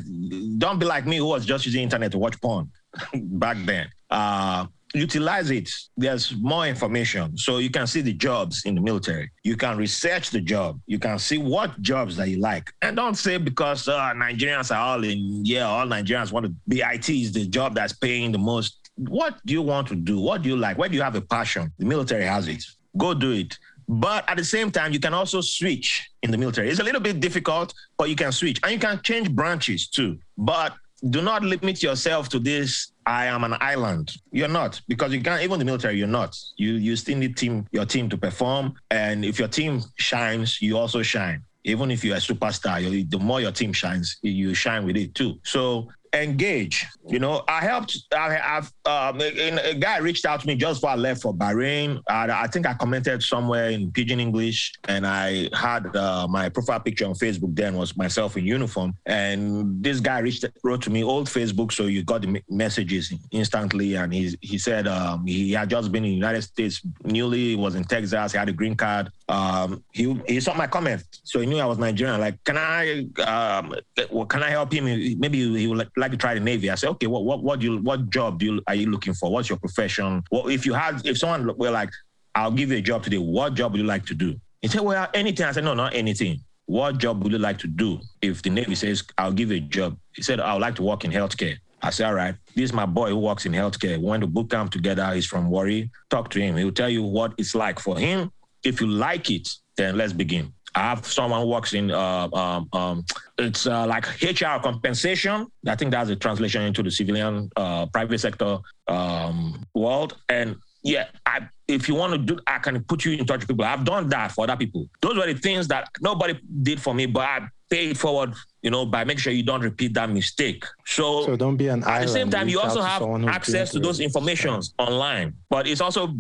don't 0.59 0.79
be 0.79 0.87
like 0.87 1.07
me 1.07 1.19
who 1.19 1.27
was 1.27 1.45
just 1.45 1.67
using 1.67 1.83
internet 1.83 2.13
to 2.13 2.19
watch 2.19 2.41
porn 2.41 2.71
back 3.15 3.59
then. 3.65 3.89
Uh, 4.11 4.67
utilize 4.95 5.51
it. 5.51 5.71
There's 5.97 6.35
more 6.37 6.67
information. 6.67 7.37
So 7.37 7.59
you 7.59 7.71
can 7.71 7.87
see 7.87 8.01
the 8.01 8.13
jobs 8.13 8.63
in 8.65 8.75
the 8.75 8.81
military. 8.81 9.31
You 9.45 9.57
can 9.57 9.77
research 9.77 10.31
the 10.31 10.41
job. 10.41 10.81
You 10.87 10.99
can 10.99 11.19
see 11.19 11.39
what 11.39 11.81
jobs 11.83 12.17
that 12.17 12.29
you 12.29 12.39
like. 12.39 12.73
And 12.83 12.97
don't 12.97 13.15
say 13.15 13.37
because 13.39 13.89
uh, 13.89 14.13
Nigerians 14.15 14.75
are 14.75 14.81
all 14.81 15.05
in, 15.05 15.45
yeah, 15.45 15.67
all 15.67 15.87
Nigerians 15.87 16.33
want 16.33 16.47
to 16.47 16.55
be 16.69 16.81
IT 16.81 17.09
is 17.09 17.33
the 17.33 17.47
job 17.47 17.75
that's 17.75 17.93
paying 17.93 18.33
the 18.33 18.39
most. 18.39 18.91
What 18.97 19.39
do 19.45 19.53
you 19.53 19.63
want 19.63 19.89
to 19.89 19.95
do? 19.95 20.19
What 20.19 20.43
do 20.43 20.49
you 20.49 20.57
like? 20.57 20.79
Where 20.79 20.89
do 20.89 20.95
you 20.95 21.03
have 21.03 21.15
a 21.17 21.21
passion? 21.21 21.73
The 21.79 21.85
military 21.85 22.25
has 22.25 22.49
it. 22.49 22.65
Go 22.97 23.13
do 23.13 23.33
it. 23.33 23.59
But 23.89 24.29
at 24.29 24.37
the 24.37 24.45
same 24.45 24.71
time, 24.71 24.93
you 24.93 24.99
can 24.99 25.15
also 25.15 25.41
switch 25.41 26.11
in 26.23 26.31
the 26.31 26.39
military. 26.39 26.71
It's 26.71 26.81
a 26.81 26.83
little 26.83 27.01
bit 27.01 27.21
difficult, 27.21 27.73
but 27.97 28.09
you 28.09 28.17
can 28.17 28.33
switch 28.33 28.59
and 28.63 28.73
you 28.73 28.79
can 28.79 29.01
change 29.03 29.31
branches 29.31 29.87
too. 29.89 30.19
But 30.37 30.75
do 31.11 31.23
not 31.23 31.43
limit 31.43 31.83
yourself 31.83 32.29
to 32.31 32.39
this. 32.39 32.93
I 33.05 33.27
am 33.27 33.45
an 33.45 33.57
island. 33.61 34.17
You're 34.33 34.49
not 34.49 34.81
because 34.89 35.13
you 35.13 35.21
can't. 35.21 35.43
Even 35.43 35.59
the 35.59 35.65
military, 35.65 35.99
you're 35.99 36.09
not. 36.09 36.37
You 36.57 36.73
you 36.75 36.97
still 36.97 37.19
need 37.19 37.37
team 37.37 37.67
your 37.71 37.85
team 37.85 38.09
to 38.11 38.17
perform, 38.17 38.75
and 38.91 39.25
if 39.25 39.39
your 39.39 39.49
team 39.49 39.83
shines, 39.97 40.61
you 40.61 40.77
also 40.77 41.03
shine. 41.03 41.43
Even 41.65 41.91
if 41.91 42.05
you're 42.05 42.17
a 42.17 42.21
superstar, 42.21 42.81
the 43.11 43.19
more 43.19 43.41
your 43.41 43.53
team 43.53 43.73
shines, 43.73 44.19
you 44.23 44.55
shine 44.55 44.85
with 44.87 44.97
it 44.97 45.15
too. 45.15 45.39
So 45.43 45.89
engage. 46.23 46.87
You 47.09 47.19
know, 47.19 47.43
I 47.49 47.61
helped. 47.61 47.97
I 48.13 48.33
have 48.33 48.73
um, 48.85 49.21
a, 49.21 49.75
guy 49.75 49.99
reached 49.99 50.25
out 50.25 50.41
to 50.41 50.47
me 50.47 50.57
just 50.57 50.81
before 50.81 50.91
I 50.91 50.97
left 50.97 51.23
for 51.23 51.33
Bahrain. 51.33 52.03
I, 52.09 52.31
I 52.31 52.47
think 52.47 52.67
I 52.67 52.75
commented 52.75 53.23
somewhere 53.23 53.71
in 53.71 53.91
Pidgin 53.93 54.21
English, 54.21 54.75
and 54.89 55.07
I 55.07 55.49
had 55.55 55.95
uh, 55.95 56.27
my 56.29 56.49
profile 56.49 56.81
picture 56.81 57.07
on 57.07 57.15
Facebook. 57.15 57.55
Then 57.55 57.77
was 57.77 57.97
myself 57.97 58.37
in 58.37 58.45
uniform, 58.45 58.95
and 59.07 59.83
this 59.83 60.01
guy 60.01 60.19
reached 60.19 60.45
wrote 60.65 60.83
to 60.83 60.91
me 60.91 61.05
old 61.05 61.29
Facebook, 61.29 61.73
so 61.73 61.87
you 61.87 62.03
got 62.03 62.23
the 62.23 62.43
messages 62.49 63.13
instantly. 63.31 63.95
And 63.95 64.13
he 64.13 64.37
he 64.41 64.59
said 64.59 64.87
um, 64.89 65.27
he 65.27 65.53
had 65.53 65.71
just 65.71 65.93
been 65.93 66.05
in 66.05 66.11
the 66.11 66.17
United 66.17 66.43
States 66.43 66.81
newly. 67.05 67.57
Was 67.57 67.75
in 67.75 67.85
Texas. 67.85 68.33
He 68.33 68.39
had 68.39 68.49
a 68.49 68.53
green 68.53 68.75
card. 68.75 69.11
Um, 69.29 69.83
he 69.93 70.21
he 70.29 70.41
saw 70.41 70.55
my 70.55 70.67
comment, 70.67 71.03
so 71.25 71.41
he 71.41 71.47
knew 71.47 71.59
I 71.59 71.67
was 71.67 71.79
Nigerian. 71.79 72.21
Like, 72.21 72.43
can 72.45 72.57
I 72.57 73.07
um, 73.23 73.75
well, 74.11 74.27
can 74.27 74.43
I 74.43 74.51
help 74.51 74.73
him? 74.73 74.85
Maybe 75.19 75.39
he 75.59 75.67
would 75.67 75.91
like 75.97 76.06
like 76.07 76.13
to 76.13 76.17
try 76.17 76.35
the 76.35 76.41
Navy. 76.41 76.71
I 76.71 76.77
said, 76.77 76.91
okay, 76.91 77.07
what 77.07 77.25
what 77.25 77.43
what 77.43 77.61
do 77.61 77.67
you 77.67 77.79
what 77.79 78.09
job 78.11 78.39
do 78.39 78.47
you 78.47 78.63
are 78.67 78.75
you 78.75 78.87
looking 78.89 79.15
for? 79.15 79.31
What's 79.31 79.49
your 79.49 79.59
profession? 79.59 80.23
Well, 80.31 80.49
if 80.49 80.65
you 80.65 80.73
had 80.73 81.05
if 81.05 81.19
someone 81.19 81.57
were 81.57 81.71
like, 81.71 81.91
I'll 82.35 82.53
give 82.53 82.71
you 82.71 82.79
a 82.79 82.83
job 82.83 83.03
today, 83.03 83.19
what 83.19 83.55
job 83.55 83.73
would 83.73 83.81
you 83.81 83.87
like 83.87 84.07
to 84.07 84.15
do? 84.15 84.39
He 84.63 84.69
said, 84.69 84.83
Well, 84.83 85.09
anything. 85.15 85.47
I 85.47 85.53
said, 85.53 85.65
No, 85.65 85.75
not 85.75 85.95
anything. 85.95 86.41
What 86.67 86.99
job 86.99 87.23
would 87.23 87.33
you 87.33 87.39
like 87.39 87.59
to 87.59 87.67
do? 87.67 88.01
If 88.23 88.43
the 88.43 88.51
Navy 88.51 88.75
says, 88.75 89.05
I'll 89.19 89.33
give 89.33 89.51
you 89.51 89.59
a 89.59 89.61
job. 89.61 89.97
He 90.15 90.23
said, 90.23 90.41
I 90.41 90.53
would 90.53 90.63
like 90.63 90.75
to 90.77 90.83
work 90.83 91.05
in 91.05 91.13
healthcare. 91.13 91.57
I 91.83 91.91
said, 91.91 92.07
all 92.07 92.15
right, 92.15 92.35
this 92.55 92.65
is 92.65 92.73
my 92.73 92.87
boy 92.87 93.11
who 93.11 93.19
works 93.19 93.47
in 93.47 93.53
healthcare. 93.53 93.99
We 93.99 94.05
went 94.05 94.23
to 94.23 94.27
boot 94.27 94.51
camp 94.51 94.73
together. 94.73 95.09
He's 95.15 95.27
from 95.27 95.49
Warri. 95.49 95.91
Talk 96.11 96.31
to 96.31 96.41
him. 96.41 96.57
He'll 96.57 96.73
tell 96.73 96.89
you 96.89 97.03
what 97.03 97.35
it's 97.39 97.55
like 97.55 97.79
for 97.79 97.97
him. 97.97 98.33
If 98.65 98.81
you 98.81 98.89
like 98.89 99.31
it, 99.31 99.49
then 99.77 99.97
let's 99.97 100.13
begin. 100.13 100.53
I 100.77 100.81
have 100.81 101.07
someone 101.07 101.41
who 101.41 101.49
works 101.49 101.73
in 101.73 101.91
uh, 101.91 102.29
um, 102.35 102.69
um, 102.75 103.05
it's 103.39 103.67
uh, 103.67 103.87
like 103.87 104.07
HR 104.23 104.61
compensation. 104.63 105.47
I 105.67 105.75
think 105.75 105.91
that's 105.91 106.11
a 106.11 106.17
translation 106.17 106.63
into 106.63 106.83
the 106.83 106.91
civilian 106.91 107.51
uh, 107.57 107.87
private 107.87 108.19
sector 108.21 108.59
um, 108.87 109.65
world. 109.75 110.17
And 110.29 110.57
yeah, 110.87 111.09
I, 111.25 111.49
if 111.69 111.89
you 111.89 111.95
want 111.95 112.13
to 112.13 112.19
do, 112.19 112.39
I 112.47 112.59
can 112.59 112.83
put 112.85 113.05
you 113.05 113.13
in 113.13 113.27
touch 113.27 113.41
with 113.41 113.49
people. 113.49 113.65
I've 113.65 113.85
done 113.85 114.09
that 114.11 114.33
for 114.33 114.45
other 114.45 114.57
people. 114.57 114.89
Those 115.01 115.17
were 115.17 115.27
the 115.27 115.39
things 115.39 115.69
that 115.69 115.89
nobody 116.01 116.39
did 116.63 116.81
for 116.81 116.95
me, 116.95 117.07
but 117.07 117.23
I 117.23 117.49
paid 117.69 117.99
forward 117.99 118.35
you 118.67 118.71
know, 118.71 118.85
by 118.85 119.05
making 119.05 119.21
sure 119.21 119.33
you 119.33 119.45
don't 119.45 119.61
repeat 119.61 119.95
that 119.95 120.11
mistake. 120.11 120.65
So, 120.87 121.25
so 121.25 121.37
don't 121.37 121.57
be 121.57 121.69
an 121.69 121.85
At 121.85 122.03
the 122.03 122.09
same 122.09 122.29
time, 122.29 122.49
you 122.49 122.59
also 122.59 122.83
have 122.83 123.01
access 123.29 123.71
to 123.71 123.79
those 123.79 124.01
informations 124.01 124.75
online. 124.77 125.35
But 125.49 125.69
it's 125.69 125.81
also 125.81 126.13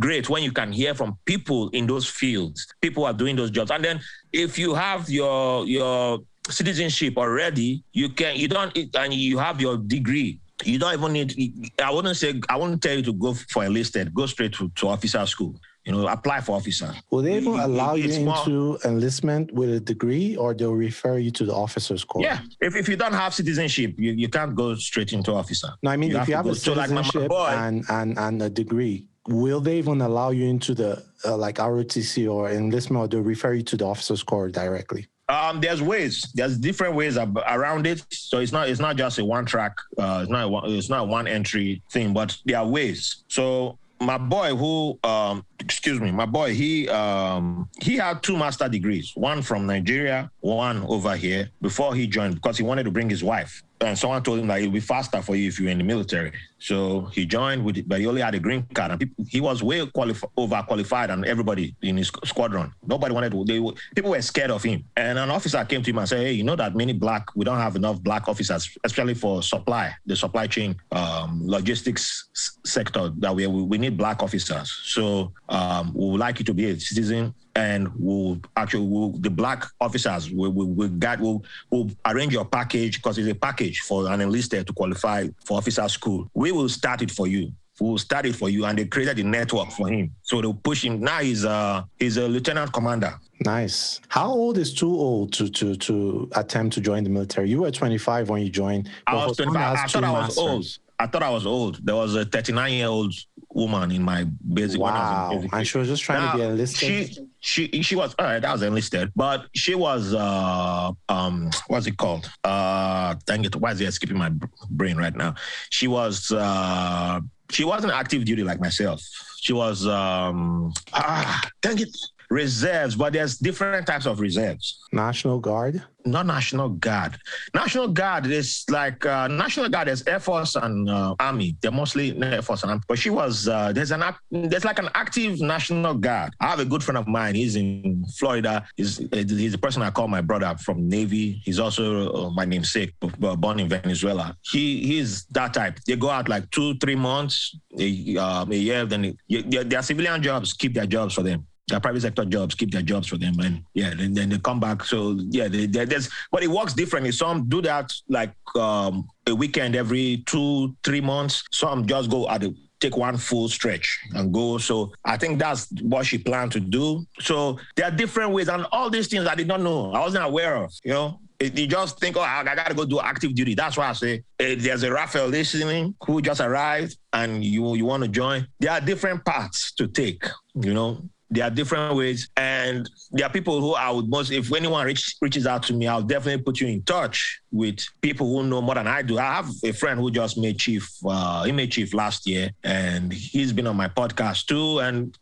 great 0.00 0.28
when 0.28 0.42
you 0.42 0.50
can 0.50 0.72
hear 0.72 0.94
from 0.96 1.16
people 1.26 1.68
in 1.68 1.86
those 1.86 2.08
fields, 2.08 2.66
people 2.80 3.04
are 3.04 3.12
doing 3.12 3.36
those 3.36 3.52
jobs. 3.52 3.70
And 3.70 3.84
then 3.84 4.00
if 4.32 4.58
you 4.58 4.74
have 4.74 5.08
your 5.08 5.64
your 5.64 6.18
citizenship 6.50 7.16
already, 7.16 7.84
you 7.92 8.08
can 8.08 8.34
you 8.34 8.48
don't 8.48 8.76
and 8.76 9.14
you 9.14 9.38
have 9.38 9.60
your 9.60 9.76
degree. 9.76 10.40
You 10.66 10.78
don't 10.78 10.94
even 10.94 11.12
need. 11.12 11.70
I 11.82 11.90
wouldn't 11.90 12.16
say. 12.16 12.40
I 12.48 12.56
wouldn't 12.56 12.82
tell 12.82 12.96
you 12.96 13.02
to 13.02 13.12
go 13.12 13.34
for 13.34 13.64
enlisted. 13.64 14.14
Go 14.14 14.26
straight 14.26 14.52
to, 14.54 14.68
to 14.68 14.88
officer 14.88 15.24
school 15.26 15.54
you 15.84 15.92
know, 15.92 16.06
apply 16.06 16.40
for 16.40 16.56
officer. 16.56 16.94
Will 17.10 17.22
they 17.22 17.38
even 17.38 17.58
allow 17.58 17.94
you 17.94 18.10
into 18.10 18.78
enlistment 18.84 19.52
with 19.52 19.72
a 19.74 19.80
degree 19.80 20.36
or 20.36 20.54
they'll 20.54 20.74
refer 20.74 21.18
you 21.18 21.30
to 21.32 21.44
the 21.44 21.54
officer's 21.54 22.04
corps? 22.04 22.22
Yeah. 22.22 22.38
If, 22.60 22.76
if 22.76 22.88
you 22.88 22.96
don't 22.96 23.12
have 23.12 23.34
citizenship, 23.34 23.94
you, 23.98 24.12
you 24.12 24.28
can't 24.28 24.54
go 24.54 24.76
straight 24.76 25.12
into 25.12 25.32
officer. 25.32 25.68
No, 25.82 25.90
I 25.90 25.96
mean, 25.96 26.10
you 26.10 26.18
if 26.18 26.28
you 26.28 26.36
have 26.36 26.46
a 26.46 26.54
citizenship 26.54 27.30
like 27.30 27.56
and, 27.56 27.84
and, 27.88 28.18
and 28.18 28.42
a 28.42 28.50
degree, 28.50 29.06
will 29.26 29.60
they 29.60 29.78
even 29.78 30.00
allow 30.00 30.30
you 30.30 30.46
into 30.46 30.74
the 30.74 31.04
uh, 31.24 31.36
like 31.36 31.56
ROTC 31.56 32.32
or 32.32 32.50
enlistment 32.50 33.04
or 33.04 33.08
they'll 33.08 33.20
refer 33.20 33.54
you 33.54 33.62
to 33.62 33.76
the 33.76 33.84
officer's 33.84 34.22
corps 34.22 34.48
directly? 34.48 35.08
Um, 35.32 35.62
there's 35.62 35.80
ways. 35.80 36.30
There's 36.34 36.58
different 36.58 36.94
ways 36.94 37.16
around 37.16 37.86
it. 37.86 38.04
So 38.10 38.40
it's 38.40 38.52
not 38.52 38.68
it's 38.68 38.80
not 38.80 38.96
just 38.96 39.18
a 39.18 39.24
one 39.24 39.46
track. 39.46 39.74
Uh, 39.96 40.20
it's 40.22 40.30
not 40.30 40.50
one, 40.50 40.70
it's 40.70 40.90
not 40.90 41.08
one 41.08 41.26
entry 41.26 41.80
thing, 41.90 42.12
but 42.12 42.36
there 42.44 42.58
are 42.58 42.66
ways. 42.66 43.24
So 43.28 43.78
my 43.98 44.18
boy 44.18 44.54
who 44.54 44.98
um 45.04 45.46
excuse 45.62 46.00
me 46.00 46.10
my 46.10 46.26
boy 46.26 46.54
he 46.54 46.88
um 46.88 47.68
he 47.80 47.96
had 47.96 48.22
two 48.22 48.36
master 48.36 48.68
degrees 48.68 49.12
one 49.14 49.42
from 49.42 49.66
nigeria 49.66 50.30
one 50.40 50.82
over 50.88 51.14
here 51.16 51.48
before 51.60 51.94
he 51.94 52.06
joined 52.06 52.34
because 52.34 52.56
he 52.56 52.64
wanted 52.64 52.84
to 52.84 52.90
bring 52.90 53.08
his 53.08 53.22
wife 53.22 53.62
and 53.82 53.98
someone 53.98 54.22
told 54.22 54.38
him 54.38 54.46
that 54.46 54.60
it'll 54.60 54.72
be 54.72 54.80
faster 54.80 55.20
for 55.22 55.36
you 55.36 55.48
if 55.48 55.58
you're 55.58 55.70
in 55.70 55.78
the 55.78 55.84
military. 55.84 56.32
So 56.58 57.06
he 57.06 57.26
joined 57.26 57.64
with, 57.64 57.88
but 57.88 57.98
he 57.98 58.06
only 58.06 58.20
had 58.20 58.34
a 58.34 58.38
green 58.38 58.62
card, 58.72 58.92
and 58.92 59.00
people, 59.00 59.24
he 59.28 59.40
was 59.40 59.62
way 59.62 59.84
qualified, 59.86 60.30
overqualified 60.38 61.08
than 61.08 61.24
everybody 61.24 61.74
in 61.82 61.96
his 61.96 62.10
squadron. 62.24 62.72
Nobody 62.86 63.12
wanted 63.12 63.32
to. 63.32 63.44
They 63.44 63.60
people 63.94 64.12
were 64.12 64.22
scared 64.22 64.52
of 64.52 64.62
him. 64.62 64.84
And 64.96 65.18
an 65.18 65.30
officer 65.30 65.64
came 65.64 65.82
to 65.82 65.90
him 65.90 65.98
and 65.98 66.08
said, 66.08 66.20
"Hey, 66.20 66.32
you 66.32 66.44
know 66.44 66.54
that 66.54 66.76
many 66.76 66.92
black, 66.92 67.26
we 67.34 67.44
don't 67.44 67.58
have 67.58 67.74
enough 67.74 68.00
black 68.00 68.28
officers, 68.28 68.76
especially 68.84 69.14
for 69.14 69.42
supply, 69.42 69.92
the 70.06 70.14
supply 70.14 70.46
chain, 70.46 70.76
um, 70.92 71.40
logistics 71.44 72.28
sector. 72.64 73.10
That 73.18 73.34
we 73.34 73.46
we 73.48 73.78
need 73.78 73.96
black 73.96 74.22
officers. 74.22 74.70
So 74.84 75.32
um, 75.52 75.92
we 75.94 76.06
would 76.10 76.20
like 76.20 76.38
you 76.38 76.44
to 76.46 76.54
be 76.54 76.70
a 76.70 76.80
citizen." 76.80 77.34
and 77.54 77.88
we'll 77.98 78.40
actually 78.56 78.86
we'll, 78.86 79.10
the 79.10 79.28
black 79.28 79.64
officers 79.80 80.30
will 80.30 80.50
will 80.52 80.68
will, 80.68 80.88
will 81.20 81.44
will 81.70 81.90
arrange 82.06 82.32
your 82.32 82.46
package 82.46 82.96
because 82.96 83.18
it's 83.18 83.28
a 83.28 83.34
package 83.34 83.80
for 83.80 84.10
an 84.10 84.20
enlisted 84.20 84.66
to 84.66 84.72
qualify 84.72 85.28
for 85.44 85.58
officer 85.58 85.86
school. 85.88 86.30
We 86.34 86.52
will 86.52 86.68
start 86.68 87.02
it 87.02 87.10
for 87.10 87.26
you. 87.26 87.52
We 87.80 87.88
will 87.88 87.98
start 87.98 88.26
it 88.26 88.36
for 88.36 88.48
you, 88.48 88.64
and 88.64 88.78
they 88.78 88.84
created 88.84 89.18
a 89.18 89.24
network 89.24 89.70
for 89.70 89.88
him. 89.88 90.14
So 90.22 90.40
they'll 90.40 90.54
push 90.54 90.84
him. 90.84 91.00
Now 91.00 91.18
he's 91.18 91.44
a 91.44 91.86
he's 91.98 92.16
a 92.16 92.28
lieutenant 92.28 92.72
commander. 92.72 93.18
Nice. 93.44 94.00
How 94.08 94.28
old 94.30 94.56
is 94.56 94.72
too 94.72 94.90
old 94.90 95.32
to 95.34 95.48
to 95.48 95.74
to 95.76 96.30
attempt 96.36 96.74
to 96.74 96.80
join 96.80 97.02
the 97.04 97.10
military? 97.10 97.50
You 97.50 97.62
were 97.62 97.70
25 97.70 98.28
when 98.28 98.42
you 98.42 98.50
joined. 98.50 98.88
I 99.06 99.26
was 99.26 99.36
25. 99.36 99.76
I 99.76 99.86
thought 99.86 100.04
I 100.04 100.10
was 100.10 100.38
old. 100.38 100.66
I 101.02 101.06
thought 101.08 101.24
I 101.24 101.30
was 101.30 101.46
old. 101.46 101.84
There 101.84 101.96
was 101.96 102.14
a 102.14 102.24
39 102.24 102.72
year 102.72 102.86
old 102.86 103.12
woman 103.52 103.90
in 103.90 104.02
my 104.04 104.24
basic. 104.54 104.80
Wow. 104.80 105.30
Basic 105.32 105.52
and 105.52 105.66
she 105.66 105.78
was 105.78 105.88
just 105.88 106.02
trying 106.04 106.20
now, 106.22 106.32
to 106.32 106.38
be 106.38 106.44
enlisted. 106.44 107.18
She 107.40 107.68
she 107.70 107.82
she 107.82 107.96
was 107.96 108.14
all 108.20 108.26
right. 108.26 108.40
That 108.40 108.52
was 108.52 108.62
enlisted, 108.62 109.10
but 109.16 109.46
she 109.52 109.74
was 109.74 110.14
uh 110.14 110.92
um 111.08 111.50
what's 111.66 111.88
it 111.88 111.96
called? 111.96 112.30
Uh, 112.44 113.16
dang 113.26 113.44
it, 113.44 113.56
why 113.56 113.72
is 113.72 113.80
it 113.80 113.88
escaping 113.88 114.16
my 114.16 114.30
brain 114.70 114.96
right 114.96 115.16
now? 115.16 115.34
She 115.70 115.88
was 115.88 116.30
uh 116.30 117.20
she 117.50 117.64
wasn't 117.64 117.92
active 117.92 118.24
duty 118.24 118.44
like 118.44 118.60
myself. 118.60 119.02
She 119.40 119.52
was 119.52 119.84
um 119.88 120.72
ah 120.92 121.42
dang 121.62 121.80
it 121.80 121.96
reserves, 122.32 122.96
but 122.96 123.12
there's 123.12 123.36
different 123.36 123.86
types 123.86 124.06
of 124.06 124.18
reserves. 124.18 124.80
National 124.92 125.38
Guard? 125.38 125.82
Not 126.04 126.26
National 126.26 126.70
Guard. 126.70 127.16
National 127.54 127.86
Guard 127.88 128.26
is 128.26 128.64
like 128.68 129.04
uh, 129.06 129.28
National 129.28 129.68
Guard 129.68 129.88
is 129.88 130.02
Air 130.06 130.18
Force 130.18 130.56
and 130.56 130.90
uh, 130.90 131.14
Army. 131.20 131.56
They're 131.60 131.70
mostly 131.70 132.20
Air 132.20 132.42
Force 132.42 132.62
and 132.62 132.70
Army. 132.70 132.82
But 132.88 132.98
she 132.98 133.10
was 133.10 133.46
uh, 133.46 133.72
there's 133.72 133.92
an 133.92 134.02
there's 134.30 134.64
like 134.64 134.78
an 134.78 134.88
active 134.94 135.40
National 135.40 135.94
Guard. 135.94 136.32
I 136.40 136.48
have 136.48 136.58
a 136.58 136.64
good 136.64 136.82
friend 136.82 136.98
of 136.98 137.06
mine. 137.06 137.34
He's 137.34 137.54
in 137.54 138.04
Florida. 138.18 138.66
He's 138.76 138.96
he's 139.12 139.52
the 139.52 139.58
person 139.58 139.82
I 139.82 139.90
call 139.90 140.08
my 140.08 140.22
brother 140.22 140.56
from 140.58 140.88
Navy. 140.88 141.40
He's 141.44 141.60
also 141.60 142.12
uh, 142.12 142.30
my 142.30 142.44
namesake, 142.44 142.94
born 143.18 143.60
in 143.60 143.68
Venezuela. 143.68 144.36
He 144.50 144.84
he's 144.84 145.24
that 145.26 145.54
type. 145.54 145.78
They 145.86 145.96
go 145.96 146.10
out 146.10 146.28
like 146.28 146.50
two 146.50 146.76
three 146.78 146.96
months 146.96 147.56
a, 147.78 148.16
um, 148.16 148.50
a 148.50 148.56
year. 148.56 148.86
Then 148.86 149.16
they, 149.28 149.62
their 149.62 149.82
civilian 149.82 150.22
jobs 150.22 150.52
keep 150.52 150.74
their 150.74 150.86
jobs 150.86 151.14
for 151.14 151.22
them 151.22 151.46
their 151.72 151.80
private 151.80 152.02
sector 152.02 152.24
jobs 152.24 152.54
keep 152.54 152.70
their 152.70 152.82
jobs 152.82 153.08
for 153.08 153.16
them 153.16 153.34
and 153.40 153.64
yeah 153.74 153.92
then, 153.96 154.14
then 154.14 154.28
they 154.28 154.38
come 154.38 154.60
back 154.60 154.84
so 154.84 155.16
yeah 155.30 155.48
they, 155.48 155.66
they, 155.66 155.84
there's 155.84 156.08
but 156.30 156.42
it 156.42 156.48
works 156.48 156.74
differently 156.74 157.10
some 157.10 157.48
do 157.48 157.60
that 157.60 157.90
like 158.08 158.32
um, 158.56 159.08
a 159.26 159.34
weekend 159.34 159.74
every 159.74 160.22
two 160.26 160.76
three 160.84 161.00
months 161.00 161.42
some 161.50 161.86
just 161.86 162.10
go 162.10 162.28
at 162.28 162.42
the 162.42 162.54
take 162.82 162.96
one 162.96 163.16
full 163.16 163.48
stretch 163.48 164.00
and 164.14 164.34
go. 164.34 164.58
So 164.58 164.92
I 165.04 165.16
think 165.16 165.38
that's 165.38 165.70
what 165.82 166.04
she 166.04 166.18
planned 166.18 166.52
to 166.52 166.60
do. 166.60 167.06
So 167.20 167.58
there 167.76 167.86
are 167.86 167.90
different 167.90 168.32
ways, 168.32 168.48
and 168.48 168.66
all 168.72 168.90
these 168.90 169.06
things 169.06 169.26
I 169.26 169.36
did 169.36 169.46
not 169.46 169.60
know, 169.60 169.92
I 169.92 170.00
wasn't 170.00 170.24
aware 170.24 170.56
of. 170.56 170.72
You 170.84 170.92
know, 170.92 171.20
You 171.40 171.66
just 171.66 171.98
think, 171.98 172.16
oh, 172.16 172.20
I, 172.20 172.44
got 172.44 172.68
to 172.68 172.74
go 172.74 172.84
do 172.84 173.00
active 173.00 173.34
duty. 173.34 173.54
That's 173.54 173.76
why 173.76 173.88
I 173.88 173.92
say 173.94 174.22
eh, 174.38 174.56
there's 174.58 174.82
a 174.82 174.92
Raphael 174.92 175.28
listening 175.28 175.94
who 176.04 176.20
just 176.20 176.40
arrived 176.40 176.96
and 177.12 177.44
you 177.44 177.74
you 177.74 177.84
want 177.84 178.02
to 178.02 178.08
join. 178.08 178.46
There 178.60 178.70
are 178.70 178.80
different 178.80 179.24
paths 179.24 179.72
to 179.78 179.86
take. 179.86 180.22
You 180.54 180.74
know, 180.74 180.90
there 181.32 181.44
are 181.44 181.50
different 181.50 181.96
ways, 181.96 182.28
and 182.36 182.88
there 183.10 183.26
are 183.26 183.30
people 183.30 183.60
who 183.60 183.74
I 183.74 183.90
would 183.90 184.08
most. 184.08 184.30
If 184.30 184.52
anyone 184.54 184.86
reach, 184.86 185.16
reaches 185.20 185.46
out 185.46 185.62
to 185.64 185.72
me, 185.72 185.88
I'll 185.88 186.02
definitely 186.02 186.42
put 186.42 186.60
you 186.60 186.68
in 186.68 186.82
touch 186.82 187.41
with 187.52 187.78
people 188.00 188.26
who 188.26 188.42
know 188.48 188.60
more 188.60 188.74
than 188.74 188.86
I 188.86 189.02
do. 189.02 189.18
I 189.18 189.34
have 189.34 189.50
a 189.62 189.72
friend 189.72 190.00
who 190.00 190.10
just 190.10 190.36
made 190.38 190.58
chief. 190.58 190.90
Uh, 191.06 191.44
he 191.44 191.52
made 191.52 191.70
chief 191.70 191.94
last 191.94 192.26
year, 192.26 192.50
and 192.64 193.12
he's 193.12 193.52
been 193.52 193.66
on 193.66 193.76
my 193.76 193.88
podcast 193.88 194.46
too. 194.46 194.80
And 194.80 195.16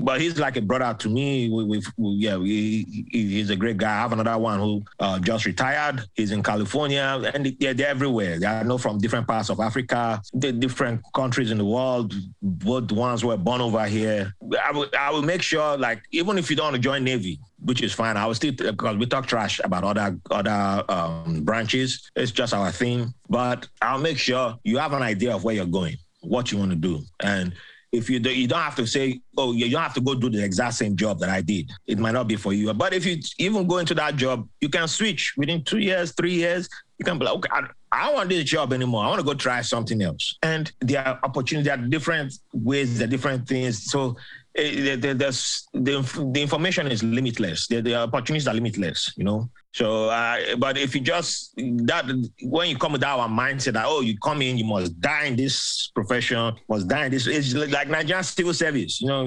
but 0.00 0.20
he's 0.20 0.38
like 0.38 0.56
a 0.56 0.60
brother 0.60 0.96
to 0.98 1.08
me. 1.08 1.48
We, 1.48 1.64
we, 1.64 1.82
we 1.96 2.10
yeah, 2.10 2.36
we, 2.36 3.06
he's 3.10 3.50
a 3.50 3.56
great 3.56 3.78
guy. 3.78 3.96
I 3.96 4.00
have 4.00 4.12
another 4.12 4.36
one 4.36 4.58
who 4.58 4.82
uh, 5.00 5.18
just 5.20 5.46
retired. 5.46 6.02
He's 6.14 6.32
in 6.32 6.42
California, 6.42 7.22
and 7.34 7.56
they're, 7.58 7.74
they're 7.74 7.88
everywhere. 7.88 8.38
Are 8.46 8.66
know 8.66 8.78
from 8.78 8.98
different 8.98 9.26
parts 9.26 9.48
of 9.48 9.60
Africa, 9.60 10.20
the 10.34 10.52
different 10.52 11.00
countries 11.14 11.50
in 11.50 11.58
the 11.58 11.64
world. 11.64 12.14
Both 12.42 12.92
ones 12.92 13.24
were 13.24 13.36
born 13.36 13.60
over 13.60 13.84
here. 13.86 14.34
I 14.64 14.72
will, 14.72 14.90
I 14.98 15.10
will 15.10 15.22
make 15.22 15.42
sure, 15.42 15.76
like, 15.78 16.02
even 16.10 16.38
if 16.38 16.50
you 16.50 16.56
don't 16.56 16.80
join 16.80 17.04
Navy, 17.04 17.38
which 17.66 17.82
is 17.82 17.92
fine. 17.92 18.16
I 18.16 18.26
will 18.26 18.34
still 18.34 18.52
because 18.52 18.96
we 18.96 19.06
talk 19.06 19.26
trash 19.26 19.60
about 19.62 19.84
other 19.84 20.18
other 20.30 20.84
um, 20.88 21.42
branches. 21.42 22.10
It's 22.16 22.32
just 22.32 22.54
our 22.54 22.72
thing. 22.72 23.12
But 23.28 23.68
I'll 23.82 23.98
make 23.98 24.18
sure 24.18 24.58
you 24.64 24.78
have 24.78 24.92
an 24.92 25.02
idea 25.02 25.34
of 25.34 25.44
where 25.44 25.54
you're 25.54 25.66
going, 25.66 25.96
what 26.20 26.50
you 26.50 26.58
want 26.58 26.70
to 26.70 26.76
do, 26.76 27.02
and 27.20 27.52
if 27.92 28.10
you 28.10 28.18
do, 28.18 28.30
you 28.34 28.46
don't 28.46 28.60
have 28.60 28.76
to 28.76 28.86
say, 28.86 29.20
oh, 29.38 29.52
you 29.52 29.70
don't 29.70 29.82
have 29.82 29.94
to 29.94 30.00
go 30.00 30.14
do 30.14 30.28
the 30.28 30.42
exact 30.44 30.74
same 30.74 30.96
job 30.96 31.18
that 31.20 31.30
I 31.30 31.40
did. 31.40 31.70
It 31.86 31.98
might 31.98 32.12
not 32.12 32.28
be 32.28 32.36
for 32.36 32.52
you. 32.52 32.72
But 32.74 32.92
if 32.92 33.06
you 33.06 33.18
even 33.38 33.66
go 33.66 33.78
into 33.78 33.94
that 33.94 34.16
job, 34.16 34.48
you 34.60 34.68
can 34.68 34.88
switch 34.88 35.34
within 35.36 35.64
two 35.64 35.78
years, 35.78 36.12
three 36.12 36.32
years. 36.32 36.68
You 36.98 37.04
can 37.04 37.18
be 37.18 37.24
like, 37.24 37.34
okay, 37.36 37.48
I, 37.52 37.66
I 37.92 38.06
don't 38.06 38.14
want 38.14 38.28
this 38.28 38.44
job 38.44 38.72
anymore. 38.72 39.04
I 39.04 39.08
want 39.08 39.20
to 39.20 39.24
go 39.24 39.34
try 39.34 39.60
something 39.62 40.02
else. 40.02 40.36
And 40.42 40.70
there 40.80 41.06
are 41.06 41.18
opportunities, 41.22 41.66
there 41.66 41.78
are 41.78 41.88
different 41.88 42.34
ways, 42.52 42.98
there 42.98 43.06
are 43.06 43.10
different 43.10 43.46
things. 43.48 43.84
So 43.84 44.16
Eh, 44.56 44.96
the, 44.96 45.12
the, 45.12 46.30
the, 46.32 46.40
information 46.40 46.86
is 46.86 47.02
limitless. 47.02 47.66
The, 47.66 47.82
the 47.82 47.94
opportunities 47.94 48.48
are 48.48 48.54
limitless, 48.54 49.12
you 49.16 49.24
know. 49.24 49.50
So, 49.74 50.08
uh, 50.08 50.56
but 50.56 50.78
if 50.78 50.94
you 50.94 51.02
just 51.02 51.52
that 51.56 52.06
when 52.40 52.70
you 52.70 52.78
come 52.78 52.92
with 52.92 53.04
our 53.04 53.28
mindset 53.28 53.74
that 53.74 53.84
oh, 53.86 54.00
you 54.00 54.16
come 54.16 54.40
in, 54.40 54.56
you 54.56 54.64
must 54.64 54.98
die 54.98 55.24
in 55.26 55.36
this 55.36 55.90
profession, 55.94 56.54
must 56.70 56.88
die 56.88 57.04
in 57.04 57.12
this. 57.12 57.26
It's 57.26 57.52
like 57.52 57.88
Nigerian 57.88 58.24
civil 58.24 58.54
service. 58.54 59.02
You 59.02 59.08
know, 59.08 59.26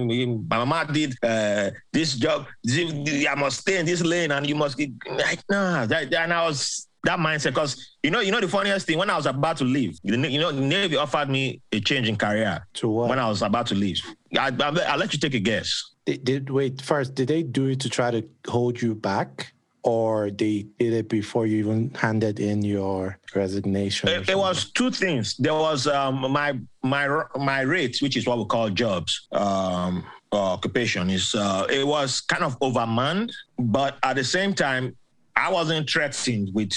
my 0.49 0.65
mama 0.65 0.91
did 0.91 1.13
uh, 1.21 1.69
this 1.93 2.15
job. 2.15 2.47
I 2.67 3.35
must 3.37 3.59
stay 3.59 3.77
in 3.77 3.85
this 3.85 4.01
lane, 4.01 4.31
and 4.31 4.47
you 4.47 4.55
must 4.55 4.79
like 4.79 5.43
nah. 5.47 5.85
That, 5.85 6.11
and 6.11 6.33
I 6.33 6.43
was 6.47 6.88
that 7.03 7.19
mindset 7.19 7.49
because 7.49 7.97
you 8.03 8.11
know 8.11 8.19
you 8.19 8.31
know 8.31 8.41
the 8.41 8.47
funniest 8.47 8.85
thing 8.87 8.97
when 8.97 9.09
I 9.09 9.15
was 9.15 9.25
about 9.25 9.57
to 9.57 9.63
leave 9.63 9.97
you 10.03 10.17
know 10.17 10.51
the 10.51 10.61
Navy 10.61 10.97
offered 10.97 11.29
me 11.29 11.61
a 11.71 11.79
change 11.79 12.09
in 12.09 12.15
career 12.15 12.65
to 12.75 12.89
what? 12.89 13.09
when 13.09 13.19
I 13.19 13.27
was 13.27 13.41
about 13.41 13.67
to 13.67 13.75
leave. 13.75 14.01
I, 14.37 14.49
will 14.49 14.73
let 14.73 15.13
you 15.13 15.19
take 15.19 15.33
a 15.33 15.39
guess. 15.39 15.91
Did, 16.05 16.23
did 16.23 16.49
wait 16.49 16.81
first 16.81 17.15
did 17.15 17.27
they 17.27 17.43
do 17.43 17.67
it 17.67 17.79
to 17.81 17.89
try 17.89 18.11
to 18.11 18.27
hold 18.47 18.81
you 18.81 18.95
back 18.95 19.53
or 19.83 20.29
they 20.29 20.65
did 20.77 20.91
it 20.91 21.09
before 21.09 21.47
you 21.47 21.57
even 21.57 21.89
handed 21.91 22.39
in 22.39 22.63
your 22.63 23.17
resignation 23.33 24.09
it, 24.09 24.29
it 24.29 24.37
was 24.37 24.71
two 24.71 24.91
things. 24.91 25.37
There 25.37 25.53
was 25.53 25.87
um, 25.87 26.31
my 26.31 26.59
my 26.83 27.23
my 27.37 27.61
rate 27.61 27.97
which 28.01 28.17
is 28.17 28.27
what 28.27 28.39
we 28.39 28.45
call 28.45 28.69
jobs 28.69 29.27
um, 29.31 30.03
occupation 30.31 31.09
is 31.09 31.33
uh, 31.33 31.65
it 31.69 31.87
was 31.87 32.19
kind 32.21 32.43
of 32.43 32.59
overmanned 32.59 33.31
but 33.57 33.97
at 34.03 34.17
the 34.17 34.23
same 34.23 34.53
time 34.53 34.95
I 35.39 35.49
wasn't 35.49 35.89
threatened 35.89 36.51
with 36.53 36.73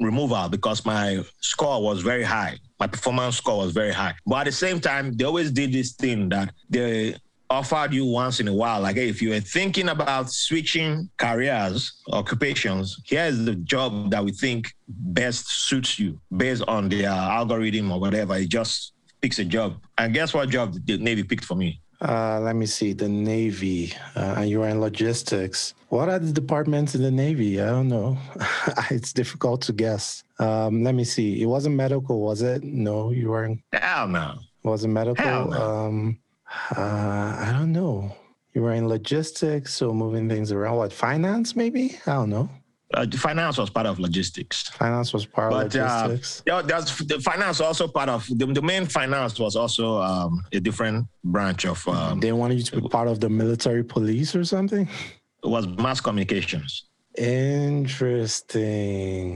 removal 0.00 0.48
because 0.48 0.86
my 0.86 1.22
score 1.40 1.82
was 1.82 2.00
very 2.00 2.24
high. 2.24 2.58
My 2.80 2.86
performance 2.86 3.36
score 3.36 3.58
was 3.58 3.72
very 3.72 3.92
high. 3.92 4.14
But 4.26 4.36
at 4.36 4.44
the 4.46 4.52
same 4.52 4.80
time, 4.80 5.12
they 5.12 5.24
always 5.24 5.50
did 5.50 5.72
this 5.72 5.92
thing 5.92 6.30
that 6.30 6.54
they 6.70 7.16
offered 7.50 7.92
you 7.92 8.06
once 8.06 8.40
in 8.40 8.48
a 8.48 8.54
while. 8.54 8.80
Like, 8.80 8.96
hey, 8.96 9.08
if 9.08 9.20
you 9.20 9.30
were 9.30 9.40
thinking 9.40 9.90
about 9.90 10.30
switching 10.30 11.10
careers, 11.18 12.00
occupations, 12.10 12.98
here's 13.04 13.44
the 13.44 13.56
job 13.56 14.10
that 14.10 14.24
we 14.24 14.32
think 14.32 14.74
best 14.88 15.48
suits 15.48 15.98
you 15.98 16.18
based 16.34 16.62
on 16.66 16.88
their 16.88 17.08
algorithm 17.08 17.92
or 17.92 18.00
whatever. 18.00 18.36
It 18.36 18.48
just 18.48 18.94
picks 19.20 19.38
a 19.38 19.44
job. 19.44 19.82
And 19.98 20.14
guess 20.14 20.32
what 20.32 20.48
job 20.48 20.76
the 20.84 20.96
Navy 20.96 21.24
picked 21.24 21.44
for 21.44 21.56
me? 21.56 21.80
Uh, 22.00 22.40
let 22.40 22.54
me 22.54 22.66
see. 22.66 22.92
The 22.92 23.08
Navy. 23.08 23.92
Uh, 24.14 24.44
you 24.46 24.62
are 24.62 24.68
in 24.68 24.80
logistics. 24.80 25.74
What 25.88 26.08
are 26.08 26.18
the 26.18 26.32
departments 26.32 26.94
in 26.94 27.02
the 27.02 27.10
Navy? 27.10 27.60
I 27.60 27.66
don't 27.66 27.88
know. 27.88 28.18
it's 28.90 29.12
difficult 29.12 29.62
to 29.62 29.72
guess. 29.72 30.22
Um, 30.38 30.84
let 30.84 30.94
me 30.94 31.04
see. 31.04 31.42
It 31.42 31.46
wasn't 31.46 31.74
medical, 31.74 32.20
was 32.20 32.42
it? 32.42 32.62
No, 32.62 33.10
you 33.10 33.30
weren't. 33.30 33.60
Hell 33.72 34.08
no. 34.08 34.38
Wasn't 34.62 34.92
medical. 34.92 35.24
Hell 35.24 35.48
no. 35.48 35.60
Um, 35.60 36.18
uh, 36.76 36.80
I 36.80 37.54
don't 37.58 37.72
know. 37.72 38.14
You 38.54 38.62
were 38.62 38.72
in 38.72 38.88
logistics, 38.88 39.74
so 39.74 39.92
moving 39.92 40.28
things 40.28 40.52
around. 40.52 40.76
What 40.76 40.92
finance? 40.92 41.54
Maybe 41.54 41.98
I 42.06 42.14
don't 42.14 42.30
know. 42.30 42.50
Uh, 42.94 43.06
finance 43.18 43.58
was 43.58 43.68
part 43.68 43.86
of 43.86 43.98
logistics. 43.98 44.68
Finance 44.70 45.12
was 45.12 45.26
part 45.26 45.52
but, 45.52 45.74
of 45.74 45.80
uh, 45.80 46.06
logistics. 46.06 46.40
Uh, 46.40 46.42
yeah, 46.46 46.62
that's 46.62 46.96
the 47.04 47.20
finance 47.20 47.60
also 47.60 47.86
part 47.86 48.08
of 48.08 48.26
the, 48.38 48.46
the 48.46 48.62
main 48.62 48.86
finance 48.86 49.38
was 49.38 49.56
also 49.56 50.00
um, 50.00 50.42
a 50.52 50.60
different 50.60 51.06
branch 51.22 51.66
of. 51.66 51.86
Um, 51.86 52.18
they 52.20 52.32
wanted 52.32 52.56
you 52.58 52.64
to 52.64 52.80
be 52.80 52.88
part 52.88 53.08
of 53.08 53.20
the 53.20 53.28
military 53.28 53.84
police 53.84 54.34
or 54.34 54.42
something. 54.44 54.88
It 55.44 55.48
was 55.48 55.66
mass 55.66 56.00
communications. 56.00 56.88
Interesting. 57.18 58.54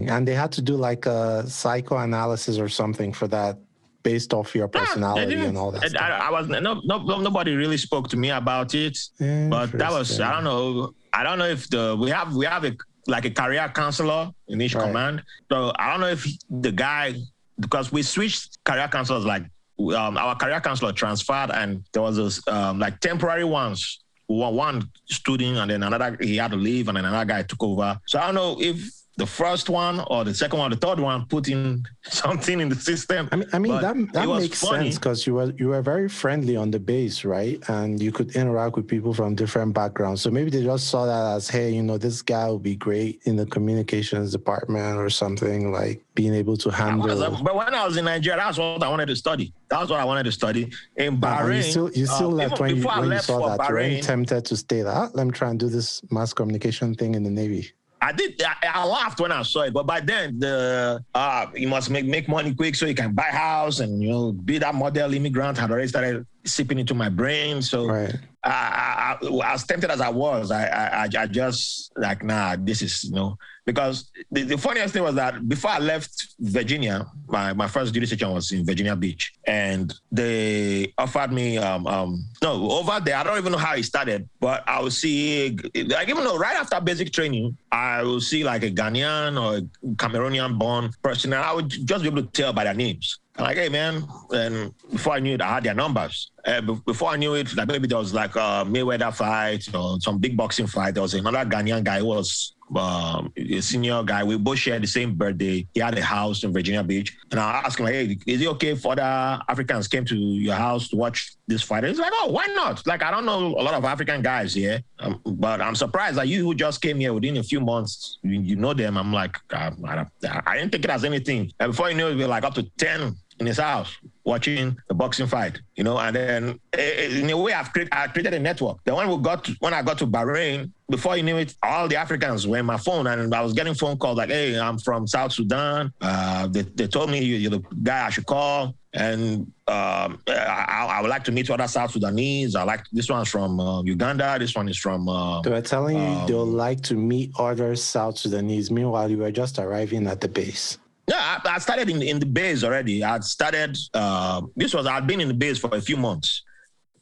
And 0.08 0.26
they 0.26 0.34
had 0.34 0.52
to 0.52 0.62
do 0.62 0.76
like 0.76 1.04
a 1.04 1.46
psychoanalysis 1.46 2.58
or 2.58 2.68
something 2.68 3.12
for 3.12 3.28
that 3.28 3.58
based 4.02 4.32
off 4.32 4.54
your 4.54 4.68
personality 4.68 5.34
and 5.34 5.58
all 5.58 5.72
that. 5.72 6.00
I, 6.00 6.28
I, 6.28 6.30
was 6.30 6.48
no, 6.48 6.80
no, 6.84 6.98
nobody 7.20 7.54
really 7.54 7.76
spoke 7.76 8.08
to 8.08 8.16
me 8.16 8.30
about 8.30 8.74
it, 8.74 8.98
but 9.18 9.72
that 9.72 9.90
was 9.92 10.20
I 10.20 10.32
don't 10.32 10.44
know. 10.44 10.94
I 11.12 11.22
don't 11.22 11.38
know 11.38 11.46
if 11.46 11.68
the 11.68 11.96
we 12.00 12.10
have 12.10 12.34
we 12.34 12.46
have 12.46 12.64
a 12.64 12.72
like 13.06 13.24
a 13.24 13.30
career 13.30 13.70
counselor 13.74 14.30
in 14.48 14.60
each 14.60 14.74
right. 14.74 14.86
command. 14.86 15.22
So 15.50 15.72
I 15.76 15.90
don't 15.90 16.00
know 16.00 16.08
if 16.08 16.26
the 16.50 16.72
guy 16.72 17.14
because 17.60 17.92
we 17.92 18.02
switched 18.02 18.62
career 18.64 18.88
counselors 18.88 19.24
like 19.24 19.44
um, 19.78 20.16
our 20.16 20.36
career 20.36 20.60
counselor 20.60 20.92
transferred 20.92 21.50
and 21.50 21.84
there 21.92 22.02
was 22.02 22.16
this 22.16 22.46
um, 22.48 22.78
like 22.78 23.00
temporary 23.00 23.44
ones 23.44 24.00
one 24.28 24.88
student 25.06 25.58
and 25.58 25.70
then 25.70 25.82
another 25.82 26.16
he 26.20 26.36
had 26.36 26.50
to 26.50 26.56
leave 26.56 26.88
and 26.88 26.96
then 26.96 27.04
another 27.04 27.24
guy 27.24 27.42
took 27.42 27.62
over 27.62 27.98
so 28.06 28.18
i 28.18 28.26
don't 28.26 28.34
know 28.34 28.56
if 28.60 29.01
the 29.16 29.26
first 29.26 29.68
one 29.68 30.00
or 30.08 30.24
the 30.24 30.34
second 30.34 30.58
one, 30.58 30.70
the 30.70 30.76
third 30.76 30.98
one, 30.98 31.26
putting 31.26 31.84
something 32.02 32.60
in 32.60 32.68
the 32.68 32.74
system. 32.74 33.28
I 33.30 33.36
mean, 33.36 33.48
I 33.52 33.58
mean 33.58 33.80
that 33.80 34.12
that 34.12 34.28
makes 34.28 34.60
funny. 34.62 34.84
sense 34.84 34.98
because 34.98 35.26
you 35.26 35.34
were 35.34 35.52
you 35.58 35.68
were 35.68 35.82
very 35.82 36.08
friendly 36.08 36.56
on 36.56 36.70
the 36.70 36.80
base, 36.80 37.24
right? 37.24 37.62
And 37.68 38.00
you 38.00 38.10
could 38.10 38.34
interact 38.34 38.76
with 38.76 38.88
people 38.88 39.12
from 39.12 39.34
different 39.34 39.74
backgrounds. 39.74 40.22
So 40.22 40.30
maybe 40.30 40.50
they 40.50 40.62
just 40.62 40.88
saw 40.88 41.04
that 41.06 41.36
as, 41.36 41.48
hey, 41.48 41.70
you 41.72 41.82
know, 41.82 41.98
this 41.98 42.22
guy 42.22 42.50
would 42.50 42.62
be 42.62 42.76
great 42.76 43.20
in 43.24 43.36
the 43.36 43.46
communications 43.46 44.32
department 44.32 44.96
or 44.96 45.10
something 45.10 45.72
like 45.72 46.02
being 46.14 46.34
able 46.34 46.56
to 46.58 46.70
handle. 46.70 47.06
Was, 47.06 47.40
but 47.42 47.54
when 47.54 47.74
I 47.74 47.86
was 47.86 47.96
in 47.96 48.06
Nigeria, 48.06 48.38
that's 48.38 48.58
what 48.58 48.82
I 48.82 48.88
wanted 48.88 49.06
to 49.06 49.16
study. 49.16 49.52
That's 49.68 49.90
what 49.90 50.00
I 50.00 50.04
wanted 50.04 50.24
to 50.24 50.32
study 50.32 50.70
in 50.96 51.20
Bahrain. 51.20 51.56
you 51.56 51.62
still, 51.62 51.92
you 51.92 52.06
still 52.06 52.28
uh, 52.28 52.48
left 52.48 52.60
when, 52.60 52.76
you, 52.76 52.82
when 52.86 53.10
you 53.10 53.18
saw 53.18 53.48
that. 53.48 53.60
Bahrain, 53.60 53.90
you 53.90 53.96
were 53.96 54.02
tempted 54.02 54.44
to 54.46 54.56
stay 54.56 54.82
there. 54.82 55.10
Let 55.14 55.26
me 55.26 55.32
try 55.32 55.50
and 55.50 55.58
do 55.58 55.68
this 55.68 56.02
mass 56.10 56.32
communication 56.32 56.94
thing 56.94 57.14
in 57.14 57.22
the 57.22 57.30
Navy. 57.30 57.72
I 58.02 58.10
did. 58.10 58.42
I, 58.42 58.54
I, 58.74 58.84
laughed 58.84 59.20
when 59.20 59.30
I 59.30 59.42
saw 59.42 59.62
it, 59.62 59.72
but 59.72 59.86
by 59.86 60.00
then 60.00 60.40
the 60.40 61.04
uh, 61.14 61.46
you 61.54 61.68
must 61.68 61.88
make 61.88 62.04
make 62.04 62.28
money 62.28 62.52
quick 62.52 62.74
so 62.74 62.84
you 62.84 62.96
can 62.96 63.14
buy 63.14 63.30
house 63.30 63.78
and 63.78 64.02
you 64.02 64.10
know 64.10 64.32
be 64.32 64.58
that 64.58 64.74
model 64.74 65.14
immigrant 65.14 65.56
had 65.56 65.70
already 65.70 65.86
started 65.86 66.26
seeping 66.44 66.80
into 66.80 66.94
my 66.94 67.08
brain. 67.08 67.62
So 67.62 67.86
right. 67.86 68.16
I, 68.44 69.16
I, 69.22 69.52
as 69.52 69.64
tempted 69.64 69.90
as 69.90 70.00
I 70.00 70.08
was, 70.08 70.50
I, 70.50 70.66
I, 70.66 71.08
I 71.16 71.26
just 71.26 71.92
like, 71.96 72.24
nah, 72.24 72.56
this 72.58 72.82
is, 72.82 73.04
you 73.04 73.12
know, 73.12 73.38
because 73.64 74.10
the, 74.32 74.42
the 74.42 74.58
funniest 74.58 74.92
thing 74.92 75.04
was 75.04 75.14
that 75.14 75.48
before 75.48 75.70
I 75.70 75.78
left 75.78 76.34
Virginia, 76.40 77.06
my, 77.28 77.52
my 77.52 77.68
first 77.68 77.94
duty 77.94 78.06
station 78.06 78.32
was 78.32 78.50
in 78.50 78.66
Virginia 78.66 78.96
Beach, 78.96 79.32
and 79.46 79.94
they 80.10 80.92
offered 80.98 81.32
me, 81.32 81.58
um, 81.58 81.86
um, 81.86 82.24
no, 82.42 82.68
over 82.72 82.98
there, 82.98 83.16
I 83.16 83.22
don't 83.22 83.38
even 83.38 83.52
know 83.52 83.58
how 83.58 83.76
it 83.76 83.84
started, 83.84 84.28
but 84.40 84.64
I 84.66 84.82
would 84.82 84.92
see, 84.92 85.56
like, 85.86 86.08
even 86.08 86.24
though 86.24 86.36
right 86.36 86.56
after 86.56 86.80
basic 86.80 87.12
training, 87.12 87.56
I 87.70 88.02
will 88.02 88.20
see 88.20 88.42
like 88.42 88.64
a 88.64 88.70
Ghanaian 88.70 89.40
or 89.40 89.58
a 89.58 89.60
Cameroonian 89.94 90.58
born 90.58 90.90
person, 91.02 91.32
and 91.32 91.42
I 91.44 91.52
would 91.52 91.70
just 91.70 92.02
be 92.02 92.08
able 92.08 92.22
to 92.22 92.28
tell 92.28 92.52
by 92.52 92.64
their 92.64 92.74
names. 92.74 93.20
I'm 93.36 93.44
like, 93.44 93.56
hey 93.56 93.70
man, 93.70 94.06
and 94.30 94.74
before 94.90 95.14
I 95.14 95.20
knew 95.20 95.34
it, 95.34 95.40
I 95.40 95.54
had 95.54 95.64
their 95.64 95.74
numbers. 95.74 96.30
Uh, 96.44 96.60
before 96.60 97.10
I 97.10 97.16
knew 97.16 97.34
it, 97.34 97.56
like 97.56 97.66
maybe 97.66 97.88
there 97.88 97.98
was 97.98 98.12
like 98.12 98.36
a 98.36 98.64
Mayweather 98.68 99.14
fight 99.14 99.74
or 99.74 99.98
some 100.00 100.18
big 100.18 100.36
boxing 100.36 100.66
fight. 100.66 100.94
There 100.94 101.02
was 101.02 101.14
another 101.14 101.38
Ghanaian 101.38 101.82
guy 101.82 102.00
who 102.00 102.06
was 102.06 102.54
um, 102.76 103.32
a 103.36 103.60
senior 103.60 104.02
guy. 104.02 104.24
We 104.24 104.36
both 104.36 104.58
shared 104.58 104.82
the 104.82 104.86
same 104.86 105.14
birthday. 105.14 105.66
He 105.74 105.80
had 105.80 105.96
a 105.96 106.02
house 106.02 106.44
in 106.44 106.52
Virginia 106.52 106.82
Beach, 106.82 107.16
and 107.30 107.40
I 107.40 107.62
asked 107.64 107.78
him, 107.78 107.86
"Hey, 107.86 108.18
is 108.26 108.40
it 108.40 108.48
okay 108.48 108.68
if 108.68 108.84
other 108.86 109.02
Africans 109.48 109.88
came 109.88 110.04
to 110.06 110.16
your 110.16 110.54
house 110.54 110.88
to 110.88 110.96
watch 110.96 111.34
this 111.46 111.62
fight?" 111.62 111.84
And 111.84 111.88
He's 111.88 111.98
like, 111.98 112.12
"Oh, 112.14 112.28
why 112.30 112.46
not? 112.46 112.86
Like, 112.86 113.02
I 113.02 113.10
don't 113.10 113.24
know 113.24 113.54
a 113.58 113.62
lot 113.62 113.74
of 113.74 113.84
African 113.84 114.22
guys 114.22 114.54
here, 114.54 114.82
um, 114.98 115.20
but 115.24 115.60
I'm 115.60 115.74
surprised 115.74 116.16
that 116.16 116.28
you 116.28 116.44
who 116.44 116.54
just 116.54 116.80
came 116.80 116.98
here 116.98 117.12
within 117.12 117.36
a 117.36 117.42
few 117.42 117.60
months, 117.60 118.18
you, 118.22 118.40
you 118.40 118.56
know 118.56 118.74
them." 118.74 118.96
I'm 118.96 119.12
like, 119.12 119.36
I, 119.50 119.72
I, 119.84 120.42
I, 120.46 120.56
didn't 120.56 120.72
take 120.72 120.84
it 120.84 120.90
as 120.90 121.04
anything. 121.04 121.52
And 121.60 121.72
before 121.72 121.90
you 121.90 121.96
know 121.96 122.08
it, 122.08 122.16
we 122.16 122.22
were 122.22 122.28
like 122.28 122.44
up 122.44 122.54
to 122.54 122.62
ten 122.78 123.16
in 123.42 123.46
his 123.46 123.58
house 123.58 123.98
watching 124.24 124.76
the 124.88 124.94
boxing 124.94 125.26
fight, 125.26 125.60
you 125.74 125.82
know, 125.82 125.98
and 125.98 126.14
then 126.14 126.60
eh, 126.74 127.20
in 127.20 127.28
a 127.28 127.36
way 127.36 127.52
I've 127.52 127.72
created, 127.72 127.92
I 127.92 128.06
created 128.06 128.34
a 128.34 128.38
network. 128.38 128.78
The 128.84 128.94
one 128.94 129.08
we 129.10 129.16
got 129.18 129.44
to, 129.44 129.56
when 129.58 129.74
I 129.74 129.82
got 129.82 129.98
to 129.98 130.06
Bahrain, 130.06 130.70
before 130.88 131.16
you 131.16 131.24
knew 131.24 131.38
it, 131.38 131.54
all 131.62 131.88
the 131.88 131.96
Africans 131.96 132.46
were 132.46 132.58
in 132.58 132.66
my 132.66 132.76
phone 132.76 133.06
and 133.08 133.34
I 133.34 133.40
was 133.40 133.52
getting 133.52 133.74
phone 133.74 133.98
calls 133.98 134.18
like, 134.18 134.30
hey, 134.30 134.58
I'm 134.58 134.78
from 134.78 135.06
South 135.06 135.32
Sudan. 135.32 135.92
Uh, 136.00 136.46
they, 136.46 136.62
they 136.62 136.86
told 136.86 137.10
me 137.10 137.18
you're 137.22 137.50
the 137.50 137.62
guy 137.82 138.06
I 138.06 138.10
should 138.10 138.26
call. 138.26 138.74
And 138.94 139.50
um, 139.68 140.20
I, 140.28 140.86
I, 140.90 141.00
would 141.00 141.08
like 141.08 141.24
to 141.24 141.32
meet 141.32 141.48
other 141.50 141.66
South 141.66 141.92
Sudanese. 141.92 142.54
I 142.54 142.62
like 142.62 142.84
this 142.92 143.08
one's 143.08 143.28
from 143.28 143.58
uh, 143.58 143.82
Uganda. 143.82 144.36
This 144.38 144.54
one 144.54 144.68
is 144.68 144.76
from. 144.76 145.08
Uh, 145.08 145.40
they 145.40 145.50
were 145.50 145.62
telling 145.62 145.96
um, 145.96 146.20
you 146.20 146.26
they'll 146.26 146.44
like 146.44 146.82
to 146.82 146.94
meet 146.94 147.32
other 147.38 147.74
South 147.74 148.18
Sudanese. 148.18 148.70
Meanwhile, 148.70 149.10
you 149.10 149.16
were 149.16 149.30
just 149.30 149.58
arriving 149.58 150.06
at 150.06 150.20
the 150.20 150.28
base. 150.28 150.76
Yeah, 151.08 151.40
I, 151.44 151.56
I 151.56 151.58
started 151.58 151.90
in, 151.90 152.00
in 152.02 152.18
the 152.18 152.26
base 152.26 152.62
already. 152.62 153.02
I 153.02 153.18
started, 153.20 153.76
uh, 153.92 154.42
this 154.54 154.72
was, 154.72 154.86
I'd 154.86 155.06
been 155.06 155.20
in 155.20 155.28
the 155.28 155.34
base 155.34 155.58
for 155.58 155.74
a 155.74 155.80
few 155.80 155.96
months, 155.96 156.41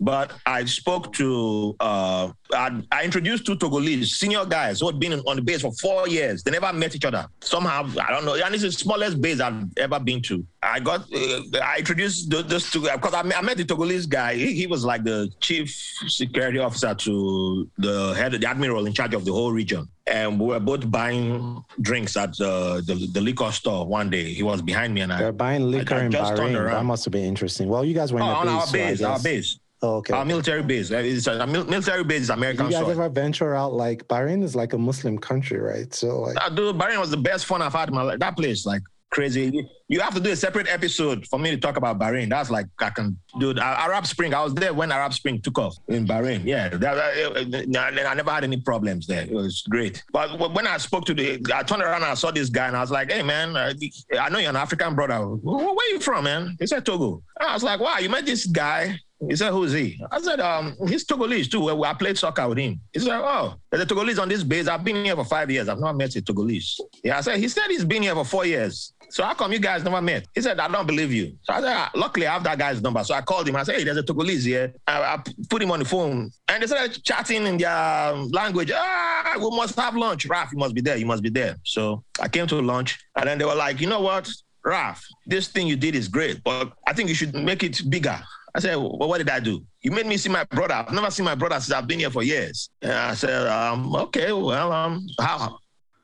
but 0.00 0.32
I 0.46 0.64
spoke 0.64 1.12
to, 1.14 1.76
uh, 1.78 2.32
I, 2.52 2.82
I, 2.90 3.04
introduced 3.04 3.44
two 3.44 3.54
Togolese 3.54 4.06
senior 4.06 4.46
guys 4.46 4.80
who 4.80 4.86
had 4.86 4.98
been 4.98 5.12
on 5.12 5.36
the 5.36 5.42
base 5.42 5.60
for 5.60 5.72
four 5.72 6.08
years. 6.08 6.42
They 6.42 6.50
never 6.50 6.72
met 6.72 6.96
each 6.96 7.04
other. 7.04 7.26
Somehow, 7.42 7.88
I 8.00 8.10
don't 8.10 8.24
know. 8.24 8.34
And 8.34 8.54
it's 8.54 8.64
the 8.64 8.72
smallest 8.72 9.20
base 9.20 9.40
I've 9.40 9.66
ever 9.76 10.00
been 10.00 10.22
to. 10.22 10.44
I 10.62 10.80
got, 10.80 11.00
uh, 11.12 11.58
I 11.62 11.76
introduced 11.78 12.30
those 12.30 12.70
two 12.70 12.80
because 12.80 13.12
I, 13.12 13.20
I, 13.20 13.42
met 13.42 13.58
the 13.58 13.64
Togolese 13.64 14.08
guy. 14.08 14.34
He, 14.34 14.54
he, 14.54 14.66
was 14.66 14.84
like 14.84 15.04
the 15.04 15.30
chief 15.40 15.70
security 16.06 16.58
officer 16.58 16.94
to 16.94 17.68
the 17.76 18.14
head, 18.14 18.34
of 18.34 18.40
the 18.40 18.48
admiral 18.48 18.86
in 18.86 18.94
charge 18.94 19.12
of 19.14 19.24
the 19.26 19.32
whole 19.32 19.52
region 19.52 19.86
and 20.06 20.40
we 20.40 20.46
were 20.46 20.60
both 20.60 20.90
buying 20.90 21.62
drinks 21.80 22.16
at 22.16 22.36
the, 22.36 22.82
the, 22.84 23.06
the 23.12 23.20
liquor 23.20 23.52
store 23.52 23.86
one 23.86 24.10
day. 24.10 24.32
He 24.32 24.42
was 24.42 24.60
behind 24.60 24.92
me, 24.92 25.02
and 25.02 25.12
I. 25.12 25.18
They're 25.18 25.32
buying 25.32 25.70
liquor 25.70 25.94
I, 25.94 25.98
I 25.98 26.04
in 26.04 26.12
Bahrain. 26.12 26.70
That 26.70 26.84
must 26.84 27.04
have 27.04 27.12
been 27.12 27.26
interesting. 27.26 27.68
Well, 27.68 27.84
you 27.84 27.94
guys 27.94 28.12
were 28.12 28.18
in 28.18 28.24
oh, 28.24 28.28
on 28.28 28.46
base, 28.46 28.52
our 28.54 28.72
base, 28.72 28.98
so 28.98 29.10
our 29.10 29.20
base. 29.20 29.59
Oh, 29.82 29.96
okay. 29.96 30.12
Our 30.12 30.24
military 30.24 30.62
base. 30.62 30.90
Uh, 30.90 30.96
it's 30.96 31.26
uh, 31.26 31.32
a, 31.32 31.44
a 31.44 31.46
military 31.46 32.04
base 32.04 32.22
is 32.22 32.30
American. 32.30 32.66
You 32.66 32.72
guys 32.72 32.82
soil. 32.82 32.90
ever 32.90 33.08
venture 33.08 33.54
out? 33.54 33.72
Like 33.72 34.06
Bahrain 34.08 34.42
is 34.42 34.54
like 34.54 34.74
a 34.74 34.78
Muslim 34.78 35.16
country, 35.18 35.58
right? 35.58 35.92
So 35.94 36.20
like, 36.20 36.36
uh, 36.44 36.50
dude, 36.50 36.76
Bahrain 36.76 37.00
was 37.00 37.10
the 37.10 37.16
best 37.16 37.46
fun 37.46 37.62
I've 37.62 37.72
had 37.72 37.88
in 37.88 37.94
my 37.94 38.02
life. 38.02 38.18
That 38.18 38.36
place, 38.36 38.66
like 38.66 38.82
crazy. 39.10 39.68
You 39.88 40.00
have 40.00 40.14
to 40.14 40.20
do 40.20 40.30
a 40.30 40.36
separate 40.36 40.68
episode 40.68 41.26
for 41.26 41.38
me 41.38 41.50
to 41.50 41.56
talk 41.56 41.76
about 41.76 41.98
Bahrain. 41.98 42.28
That's 42.28 42.50
like 42.50 42.66
I 42.78 42.90
can 42.90 43.16
do 43.38 43.56
Arab 43.58 44.06
Spring. 44.06 44.34
I 44.34 44.42
was 44.42 44.54
there 44.54 44.72
when 44.72 44.92
Arab 44.92 45.14
Spring 45.14 45.40
took 45.40 45.58
off 45.58 45.76
in 45.88 46.06
Bahrain. 46.06 46.44
Yeah, 46.44 46.68
that, 46.68 46.78
that, 46.80 48.06
I 48.06 48.14
never 48.14 48.30
had 48.30 48.44
any 48.44 48.58
problems 48.58 49.06
there. 49.06 49.22
It 49.22 49.32
was 49.32 49.62
great. 49.68 50.04
But 50.12 50.54
when 50.54 50.66
I 50.66 50.76
spoke 50.76 51.06
to 51.06 51.14
the, 51.14 51.44
I 51.54 51.62
turned 51.62 51.82
around 51.82 52.02
and 52.02 52.12
I 52.12 52.14
saw 52.14 52.30
this 52.30 52.50
guy 52.50 52.68
and 52.68 52.76
I 52.76 52.80
was 52.80 52.90
like, 52.90 53.10
"Hey 53.10 53.22
man, 53.22 53.56
uh, 53.56 53.72
I 54.20 54.28
know 54.28 54.38
you're 54.38 54.50
an 54.50 54.56
African 54.56 54.94
brother. 54.94 55.20
Where 55.26 55.66
are 55.66 55.88
you 55.90 56.00
from, 56.00 56.24
man?" 56.24 56.56
He 56.60 56.66
said 56.66 56.84
Togo. 56.84 57.22
And 57.40 57.48
I 57.48 57.54
was 57.54 57.62
like, 57.62 57.80
"Wow, 57.80 57.98
you 57.98 58.10
met 58.10 58.26
this 58.26 58.46
guy." 58.46 58.98
He 59.28 59.36
said, 59.36 59.50
who's 59.50 59.72
he? 59.72 60.00
I 60.10 60.20
said, 60.20 60.40
um, 60.40 60.76
he's 60.88 61.04
Togolese 61.04 61.50
too. 61.50 61.84
I 61.84 61.92
played 61.92 62.16
soccer 62.16 62.48
with 62.48 62.58
him. 62.58 62.80
He 62.92 63.00
said, 63.00 63.20
oh, 63.22 63.54
there's 63.70 63.82
a 63.82 63.86
Togolese 63.86 64.20
on 64.20 64.28
this 64.28 64.42
base. 64.42 64.66
I've 64.66 64.82
been 64.82 65.04
here 65.04 65.14
for 65.14 65.24
five 65.24 65.50
years. 65.50 65.68
I've 65.68 65.78
not 65.78 65.96
met 65.96 66.16
a 66.16 66.22
Togolese. 66.22 66.80
Yeah, 67.04 67.18
I 67.18 67.20
said, 67.20 67.38
he 67.38 67.48
said 67.48 67.64
he's 67.68 67.84
been 67.84 68.02
here 68.02 68.14
for 68.14 68.24
four 68.24 68.46
years. 68.46 68.94
So 69.10 69.24
how 69.24 69.34
come 69.34 69.52
you 69.52 69.58
guys 69.58 69.84
never 69.84 70.00
met? 70.00 70.24
He 70.34 70.40
said, 70.40 70.58
I 70.58 70.68
don't 70.68 70.86
believe 70.86 71.12
you. 71.12 71.36
So 71.42 71.52
I 71.52 71.60
said, 71.60 71.72
ah, 71.76 71.90
luckily 71.94 72.26
I 72.26 72.32
have 72.32 72.44
that 72.44 72.58
guy's 72.58 72.80
number. 72.80 73.04
So 73.04 73.14
I 73.14 73.20
called 73.20 73.46
him. 73.48 73.56
I 73.56 73.64
said, 73.64 73.76
hey, 73.76 73.84
there's 73.84 73.98
a 73.98 74.02
Togolese 74.02 74.44
here. 74.44 74.72
I, 74.86 75.02
I 75.02 75.22
put 75.48 75.62
him 75.62 75.70
on 75.70 75.80
the 75.80 75.84
phone. 75.84 76.30
And 76.48 76.62
they 76.62 76.66
started 76.66 77.02
chatting 77.04 77.46
in 77.46 77.58
their 77.58 78.12
language. 78.12 78.70
Ah, 78.74 79.34
we 79.36 79.50
must 79.50 79.78
have 79.78 79.96
lunch. 79.96 80.26
Raf, 80.26 80.50
you 80.52 80.58
must 80.58 80.74
be 80.74 80.80
there. 80.80 80.96
You 80.96 81.06
must 81.06 81.22
be 81.22 81.30
there. 81.30 81.56
So 81.64 82.04
I 82.20 82.28
came 82.28 82.46
to 82.46 82.60
lunch. 82.60 82.98
And 83.16 83.28
then 83.28 83.36
they 83.38 83.44
were 83.44 83.54
like, 83.54 83.80
you 83.80 83.86
know 83.88 84.00
what? 84.00 84.30
Raf, 84.64 85.02
this 85.26 85.48
thing 85.48 85.66
you 85.66 85.76
did 85.76 85.94
is 85.94 86.06
great, 86.06 86.44
but 86.44 86.72
I 86.86 86.92
think 86.92 87.08
you 87.08 87.14
should 87.14 87.34
make 87.34 87.62
it 87.62 87.80
bigger. 87.88 88.20
I 88.54 88.60
said, 88.60 88.76
well, 88.76 89.08
what 89.08 89.18
did 89.18 89.30
I 89.30 89.40
do? 89.40 89.64
You 89.82 89.92
made 89.92 90.06
me 90.06 90.16
see 90.16 90.28
my 90.28 90.44
brother. 90.44 90.74
I've 90.74 90.92
never 90.92 91.10
seen 91.10 91.24
my 91.24 91.34
brother 91.34 91.56
since 91.60 91.72
I've 91.72 91.86
been 91.86 92.00
here 92.00 92.10
for 92.10 92.22
years. 92.22 92.70
And 92.82 92.92
I 92.92 93.14
said, 93.14 93.46
um, 93.46 93.94
okay, 93.94 94.32
well, 94.32 94.72
um, 94.72 95.06
how? 95.20 95.58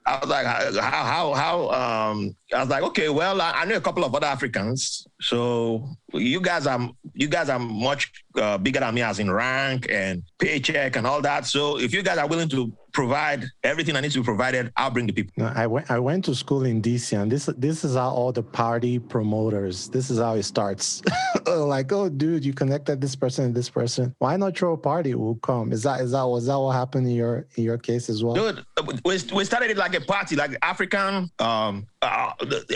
I 0.07 0.21
was 0.21 0.29
like, 0.29 0.47
how, 0.47 0.81
how, 0.81 1.35
how, 1.35 1.71
um, 1.71 2.37
I 2.55 2.61
was 2.61 2.69
like, 2.69 2.85
okay, 2.85 3.09
well, 3.09 3.41
I, 3.41 3.51
I 3.51 3.65
know 3.65 3.77
a 3.77 3.81
couple 3.81 4.05
of 4.05 4.15
other 4.15 4.27
Africans. 4.27 5.05
So 5.21 5.89
you 6.13 6.41
guys 6.41 6.69
are, 6.69 6.89
you 7.13 7.27
guys 7.27 7.49
are 7.49 7.59
much 7.59 8.13
uh, 8.37 8.57
bigger 8.59 8.79
than 8.79 8.95
me 8.95 9.03
as 9.03 9.19
in 9.19 9.29
rank 9.29 9.89
and 9.91 10.23
paycheck 10.39 10.95
and 10.95 11.09
all 11.09 11.21
that. 11.23 11.47
So 11.47 11.81
if 11.81 11.93
you 11.93 12.05
guys 12.05 12.19
are 12.19 12.29
willing 12.29 12.49
to 12.51 12.73
provide 12.97 13.45
everything 13.63 13.93
that 13.93 14.01
needs 14.01 14.15
to 14.15 14.21
be 14.21 14.25
provided, 14.25 14.73
I'll 14.75 14.91
bring 14.91 15.07
the 15.07 15.13
people. 15.13 15.35
No, 15.37 15.53
I 15.55 15.67
went 15.67 15.91
I 15.91 15.99
went 15.99 16.25
to 16.25 16.35
school 16.35 16.65
in 16.65 16.81
DC 16.81 17.13
and 17.21 17.31
this 17.31 17.45
this 17.59 17.85
is 17.85 17.95
how 17.95 18.09
all 18.09 18.33
the 18.33 18.43
party 18.43 18.99
promoters, 18.99 19.91
this 19.91 20.09
is 20.09 20.19
how 20.19 20.33
it 20.33 20.45
starts. 20.45 21.03
like, 21.47 21.93
oh 21.93 22.09
dude, 22.09 22.43
you 22.43 22.55
connected 22.55 23.03
this 23.03 23.15
person 23.15 23.45
and 23.45 23.55
this 23.55 23.69
person. 23.69 24.15
Why 24.19 24.39
not 24.39 24.57
throw 24.57 24.73
a 24.73 24.79
party? 24.79 25.15
We'll 25.15 25.35
come. 25.51 25.73
Is 25.73 25.83
that 25.83 26.01
is 26.01 26.13
that 26.13 26.23
was 26.23 26.47
that 26.47 26.59
what 26.59 26.73
happened 26.73 27.07
in 27.07 27.15
your 27.15 27.47
in 27.57 27.65
your 27.65 27.77
case 27.77 28.09
as 28.09 28.25
well? 28.25 28.35
Dude, 28.35 28.65
we, 29.05 29.19
we 29.35 29.45
started 29.45 29.71
it 29.71 29.77
like 29.77 29.95
a 29.95 30.01
party, 30.01 30.35
like 30.35 30.57
African 30.63 31.31
um 31.39 31.87
uh, 32.01 32.33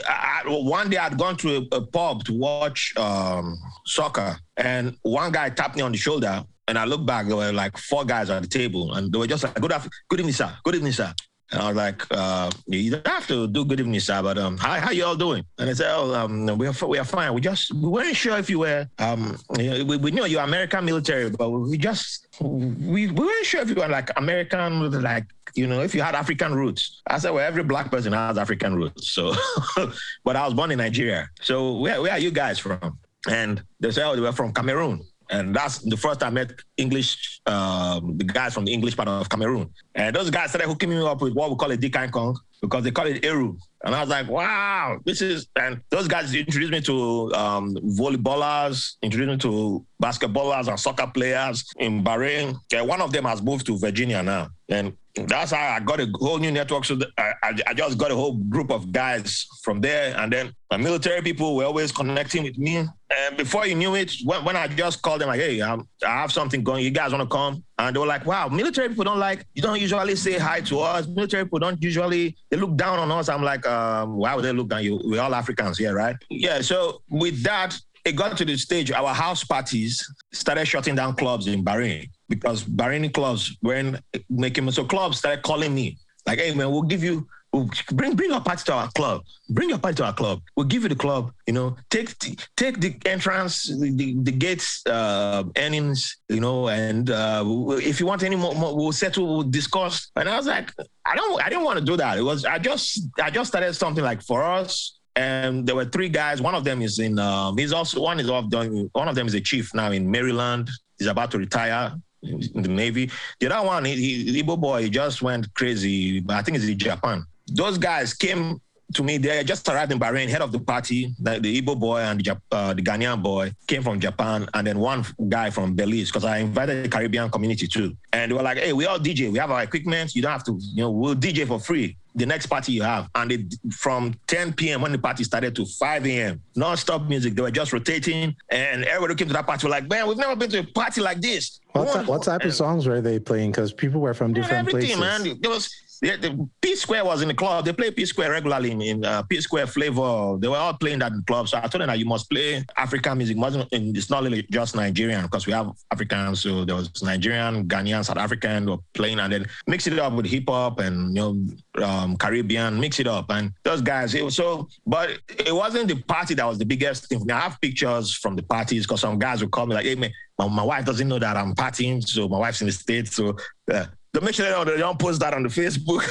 I, 0.07 0.43
one 0.47 0.91
day 0.91 0.99
I'd 0.99 1.17
gone 1.17 1.37
to 1.39 1.49
a, 1.57 1.77
a 1.77 1.87
pub 1.87 2.25
to 2.25 2.33
watch 2.35 2.93
um, 2.97 3.57
soccer, 3.87 4.39
and 4.57 4.97
one 5.03 5.33
guy 5.33 5.49
tapped 5.51 5.77
me 5.77 5.83
on 5.83 5.93
the 5.93 5.99
shoulder 5.99 6.45
and 6.71 6.79
I 6.79 6.85
looked 6.85 7.05
back, 7.05 7.27
there 7.27 7.37
were 7.37 7.53
like 7.53 7.77
four 7.77 8.05
guys 8.05 8.31
at 8.31 8.43
the 8.43 8.49
table, 8.49 8.95
and 8.95 9.13
they 9.13 9.19
were 9.19 9.27
just 9.27 9.43
like, 9.43 9.61
"Good 9.61 9.73
afternoon, 9.73 9.91
good 10.09 10.21
evening, 10.21 10.35
sir. 10.35 10.57
Good 10.63 10.77
evening, 10.77 10.93
sir." 10.93 11.13
And 11.51 11.61
I 11.61 11.67
was 11.67 11.77
like, 11.77 12.01
uh, 12.13 12.49
"You 12.69 12.93
don't 12.93 13.07
have 13.09 13.27
to 13.27 13.49
do 13.49 13.65
good 13.65 13.81
evening, 13.81 13.99
sir, 13.99 14.23
but 14.23 14.39
um, 14.39 14.57
how 14.57 14.79
how 14.79 14.93
you 14.93 15.05
all 15.05 15.17
doing?" 15.17 15.45
And 15.59 15.69
they 15.69 15.75
said, 15.75 15.91
"Oh, 15.91 16.15
um, 16.15 16.47
we 16.57 16.69
are 16.69 16.87
we 16.87 16.99
are 16.99 17.05
fine. 17.05 17.35
We 17.35 17.41
just 17.41 17.75
we 17.75 17.89
weren't 17.89 18.15
sure 18.15 18.39
if 18.39 18.49
you 18.49 18.61
were 18.61 18.87
um, 19.01 19.37
we, 19.51 19.97
we 19.97 20.13
knew 20.13 20.27
you're 20.27 20.45
American 20.45 20.85
military, 20.85 21.29
but 21.29 21.51
we 21.51 21.77
just 21.77 22.29
we, 22.41 23.09
we 23.09 23.25
weren't 23.27 23.47
sure 23.47 23.63
if 23.63 23.69
you 23.69 23.75
were 23.75 23.89
like 23.89 24.17
American, 24.17 25.03
like 25.03 25.27
you 25.57 25.67
know, 25.67 25.81
if 25.81 25.93
you 25.93 26.03
had 26.03 26.15
African 26.15 26.55
roots. 26.55 27.03
I 27.09 27.19
said, 27.19 27.31
well, 27.31 27.45
every 27.45 27.65
black 27.65 27.91
person 27.91 28.13
has 28.13 28.39
African 28.39 28.77
roots. 28.77 29.11
So, 29.11 29.35
but 30.25 30.37
I 30.37 30.45
was 30.45 30.55
born 30.55 30.71
in 30.71 30.79
Nigeria. 30.79 31.29
So 31.41 31.79
where, 31.79 32.01
where 32.01 32.13
are 32.13 32.19
you 32.21 32.31
guys 32.31 32.61
from? 32.61 33.01
And 33.29 33.61
they 33.81 33.91
said, 33.91 34.07
oh, 34.07 34.15
they 34.15 34.23
were 34.23 34.33
from 34.33 34.53
Cameroon. 34.53 35.05
And 35.31 35.55
that's 35.55 35.79
the 35.79 35.97
first 35.97 36.21
time 36.21 36.33
I 36.37 36.45
met 36.45 36.53
English, 36.77 37.41
um, 37.47 38.19
the 38.19 38.25
guys 38.25 38.53
from 38.53 38.65
the 38.65 38.73
English 38.73 38.97
part 38.97 39.09
of 39.09 39.29
Cameroon. 39.29 39.71
And 39.95 40.15
those 40.15 40.29
guys 40.29 40.51
started 40.51 40.69
hooking 40.69 40.91
me 40.91 40.99
up 40.99 41.23
with 41.23 41.35
what 41.35 41.51
we 41.51 41.57
call 41.57 41.71
Edikang 41.71 42.11
Ikong 42.11 42.37
because 42.61 42.85
they 42.85 42.91
call 42.91 43.07
it 43.07 43.25
Eru. 43.25 43.57
And 43.85 43.95
I 43.95 44.01
was 44.01 44.11
like, 44.11 44.29
wow, 44.29 44.99
this 45.05 45.23
is, 45.23 45.47
and 45.57 45.81
those 45.91 46.09
guys 46.09 46.35
introduced 46.35 46.73
me 46.73 46.81
to 46.83 47.33
um, 47.35 47.77
volleyballers, 47.99 48.97
introduced 49.03 49.31
me 49.31 49.37
to 49.39 49.87
basketballers 50.03 50.69
and 50.69 50.79
soccer 50.79 51.07
players 51.07 51.65
in 51.79 52.05
Bahrain. 52.05 52.57
Yeah, 52.71 52.83
one 52.83 53.01
of 53.01 53.13
them 53.13 53.25
has 53.25 53.41
moved 53.41 53.67
to 53.67 53.79
Virginia 53.79 54.23
now. 54.23 54.49
And 54.69 54.97
that's 55.15 55.51
how 55.51 55.75
I 55.75 55.81
got 55.81 56.01
a 56.01 56.09
whole 56.15 56.39
new 56.39 56.53
network. 56.53 56.85
So 56.85 56.99
I, 57.19 57.33
I, 57.67 57.75
just 57.75 57.99
got 57.99 58.11
a 58.11 58.15
whole 58.15 58.35
group 58.35 58.71
of 58.71 58.93
guys 58.93 59.47
from 59.63 59.81
there. 59.81 60.17
And 60.17 60.33
then 60.33 60.55
my 60.71 60.77
military 60.77 61.21
people 61.21 61.57
were 61.57 61.65
always 61.65 61.91
connecting 61.91 62.45
with 62.45 62.57
me. 62.59 62.77
And 62.77 63.37
before 63.37 63.67
you 63.67 63.75
knew 63.75 63.97
it, 63.97 64.15
when, 64.25 64.45
when 64.45 64.57
I 64.57 64.69
just 64.69 65.03
called 65.03 65.21
them 65.21 65.29
like, 65.29 65.41
hey, 65.41 65.61
um, 65.61 65.89
I 66.07 66.21
have 66.21 66.33
something 66.33 66.63
going. 66.63 66.85
You 66.85 66.91
guys 66.91 67.13
want 67.13 67.29
to 67.29 67.35
come? 67.35 67.65
And 67.79 67.95
they 67.95 68.01
were 68.01 68.07
like, 68.07 68.25
wow, 68.25 68.49
military 68.49 68.89
people 68.89 69.05
don't 69.05 69.19
like, 69.19 69.47
you 69.55 69.63
don't 69.63 69.81
usually 69.81 70.15
say 70.15 70.39
hi 70.39 70.61
to 70.63 70.81
us. 70.81 71.09
Military 71.09 71.45
people 71.45 71.59
don't 71.59 71.83
usually, 71.83 72.37
they 72.51 72.57
look 72.57 72.77
down 72.77 72.99
on 72.99 73.11
us. 73.11 73.29
I'm 73.29 73.43
like, 73.43 73.67
um, 73.67 74.17
why 74.17 74.35
would 74.35 74.45
they 74.45 74.53
look 74.53 74.69
down? 74.69 74.85
You, 74.85 75.01
we're 75.05 75.21
all 75.21 75.35
Africans 75.35 75.79
here, 75.79 75.95
right? 75.95 76.17
Yeah. 76.29 76.61
So 76.61 77.03
with 77.11 77.43
that, 77.43 77.77
it 78.05 78.13
got 78.13 78.37
to 78.39 78.45
the 78.45 78.57
stage 78.57 78.91
our 78.93 79.13
house 79.13 79.45
parties 79.45 80.07
started 80.33 80.67
shutting 80.67 80.95
down 80.95 81.17
clubs 81.17 81.47
in 81.49 81.65
Bahrain 81.65 82.09
because 82.31 82.65
Bahraini 82.65 83.13
clubs 83.13 83.59
weren't 83.61 83.99
making 84.31 84.71
so 84.71 84.85
clubs 84.85 85.19
started 85.19 85.43
calling 85.43 85.75
me 85.75 85.99
like, 86.27 86.39
hey 86.39 86.55
man, 86.55 86.71
we'll 86.71 86.83
give 86.83 87.03
you 87.03 87.27
we'll 87.53 87.69
bring 87.93 88.15
bring 88.15 88.31
your 88.31 88.41
party 88.41 88.63
to 88.65 88.73
our 88.73 88.91
club. 88.93 89.23
Bring 89.51 89.69
your 89.69 89.79
party 89.79 89.97
to 89.97 90.05
our 90.05 90.13
club. 90.13 90.41
We'll 90.57 90.67
give 90.67 90.83
you 90.85 90.89
the 90.89 90.95
club. 90.95 91.33
You 91.47 91.55
know, 91.55 91.77
take 91.91 92.17
take 92.57 92.81
the 92.81 92.95
entrance, 93.05 93.65
the, 93.65 93.91
the, 93.91 94.15
the 94.23 94.33
gates 94.33 94.87
uh, 94.87 95.45
earnings. 95.59 96.17
You 96.29 96.41
know, 96.41 96.69
and 96.69 97.11
uh, 97.11 97.45
if 97.83 98.01
you 98.01 98.07
want 98.07 98.23
any 98.23 98.37
more, 98.37 98.55
more, 98.55 98.77
we'll 98.77 98.93
settle. 98.93 99.27
We'll 99.27 99.51
discuss. 99.51 100.11
And 100.17 100.29
I 100.29 100.37
was 100.37 100.47
like, 100.47 100.73
I 101.05 101.17
don't, 101.17 101.43
I 101.43 101.49
didn't 101.49 101.65
want 101.65 101.79
to 101.81 101.85
do 101.85 101.97
that. 101.97 102.17
It 102.17 102.23
was 102.23 102.45
I 102.45 102.59
just 102.59 103.03
I 103.21 103.31
just 103.31 103.49
started 103.49 103.75
something 103.75 104.05
like 104.05 104.23
for 104.23 104.45
us 104.45 105.01
and 105.17 105.67
there 105.67 105.75
were 105.75 105.85
three 105.85 106.09
guys. 106.09 106.41
One 106.41 106.55
of 106.55 106.65
them 106.65 106.83
is 106.83 106.99
in. 106.99 107.19
Um, 107.19 107.59
he's 107.59 107.73
also 107.73 108.01
one 108.01 108.21
is 108.21 108.31
off. 108.31 108.49
doing. 108.49 108.89
One 108.93 109.09
of 109.09 109.15
them 109.15 109.27
is 109.27 109.35
a 109.35 109.41
chief 109.41 109.75
now 109.75 109.91
in 109.91 110.11
Maryland. 110.11 110.71
He's 110.99 111.09
about 111.09 111.31
to 111.33 111.39
retire. 111.39 111.95
The 112.23 112.69
Navy. 112.69 113.11
The 113.39 113.53
other 113.55 113.67
one, 113.67 113.85
he, 113.85 114.43
Igbo 114.43 114.61
boy, 114.61 114.83
he 114.85 114.91
just 114.91 115.23
went 115.23 115.53
crazy. 115.55 116.21
But 116.21 116.37
I 116.37 116.43
think 116.43 116.57
it's 116.57 116.67
in 116.67 116.79
Japan. 116.79 117.25
Those 117.47 117.79
guys 117.79 118.15
came 118.15 118.61
to 118.95 119.05
me, 119.05 119.19
they 119.19 119.45
just 119.45 119.69
arrived 119.69 119.93
in 119.93 120.01
Bahrain, 120.01 120.29
head 120.29 120.43
of 120.43 120.51
the 120.51 120.59
party, 120.59 121.15
the, 121.21 121.39
the 121.39 121.63
Igbo 121.63 121.79
boy 121.79 122.01
and 122.01 122.21
the, 122.21 122.37
uh, 122.51 122.75
the 122.75 122.83
Ghanaian 122.83 123.23
boy 123.23 123.53
came 123.67 123.83
from 123.83 124.01
Japan, 124.01 124.49
and 124.55 124.67
then 124.67 124.79
one 124.79 125.05
guy 125.29 125.51
from 125.51 125.75
Belize, 125.75 126.09
because 126.09 126.25
I 126.25 126.39
invited 126.39 126.85
the 126.85 126.89
Caribbean 126.89 127.31
community 127.31 127.69
too. 127.69 127.97
And 128.13 128.31
they 128.31 128.35
were 128.35 128.43
like, 128.43 128.59
hey, 128.59 128.73
we 128.73 128.87
all 128.87 128.99
DJ, 128.99 129.31
we 129.31 129.39
have 129.39 129.51
our 129.51 129.63
equipment, 129.63 130.15
you 130.17 130.23
don't 130.23 130.33
have 130.33 130.45
to, 130.45 130.59
you 130.61 130.83
know, 130.83 130.91
we'll 130.91 131.15
DJ 131.15 131.47
for 131.47 131.61
free 131.61 131.97
the 132.15 132.27
next 132.27 132.47
party 132.47 132.73
you 132.73 132.83
have. 132.83 133.09
And 133.15 133.33
it, 133.33 133.55
from 133.73 134.15
10 134.27 134.55
p.m. 134.55 134.81
when 134.83 134.93
the 134.93 134.99
party 134.99 135.25
started 135.25 135.55
to 135.57 135.65
5 135.65 136.07
a.m., 136.07 136.41
non-stop 136.57 137.03
music. 137.03 137.35
They 137.35 137.43
were 137.43 137.51
just 137.51 137.73
rotating. 137.73 138.35
And 138.51 138.85
everybody 138.85 139.13
who 139.13 139.17
came 139.17 139.29
to 139.29 139.35
that 139.35 139.47
party 139.47 139.67
were 139.67 139.71
like, 139.71 139.89
man, 139.89 140.09
we've 140.09 140.17
never 140.17 140.37
been 140.37 140.51
to 140.51 140.59
a 140.61 140.65
party 140.65 141.01
like 141.01 141.21
this. 141.21 141.61
What, 141.73 142.07
what 142.07 142.23
type 142.25 142.43
of 142.43 142.55
songs 142.55 142.87
were 142.87 143.01
they 143.01 143.19
playing? 143.19 143.53
Because 143.53 143.73
people 143.73 144.01
were 144.01 144.15
from 144.15 144.33
different 144.33 144.69
everything, 144.69 144.97
places. 144.97 145.25
man. 145.25 145.39
There 145.41 145.51
was 145.51 145.71
the, 146.01 146.49
P 146.61 146.77
Square 146.77 147.05
was 147.05 147.23
in 147.23 147.29
the 147.29 147.35
club. 147.35 147.65
They 147.65 147.73
play 147.73 147.91
P 147.91 148.07
Square 148.07 148.31
regularly 148.31 148.71
in, 148.71 148.83
in 148.83 149.05
uh, 149.05 149.23
P 149.23 149.41
Square 149.41 149.67
flavor. 149.69 150.37
They 150.39 150.49
were 150.49 150.57
all 150.57 150.75
playing 150.75 151.01
that 151.01 151.13
in 151.13 151.19
the 151.19 151.25
club. 151.25 151.49
So 151.49 151.59
I 151.59 151.63
told 151.63 151.83
them 151.83 151.89
that 151.89 151.99
you 151.99 152.07
must 152.07 152.31
play 152.31 152.65
African 152.77 153.19
music. 153.19 153.37
It's 153.41 154.11
not 154.11 154.23
really 154.23 154.47
just 154.51 154.75
Nigerian 154.75 155.23
because 155.23 155.47
we 155.47 155.53
have 155.53 155.73
Africans. 155.91 156.43
So 156.43 156.65
there 156.65 156.77
was 156.77 157.03
Nigerian, 157.03 157.69
Ghanaian, 157.69 158.05
South 158.05 158.17
African 158.17 158.71
were 158.71 158.79
playing 158.95 159.21
and 159.21 159.33
then 159.33 159.47
mix 159.67 159.87
it 159.87 159.99
up 159.99 160.13
with 160.15 160.27
hip 160.27 160.45
hop 160.49 160.81
and 160.81 161.15
you 161.15 161.23
know 161.23 161.85
um, 161.85 162.17
Caribbean, 162.17 162.81
mix 162.81 162.99
it 163.01 163.07
up. 163.07 163.31
And 163.31 163.53
those 163.63 163.83
guys, 163.83 164.15
it 164.15 164.31
so, 164.33 164.69
but 164.87 165.19
it 165.29 165.55
wasn't 165.55 165.89
the 165.89 166.01
party 166.03 166.35
that 166.35 166.47
was 166.47 166.59
the 166.59 166.65
biggest 166.65 167.09
thing. 167.09 167.31
I 167.31 167.41
have 167.41 167.61
pictures 167.61 168.15
from 168.15 168.37
the 168.37 168.43
parties 168.43 168.87
because 168.87 169.01
some 169.01 169.19
guys 169.19 169.43
would 169.43 169.51
call 169.51 169.67
me 169.67 169.75
like, 169.75 169.85
hey 169.85 169.95
man, 169.95 170.13
my, 170.39 170.49
my 170.49 170.63
wife 170.63 170.85
doesn't 170.87 171.07
know 171.07 171.19
that 171.19 171.37
I'm 171.37 171.55
partying, 171.55 172.07
so 172.07 172.29
my 172.29 172.39
wife's 172.39 172.61
in 172.63 172.67
the 172.69 172.73
States. 172.73 173.15
So 173.15 173.37
uh, 173.73 173.87
to 174.15 174.21
make 174.21 174.35
sure 174.35 174.65
they 174.65 174.77
don't 174.77 174.99
post 174.99 175.21
that 175.21 175.35
on 175.35 175.43
the 175.43 175.49
Facebook. 175.49 176.09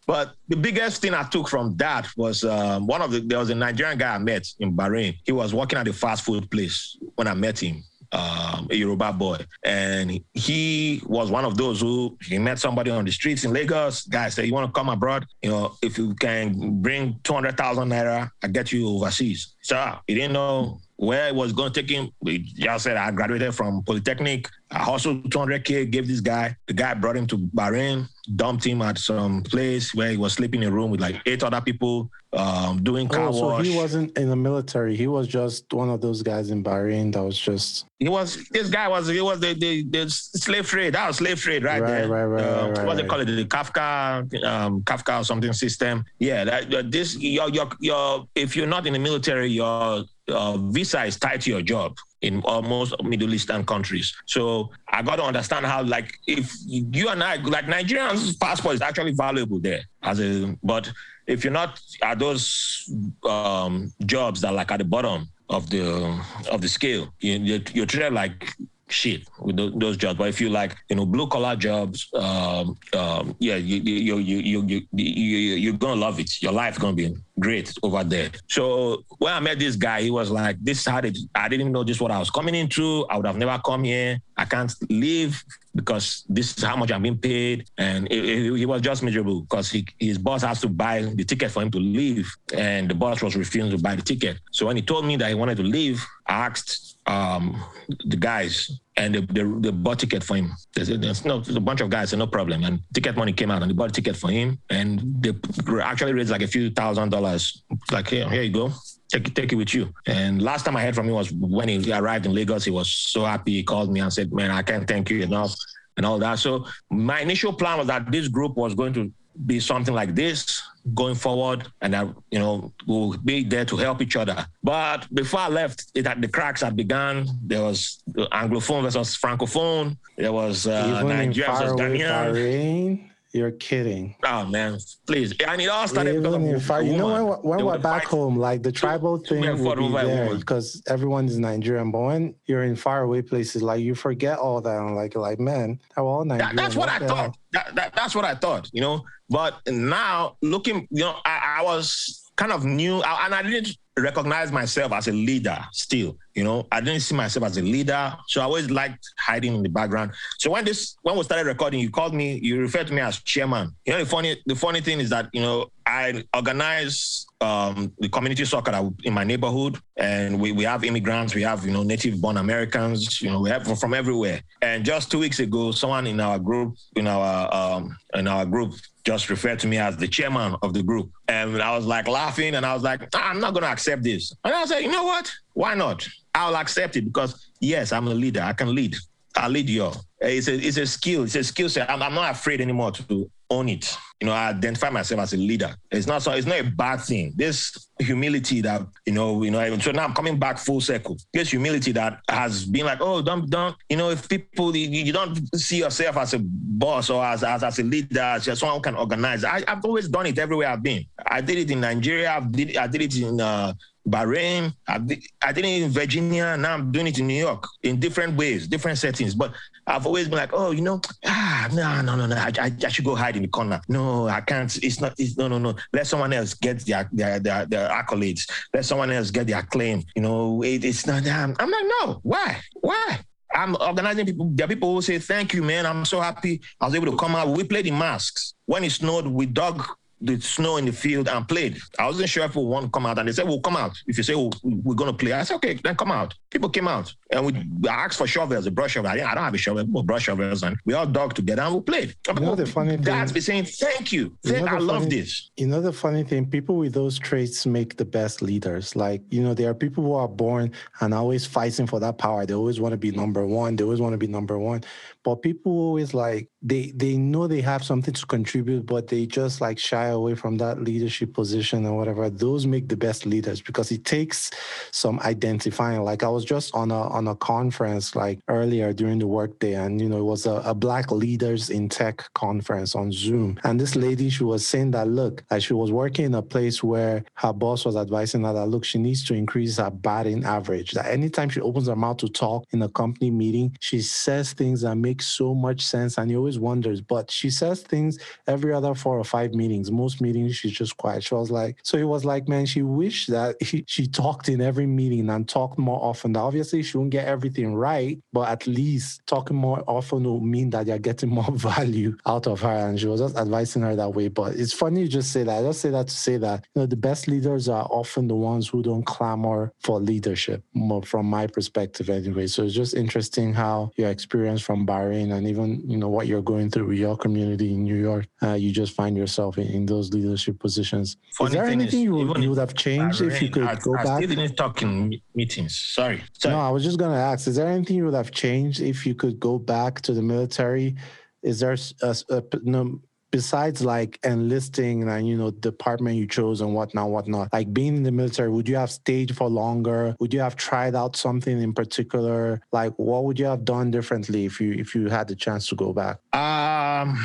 but 0.08 0.36
the 0.48 0.56
biggest 0.56 1.02
thing 1.02 1.14
I 1.14 1.24
took 1.24 1.48
from 1.48 1.76
that 1.78 2.08
was 2.16 2.44
um, 2.44 2.88
one 2.88 3.02
of 3.02 3.12
the 3.12 3.20
there 3.20 3.40
was 3.40 3.50
a 3.50 3.56
Nigerian 3.56 3.98
guy 3.98 4.16
I 4.16 4.18
met 4.18 4.48
in 4.60 4.76
Bahrain. 4.76 5.18
He 5.26 5.32
was 5.32 5.54
working 5.54 5.80
at 5.80 5.88
a 5.88 5.94
fast 5.94 6.24
food 6.24 6.50
place 6.52 6.98
when 7.16 7.28
I 7.28 7.34
met 7.34 7.60
him. 7.60 7.84
Um, 8.12 8.68
a 8.70 8.76
Yoruba 8.76 9.12
boy, 9.12 9.44
and 9.66 10.22
he 10.36 11.02
was 11.08 11.32
one 11.32 11.46
of 11.46 11.58
those 11.58 11.82
who 11.82 12.16
he 12.22 12.38
met 12.38 12.60
somebody 12.60 12.92
on 12.92 13.06
the 13.06 13.12
streets 13.12 13.44
in 13.44 13.52
Lagos. 13.52 14.04
Guy 14.04 14.30
said, 14.30 14.46
"You 14.46 14.54
want 14.54 14.68
to 14.68 14.72
come 14.72 14.90
abroad? 14.90 15.26
You 15.42 15.50
know, 15.50 15.76
if 15.82 15.98
you 15.98 16.14
can 16.14 16.80
bring 16.80 17.20
two 17.24 17.34
hundred 17.34 17.58
thousand 17.58 17.90
naira, 17.90 18.30
I 18.44 18.48
get 18.50 18.72
you 18.72 18.88
overseas." 18.88 19.56
So 19.64 19.98
he 20.06 20.14
didn't 20.14 20.34
know 20.34 20.78
where 21.04 21.28
I 21.28 21.32
was 21.32 21.52
going 21.52 21.74
to 21.74 21.82
take 21.82 21.90
him. 21.90 22.10
We 22.22 22.40
just 22.40 22.86
said 22.86 22.96
I 22.96 23.12
graduated 23.12 23.54
from 23.54 23.84
Polytechnic. 23.84 24.50
I 24.72 24.80
hustled 24.80 25.30
200K, 25.30 25.92
gave 25.92 26.08
this 26.08 26.22
guy. 26.22 26.56
The 26.68 26.74
guy 26.74 26.94
brought 26.94 27.18
him 27.18 27.28
to 27.28 27.38
Bahrain, 27.38 28.08
dumped 28.36 28.66
him 28.66 28.82
at 28.82 28.98
some 28.98 29.44
place 29.44 29.94
where 29.94 30.10
he 30.10 30.18
was 30.18 30.34
sleeping 30.34 30.64
in 30.64 30.70
a 30.70 30.72
room 30.72 30.90
with 30.90 31.02
like 31.02 31.22
eight 31.26 31.44
other 31.44 31.62
people, 31.62 32.10
um, 32.32 32.82
doing 32.84 33.08
car 33.08 33.28
oh, 33.28 33.32
so 33.32 33.46
wash. 33.48 33.66
he 33.66 33.76
wasn't 33.76 34.18
in 34.18 34.30
the 34.30 34.36
military. 34.36 34.96
He 34.96 35.06
was 35.08 35.28
just 35.28 35.72
one 35.74 35.90
of 35.90 36.02
those 36.02 36.24
guys 36.24 36.50
in 36.50 36.64
Bahrain 36.64 37.14
that 37.14 37.22
was 37.22 37.38
just. 37.38 37.86
He 38.00 38.10
was, 38.10 38.48
this 38.50 38.70
guy 38.70 38.88
was, 38.88 39.08
he 39.08 39.22
was 39.22 39.40
the, 39.40 39.54
the, 39.54 39.84
the 39.84 40.10
slave 40.10 40.68
trade. 40.68 40.96
That 40.96 41.08
was 41.08 41.18
slave 41.18 41.40
trade 41.40 41.64
right, 41.64 41.82
Right, 41.82 41.90
there. 41.90 42.08
right, 42.10 42.24
right, 42.26 42.44
Uh, 42.44 42.72
right, 42.72 42.86
what 42.86 42.98
they 42.98 43.06
call 43.06 43.20
it? 43.20 43.26
The 43.26 43.46
Kafka, 43.46 44.44
um, 44.44 44.82
Kafka 44.82 45.22
or 45.22 45.24
something 45.24 45.54
system. 45.54 46.04
Yeah, 46.18 46.46
that, 46.46 46.74
uh, 46.74 46.84
this, 46.86 47.16
your, 47.18 47.50
your, 47.50 47.70
your, 47.80 48.26
if 48.34 48.56
you're 48.56 48.68
not 48.68 48.88
in 48.88 48.94
the 48.94 49.00
military, 49.00 49.50
your 49.50 50.04
uh, 50.30 50.58
visa 50.58 51.04
is 51.04 51.18
tied 51.18 51.42
to 51.42 51.50
your 51.50 51.62
job 51.62 51.98
in 52.22 52.42
almost 52.46 52.96
Middle 53.04 53.34
Eastern 53.34 53.66
countries. 53.66 54.14
So 54.26 54.72
I 54.88 55.02
got 55.02 55.18
to 55.18 55.24
understand 55.24 55.66
how, 55.66 55.84
like, 55.84 56.14
if 56.28 56.52
you 56.66 57.10
and 57.10 57.24
I, 57.24 57.36
like, 57.36 57.66
Nigerians' 57.66 58.40
passport 58.40 58.76
is 58.76 58.82
actually 58.82 59.12
valuable 59.12 59.60
there 59.60 59.82
as 60.02 60.20
a, 60.22 60.56
but 60.64 60.92
if 61.28 61.44
you're 61.44 61.54
not 61.54 61.80
at 62.02 62.20
those 62.20 62.90
um, 63.28 63.94
jobs 64.06 64.42
that 64.42 64.50
are 64.50 64.54
like 64.54 64.72
at 64.72 64.78
the 64.78 64.86
bottom 64.86 65.28
of 65.50 65.70
the 65.70 66.22
of 66.52 66.62
the 66.62 66.68
scale, 66.68 67.14
you, 67.20 67.62
you're 67.74 67.86
treated 67.86 68.14
like 68.14 68.56
shit 68.94 69.28
with 69.40 69.58
those, 69.80 69.98
jobs. 69.98 70.18
But 70.18 70.30
if 70.30 70.40
you 70.40 70.50
like, 70.50 70.76
you 70.90 70.96
know, 70.96 71.06
blue 71.06 71.28
collar 71.28 71.56
jobs, 71.56 72.08
um, 72.14 72.78
um, 72.94 73.36
yeah, 73.40 73.56
you 73.56 73.78
you 73.78 74.18
you 74.18 74.38
you 74.38 74.62
you 74.68 74.88
you 74.92 75.38
you're 75.56 75.74
gonna 75.74 76.00
love 76.00 76.20
it. 76.20 76.42
Your 76.42 76.52
life 76.52 76.80
gonna 76.80 76.96
be 76.96 77.14
great 77.40 77.74
over 77.82 78.04
there. 78.04 78.30
So 78.48 79.04
when 79.18 79.34
I 79.34 79.40
met 79.40 79.60
this 79.60 79.76
guy, 79.76 80.02
he 80.02 80.12
was 80.12 80.30
like, 80.30 80.58
"This 80.62 80.80
is 80.80 80.86
how 80.86 80.98
I 80.98 81.02
didn't 81.02 81.62
even 81.62 81.72
know 81.72 81.84
this 81.84 82.00
what 82.00 82.12
I 82.12 82.20
was 82.20 82.30
coming 82.30 82.56
into. 82.56 83.06
I 83.10 83.18
would 83.18 83.26
have 83.26 83.38
never 83.38 83.60
come 83.66 83.84
here. 83.84 84.20
I 84.38 84.46
can't 84.46 84.74
leave." 84.90 85.44
Because 85.76 86.24
this 86.30 86.56
is 86.56 86.64
how 86.64 86.76
much 86.76 86.92
I'm 86.92 87.02
being 87.02 87.18
paid, 87.18 87.68
and 87.80 88.08
he 88.12 88.66
was 88.68 88.80
just 88.82 89.02
miserable 89.02 89.42
because 89.42 89.72
his 89.98 90.20
boss 90.20 90.44
has 90.44 90.62
to 90.62 90.70
buy 90.70 91.02
the 91.02 91.24
ticket 91.24 91.50
for 91.50 91.64
him 91.64 91.72
to 91.72 91.80
leave, 91.80 92.32
and 92.56 92.88
the 92.88 92.94
boss 92.94 93.24
was 93.24 93.36
refusing 93.36 93.72
to 93.72 93.80
buy 93.82 93.96
the 93.96 94.04
ticket. 94.04 94.38
So 94.52 94.68
when 94.68 94.76
he 94.76 94.84
told 94.84 95.04
me 95.04 95.16
that 95.16 95.30
he 95.30 95.34
wanted 95.34 95.58
to 95.58 95.64
leave, 95.64 96.06
I 96.28 96.46
asked 96.46 96.93
um, 97.06 97.62
the 98.06 98.16
guys, 98.18 98.80
and 98.96 99.16
they, 99.16 99.22
they, 99.22 99.44
they 99.44 99.72
bought 99.72 100.00
ticket 100.00 100.24
for 100.24 100.36
him. 100.36 100.52
There's, 100.76 100.88
there's 100.88 101.26
no 101.26 101.44
a 101.56 101.60
bunch 101.60 101.82
of 101.82 101.90
guys, 101.90 102.12
so 102.12 102.18
no 102.18 102.28
problem. 102.28 102.64
And 102.64 102.80
ticket 102.94 103.18
money 103.18 103.34
came 103.34 103.52
out, 103.52 103.62
and 103.62 103.70
they 103.70 103.76
bought 103.76 103.90
a 103.90 103.94
ticket 103.94 104.16
for 104.16 104.30
him, 104.30 104.60
and 104.70 105.02
they 105.22 105.34
actually 105.82 106.14
raised 106.14 106.32
like 106.32 106.42
a 106.42 106.48
few 106.48 106.70
thousand 106.70 107.10
dollars. 107.10 107.64
Like 107.92 108.08
here, 108.08 108.30
here 108.30 108.44
you 108.44 108.52
go. 108.52 108.72
Take 109.12 109.34
take 109.36 109.52
it 109.52 109.56
with 109.56 109.74
you. 109.74 109.94
And 110.08 110.42
last 110.42 110.66
time 110.66 110.76
I 110.76 110.82
heard 110.82 110.96
from 110.96 111.08
him 111.08 111.14
was 111.16 111.32
when 111.32 111.68
he 111.68 111.92
arrived 111.92 112.26
in 112.26 112.34
Lagos. 112.34 112.64
He 112.66 112.72
was 112.72 112.90
so 112.90 113.26
happy. 113.26 113.54
He 113.54 113.64
called 113.64 113.92
me 113.92 114.00
and 114.00 114.12
said, 114.12 114.32
"Man, 114.32 114.52
I 114.52 114.62
can't 114.62 114.88
thank 114.88 115.10
you 115.10 115.22
enough," 115.22 115.56
and 115.98 116.06
all 116.06 116.20
that. 116.20 116.40
So 116.40 116.66
my 116.90 117.20
initial 117.20 117.54
plan 117.54 117.80
was 117.80 117.88
that 117.88 118.12
this 118.12 118.28
group 118.28 118.56
was 118.56 118.76
going 118.76 118.94
to 118.94 119.12
be 119.46 119.60
something 119.60 119.94
like 119.94 120.16
this 120.16 120.62
going 120.94 121.16
forward 121.16 121.66
and 121.82 121.94
that 121.94 122.08
you 122.30 122.40
know 122.40 122.74
we'll 122.88 123.18
be 123.20 123.44
there 123.44 123.66
to 123.66 123.78
help 123.78 124.02
each 124.02 124.16
other. 124.16 124.46
But 124.64 125.08
before 125.14 125.40
i 125.42 125.48
left 125.48 125.86
it 125.96 126.06
had 126.06 126.22
the 126.22 126.28
cracks 126.28 126.62
had 126.62 126.76
begun. 126.76 127.28
There 127.42 127.64
was 127.64 128.04
anglophone 128.08 128.84
versus 128.84 129.18
francophone. 129.18 129.98
There 130.18 130.34
was 130.34 130.68
uh 130.68 131.04
nigeria 131.04 131.52
versus 131.52 131.74
ghanaian 131.74 133.10
you're 133.34 133.52
kidding. 133.52 134.16
oh 134.24 134.46
man 134.46 134.78
please 135.08 135.34
and 135.48 135.60
it 135.60 135.68
all 135.68 135.88
started 135.88 136.16
because 136.22 136.36
Even 136.36 136.48
of 136.50 136.54
in 136.56 136.60
far, 136.60 136.82
you 136.84 136.96
know 136.96 137.26
when, 137.42 137.58
when 137.58 137.66
we're 137.66 137.78
back 137.80 138.04
fight. 138.04 138.12
home, 138.12 138.38
like 138.38 138.62
the 138.64 138.72
tribal 138.72 139.18
thing 139.18 139.42
will 139.64 139.76
be 139.76 139.90
there 140.06 140.36
because 140.36 140.82
everyone 140.88 141.26
is 141.26 141.38
Nigerian. 141.40 141.92
But 141.92 142.02
when 142.02 142.36
you're 142.46 142.64
in 142.64 142.76
faraway 142.76 143.22
places, 143.24 143.62
like 143.64 143.82
you 143.82 143.96
forget 143.96 144.38
all 144.38 144.62
that. 144.62 144.78
And 144.78 144.96
like, 144.96 145.16
like 145.16 145.40
man, 145.40 145.80
how 145.96 146.06
all 146.06 146.20
That- 146.26 146.38
Nigerian. 146.38 146.56
that's 146.56 146.76
what 146.76 146.90
I 146.90 147.00
thought. 147.00 147.38
That, 147.54 147.76
that, 147.76 147.96
that's 147.96 148.14
what 148.16 148.24
I 148.26 148.36
thought, 148.36 148.70
you 148.72 148.82
know. 148.82 149.04
But 149.30 149.60
now 149.68 150.38
looking, 150.42 150.88
you 150.92 151.04
know, 151.04 151.16
I, 151.26 151.58
I 151.60 151.64
was 151.64 152.30
kind 152.36 152.52
of 152.52 152.66
new, 152.66 153.02
I, 153.02 153.26
and 153.26 153.34
I 153.36 153.42
didn't 153.42 153.78
recognize 153.98 154.52
myself 154.52 154.92
as 154.92 155.08
a 155.08 155.12
leader 155.12 155.60
still. 155.72 156.18
You 156.34 156.44
know, 156.44 156.66
I 156.72 156.82
didn't 156.82 157.02
see 157.02 157.16
myself 157.16 157.46
as 157.46 157.58
a 157.58 157.62
leader, 157.62 158.16
so 158.28 158.42
I 158.42 158.46
always 158.46 158.72
liked 158.72 159.08
hiding 159.20 159.54
in 159.54 159.62
the 159.62 159.70
background. 159.70 160.14
So 160.40 160.50
when 160.50 160.66
this, 160.66 160.96
when 161.04 161.16
we 161.16 161.24
started 161.24 161.46
recording, 161.46 161.80
you 161.80 161.92
called 161.92 162.16
me, 162.16 162.40
you 162.42 162.60
referred 162.60 162.88
to 162.88 162.94
me 162.94 163.02
as 163.02 163.22
chairman. 163.22 163.76
You 163.86 163.94
know, 163.94 164.00
the 164.00 164.06
funny, 164.08 164.42
the 164.48 164.56
funny 164.56 164.82
thing 164.82 165.00
is 165.00 165.12
that 165.12 165.30
you 165.32 165.42
know 165.42 165.70
I 165.86 166.24
organize 166.34 167.28
um, 167.40 167.92
the 168.00 168.10
community 168.10 168.46
soccer 168.46 168.90
in 169.04 169.14
my 169.14 169.24
neighborhood, 169.24 169.78
and 169.98 170.40
we, 170.40 170.52
we 170.52 170.64
have 170.64 170.84
immigrants, 170.84 171.36
we 171.36 171.44
have 171.44 171.66
you 171.66 171.72
know 171.72 171.84
native 171.84 172.20
born 172.20 172.38
Americans, 172.38 173.22
you 173.22 173.30
know, 173.30 173.42
we 173.42 173.50
have 173.52 173.80
from 173.80 173.94
everywhere. 173.94 174.42
And 174.64 174.84
just 174.84 175.12
two 175.12 175.20
weeks 175.20 175.40
ago, 175.40 175.72
someone 175.72 176.08
in 176.08 176.20
our 176.20 176.40
group, 176.40 176.78
in 176.96 177.06
our 177.06 177.54
um, 177.54 177.96
in 178.16 178.28
our 178.28 178.46
group, 178.46 178.74
just 179.04 179.30
referred 179.30 179.60
to 179.60 179.68
me 179.68 179.78
as 179.78 179.98
the 179.98 180.08
chairman 180.08 180.56
of 180.64 180.74
the 180.74 180.82
group, 180.82 181.12
and 181.28 181.62
I 181.62 181.76
was 181.76 181.86
like 181.86 182.08
laughing, 182.08 182.56
and 182.56 182.66
I 182.66 182.74
was 182.74 182.82
like, 182.82 183.08
"Ah, 183.14 183.30
I'm 183.30 183.40
not 183.40 183.54
going 183.54 183.64
to 183.64 183.70
accept 183.84 184.04
this. 184.04 184.34
And 184.46 184.54
I 184.54 184.66
said, 184.66 184.80
you 184.80 184.92
know 184.92 185.04
what? 185.04 185.30
Why 185.54 185.76
not? 185.76 186.08
I'll 186.34 186.56
accept 186.56 186.96
it 186.96 187.02
because 187.02 187.50
yes, 187.60 187.92
I'm 187.92 188.08
a 188.08 188.14
leader. 188.14 188.42
I 188.42 188.54
can 188.54 188.74
lead. 188.74 188.96
I'll 189.36 189.50
lead 189.50 189.70
you. 189.70 189.84
all. 189.84 190.06
It's 190.22 190.48
a 190.48 190.56
it's 190.56 190.78
a 190.78 190.86
skill. 190.86 191.24
It's 191.24 191.36
a 191.36 191.44
skill 191.44 191.70
set. 191.70 191.90
I'm, 191.90 192.02
I'm 192.02 192.14
not 192.14 192.32
afraid 192.32 192.62
anymore 192.62 192.92
to 192.92 193.30
own 193.54 193.70
it. 193.70 193.98
You 194.20 194.28
know, 194.28 194.34
I 194.34 194.50
identify 194.50 194.90
myself 194.90 195.22
as 195.22 195.34
a 195.34 195.38
leader. 195.38 195.76
It's 195.92 196.08
not 196.08 196.22
so. 196.22 196.32
It's 196.32 196.48
not 196.48 196.60
a 196.60 196.64
bad 196.64 197.02
thing. 197.02 197.34
This 197.36 197.90
humility 198.00 198.62
that 198.62 198.82
you 199.06 199.14
know, 199.14 199.44
you 199.44 199.52
know. 199.52 199.78
So 199.80 199.92
now 199.92 200.06
I'm 200.06 200.14
coming 200.14 200.40
back 200.40 200.58
full 200.58 200.82
circle. 200.82 201.18
This 201.34 201.52
humility 201.52 201.92
that 201.92 202.20
has 202.30 202.66
been 202.66 202.86
like, 202.86 203.00
oh, 203.02 203.22
don't 203.22 203.50
don't. 203.50 203.76
You 203.90 203.98
know, 203.98 204.12
if 204.12 204.30
people 204.30 204.76
you, 204.76 204.88
you 204.88 205.12
don't 205.12 205.36
see 205.58 205.80
yourself 205.80 206.18
as 206.18 206.34
a 206.34 206.40
boss 206.42 207.10
or 207.10 207.24
as 207.24 207.44
as, 207.44 207.64
as 207.64 207.80
a 207.80 207.84
leader, 207.84 208.20
as 208.20 208.46
someone 208.60 208.78
who 208.78 208.82
can 208.82 208.96
organize. 208.96 209.44
I, 209.44 209.64
I've 209.68 209.84
always 209.84 210.08
done 210.08 210.26
it 210.28 210.40
everywhere 210.40 210.70
I've 210.70 210.84
been. 210.84 211.06
I 211.26 211.42
did 211.42 211.58
it 211.58 211.72
in 211.72 211.82
Nigeria. 211.82 212.32
I 212.32 212.40
did 212.40 212.78
I 212.78 212.88
did 212.88 213.02
it 213.02 213.18
in. 213.18 213.42
Uh, 213.42 213.74
Bahrain, 214.08 214.74
I 214.88 214.98
did, 214.98 215.24
it 215.42 215.66
in 215.66 215.90
Virginia, 215.90 216.58
now 216.58 216.74
I'm 216.74 216.92
doing 216.92 217.08
it 217.08 217.20
in 217.20 217.28
New 217.28 217.40
York 217.40 217.66
in 217.84 218.00
different 218.00 218.36
ways, 218.36 218.68
different 218.68 218.98
settings. 218.98 219.34
But 219.34 219.54
I've 219.88 220.06
always 220.06 220.28
been 220.28 220.38
like, 220.38 220.52
oh, 220.54 220.72
you 220.72 220.82
know, 220.82 221.00
ah, 221.26 221.70
no, 221.72 222.02
no, 222.02 222.16
no, 222.16 222.26
no, 222.26 222.36
I, 222.36 222.52
I, 222.60 222.72
I 222.84 222.88
should 222.90 223.06
go 223.06 223.16
hide 223.16 223.36
in 223.36 223.44
the 223.44 223.48
corner. 223.48 223.82
No, 223.88 224.28
I 224.28 224.42
can't. 224.42 224.76
It's 224.84 225.00
not. 225.00 225.14
It's 225.18 225.38
no, 225.38 225.48
no, 225.48 225.58
no. 225.58 225.76
Let 225.94 226.08
someone 226.08 226.34
else 226.34 226.54
get 226.54 226.80
their 226.80 227.10
their 227.14 227.40
their, 227.40 227.66
their 227.66 227.90
accolades. 227.90 228.50
Let 228.74 228.86
someone 228.86 229.12
else 229.12 229.32
get 229.32 229.48
their 229.48 229.60
acclaim. 229.60 230.04
You 230.16 230.22
know, 230.22 230.64
it, 230.64 230.84
it's 230.84 231.06
not. 231.06 231.26
I'm, 231.28 231.56
I'm 231.60 231.72
like, 231.72 231.86
no. 232.02 232.20
Why? 232.24 232.62
Why? 232.82 233.20
I'm 233.54 233.76
organizing 233.80 234.26
people. 234.26 234.50
There 234.54 234.66
are 234.66 234.68
people 234.68 234.94
who 234.94 235.02
say, 235.02 235.20
Thank 235.20 235.54
you, 235.54 235.64
man. 235.64 235.86
I'm 235.86 236.06
so 236.06 236.20
happy 236.20 236.62
I 236.82 236.86
was 236.86 236.96
able 236.96 237.12
to 237.12 237.18
come 237.18 237.36
out. 237.36 237.50
We 237.50 237.64
played 237.64 237.88
in 237.88 237.98
masks. 237.98 238.54
When 238.66 238.84
it 238.84 238.92
snowed, 238.92 239.28
we 239.28 239.46
dug 239.46 239.86
the 240.24 240.40
snow 240.40 240.78
in 240.78 240.86
the 240.86 240.92
field 240.92 241.28
and 241.28 241.48
played. 241.48 241.78
I 242.00 242.06
wasn't 242.06 242.30
sure 242.30 242.46
if 242.46 242.56
we 242.56 242.64
want 242.64 242.86
to 242.86 242.92
come 242.92 243.06
out, 243.06 243.20
and 243.20 243.28
they 243.28 243.34
said, 243.34 243.48
"We'll 243.48 243.62
come 243.62 243.76
out." 243.78 243.96
If 244.08 244.18
you 244.18 244.24
say 244.24 244.36
well, 244.36 244.52
we're 244.64 244.96
going 244.96 245.12
to 245.12 245.18
play, 245.18 245.34
I 245.34 245.44
said, 245.44 245.56
"Okay, 245.56 245.74
then 245.76 245.96
come 245.96 246.12
out." 246.12 246.34
People 246.50 246.70
came 246.70 246.88
out, 246.88 247.14
and 247.32 247.46
we 247.46 247.90
asked 247.90 248.18
for 248.18 248.28
shovels, 248.28 248.66
a 248.66 248.72
brush 248.72 248.92
shovel. 248.92 249.12
I 249.12 249.18
don't 249.18 249.38
have 249.38 249.54
a 249.54 249.58
shovel, 249.58 249.86
but 249.86 250.06
brush 250.06 250.24
shovels, 250.24 250.64
and 250.64 250.78
we 250.86 250.94
all 250.94 251.06
dug 251.06 251.34
together 251.34 251.64
and 251.64 251.76
we 251.76 251.82
played. 251.82 252.16
You 252.28 252.34
know 252.36 252.56
the 252.56 252.66
funny 252.66 252.92
thing? 252.92 253.02
Dads 253.02 253.32
be 253.32 253.42
saying, 253.42 253.66
"Thank 253.66 254.12
you, 254.12 254.38
you 254.44 254.56
I 254.56 254.78
love 254.78 255.04
funny, 255.04 255.16
this." 255.18 255.52
You 255.58 255.68
know 255.68 255.82
the 255.82 255.94
funny 255.94 256.24
thing, 256.24 256.46
people 256.46 256.78
with 256.78 256.94
those 256.94 257.20
traits 257.20 257.66
make 257.66 257.98
the 257.98 258.06
best 258.06 258.42
leaders. 258.42 258.96
Like 258.96 259.22
you 259.30 259.44
know, 259.44 259.54
there 259.54 259.70
are 259.70 259.74
people 259.74 260.04
who 260.04 260.14
are 260.14 260.28
born 260.28 260.72
and 261.02 261.14
always 261.14 261.46
fighting 261.46 261.88
for 261.88 262.00
that 262.00 262.18
power. 262.18 262.46
They 262.46 262.54
always 262.54 262.80
want 262.80 262.94
to 262.94 262.98
be 262.98 263.12
number 263.12 263.46
one. 263.46 263.76
They 263.76 263.84
always 263.84 264.00
want 264.00 264.14
to 264.14 264.18
be 264.18 264.28
number 264.28 264.58
one. 264.58 264.84
But 265.24 265.42
people 265.42 265.72
always 265.72 266.14
like 266.14 266.50
they 266.62 266.92
they 266.96 267.18
know 267.18 267.48
they 267.48 267.62
have 267.62 267.84
something 267.84 268.14
to 268.14 268.26
contribute, 268.26 268.86
but 268.86 269.08
they 269.08 269.26
just 269.26 269.62
like 269.62 269.78
shy 269.78 270.08
away 270.08 270.36
from 270.36 270.58
that 270.58 270.82
leadership 270.82 271.34
position 271.34 271.86
or 271.86 271.98
whatever. 271.98 272.30
Those 272.30 272.66
make 272.66 272.88
the 272.88 272.98
best 272.98 273.26
leaders 273.26 273.62
because 273.62 273.92
it 273.92 274.06
takes 274.06 274.52
some 274.92 275.20
identifying. 275.22 276.04
Like 276.04 276.24
I 276.24 276.30
was 276.30 276.46
just 276.46 276.74
on 276.74 276.92
a 276.92 277.02
on 277.10 277.28
a 277.28 277.36
conference 277.36 278.16
like 278.16 278.40
earlier 278.48 278.94
during 278.94 279.20
the 279.20 279.28
workday, 279.28 279.74
and 279.74 280.00
you 280.00 280.10
know 280.10 280.18
it 280.18 280.24
was 280.24 280.46
a, 280.46 280.62
a 280.66 280.74
Black 280.74 281.12
Leaders 281.12 281.70
in 281.70 281.90
Tech 281.90 282.24
conference 282.34 282.96
on 282.96 283.12
Zoom. 283.12 283.60
And 283.64 283.80
this 283.80 283.96
lady, 283.96 284.30
she 284.30 284.44
was 284.44 284.66
saying 284.66 284.92
that 284.92 285.08
look, 285.08 285.44
like 285.52 285.62
she 285.62 285.74
was 285.74 285.92
working 285.92 286.26
in 286.26 286.34
a 286.34 286.42
place 286.42 286.84
where 286.84 287.24
her 287.36 287.54
boss 287.54 287.86
was 287.86 287.96
advising 287.96 288.44
her 288.44 288.54
that 288.54 288.68
look, 288.68 288.86
she 288.86 288.98
needs 288.98 289.24
to 289.26 289.34
increase 289.34 289.78
her 289.78 289.92
batting 289.92 290.44
average. 290.46 290.92
That 290.92 291.08
anytime 291.08 291.50
she 291.50 291.62
opens 291.62 291.88
her 291.88 291.96
mouth 291.96 292.18
to 292.18 292.30
talk 292.30 292.66
in 292.72 292.82
a 292.82 292.90
company 292.90 293.32
meeting, 293.32 293.76
she 293.80 294.02
says 294.02 294.54
things 294.54 294.82
that 294.82 294.96
make 294.96 295.13
makes 295.14 295.28
so 295.28 295.54
much 295.54 295.82
sense 295.82 296.18
and 296.18 296.32
he 296.32 296.36
always 296.36 296.58
wonders. 296.58 297.00
But 297.00 297.30
she 297.30 297.52
says 297.52 297.84
things 297.84 298.18
every 298.48 298.74
other 298.74 298.96
four 298.96 299.20
or 299.20 299.24
five 299.24 299.54
meetings. 299.54 299.92
Most 299.92 300.22
meetings, 300.22 300.56
she's 300.56 300.72
just 300.72 300.98
quiet. 300.98 301.24
She 301.24 301.36
was 301.36 301.52
like, 301.52 301.78
so 301.84 302.00
he 302.00 302.04
was 302.04 302.26
like, 302.26 302.48
man, 302.48 302.66
she 302.66 302.82
wished 302.82 303.30
that 303.30 303.62
he, 303.62 303.86
she 303.88 304.08
talked 304.08 304.50
in 304.50 304.60
every 304.60 304.88
meeting 304.88 305.30
and 305.30 305.48
talked 305.48 305.78
more 305.78 306.02
often. 306.02 306.32
Now, 306.32 306.46
obviously, 306.48 306.82
she 306.82 306.98
won't 306.98 307.12
get 307.12 307.28
everything 307.28 307.76
right, 307.76 308.18
but 308.32 308.50
at 308.50 308.66
least 308.66 309.22
talking 309.28 309.56
more 309.56 309.84
often 309.86 310.24
will 310.24 310.40
mean 310.40 310.72
that 310.72 310.88
you're 310.88 310.98
getting 310.98 311.30
more 311.40 311.52
value 311.52 312.18
out 312.26 312.48
of 312.48 312.62
her. 312.62 312.88
And 312.88 313.00
she 313.00 313.06
was 313.06 313.22
just 313.22 313.38
advising 313.38 313.84
her 313.84 313.96
that 313.96 314.16
way. 314.16 314.30
But 314.30 314.56
it's 314.56 314.74
funny 314.74 315.02
you 315.02 315.08
just 315.08 315.32
say 315.32 315.44
that. 315.44 315.60
I 315.60 315.62
just 315.62 315.82
say 315.82 315.92
that 315.92 316.08
to 316.08 316.16
say 316.16 316.38
that, 316.38 316.66
you 316.74 316.82
know, 316.82 316.86
the 316.88 316.96
best 316.96 317.28
leaders 317.28 317.70
are 317.70 317.86
often 317.92 318.28
the 318.28 318.36
ones 318.36 318.68
who 318.68 318.82
don't 318.82 319.06
clamor 319.06 319.72
for 319.84 320.00
leadership, 320.00 320.64
from 321.06 321.28
my 321.28 321.46
perspective 321.46 322.10
anyway. 322.10 322.48
So 322.48 322.64
it's 322.64 322.74
just 322.74 322.96
interesting 322.96 323.54
how 323.54 323.92
your 323.96 324.10
experience 324.10 324.62
from 324.62 324.86
Barry 324.86 325.03
Bahrain 325.04 325.34
and 325.34 325.48
even 325.48 325.82
you 325.90 325.98
know 325.98 326.10
what 326.10 326.28
you're 326.28 326.42
going 326.42 326.70
through 326.70 326.88
with 326.88 326.98
your 326.98 327.18
community 327.18 327.74
in 327.74 327.84
New 327.84 327.96
York, 327.96 328.28
uh, 328.42 328.54
you 328.54 328.72
just 328.72 328.94
find 328.96 329.16
yourself 329.18 329.58
in, 329.58 329.68
in 329.68 329.86
those 329.86 330.14
leadership 330.14 330.60
positions. 330.60 331.18
Funny 331.34 331.48
is 331.48 331.54
there 331.54 331.66
anything 331.66 332.00
is, 332.00 332.06
you, 332.06 332.38
you 332.38 332.50
would 332.50 332.60
have 332.60 332.76
changed 332.76 333.22
Bahrain, 333.22 333.32
if 333.32 333.42
you 333.42 333.50
could 333.50 333.64
I, 333.64 333.76
go 333.76 333.96
I 333.96 334.04
back? 334.04 334.08
I 334.08 334.18
still 334.18 334.36
didn't 334.36 334.56
talk 334.56 334.82
in 334.82 335.20
meetings. 335.36 335.78
Sorry. 335.78 336.22
Sorry. 336.34 336.56
No, 336.56 336.60
I 336.62 336.70
was 336.70 336.84
just 336.84 336.98
going 336.98 337.12
to 337.12 337.18
ask: 337.18 337.48
Is 337.48 337.56
there 337.56 337.68
anything 337.68 337.98
you 337.98 338.06
would 338.06 338.14
have 338.14 338.32
changed 338.32 338.80
if 338.82 339.06
you 339.06 339.16
could 339.16 339.40
go 339.40 339.58
back 339.60 340.02
to 340.02 340.14
the 340.14 340.22
military? 340.22 340.96
Is 341.42 341.60
there 341.60 341.74
a, 341.74 342.16
a, 342.30 342.38
a 342.38 342.44
no, 342.64 343.02
besides 343.34 343.84
like 343.84 344.20
enlisting 344.24 345.10
and 345.10 345.28
you 345.28 345.36
know 345.36 345.50
department 345.50 346.16
you 346.16 346.28
chose 346.28 346.62
and 346.62 346.72
whatnot 346.76 347.10
whatnot 347.10 347.52
like 347.52 347.74
being 347.74 347.98
in 347.98 348.04
the 348.04 348.12
military 348.12 348.48
would 348.48 348.70
you 348.70 348.76
have 348.76 348.92
stayed 348.92 349.36
for 349.36 349.50
longer? 349.50 350.16
Would 350.20 350.34
you 350.36 350.40
have 350.40 350.56
tried 350.56 350.94
out 350.94 351.16
something 351.16 351.60
in 351.60 351.74
particular? 351.74 352.62
Like 352.72 352.94
what 352.98 353.24
would 353.26 353.40
you 353.40 353.48
have 353.48 353.66
done 353.66 353.90
differently 353.90 354.46
if 354.46 354.62
you 354.62 354.74
if 354.74 354.94
you 354.94 355.10
had 355.10 355.28
the 355.28 355.36
chance 355.36 355.66
to 355.68 355.76
go 355.76 355.94
back? 355.94 356.20
Um 356.32 357.18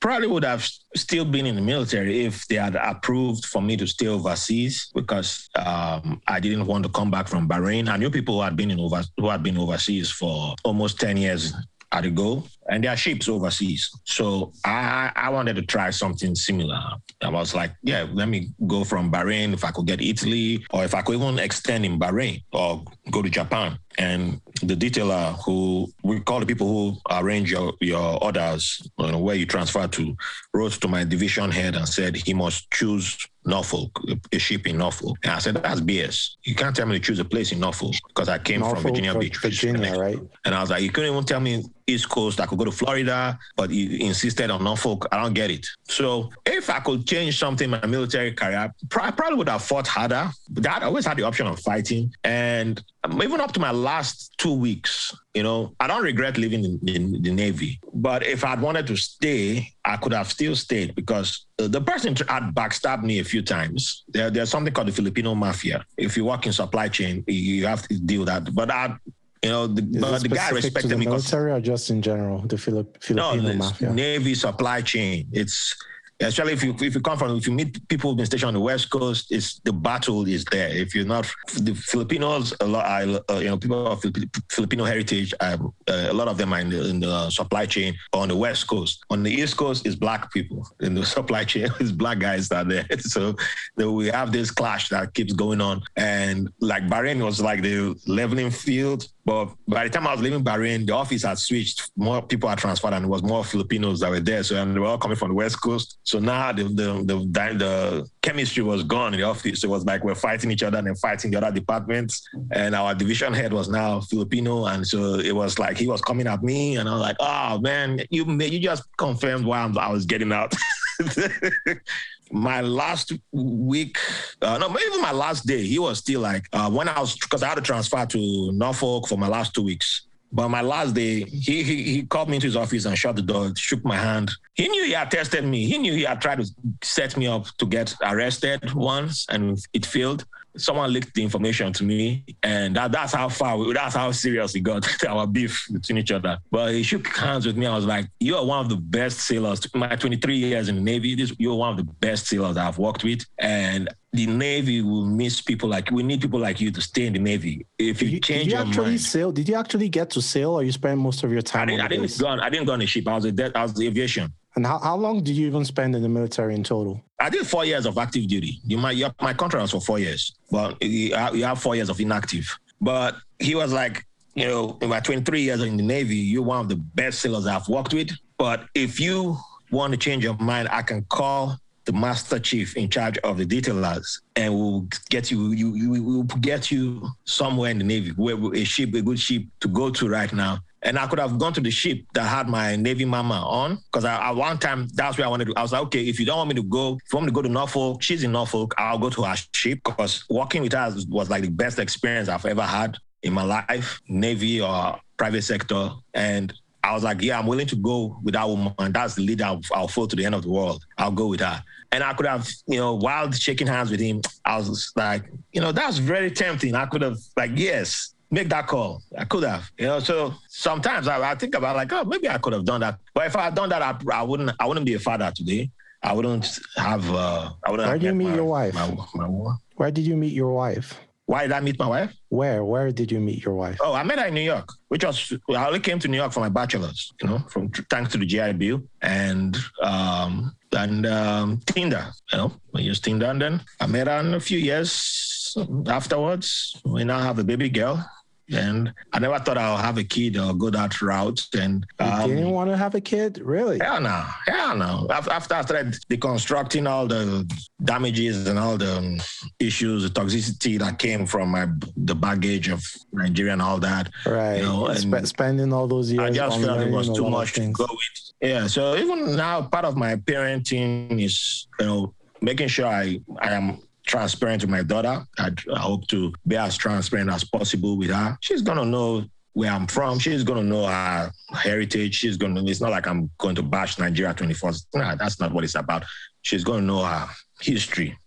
probably 0.00 0.28
would 0.28 0.44
have 0.44 0.66
still 0.96 1.26
been 1.26 1.44
in 1.44 1.56
the 1.56 1.60
military 1.60 2.24
if 2.24 2.46
they 2.48 2.54
had 2.54 2.74
approved 2.74 3.44
for 3.44 3.60
me 3.60 3.76
to 3.76 3.86
stay 3.86 4.06
overseas 4.06 4.90
because 4.94 5.46
um, 5.56 6.22
I 6.26 6.40
didn't 6.40 6.64
want 6.64 6.84
to 6.86 6.90
come 6.90 7.10
back 7.10 7.28
from 7.28 7.46
Bahrain. 7.46 7.86
I 7.86 7.98
knew 7.98 8.10
people 8.10 8.36
who 8.36 8.40
had 8.40 8.56
been 8.56 8.70
in 8.70 8.80
over 8.80 9.02
who 9.18 9.28
had 9.28 9.42
been 9.42 9.58
overseas 9.58 10.10
for 10.10 10.54
almost 10.64 10.98
ten 10.98 11.18
years 11.18 11.52
at 11.92 12.04
a 12.04 12.10
go, 12.10 12.44
and 12.68 12.84
there 12.84 12.92
are 12.92 12.96
ships 12.96 13.28
overseas. 13.28 13.90
So 14.04 14.52
I 14.64 15.10
I 15.14 15.28
wanted 15.30 15.56
to 15.56 15.62
try 15.62 15.90
something 15.90 16.34
similar. 16.34 16.80
I 17.22 17.28
was 17.28 17.54
like, 17.54 17.72
yeah, 17.82 18.06
let 18.12 18.28
me 18.28 18.50
go 18.66 18.84
from 18.84 19.10
Bahrain 19.10 19.52
if 19.52 19.64
I 19.64 19.70
could 19.70 19.86
get 19.86 20.00
Italy, 20.00 20.64
or 20.70 20.84
if 20.84 20.94
I 20.94 21.02
could 21.02 21.16
even 21.16 21.38
extend 21.38 21.84
in 21.84 21.98
Bahrain 21.98 22.42
or 22.52 22.84
go 23.10 23.22
to 23.22 23.28
Japan. 23.28 23.78
And 23.98 24.40
the 24.62 24.74
detailer 24.74 25.36
who 25.44 25.92
we 26.02 26.20
call 26.20 26.40
the 26.40 26.46
people 26.46 26.68
who 26.68 26.96
arrange 27.10 27.50
your 27.50 27.74
your 27.80 28.22
orders, 28.22 28.88
you 28.98 29.10
know, 29.10 29.18
where 29.18 29.34
you 29.34 29.46
transfer 29.46 29.86
to, 29.88 30.16
wrote 30.54 30.72
to 30.72 30.88
my 30.88 31.04
division 31.04 31.50
head 31.50 31.74
and 31.74 31.88
said 31.88 32.16
he 32.16 32.34
must 32.34 32.70
choose 32.70 33.18
Norfolk, 33.44 33.98
a 34.32 34.38
ship 34.38 34.66
in 34.66 34.76
Norfolk. 34.76 35.16
And 35.24 35.32
I 35.32 35.38
said, 35.38 35.54
that's 35.56 35.80
BS. 35.80 36.36
You 36.44 36.54
can't 36.54 36.76
tell 36.76 36.86
me 36.86 36.98
to 36.98 37.00
choose 37.00 37.18
a 37.18 37.24
place 37.24 37.52
in 37.52 37.60
Norfolk 37.60 37.94
because 38.08 38.28
I 38.28 38.38
came 38.38 38.60
Norfolk, 38.60 38.82
from 38.82 38.90
Virginia 38.90 39.18
Beach. 39.18 39.38
Virginia, 39.38 39.98
right? 39.98 40.18
And 40.44 40.54
I 40.54 40.60
was 40.60 40.70
like, 40.70 40.82
you 40.82 40.90
couldn't 40.90 41.10
even 41.10 41.24
tell 41.24 41.40
me 41.40 41.64
East 41.86 42.08
Coast. 42.10 42.38
I 42.40 42.46
could 42.46 42.58
go 42.58 42.66
to 42.66 42.70
Florida, 42.70 43.38
but 43.56 43.70
you 43.70 43.98
insisted 44.06 44.50
on 44.50 44.62
Norfolk. 44.62 45.06
I 45.10 45.22
don't 45.22 45.32
get 45.32 45.50
it. 45.50 45.66
So 45.84 46.30
if 46.44 46.68
I 46.68 46.80
could 46.80 47.06
change 47.06 47.38
something 47.38 47.64
in 47.64 47.70
my 47.70 47.86
military 47.86 48.32
career, 48.32 48.72
I 48.92 49.10
probably 49.10 49.36
would 49.36 49.48
have 49.48 49.62
fought 49.62 49.86
harder. 49.86 50.30
But 50.50 50.66
I 50.66 50.84
always 50.84 51.06
had 51.06 51.16
the 51.16 51.22
option 51.22 51.46
of 51.46 51.58
fighting. 51.60 52.14
And 52.24 52.82
even 53.22 53.40
up 53.40 53.52
to 53.52 53.60
my 53.60 53.70
last 53.80 54.32
two 54.38 54.54
weeks, 54.54 55.14
you 55.34 55.42
know, 55.42 55.74
I 55.80 55.86
don't 55.86 56.02
regret 56.02 56.36
leaving 56.38 56.64
in, 56.64 56.80
in, 56.86 57.22
the 57.22 57.32
Navy. 57.32 57.80
But 57.92 58.24
if 58.24 58.44
I'd 58.44 58.60
wanted 58.60 58.86
to 58.88 58.96
stay, 58.96 59.72
I 59.84 59.96
could 59.96 60.12
have 60.12 60.30
still 60.30 60.54
stayed 60.54 60.94
because 60.94 61.46
the 61.56 61.80
person 61.80 62.14
had 62.28 62.54
backstabbed 62.54 63.02
me 63.02 63.18
a 63.18 63.24
few 63.24 63.42
times. 63.42 64.04
There, 64.08 64.30
there's 64.30 64.50
something 64.50 64.72
called 64.72 64.88
the 64.88 64.92
Filipino 64.92 65.34
mafia. 65.34 65.84
If 65.96 66.16
you 66.16 66.24
work 66.24 66.46
in 66.46 66.52
supply 66.52 66.88
chain, 66.88 67.24
you 67.26 67.66
have 67.66 67.86
to 67.88 67.98
deal 67.98 68.20
with 68.20 68.28
that. 68.28 68.54
But 68.54 68.70
I, 68.70 68.96
you 69.42 69.50
know, 69.50 69.66
the, 69.66 69.82
but 69.82 70.22
the 70.22 70.28
guy 70.28 70.50
respected 70.50 70.90
the 70.90 70.98
me. 70.98 71.06
Military 71.06 71.52
or 71.52 71.60
just 71.60 71.90
in 71.90 72.02
general, 72.02 72.40
the 72.42 72.58
Filip- 72.58 73.02
Filipino 73.02 73.52
no, 73.52 73.54
mafia? 73.54 73.92
Navy 73.92 74.34
supply 74.34 74.82
chain. 74.82 75.26
It's 75.32 75.74
especially 76.20 76.52
if 76.52 76.62
you 76.62 76.74
if 76.80 76.94
you 76.94 77.00
come 77.00 77.18
from 77.18 77.36
if 77.36 77.46
you 77.46 77.52
meet 77.52 77.86
people 77.88 78.14
who've 78.14 78.26
stationed 78.26 78.48
on 78.48 78.54
the 78.54 78.60
west 78.60 78.90
coast 78.90 79.30
it's 79.30 79.60
the 79.60 79.72
battle 79.72 80.26
is 80.26 80.44
there. 80.46 80.68
If 80.68 80.94
you're 80.94 81.06
not 81.06 81.30
the 81.58 81.74
filipinos 81.74 82.54
a 82.60 82.66
lot 82.66 82.84
uh, 82.86 83.34
you 83.36 83.48
know 83.48 83.56
people 83.56 83.86
of 83.86 84.04
filipino 84.48 84.84
heritage 84.84 85.32
uh, 85.40 85.56
a 85.88 86.12
lot 86.12 86.28
of 86.28 86.36
them 86.36 86.52
are 86.52 86.60
in 86.60 86.70
the, 86.70 86.88
in 86.88 87.00
the, 87.00 87.30
supply 87.30 87.64
chain 87.64 87.94
on 88.12 88.28
the 88.28 88.36
west 88.36 88.66
coast. 88.66 89.04
On 89.10 89.22
the 89.22 89.30
east 89.30 89.56
coast 89.56 89.86
is 89.86 89.94
black 89.94 90.32
people. 90.32 90.66
In 90.80 90.94
the 90.94 91.04
supply 91.16 91.44
chain 91.44 91.68
It's 91.78 91.92
black 91.92 92.18
guys 92.18 92.48
that 92.48 92.66
are 92.66 92.68
there. 92.68 92.86
So 93.00 93.34
we 93.76 94.08
have 94.08 94.30
this 94.32 94.50
clash 94.50 94.88
that 94.90 95.14
keeps 95.14 95.32
going 95.32 95.60
on. 95.60 95.82
And 95.96 96.48
like 96.60 96.84
bahrain 96.86 97.24
was 97.24 97.40
like 97.40 97.62
the 97.62 97.98
leveling 98.06 98.50
field 98.50 99.06
but 99.30 99.54
by 99.68 99.84
the 99.84 99.90
time 99.90 100.08
I 100.08 100.12
was 100.12 100.20
leaving 100.20 100.42
Bahrain, 100.42 100.84
the 100.88 100.92
office 100.92 101.22
had 101.22 101.38
switched. 101.38 101.92
More 101.96 102.20
people 102.20 102.48
had 102.48 102.58
transferred, 102.58 102.94
and 102.94 103.04
it 103.04 103.08
was 103.08 103.22
more 103.22 103.44
Filipinos 103.44 104.00
that 104.00 104.10
were 104.10 104.18
there. 104.18 104.42
So 104.42 104.60
and 104.60 104.74
they 104.74 104.80
were 104.80 104.88
all 104.88 104.98
coming 104.98 105.16
from 105.16 105.28
the 105.28 105.34
West 105.34 105.62
Coast. 105.62 105.98
So 106.02 106.18
now 106.18 106.50
the 106.50 106.64
the 106.64 107.04
the, 107.04 107.16
the 107.54 108.10
chemistry 108.22 108.64
was 108.64 108.82
gone 108.82 109.14
in 109.14 109.20
the 109.20 109.26
office. 109.26 109.62
It 109.62 109.68
was 109.68 109.84
like 109.84 110.02
we're 110.02 110.16
fighting 110.16 110.50
each 110.50 110.64
other 110.64 110.78
and 110.78 110.88
then 110.88 110.96
fighting 110.96 111.30
the 111.30 111.36
other 111.38 111.52
departments. 111.52 112.28
And 112.50 112.74
our 112.74 112.92
division 112.92 113.32
head 113.32 113.52
was 113.52 113.68
now 113.68 114.00
Filipino, 114.00 114.66
and 114.66 114.84
so 114.84 115.20
it 115.20 115.36
was 115.36 115.60
like 115.60 115.78
he 115.78 115.86
was 115.86 116.00
coming 116.00 116.26
at 116.26 116.42
me, 116.42 116.78
and 116.78 116.88
I 116.88 116.92
was 116.92 117.00
like, 117.00 117.16
"Oh 117.20 117.60
man, 117.60 118.00
you 118.10 118.24
you 118.26 118.58
just 118.58 118.82
confirmed 118.96 119.44
why 119.44 119.60
I'm, 119.60 119.78
I 119.78 119.92
was 119.92 120.06
getting 120.06 120.32
out." 120.32 120.52
my 122.30 122.60
last 122.60 123.12
week, 123.32 123.96
uh, 124.42 124.58
no, 124.58 124.68
even 124.78 125.00
my 125.00 125.12
last 125.12 125.46
day, 125.46 125.62
he 125.62 125.78
was 125.78 125.98
still 125.98 126.20
like, 126.20 126.44
uh, 126.52 126.70
when 126.70 126.88
I 126.88 127.00
was, 127.00 127.16
because 127.16 127.42
I 127.42 127.48
had 127.48 127.56
to 127.56 127.62
transfer 127.62 128.04
to 128.06 128.52
Norfolk 128.52 129.08
for 129.08 129.18
my 129.18 129.28
last 129.28 129.54
two 129.54 129.62
weeks. 129.62 130.06
But 130.32 130.48
my 130.48 130.60
last 130.60 130.94
day, 130.94 131.24
he, 131.24 131.64
he 131.64 131.82
he 131.82 132.02
called 132.04 132.28
me 132.28 132.36
into 132.36 132.46
his 132.46 132.54
office 132.54 132.84
and 132.84 132.96
shut 132.96 133.16
the 133.16 133.22
door, 133.22 133.50
shook 133.56 133.84
my 133.84 133.96
hand. 133.96 134.30
He 134.54 134.68
knew 134.68 134.84
he 134.84 134.92
had 134.92 135.10
tested 135.10 135.44
me. 135.44 135.66
He 135.66 135.76
knew 135.76 135.92
he 135.92 136.02
had 136.02 136.20
tried 136.20 136.40
to 136.40 136.48
set 136.82 137.16
me 137.16 137.26
up 137.26 137.46
to 137.58 137.66
get 137.66 137.96
arrested 138.00 138.72
once, 138.74 139.26
and 139.28 139.58
it 139.72 139.84
failed 139.84 140.24
someone 140.56 140.92
leaked 140.92 141.14
the 141.14 141.22
information 141.22 141.72
to 141.72 141.84
me, 141.84 142.24
and 142.42 142.76
that, 142.76 142.92
that's 142.92 143.14
how 143.14 143.28
far, 143.28 143.56
we, 143.56 143.72
that's 143.72 143.94
how 143.94 144.10
serious 144.12 144.54
it 144.54 144.60
got 144.60 144.86
our 145.08 145.26
beef 145.26 145.66
between 145.72 145.98
each 145.98 146.10
other. 146.10 146.38
But 146.50 146.72
he 146.72 146.82
shook 146.82 147.06
hands 147.08 147.46
with 147.46 147.56
me. 147.56 147.66
I 147.66 147.74
was 147.74 147.86
like, 147.86 148.06
"You 148.20 148.36
are 148.36 148.44
one 148.44 148.60
of 148.60 148.68
the 148.68 148.76
best 148.76 149.20
sailors. 149.20 149.66
My 149.74 149.96
23 149.96 150.36
years 150.36 150.68
in 150.68 150.76
the 150.76 150.80
Navy, 150.80 151.14
this, 151.14 151.32
you're 151.38 151.54
one 151.54 151.70
of 151.70 151.76
the 151.76 151.92
best 152.00 152.26
sailors 152.26 152.56
I've 152.56 152.78
worked 152.78 153.04
with, 153.04 153.24
and 153.38 153.88
the 154.12 154.26
Navy 154.26 154.82
will 154.82 155.06
miss 155.06 155.40
people 155.40 155.68
like 155.68 155.90
we 155.90 156.02
need 156.02 156.20
people 156.20 156.40
like 156.40 156.60
you 156.60 156.70
to 156.70 156.80
stay 156.80 157.06
in 157.06 157.12
the 157.12 157.18
Navy. 157.18 157.66
If 157.78 158.02
you, 158.02 158.08
you 158.08 158.20
change 158.20 158.44
did 158.44 158.52
you 158.52 158.58
your 158.58 158.66
actually 158.66 158.86
mind, 158.86 159.00
sail? 159.00 159.32
Did 159.32 159.48
you 159.48 159.54
actually 159.54 159.88
get 159.88 160.10
to 160.10 160.22
sail, 160.22 160.52
or 160.52 160.62
you 160.62 160.72
spend 160.72 160.98
most 160.98 161.22
of 161.22 161.32
your 161.32 161.42
time? 161.42 161.62
I 161.62 161.66
didn't, 161.66 161.80
I 161.80 161.88
didn't 161.88 162.18
go 162.18 162.26
on. 162.26 162.40
I 162.40 162.50
didn't 162.50 162.66
go 162.66 162.72
on 162.72 162.82
a 162.82 162.86
ship. 162.86 163.06
I 163.06 163.14
was 163.14 163.24
a 163.26 163.58
I 163.58 163.62
was 163.62 163.74
the 163.74 163.86
aviation. 163.86 164.32
And 164.56 164.66
how, 164.66 164.78
how 164.78 164.96
long 164.96 165.22
did 165.22 165.36
you 165.36 165.46
even 165.46 165.64
spend 165.64 165.94
in 165.94 166.02
the 166.02 166.08
military 166.08 166.54
in 166.54 166.64
total? 166.64 167.02
I 167.20 167.30
did 167.30 167.46
four 167.46 167.64
years 167.64 167.86
of 167.86 167.96
active 167.98 168.26
duty. 168.26 168.60
You 168.64 168.78
might, 168.78 168.96
my 169.20 169.32
contract 169.32 169.62
was 169.62 169.70
for 169.70 169.80
four 169.80 169.98
years, 169.98 170.34
but 170.50 170.82
you 170.82 171.14
have 171.14 171.60
four 171.60 171.76
years 171.76 171.88
of 171.88 172.00
inactive. 172.00 172.48
But 172.80 173.16
he 173.38 173.54
was 173.54 173.72
like, 173.72 174.04
you 174.34 174.46
know, 174.46 174.78
in 174.80 174.88
my 174.88 175.00
23 175.00 175.40
years 175.40 175.62
in 175.62 175.76
the 175.76 175.82
Navy, 175.82 176.16
you're 176.16 176.42
one 176.42 176.60
of 176.60 176.68
the 176.68 176.76
best 176.76 177.20
sailors 177.20 177.46
I've 177.46 177.68
worked 177.68 177.92
with. 177.92 178.10
But 178.38 178.66
if 178.74 178.98
you 178.98 179.36
want 179.70 179.92
to 179.92 179.96
change 179.96 180.24
your 180.24 180.36
mind, 180.38 180.68
I 180.70 180.82
can 180.82 181.04
call 181.04 181.56
the 181.84 181.92
master 181.92 182.38
chief 182.38 182.76
in 182.76 182.88
charge 182.88 183.18
of 183.18 183.38
the 183.38 183.46
detailers 183.46 184.20
and 184.36 184.54
we'll 184.54 184.86
get 185.08 185.30
you, 185.30 185.52
you, 185.52 185.74
you 185.74 186.02
we'll 186.02 186.22
get 186.22 186.70
you 186.70 187.08
somewhere 187.24 187.70
in 187.70 187.78
the 187.78 187.84
Navy, 187.84 188.10
where 188.10 188.36
a 188.54 188.64
ship, 188.64 188.94
a 188.94 189.02
good 189.02 189.18
ship 189.18 189.42
to 189.60 189.68
go 189.68 189.90
to 189.90 190.08
right 190.08 190.32
now. 190.32 190.58
And 190.82 190.98
I 190.98 191.06
could 191.06 191.18
have 191.18 191.38
gone 191.38 191.52
to 191.52 191.60
the 191.60 191.70
ship 191.70 192.04
that 192.14 192.22
had 192.22 192.48
my 192.48 192.74
Navy 192.76 193.04
mama 193.04 193.34
on 193.34 193.76
because 193.92 194.04
at 194.04 194.32
one 194.32 194.58
time 194.58 194.88
that's 194.94 195.18
where 195.18 195.26
I 195.26 195.30
wanted 195.30 195.48
to. 195.48 195.54
I 195.56 195.62
was 195.62 195.72
like, 195.72 195.82
okay, 195.82 196.04
if 196.04 196.18
you 196.18 196.24
don't 196.24 196.38
want 196.38 196.48
me 196.48 196.54
to 196.54 196.62
go, 196.62 196.98
if 197.04 197.12
you 197.12 197.16
want 197.16 197.26
me 197.26 197.30
to 197.30 197.34
go 197.34 197.42
to 197.42 197.48
Norfolk, 197.48 198.02
she's 198.02 198.24
in 198.24 198.32
Norfolk, 198.32 198.74
I'll 198.78 198.98
go 198.98 199.10
to 199.10 199.22
her 199.24 199.36
ship 199.52 199.80
because 199.84 200.24
working 200.30 200.62
with 200.62 200.72
her 200.72 200.94
was 201.08 201.28
like 201.28 201.42
the 201.42 201.50
best 201.50 201.78
experience 201.78 202.28
I've 202.28 202.46
ever 202.46 202.62
had 202.62 202.96
in 203.22 203.34
my 203.34 203.42
life, 203.42 204.00
Navy 204.08 204.62
or 204.62 204.98
private 205.18 205.42
sector. 205.42 205.90
And 206.14 206.52
I 206.82 206.94
was 206.94 207.04
like, 207.04 207.20
yeah, 207.20 207.38
I'm 207.38 207.46
willing 207.46 207.66
to 207.66 207.76
go 207.76 208.18
with 208.22 208.32
that 208.32 208.48
woman. 208.48 208.72
That's 208.78 209.14
the 209.14 209.22
leader 209.22 209.44
I'll, 209.44 209.60
I'll 209.74 209.88
follow 209.88 210.06
to 210.06 210.16
the 210.16 210.24
end 210.24 210.34
of 210.34 210.42
the 210.42 210.50
world. 210.50 210.82
I'll 210.96 211.10
go 211.10 211.26
with 211.26 211.40
her. 211.40 211.62
And 211.92 212.02
I 212.02 212.14
could 212.14 212.26
have, 212.26 212.48
you 212.66 212.78
know, 212.78 212.94
while 212.94 213.30
shaking 213.32 213.66
hands 213.66 213.90
with 213.90 214.00
him, 214.00 214.22
I 214.44 214.56
was 214.56 214.92
like, 214.96 215.30
you 215.52 215.60
know, 215.60 215.72
that's 215.72 215.98
very 215.98 216.30
tempting. 216.30 216.74
I 216.74 216.86
could 216.86 217.02
have, 217.02 217.18
like, 217.36 217.50
yes, 217.54 218.14
make 218.30 218.48
that 218.48 218.66
call. 218.66 219.02
I 219.16 219.24
could 219.24 219.44
have, 219.44 219.70
you 219.78 219.86
know. 219.86 220.00
So 220.00 220.34
sometimes 220.48 221.08
I, 221.08 221.30
I 221.30 221.34
think 221.34 221.54
about 221.54 221.76
like, 221.76 221.92
oh, 221.92 222.04
maybe 222.04 222.28
I 222.28 222.38
could 222.38 222.52
have 222.52 222.64
done 222.64 222.80
that. 222.80 222.98
But 223.14 223.26
if 223.26 223.36
I 223.36 223.42
had 223.42 223.54
done 223.54 223.68
that, 223.70 223.82
I, 223.82 223.96
I 224.12 224.22
wouldn't. 224.22 224.52
I 224.58 224.66
wouldn't 224.66 224.86
be 224.86 224.94
a 224.94 224.98
father 224.98 225.32
today. 225.34 225.70
I 226.02 226.12
wouldn't 226.12 226.58
have. 226.76 227.10
Uh, 227.10 227.52
I 227.64 227.70
wouldn't. 227.70 227.88
Where 227.88 227.98
did 227.98 228.06
you 228.06 228.14
meet 228.14 228.28
my, 228.28 228.34
your 228.34 228.44
wife? 228.44 228.74
My, 228.74 228.96
my, 229.14 229.54
Where 229.76 229.90
did 229.90 230.06
you 230.06 230.16
meet 230.16 230.32
your 230.32 230.52
wife? 230.52 230.98
Why 231.26 231.42
did 231.42 231.52
I 231.52 231.60
meet 231.60 231.78
my 231.78 231.86
wife? 231.86 232.12
Where? 232.28 232.64
Where 232.64 232.90
did 232.90 233.12
you 233.12 233.20
meet 233.20 233.44
your 233.44 233.54
wife? 233.54 233.78
Oh, 233.80 233.92
I 233.92 234.02
met 234.02 234.18
her 234.18 234.26
in 234.26 234.34
New 234.34 234.40
York, 234.40 234.68
which 234.88 235.04
was 235.04 235.32
I 235.48 235.64
only 235.64 235.78
came 235.78 236.00
to 236.00 236.08
New 236.08 236.16
York 236.16 236.32
for 236.32 236.40
my 236.40 236.48
bachelor's. 236.48 237.12
You 237.22 237.28
know, 237.28 237.38
from 237.48 237.70
thanks 237.88 238.10
to 238.12 238.18
the 238.18 238.26
GI 238.26 238.54
Bill 238.54 238.82
and 239.02 239.56
um, 239.80 240.56
and 240.72 241.06
um, 241.06 241.60
Tinder. 241.66 242.04
You 242.32 242.38
know, 242.38 242.52
I 242.74 242.80
used 242.80 243.04
Tinder, 243.04 243.26
and 243.26 243.40
then 243.40 243.62
I 243.78 243.86
met 243.86 244.08
her 244.08 244.18
in 244.18 244.34
a 244.34 244.40
few 244.40 244.58
years 244.58 245.56
afterwards. 245.86 246.80
We 246.84 247.04
now 247.04 247.20
have 247.20 247.38
a 247.38 247.44
baby 247.44 247.68
girl. 247.68 248.04
And 248.52 248.92
I 249.12 249.18
never 249.18 249.38
thought 249.38 249.58
I'll 249.58 249.76
have 249.76 249.98
a 249.98 250.04
kid 250.04 250.36
or 250.36 250.54
go 250.54 250.70
that 250.70 251.00
route. 251.00 251.46
And 251.56 251.86
um, 251.98 252.30
you 252.30 252.36
didn't 252.36 252.50
want 252.50 252.70
to 252.70 252.76
have 252.76 252.94
a 252.94 253.00
kid, 253.00 253.38
really? 253.38 253.78
Hell 253.78 254.00
no, 254.00 254.24
hell 254.46 254.76
no. 254.76 255.06
After 255.10 255.54
I 255.54 255.62
started 255.62 255.94
deconstructing 256.08 256.88
all 256.88 257.06
the 257.06 257.50
damages 257.82 258.46
and 258.46 258.58
all 258.58 258.76
the 258.76 259.24
issues, 259.58 260.02
the 260.02 260.08
toxicity 260.08 260.78
that 260.78 260.98
came 260.98 261.26
from 261.26 261.50
my 261.50 261.68
the 261.96 262.14
baggage 262.14 262.68
of 262.68 262.84
Nigeria 263.12 263.52
and 263.52 263.62
all 263.62 263.78
that. 263.78 264.10
Right. 264.26 264.56
You 264.56 264.62
know, 264.64 264.86
and 264.86 265.28
spending 265.28 265.72
all 265.72 265.86
those 265.86 266.10
years. 266.10 266.22
I 266.22 266.30
just 266.30 266.60
felt 266.60 266.80
it 266.80 266.90
was 266.90 267.10
too 267.10 267.28
much 267.28 267.52
to 267.54 267.70
go 267.72 267.86
with. 267.88 268.32
Yeah. 268.40 268.66
So 268.66 268.96
even 268.96 269.36
now, 269.36 269.62
part 269.62 269.84
of 269.84 269.96
my 269.96 270.16
parenting 270.16 271.22
is 271.22 271.68
you 271.78 271.86
know 271.86 272.14
making 272.40 272.68
sure 272.68 272.86
I 272.86 273.20
I 273.38 273.52
am 273.52 273.78
transparent 274.10 274.62
with 274.62 274.70
my 274.70 274.82
daughter. 274.82 275.24
I, 275.38 275.50
I 275.72 275.78
hope 275.78 276.06
to 276.08 276.32
be 276.46 276.56
as 276.56 276.76
transparent 276.76 277.30
as 277.30 277.44
possible 277.44 277.96
with 277.96 278.10
her. 278.10 278.36
She's 278.40 278.60
gonna 278.60 278.84
know 278.84 279.24
where 279.52 279.70
I'm 279.70 279.86
from. 279.86 280.18
She's 280.18 280.42
gonna 280.42 280.64
know 280.64 280.86
her 280.86 281.30
heritage. 281.52 282.16
She's 282.16 282.36
gonna. 282.36 282.64
It's 282.64 282.80
not 282.80 282.90
like 282.90 283.06
I'm 283.06 283.30
going 283.38 283.54
to 283.54 283.62
bash 283.62 283.98
Nigeria 283.98 284.34
24. 284.34 284.72
Nah, 284.94 285.14
that's 285.14 285.38
not 285.38 285.52
what 285.52 285.62
it's 285.62 285.76
about. 285.76 286.04
She's 286.42 286.64
gonna 286.64 286.82
know 286.82 287.04
her 287.04 287.28
history. 287.60 288.18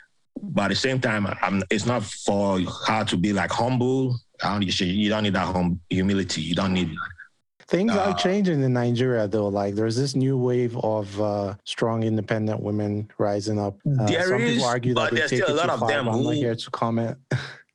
But 0.41 0.63
at 0.63 0.67
the 0.69 0.75
same 0.75 0.99
time, 0.99 1.27
I'm, 1.41 1.61
it's 1.69 1.85
not 1.85 2.03
for 2.03 2.59
her 2.87 3.03
to 3.05 3.17
be 3.17 3.33
like 3.33 3.51
humble. 3.51 4.15
you 4.41 5.09
don't 5.09 5.23
need 5.23 5.33
that 5.33 5.53
hum, 5.53 5.79
humility. 5.89 6.41
You 6.41 6.55
don't 6.55 6.73
need 6.73 6.95
Things 7.73 7.91
uh, 7.91 8.01
are 8.03 8.13
changing 8.13 8.61
in 8.61 8.71
Nigeria, 8.71 9.27
though. 9.27 9.47
Like 9.47 9.73
there's 9.73 9.95
this 9.95 10.15
new 10.15 10.37
wave 10.37 10.77
of 10.77 11.19
uh, 11.19 11.55
strong, 11.63 12.03
independent 12.03 12.61
women 12.61 13.09
rising 13.17 13.59
up. 13.59 13.79
Uh, 13.99 14.05
there 14.05 14.27
some 14.27 14.41
is, 14.41 14.53
people 14.53 14.67
argue 14.67 14.93
that 14.93 15.11
there's 15.11 15.31
still 15.31 15.51
a 15.51 15.57
lot 15.57 15.71
of 15.71 15.79
far, 15.79 15.89
them. 15.89 16.07
I'm 16.07 16.19
who, 16.19 16.23
not 16.25 16.35
here 16.35 16.53
to 16.53 16.69
comment. 16.69 17.17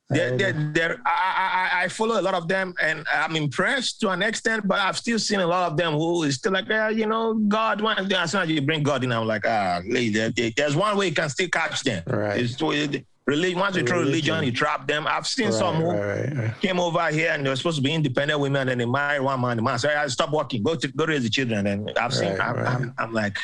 They're, 0.09 0.37
they're, 0.37 0.71
they're, 0.73 1.01
I, 1.05 1.69
I, 1.73 1.83
I, 1.83 1.87
follow 1.89 2.19
a 2.19 2.23
lot 2.23 2.33
of 2.33 2.47
them 2.47 2.73
and 2.81 3.05
I'm 3.13 3.35
impressed 3.35 3.99
to 3.99 4.09
an 4.09 4.23
extent, 4.23 4.67
but 4.67 4.79
I've 4.79 4.97
still 4.97 5.19
seen 5.19 5.39
a 5.39 5.45
lot 5.45 5.69
of 5.69 5.77
them 5.77 5.93
who 5.93 6.23
is 6.23 6.35
still 6.35 6.53
like, 6.53 6.67
yeah, 6.67 6.89
you 6.89 7.05
know, 7.05 7.35
God, 7.35 7.79
wants. 7.81 8.11
as 8.11 8.31
soon 8.31 8.41
as 8.41 8.49
you 8.49 8.61
bring 8.61 8.81
God 8.81 9.03
in, 9.03 9.11
I'm 9.11 9.27
like, 9.27 9.45
ah, 9.45 9.81
lady, 9.85 10.53
there's 10.57 10.75
one 10.75 10.97
way 10.97 11.09
you 11.09 11.13
can 11.13 11.29
still 11.29 11.49
catch 11.49 11.83
them. 11.83 12.01
Right. 12.07 12.39
It's, 12.39 13.05
Religion, 13.29 13.59
once 13.59 13.75
you 13.75 13.83
throw 13.83 13.99
religion, 13.99 14.43
you 14.43 14.51
trap 14.51 14.87
them. 14.87 15.05
I've 15.07 15.27
seen 15.27 15.45
right, 15.45 15.53
some 15.53 15.75
who 15.75 15.91
right, 15.91 16.35
right, 16.35 16.61
came 16.61 16.79
over 16.79 17.07
here 17.09 17.31
and 17.31 17.45
they 17.45 17.49
were 17.49 17.55
supposed 17.55 17.77
to 17.77 17.83
be 17.83 17.93
independent 17.93 18.39
women, 18.39 18.69
and 18.69 18.81
they 18.81 18.85
married 18.85 19.21
one 19.21 19.39
man. 19.39 19.57
The 19.57 19.61
man 19.61 19.77
said, 19.77 19.95
"I 19.95 20.07
stop 20.07 20.31
working, 20.31 20.63
go 20.63 20.73
to 20.73 20.87
go 20.87 21.05
raise 21.05 21.21
the 21.21 21.29
children." 21.29 21.67
And 21.67 21.91
I've 21.95 22.11
seen, 22.11 22.41
I'm, 22.41 22.57
I'm, 22.65 22.93
I'm 22.97 23.13
like, 23.13 23.37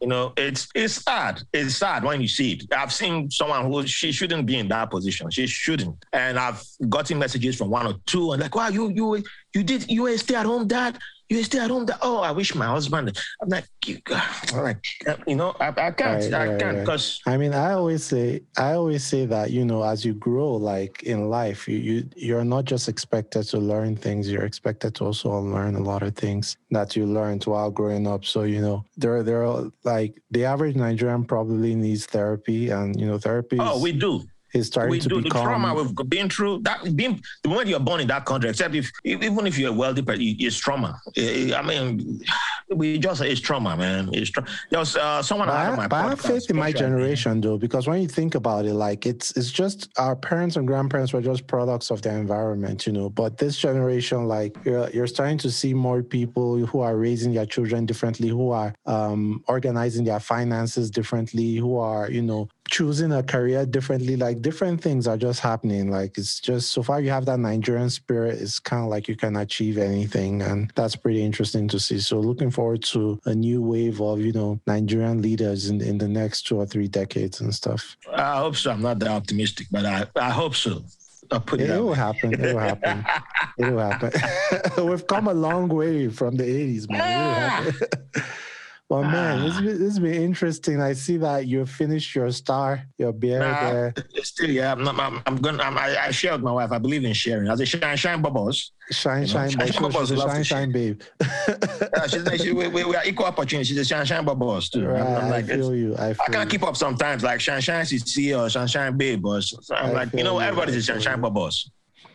you 0.00 0.06
know, 0.06 0.32
it's 0.36 0.68
it's 0.76 0.94
sad. 0.94 1.42
It's 1.52 1.74
sad 1.74 2.04
when 2.04 2.20
you 2.20 2.28
see 2.28 2.52
it. 2.52 2.72
I've 2.72 2.92
seen 2.92 3.30
someone 3.30 3.64
who 3.66 3.84
she 3.84 4.12
shouldn't 4.12 4.46
be 4.46 4.58
in 4.58 4.68
that 4.68 4.90
position. 4.90 5.28
She 5.30 5.48
shouldn't. 5.48 6.04
And 6.12 6.38
I've 6.38 6.62
gotten 6.88 7.18
messages 7.18 7.56
from 7.56 7.70
one 7.70 7.88
or 7.88 7.94
two 8.06 8.30
and 8.32 8.42
like, 8.42 8.54
wow, 8.54 8.68
you 8.68 8.90
you 8.90 9.24
you 9.54 9.64
did 9.64 9.90
you 9.90 10.06
a 10.06 10.16
stay 10.18 10.36
at 10.36 10.46
home 10.46 10.68
dad 10.68 10.98
you 11.28 11.42
stay 11.42 11.58
at 11.58 11.70
home. 11.70 11.86
Oh, 12.02 12.18
I 12.18 12.30
wish 12.30 12.54
my 12.54 12.66
husband. 12.66 13.16
I'm 13.40 13.48
like, 13.48 13.66
you, 13.86 13.98
I'm 14.10 14.62
like, 14.62 14.84
uh, 15.06 15.16
you 15.26 15.36
know, 15.36 15.54
I, 15.60 15.68
I 15.68 15.90
can't, 15.90 16.22
right, 16.32 16.34
I 16.34 16.58
can't, 16.58 16.80
because. 16.80 17.20
Right. 17.26 17.34
I 17.34 17.36
mean, 17.36 17.54
I 17.54 17.72
always 17.72 18.04
say, 18.04 18.42
I 18.58 18.72
always 18.74 19.04
say 19.04 19.26
that 19.26 19.50
you 19.50 19.64
know, 19.64 19.82
as 19.82 20.04
you 20.04 20.14
grow, 20.14 20.52
like 20.52 21.02
in 21.04 21.28
life, 21.30 21.68
you 21.68 21.78
you 21.78 22.08
you're 22.16 22.44
not 22.44 22.64
just 22.64 22.88
expected 22.88 23.44
to 23.44 23.58
learn 23.58 23.96
things. 23.96 24.30
You're 24.30 24.44
expected 24.44 24.94
to 24.96 25.04
also 25.06 25.30
learn 25.38 25.74
a 25.76 25.82
lot 25.82 26.02
of 26.02 26.14
things 26.14 26.56
that 26.70 26.96
you 26.96 27.06
learned 27.06 27.44
while 27.44 27.70
growing 27.70 28.06
up. 28.06 28.24
So 28.24 28.42
you 28.42 28.60
know, 28.60 28.84
there 28.96 29.22
there 29.22 29.44
are 29.44 29.70
like 29.84 30.20
the 30.30 30.44
average 30.44 30.76
Nigerian 30.76 31.24
probably 31.24 31.74
needs 31.74 32.06
therapy, 32.06 32.70
and 32.70 32.98
you 32.98 33.06
know, 33.06 33.18
therapy. 33.18 33.56
Oh, 33.60 33.80
we 33.80 33.92
do 33.92 34.22
is 34.54 34.66
starting 34.66 34.90
we 34.90 35.00
to 35.00 35.08
do 35.08 35.22
become... 35.22 35.40
the 35.40 35.44
trauma 35.44 35.74
we've 35.74 36.08
been 36.08 36.28
through. 36.28 36.60
That 36.60 36.96
being 36.96 37.22
the 37.42 37.48
moment 37.48 37.68
you're 37.68 37.80
born 37.80 38.00
in 38.00 38.08
that 38.08 38.24
country, 38.24 38.50
except 38.50 38.74
if 38.74 38.90
even 39.04 39.46
if 39.46 39.58
you're 39.58 39.70
a 39.70 39.72
wealthy, 39.72 40.02
but 40.02 40.16
it's 40.20 40.56
trauma. 40.56 41.00
I 41.16 41.62
mean, 41.62 42.20
we 42.68 42.98
just 42.98 43.22
it's 43.22 43.40
trauma, 43.40 43.76
man. 43.76 44.10
It's 44.12 44.30
tra- 44.30 44.46
there 44.70 44.80
was 44.80 44.96
uh, 44.96 45.22
someone 45.22 45.48
but 45.48 45.54
I, 45.54 45.86
but 45.86 45.92
I 45.92 46.08
have 46.10 46.20
faith 46.20 46.50
in 46.50 46.56
my 46.56 46.72
generation 46.72 47.40
though, 47.40 47.58
because 47.58 47.86
when 47.86 48.00
you 48.00 48.08
think 48.08 48.34
about 48.34 48.64
it, 48.64 48.74
like 48.74 49.06
it's 49.06 49.36
it's 49.36 49.50
just 49.50 49.88
our 49.98 50.16
parents 50.16 50.56
and 50.56 50.66
grandparents 50.66 51.12
were 51.12 51.22
just 51.22 51.46
products 51.46 51.90
of 51.90 52.02
their 52.02 52.18
environment, 52.18 52.86
you 52.86 52.92
know. 52.92 53.08
But 53.08 53.38
this 53.38 53.56
generation, 53.56 54.26
like 54.26 54.56
you're 54.64 54.88
you're 54.90 55.06
starting 55.06 55.38
to 55.38 55.50
see 55.50 55.74
more 55.74 56.02
people 56.02 56.64
who 56.66 56.80
are 56.80 56.96
raising 56.96 57.32
their 57.34 57.46
children 57.46 57.86
differently, 57.86 58.28
who 58.28 58.50
are 58.50 58.74
um, 58.86 59.42
organizing 59.48 60.04
their 60.04 60.20
finances 60.20 60.90
differently, 60.90 61.56
who 61.56 61.78
are 61.78 62.10
you 62.10 62.22
know 62.22 62.48
choosing 62.72 63.12
a 63.12 63.22
career 63.22 63.66
differently. 63.66 64.16
Like 64.16 64.40
different 64.40 64.80
things 64.80 65.06
are 65.06 65.18
just 65.18 65.40
happening. 65.40 65.90
Like 65.90 66.16
it's 66.16 66.40
just 66.40 66.72
so 66.72 66.82
far 66.82 67.00
you 67.02 67.10
have 67.10 67.26
that 67.26 67.38
Nigerian 67.38 67.90
spirit, 67.90 68.40
it's 68.40 68.58
kind 68.58 68.82
of 68.82 68.88
like 68.88 69.06
you 69.08 69.14
can 69.14 69.36
achieve 69.36 69.76
anything. 69.76 70.40
And 70.40 70.72
that's 70.74 70.96
pretty 70.96 71.22
interesting 71.22 71.68
to 71.68 71.78
see. 71.78 72.00
So 72.00 72.18
looking 72.18 72.50
forward 72.50 72.82
to 72.84 73.20
a 73.26 73.34
new 73.34 73.60
wave 73.60 74.00
of, 74.00 74.20
you 74.20 74.32
know, 74.32 74.58
Nigerian 74.66 75.20
leaders 75.20 75.68
in, 75.68 75.82
in 75.82 75.98
the 75.98 76.08
next 76.08 76.46
two 76.46 76.56
or 76.56 76.66
three 76.66 76.88
decades 76.88 77.42
and 77.42 77.54
stuff. 77.54 77.96
I 78.10 78.38
hope 78.38 78.56
so. 78.56 78.70
I'm 78.70 78.80
not 78.80 78.98
that 79.00 79.10
optimistic, 79.10 79.66
but 79.70 79.84
I, 79.84 80.06
I 80.16 80.30
hope 80.30 80.56
so. 80.56 80.82
it, 81.30 81.60
it 81.60 81.78
will 81.78 81.92
happen. 81.92 82.32
It 82.32 82.40
will 82.40 82.58
happen. 82.58 83.04
it 83.58 83.70
will 83.70 83.90
happen. 83.90 84.12
We've 84.88 85.06
come 85.06 85.28
a 85.28 85.34
long 85.34 85.68
way 85.68 86.08
from 86.08 86.36
the 86.36 86.44
80s, 86.44 86.90
man. 86.90 87.74
Ah! 88.16 88.22
Well, 88.88 89.04
man, 89.04 89.40
this, 89.42 89.56
ah. 89.56 89.60
this 89.62 89.80
has 89.80 89.98
been 89.98 90.22
interesting. 90.22 90.82
I 90.82 90.92
see 90.92 91.16
that 91.16 91.46
you 91.46 91.64
finished 91.64 92.14
your 92.14 92.30
star, 92.30 92.84
your 92.98 93.12
beer 93.12 93.38
nah, 93.38 93.70
there. 93.70 93.94
Still, 94.22 94.50
yeah, 94.50 94.72
I'm, 94.72 94.84
not, 94.84 95.00
I'm, 95.00 95.22
I'm 95.24 95.36
going. 95.36 95.58
I'm, 95.60 95.78
I, 95.78 95.96
I 95.98 96.10
share 96.10 96.32
with 96.32 96.42
my 96.42 96.52
wife. 96.52 96.72
I 96.72 96.78
believe 96.78 97.02
in 97.04 97.14
sharing. 97.14 97.48
I 97.48 97.54
a 97.54 97.64
shine, 97.64 97.96
shine 97.96 98.20
bubbles. 98.20 98.72
Shine, 98.90 99.26
shine, 99.26 99.48
shine, 99.48 99.72
shine, 99.72 99.82
bubbles. 99.82 100.10
A 100.10 100.16
shine, 100.18 100.44
shine, 100.44 100.72
babe. 100.72 101.00
yeah, 101.22 102.06
she's 102.06 102.22
like, 102.24 102.40
she, 102.42 102.52
we, 102.52 102.68
we, 102.68 102.82
are 102.94 103.04
equal 103.06 103.24
opportunity. 103.24 103.66
She's 103.66 103.78
a 103.78 103.84
shine, 103.84 104.04
shine 104.04 104.26
bubbles 104.26 104.68
too. 104.68 104.86
Right, 104.86 105.00
I'm, 105.00 105.24
I'm 105.24 105.30
like, 105.30 105.46
I 105.46 105.56
feel 105.56 105.74
you. 105.74 105.94
I, 105.94 106.12
feel 106.12 106.24
I 106.28 106.32
can't 106.32 106.52
you. 106.52 106.58
keep 106.58 106.68
up 106.68 106.76
sometimes. 106.76 107.22
Like 107.22 107.40
shine, 107.40 107.62
shine, 107.62 107.86
CC 107.86 108.38
or 108.38 108.50
shine, 108.50 108.66
shine, 108.66 108.98
babe. 108.98 109.22
But 109.22 109.50
I'm 109.70 109.90
I 109.90 109.92
like, 109.92 110.12
you 110.12 110.24
know, 110.24 110.38
everybody's 110.38 110.76
a 110.76 110.82
shine, 110.82 111.00
shine 111.00 111.20
bubbles. 111.20 111.70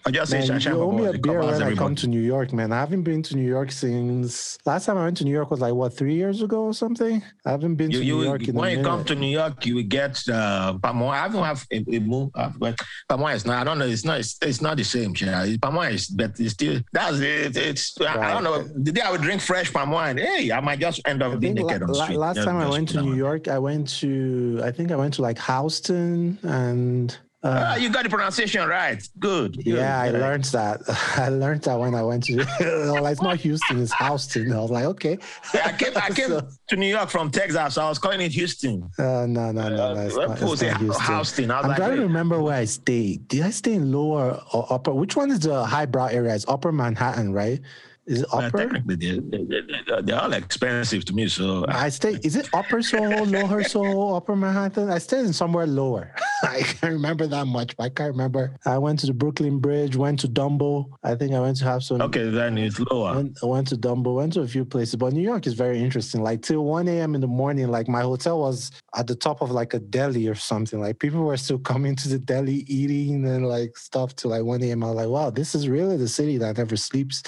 I 0.07 0.11
just 0.11 0.31
man, 0.31 0.61
say 0.61 0.71
you 0.71 0.81
owe 0.81 0.91
me 0.93 1.05
a 1.05 1.17
beer 1.17 1.41
when 1.41 1.61
I 1.61 1.75
come 1.75 1.93
to 1.95 2.07
New 2.07 2.21
York, 2.21 2.53
man. 2.53 2.71
I 2.71 2.79
haven't 2.79 3.03
been 3.03 3.21
to 3.23 3.35
New 3.35 3.45
York 3.45 3.73
since 3.73 4.57
last 4.65 4.85
time 4.85 4.97
I 4.97 5.03
went 5.03 5.17
to 5.17 5.25
New 5.25 5.34
York 5.34 5.51
was 5.51 5.59
like 5.59 5.73
what 5.73 5.97
three 5.97 6.15
years 6.15 6.41
ago 6.41 6.63
or 6.63 6.73
something. 6.73 7.21
I 7.45 7.51
haven't 7.51 7.75
been 7.75 7.91
you, 7.91 7.99
to 7.99 8.05
you, 8.05 8.15
New 8.15 8.23
York. 8.23 8.41
when 8.53 8.77
you 8.77 8.84
come 8.85 9.03
to 9.03 9.15
New 9.15 9.27
York, 9.27 9.65
you 9.65 9.75
will 9.75 9.84
get 9.84 10.11
uh, 10.29 10.77
Pamoa. 10.79 11.09
I 11.09 11.17
haven't 11.17 11.43
have 11.43 11.67
a, 11.73 11.84
a 11.93 11.99
move, 11.99 12.29
uh, 12.35 12.51
but 12.57 12.77
Pamoa 13.09 13.35
is 13.35 13.45
not. 13.45 13.59
I 13.59 13.63
don't 13.65 13.79
know. 13.79 13.85
It's 13.85 14.05
not. 14.05 14.19
It's, 14.21 14.38
it's 14.41 14.61
not 14.61 14.77
the 14.77 14.85
same. 14.85 15.13
Yeah, 15.19 15.45
Pamoa 15.57 15.91
is, 15.91 16.07
but 16.07 16.39
it's 16.39 16.53
still. 16.53 16.79
That's 16.93 17.19
it. 17.19 17.57
It's. 17.57 17.93
Right. 17.99 18.15
I 18.15 18.31
don't 18.31 18.45
know. 18.45 18.63
The 18.63 18.93
day 18.93 19.01
I 19.01 19.11
would 19.11 19.21
drink 19.21 19.41
fresh 19.41 19.73
palm 19.73 19.91
wine, 19.91 20.19
hey, 20.19 20.53
I 20.53 20.61
might 20.61 20.79
just 20.79 21.01
end 21.05 21.21
up 21.21 21.38
being 21.38 21.55
naked 21.55 21.81
la- 21.81 21.88
on 21.88 21.91
the 21.91 21.95
street. 21.95 22.17
Last 22.17 22.38
time 22.38 22.55
I 22.55 22.69
went 22.69 22.88
to 22.89 23.01
New 23.01 23.15
York, 23.15 23.49
I 23.49 23.59
went 23.59 23.89
to. 23.99 24.61
I 24.63 24.71
think 24.71 24.91
I 24.91 24.95
went 24.95 25.15
to 25.15 25.21
like 25.21 25.38
Houston 25.38 26.39
and 26.43 27.17
Uh, 27.43 27.77
you 27.80 27.89
got 27.89 28.03
the 28.03 28.09
pronunciation 28.09 28.68
right. 28.68 29.07
Good. 29.19 29.57
good. 29.57 29.65
Yeah, 29.65 30.01
I 30.01 30.09
learned 30.09 30.45
that. 30.45 30.81
I 31.18 31.30
learned 31.30 31.61
that 31.64 31.80
when 31.80 31.93
I 31.93 32.01
went 32.01 32.23
to. 32.26 32.38
well, 32.59 33.05
it's 33.05 33.22
not 33.22 33.38
Houston, 33.38 33.81
it's 33.81 33.93
Houston. 33.93 34.51
I 34.51 34.59
was 34.59 34.72
like, 34.72 34.85
okay. 34.85 35.19
I 35.53 35.72
came. 35.73 35.91
I 35.95 36.09
came 36.15 36.30
so, 36.30 36.47
to 36.69 36.76
New 36.76 36.88
York 36.88 37.09
from 37.09 37.30
Texas, 37.30 37.76
so 37.76 37.84
I 37.84 37.89
was 37.89 37.99
calling 37.99 38.22
it 38.22 38.31
Houston. 38.31 38.89
Uh, 38.97 39.27
no, 39.27 39.51
no, 39.51 39.69
no, 39.69 39.93
no. 39.93 40.01
It's 40.01 40.18
uh, 40.18 40.26
not, 40.26 40.31
it's 40.31 40.61
not 40.61 40.77
Houston. 40.80 41.15
Houston. 41.15 41.51
I 41.51 41.59
am 41.59 41.68
like, 41.68 41.77
trying 41.77 41.95
to 41.97 42.01
remember 42.01 42.41
where 42.41 42.55
I 42.55 42.65
stayed. 42.65 43.27
Did 43.27 43.43
I 43.43 43.51
stay 43.51 43.76
in 43.76 43.91
lower 43.91 44.41
or 44.53 44.65
upper? 44.73 44.93
Which 44.93 45.15
one 45.15 45.30
is 45.30 45.41
the 45.41 45.64
highbrow 45.64 46.07
area? 46.07 46.34
It's 46.34 46.45
Upper 46.47 46.72
Manhattan, 46.72 47.34
right? 47.34 47.61
Is 48.07 48.21
it 48.21 48.34
uh, 48.34 48.38
upper? 48.38 48.57
technically, 48.57 48.95
they're, 48.95 49.61
they're, 49.61 50.01
they're, 50.01 50.21
all 50.21 50.31
expensive 50.31 51.03
to 51.05 51.13
me. 51.13 51.27
So 51.27 51.65
I 51.67 51.89
stay. 51.89 52.17
Is 52.23 52.38
it 52.38 52.47
upper 52.53 52.81
Soho, 52.81 53.25
lower 53.38 53.63
Soho, 53.63 54.15
upper 54.15 54.34
Manhattan? 54.34 54.89
I 54.89 54.97
stayed 54.97 55.25
in 55.25 55.34
somewhere 55.34 55.67
lower. 55.67 56.15
I 56.43 56.61
can't 56.61 56.93
remember 56.93 57.27
that 57.27 57.47
much. 57.47 57.75
But 57.75 57.84
I 57.84 57.89
can't 57.89 58.11
remember. 58.11 58.57
I 58.65 58.77
went 58.77 58.99
to 58.99 59.07
the 59.07 59.13
Brooklyn 59.13 59.59
Bridge. 59.59 59.97
Went 59.97 60.19
to 60.21 60.29
Dumbo. 60.29 60.85
I 61.03 61.15
think 61.15 61.34
I 61.34 61.41
went 61.41 61.57
to 61.57 61.65
have 61.65 61.84
some. 61.84 62.01
Okay, 62.01 62.29
then 62.29 62.57
it's 62.57 62.79
lower. 62.79 63.15
Went, 63.15 63.38
went 63.43 63.67
to 63.69 63.75
Dumbo. 63.75 64.15
Went 64.15 64.34
to 64.34 64.41
a 64.41 64.47
few 64.47 64.63
places, 64.63 64.95
but 64.95 65.11
New 65.11 65.21
York 65.21 65.45
is 65.45 65.53
very 65.53 65.77
interesting. 65.79 66.23
Like 66.23 66.41
till 66.41 66.63
1 66.63 66.88
a.m. 66.88 67.13
in 67.13 67.19
the 67.19 67.27
morning, 67.27 67.67
like 67.67 67.89
my 67.89 68.01
hotel 68.01 68.39
was 68.39 68.71
at 68.95 69.07
the 69.07 69.15
top 69.15 69.41
of 69.41 69.51
like 69.51 69.73
a 69.73 69.79
deli 69.79 70.29
or 70.29 70.35
something. 70.35 70.79
Like 70.79 70.99
people 70.99 71.25
were 71.25 71.35
still 71.35 71.59
coming 71.59 71.97
to 71.97 72.07
the 72.07 72.19
deli 72.19 72.63
eating 72.67 73.27
and 73.27 73.45
like 73.49 73.75
stuff 73.75 74.15
till 74.15 74.31
like 74.31 74.43
1 74.43 74.63
a.m. 74.63 74.81
I 74.85 74.88
was 74.88 74.95
like, 74.95 75.09
wow, 75.09 75.29
this 75.29 75.53
is 75.55 75.67
really 75.67 75.97
the 75.97 76.07
city 76.07 76.38
that 76.38 76.57
never 76.57 76.77
sleeps. 76.77 77.21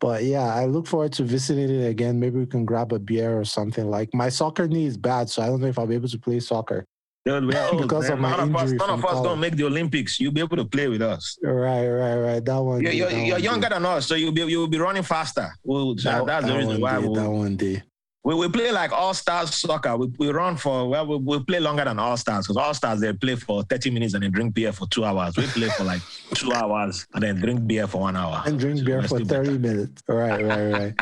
But 0.00 0.24
yeah, 0.24 0.54
I 0.54 0.66
look 0.66 0.86
forward 0.86 1.12
to 1.14 1.24
visiting 1.24 1.70
it 1.70 1.88
again. 1.88 2.20
Maybe 2.20 2.38
we 2.38 2.46
can 2.46 2.64
grab 2.64 2.92
a 2.92 2.98
beer 2.98 3.38
or 3.38 3.44
something. 3.44 3.90
Like 3.90 4.14
my 4.14 4.28
soccer 4.28 4.68
knee 4.68 4.86
is 4.86 4.96
bad, 4.96 5.28
so 5.28 5.42
I 5.42 5.46
don't 5.46 5.60
know 5.60 5.66
if 5.66 5.78
I'll 5.78 5.86
be 5.86 5.96
able 5.96 6.08
to 6.08 6.18
play 6.18 6.38
soccer. 6.40 6.84
Dude, 7.24 7.44
we 7.46 7.54
are 7.54 7.74
because 7.82 8.08
of 8.08 8.18
my 8.20 8.30
none 8.30 8.48
injury. 8.48 8.76
Of 8.76 8.82
us, 8.82 8.88
none 8.88 8.90
of 8.90 9.04
us 9.04 9.22
don't 9.22 9.40
make 9.40 9.56
the 9.56 9.64
Olympics. 9.64 10.20
You'll 10.20 10.32
be 10.32 10.40
able 10.40 10.56
to 10.56 10.64
play 10.64 10.88
with 10.88 11.02
us. 11.02 11.36
Right, 11.42 11.88
right, 11.88 12.16
right. 12.16 12.44
That 12.44 12.58
one. 12.58 12.80
You're, 12.82 12.92
you're, 12.92 13.10
that 13.10 13.16
you're 13.26 13.34
one 13.34 13.42
younger 13.42 13.68
day. 13.68 13.74
than 13.74 13.86
us, 13.86 14.06
so 14.06 14.14
you'll 14.14 14.32
be 14.32 14.42
you'll 14.42 14.68
be 14.68 14.78
running 14.78 15.02
faster. 15.02 15.52
We'll, 15.64 15.94
that, 15.96 16.24
that's 16.26 16.46
the 16.46 16.56
reason 16.56 16.80
why. 16.80 17.00
Day, 17.00 17.06
we'll, 17.06 17.14
that 17.14 17.30
one 17.30 17.56
day. 17.56 17.82
We, 18.28 18.34
we 18.34 18.48
play 18.50 18.70
like 18.72 18.92
all 18.92 19.14
stars 19.14 19.54
soccer. 19.54 19.96
We, 19.96 20.08
we 20.18 20.28
run 20.28 20.58
for 20.58 20.86
well, 20.86 21.06
we, 21.06 21.16
we 21.16 21.42
play 21.44 21.60
longer 21.60 21.86
than 21.86 21.98
all 21.98 22.14
stars 22.18 22.46
because 22.46 22.58
all 22.58 22.74
stars 22.74 23.00
they 23.00 23.10
play 23.14 23.36
for 23.36 23.62
30 23.62 23.88
minutes 23.88 24.12
and 24.12 24.22
then 24.22 24.30
drink 24.30 24.52
beer 24.52 24.70
for 24.70 24.86
two 24.86 25.02
hours. 25.02 25.34
We 25.38 25.46
play 25.46 25.70
for 25.70 25.84
like 25.84 26.02
two 26.34 26.52
hours 26.52 27.06
and 27.14 27.22
then 27.22 27.36
drink 27.36 27.66
beer 27.66 27.86
for 27.86 28.02
one 28.02 28.16
hour. 28.16 28.42
And 28.44 28.60
drink 28.60 28.80
so 28.80 28.84
beer 28.84 29.02
for 29.04 29.20
30 29.20 29.24
better. 29.24 29.58
minutes. 29.58 30.02
Right, 30.06 30.44
right, 30.44 30.72
right. 30.72 30.94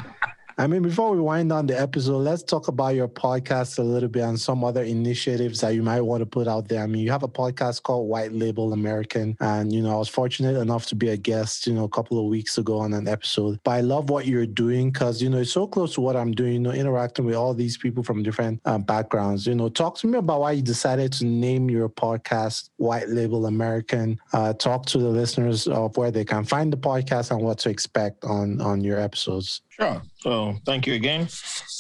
I 0.59 0.67
mean, 0.67 0.81
before 0.81 1.11
we 1.11 1.21
wind 1.21 1.51
down 1.51 1.67
the 1.67 1.79
episode, 1.79 2.17
let's 2.17 2.43
talk 2.43 2.69
about 2.69 2.95
your 2.95 3.09
podcast 3.09 3.79
a 3.79 3.83
little 3.83 4.09
bit 4.09 4.23
and 4.23 4.41
some 4.41 4.65
other 4.65 4.83
initiatives 4.83 5.61
that 5.61 5.75
you 5.75 5.83
might 5.83 6.01
want 6.01 6.23
to 6.23 6.27
put 6.27 6.49
out 6.49 6.69
there. 6.69 6.83
I 6.83 6.87
mean, 6.87 7.03
you 7.03 7.11
have 7.11 7.23
a 7.23 7.29
podcast 7.29 7.83
called 7.83 8.09
White 8.09 8.33
Label 8.33 8.73
American, 8.73 9.37
and 9.41 9.71
you 9.71 9.83
know, 9.83 9.91
I 9.91 9.97
was 9.97 10.09
fortunate 10.09 10.59
enough 10.59 10.87
to 10.87 10.95
be 10.95 11.11
a 11.11 11.17
guest, 11.19 11.67
you 11.67 11.75
know, 11.75 11.85
a 11.85 11.91
couple 11.91 12.19
of 12.19 12.25
weeks 12.25 12.57
ago 12.57 12.79
on 12.79 12.95
an 12.95 13.07
episode. 13.07 13.61
But 13.65 13.73
I 13.73 13.81
love 13.83 14.09
what 14.09 14.25
you're 14.25 14.47
doing 14.47 14.91
because 14.91 15.21
you 15.21 15.29
know 15.29 15.37
it's 15.41 15.53
so 15.53 15.67
close 15.67 15.93
to 15.97 16.01
what 16.01 16.17
I'm 16.17 16.33
doing. 16.33 16.55
You 16.55 16.61
know, 16.61 16.73
interacting 16.73 17.27
with 17.27 17.35
all 17.35 17.53
these 17.53 17.77
people 17.77 18.03
from 18.03 18.23
different 18.23 18.63
um, 18.65 18.81
backgrounds. 18.81 19.47
You 19.47 19.57
know, 19.57 19.69
talk 19.69 19.99
to 19.99 20.07
me 20.07 20.17
about 20.17 20.41
why 20.41 20.53
you 20.53 20.63
decided 20.63 21.13
to 21.15 21.27
name 21.27 21.69
your 21.69 21.91
podcast 21.91 22.71
White 22.79 23.11
Label 23.11 23.45
American. 23.45 24.19
Uh, 24.33 24.55
talk 24.55 24.87
to 24.87 24.97
the 24.97 25.11
listeners 25.11 25.69
of 25.69 25.99
where 25.99 26.11
they 26.11 26.25
can 26.25 26.45
find 26.45 26.73
the 26.73 26.79
podcast 26.79 27.31
and 27.31 27.43
what 27.43 27.59
to 27.59 27.69
expect 27.69 28.25
on 28.25 28.59
on 28.63 28.81
your 28.81 28.99
episodes. 28.99 29.61
Sure. 29.79 30.03
So 30.21 30.57
thank 30.65 30.87
you 30.87 30.95
again. 30.95 31.29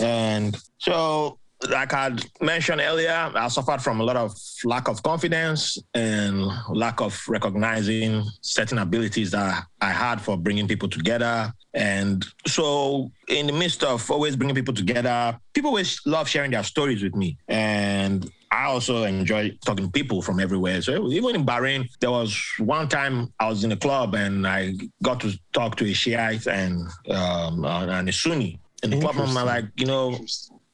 And 0.00 0.56
so, 0.78 1.38
like 1.70 1.94
I 1.94 2.14
mentioned 2.42 2.82
earlier, 2.82 3.32
I 3.34 3.48
suffered 3.48 3.80
from 3.80 4.00
a 4.00 4.04
lot 4.04 4.16
of 4.16 4.36
lack 4.64 4.88
of 4.88 5.02
confidence 5.02 5.78
and 5.94 6.44
lack 6.68 7.00
of 7.00 7.18
recognizing 7.26 8.22
certain 8.42 8.78
abilities 8.78 9.30
that 9.30 9.64
I 9.80 9.90
had 9.90 10.20
for 10.20 10.36
bringing 10.36 10.68
people 10.68 10.88
together. 10.88 11.50
And 11.72 12.26
so, 12.46 13.10
in 13.28 13.46
the 13.46 13.54
midst 13.54 13.82
of 13.82 14.10
always 14.10 14.36
bringing 14.36 14.54
people 14.54 14.74
together, 14.74 15.38
people 15.54 15.70
always 15.70 16.00
love 16.04 16.28
sharing 16.28 16.50
their 16.50 16.64
stories 16.64 17.02
with 17.02 17.14
me. 17.14 17.38
And 17.48 18.30
I 18.50 18.64
also 18.64 19.04
enjoy 19.04 19.56
talking 19.64 19.86
to 19.86 19.90
people 19.90 20.22
from 20.22 20.40
everywhere. 20.40 20.80
So 20.82 21.10
even 21.10 21.34
in 21.34 21.44
Bahrain, 21.44 21.88
there 22.00 22.10
was 22.10 22.36
one 22.58 22.88
time 22.88 23.32
I 23.40 23.48
was 23.48 23.64
in 23.64 23.72
a 23.72 23.76
club 23.76 24.14
and 24.14 24.46
I 24.46 24.74
got 25.02 25.20
to 25.20 25.38
talk 25.52 25.76
to 25.76 25.84
a 25.84 25.92
Shiite 25.92 26.46
and 26.46 26.88
um, 27.10 27.64
and 27.64 28.08
a 28.08 28.12
Sunni 28.12 28.60
in 28.82 28.90
the 28.90 29.00
club. 29.00 29.16
I'm 29.18 29.34
like, 29.34 29.66
you 29.76 29.86
know, 29.86 30.18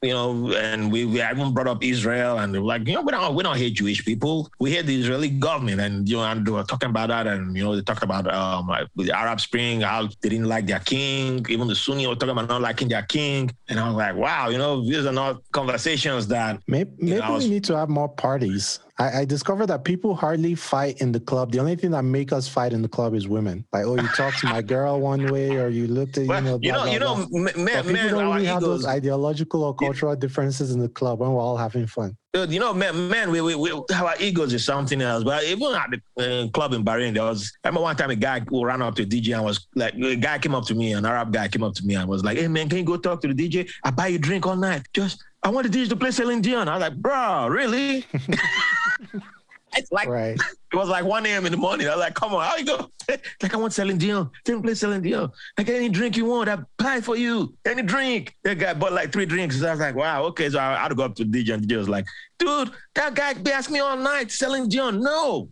you 0.03 0.13
know, 0.13 0.53
and 0.53 0.91
we, 0.91 1.05
we 1.05 1.23
even 1.23 1.53
brought 1.53 1.67
up 1.67 1.83
Israel 1.83 2.39
and 2.39 2.53
like, 2.61 2.85
you 2.87 2.93
know, 2.93 3.01
we 3.01 3.11
don't 3.11 3.33
we 3.35 3.41
don't 3.41 3.57
hate 3.57 3.73
Jewish 3.73 4.03
people. 4.03 4.51
We 4.59 4.71
hate 4.71 4.85
the 4.85 4.99
Israeli 4.99 5.29
government, 5.29 5.79
and 5.79 6.07
you 6.07 6.17
know, 6.17 6.25
and 6.25 6.45
they 6.45 6.51
were 6.51 6.63
talking 6.63 6.89
about 6.89 7.07
that, 7.07 7.25
and 7.25 7.55
you 7.55 7.63
know, 7.63 7.75
they 7.75 7.81
talked 7.81 8.03
about 8.03 8.31
um 8.33 8.69
the 8.95 9.17
Arab 9.17 9.39
Spring, 9.39 9.81
how 9.81 10.07
they 10.21 10.29
didn't 10.29 10.49
like 10.49 10.67
their 10.67 10.79
king. 10.79 11.45
Even 11.49 11.67
the 11.67 11.75
Sunni 11.75 12.05
were 12.05 12.15
talking 12.15 12.31
about 12.31 12.49
not 12.49 12.61
liking 12.61 12.89
their 12.89 13.03
king, 13.03 13.49
and 13.69 13.79
I 13.79 13.87
was 13.87 13.95
like, 13.95 14.15
wow, 14.15 14.49
you 14.49 14.57
know, 14.57 14.83
these 14.83 15.05
are 15.05 15.13
not 15.13 15.41
conversations 15.53 16.27
that 16.27 16.59
maybe, 16.67 16.91
maybe 16.97 17.21
know, 17.21 17.31
was, 17.31 17.45
we 17.45 17.49
need 17.49 17.63
to 17.65 17.77
have 17.77 17.89
more 17.89 18.09
parties. 18.09 18.79
I, 18.99 19.21
I, 19.21 19.25
discovered 19.25 19.67
that 19.67 19.83
people 19.83 20.13
hardly 20.13 20.53
fight 20.53 21.01
in 21.01 21.11
the 21.11 21.19
club. 21.19 21.51
The 21.51 21.59
only 21.59 21.75
thing 21.75 21.91
that 21.91 22.03
make 22.03 22.31
us 22.31 22.47
fight 22.47 22.73
in 22.73 22.83
the 22.83 22.87
club 22.87 23.15
is 23.15 23.27
women. 23.27 23.65
Like, 23.73 23.85
oh, 23.85 23.95
you 23.95 24.07
talked 24.09 24.39
to 24.39 24.47
my 24.47 24.61
girl 24.61 24.99
one 24.99 25.31
way, 25.31 25.55
or 25.57 25.69
you 25.69 25.87
looked 25.87 26.17
at, 26.17 26.25
you 26.25 26.29
know, 26.29 26.59
you 26.61 26.71
know, 26.71 26.83
blah, 26.83 26.85
you 26.85 26.99
know, 26.99 27.27
blah. 27.27 27.63
man, 27.63 27.83
people 27.83 28.09
don't 28.09 28.35
really 28.35 28.45
have 28.45 28.61
those 28.61 28.85
ideological 28.85 29.63
or 29.63 29.73
cultural 29.73 30.15
differences 30.15 30.71
in 30.71 30.79
the 30.79 30.89
club 30.89 31.19
when 31.19 31.31
we're 31.31 31.41
all 31.41 31.57
having 31.57 31.87
fun. 31.87 32.15
You 32.35 32.59
know, 32.59 32.73
man, 32.73 33.09
man 33.09 33.29
we, 33.29 33.41
we, 33.41 33.53
we, 33.53 33.71
our 33.71 34.15
egos 34.19 34.53
is 34.53 34.65
something 34.65 34.99
else. 34.99 35.23
But 35.23 35.43
even 35.43 35.75
at 35.75 35.91
the 36.17 36.45
uh, 36.45 36.47
club 36.49 36.73
in 36.73 36.83
Bahrain, 36.83 37.13
there 37.13 37.21
was, 37.21 37.55
I 37.63 37.67
remember 37.67 37.83
one 37.83 37.95
time 37.95 38.09
a 38.09 38.15
guy 38.15 38.39
who 38.39 38.65
ran 38.65 38.81
up 38.81 38.95
to 38.95 39.03
a 39.03 39.05
DJ 39.05 39.35
and 39.35 39.45
was 39.45 39.67
like, 39.75 39.93
a 39.93 40.15
guy 40.15 40.39
came 40.39 40.55
up 40.55 40.65
to 40.65 40.73
me, 40.73 40.93
an 40.93 41.05
Arab 41.05 41.31
guy 41.31 41.47
came 41.47 41.61
up 41.63 41.75
to 41.75 41.85
me 41.85 41.93
and 41.93 42.09
was 42.09 42.23
like, 42.23 42.39
hey, 42.39 42.47
man, 42.47 42.69
can 42.69 42.79
you 42.79 42.85
go 42.85 42.97
talk 42.97 43.21
to 43.21 43.31
the 43.31 43.35
DJ? 43.35 43.69
I 43.83 43.91
buy 43.91 44.07
you 44.07 44.17
drink 44.17 44.47
all 44.47 44.55
night. 44.55 44.81
Just, 44.93 45.23
I 45.43 45.49
want 45.49 45.71
the 45.71 45.77
DJ 45.77 45.89
to 45.89 45.95
play 45.95 46.09
Celine 46.09 46.41
Dion. 46.41 46.67
I 46.67 46.77
was 46.77 46.81
like, 46.81 46.95
bro, 46.95 47.47
really? 47.49 48.03
It's 49.75 49.91
like 49.91 50.07
right. 50.07 50.37
it 50.73 50.75
was 50.75 50.89
like 50.89 51.05
1 51.05 51.25
a.m. 51.25 51.45
in 51.45 51.51
the 51.51 51.57
morning. 51.57 51.87
I 51.87 51.91
was 51.91 51.99
like, 51.99 52.13
come 52.13 52.33
on, 52.33 52.43
how 52.43 52.55
you 52.57 52.65
go? 52.65 52.89
like 53.41 53.53
I 53.53 53.57
want 53.57 53.73
Celine 53.73 53.97
Dion. 53.97 54.29
Didn't 54.45 54.63
play 54.63 54.73
Celine 54.73 55.01
Dion. 55.01 55.31
Like 55.57 55.69
any 55.69 55.89
drink 55.89 56.17
you 56.17 56.25
want, 56.25 56.49
I 56.49 56.59
buy 56.77 57.01
for 57.01 57.15
you. 57.15 57.53
Any 57.65 57.81
drink. 57.81 58.35
That 58.43 58.59
guy 58.59 58.73
bought 58.73 58.93
like 58.93 59.11
three 59.11 59.25
drinks. 59.25 59.59
So 59.59 59.67
I 59.67 59.71
was 59.71 59.79
like, 59.79 59.95
wow, 59.95 60.23
okay. 60.25 60.49
So 60.49 60.59
I 60.59 60.75
had 60.75 60.89
to 60.89 60.95
go 60.95 61.03
up 61.03 61.15
to 61.15 61.25
DJ 61.25 61.53
and 61.53 61.63
DJ 61.63 61.77
was 61.77 61.89
like, 61.89 62.05
dude, 62.39 62.71
that 62.95 63.13
guy 63.13 63.35
asked 63.51 63.71
me 63.71 63.79
all 63.79 63.97
night, 63.97 64.31
Celine 64.31 64.69
Dion. 64.69 65.01
No. 65.01 65.49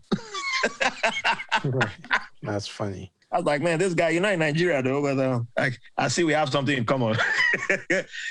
That's 2.41 2.67
funny. 2.67 3.11
I 3.31 3.37
was 3.37 3.45
like, 3.45 3.61
man, 3.61 3.79
this 3.79 3.93
guy, 3.93 4.09
you're 4.09 4.21
not 4.21 4.33
in 4.33 4.39
Nigeria 4.39 4.83
though, 4.83 5.01
but 5.01 5.17
uh, 5.17 5.39
like, 5.57 5.79
I 5.97 6.09
see 6.09 6.25
we 6.25 6.33
have 6.33 6.49
something 6.49 6.77
in 6.77 6.83
common. 6.83 7.17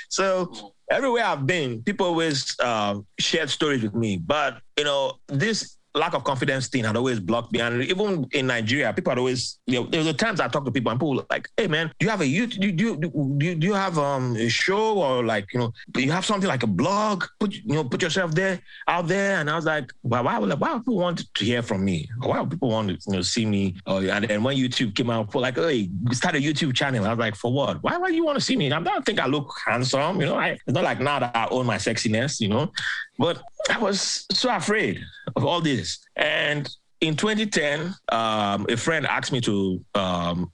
so 0.09 0.73
everywhere 0.91 1.25
I've 1.25 1.47
been, 1.47 1.81
people 1.81 2.05
always 2.05 2.55
uh, 2.59 2.99
shared 3.19 3.49
stories 3.49 3.81
with 3.81 3.95
me. 3.95 4.17
But 4.17 4.61
you 4.77 4.83
know, 4.83 5.13
this 5.27 5.77
lack 5.95 6.13
of 6.13 6.23
confidence 6.23 6.67
thing 6.67 6.83
had 6.83 6.95
always 6.95 7.19
blocked 7.19 7.51
me. 7.51 7.59
And 7.59 7.83
even 7.83 8.27
in 8.31 8.47
Nigeria, 8.47 8.93
people 8.93 9.11
had 9.11 9.17
always, 9.17 9.59
you 9.67 9.81
know, 9.81 9.87
there 9.87 10.03
were 10.03 10.13
times 10.13 10.39
I 10.39 10.47
talk 10.47 10.65
to 10.65 10.71
people 10.71 10.91
and 10.91 10.99
people 10.99 11.15
were 11.15 11.25
like, 11.29 11.49
hey 11.57 11.67
man, 11.67 11.91
do 11.99 12.05
you 12.05 12.09
have 12.09 12.21
a 12.21 12.27
you 12.27 12.47
do, 12.47 12.71
do, 12.71 12.97
do, 12.97 13.55
do 13.55 13.67
you 13.67 13.73
have 13.73 13.97
um, 13.97 14.35
a 14.35 14.49
show 14.49 14.97
or 14.97 15.23
like, 15.23 15.51
you 15.53 15.59
know, 15.59 15.73
do 15.91 16.01
you 16.01 16.11
have 16.11 16.25
something 16.25 16.47
like 16.47 16.63
a 16.63 16.67
blog? 16.67 17.25
Put 17.39 17.53
you 17.53 17.73
know, 17.73 17.83
put 17.83 18.01
yourself 18.01 18.33
there 18.33 18.59
out 18.87 19.07
there. 19.07 19.39
And 19.39 19.49
I 19.49 19.55
was 19.55 19.65
like, 19.65 19.91
well, 20.03 20.23
why 20.23 20.37
would 20.37 20.51
why 20.59 20.73
would 20.73 20.81
people 20.81 20.97
want 20.97 21.23
to 21.33 21.45
hear 21.45 21.61
from 21.61 21.83
me? 21.83 22.09
Why 22.19 22.39
would 22.39 22.51
people 22.51 22.69
want 22.69 22.89
to 22.89 22.93
you 23.07 23.17
know 23.17 23.21
see 23.21 23.45
me? 23.45 23.75
Oh, 23.85 23.97
and 23.97 24.25
then 24.25 24.43
when 24.43 24.57
YouTube 24.57 24.95
came 24.95 25.09
out, 25.09 25.31
for 25.31 25.41
like, 25.41 25.55
hey, 25.55 25.89
start 26.11 26.35
a 26.35 26.39
YouTube 26.39 26.73
channel. 26.75 27.05
I 27.05 27.09
was 27.09 27.19
like, 27.19 27.35
for 27.35 27.51
what? 27.51 27.81
Why 27.83 27.97
would 27.97 28.13
you 28.13 28.25
want 28.25 28.37
to 28.37 28.43
see 28.43 28.55
me? 28.55 28.71
I 28.71 28.79
don't 28.79 29.05
think 29.05 29.19
I 29.19 29.27
look 29.27 29.53
handsome, 29.65 30.19
you 30.19 30.27
know. 30.27 30.35
I, 30.35 30.49
it's 30.49 30.63
not 30.67 30.83
like 30.83 30.99
now 30.99 31.19
that 31.19 31.35
I 31.35 31.47
own 31.49 31.65
my 31.65 31.77
sexiness, 31.77 32.39
you 32.39 32.49
know. 32.49 32.71
But 33.17 33.41
I 33.69 33.77
was 33.77 34.25
so 34.31 34.53
afraid 34.53 34.99
of 35.35 35.45
all 35.45 35.61
this. 35.61 35.99
And 36.15 36.69
in 37.01 37.15
2010, 37.15 37.93
um, 38.11 38.65
a 38.69 38.77
friend 38.77 39.05
asked 39.07 39.31
me 39.31 39.41
to, 39.41 39.83
um, 39.95 40.51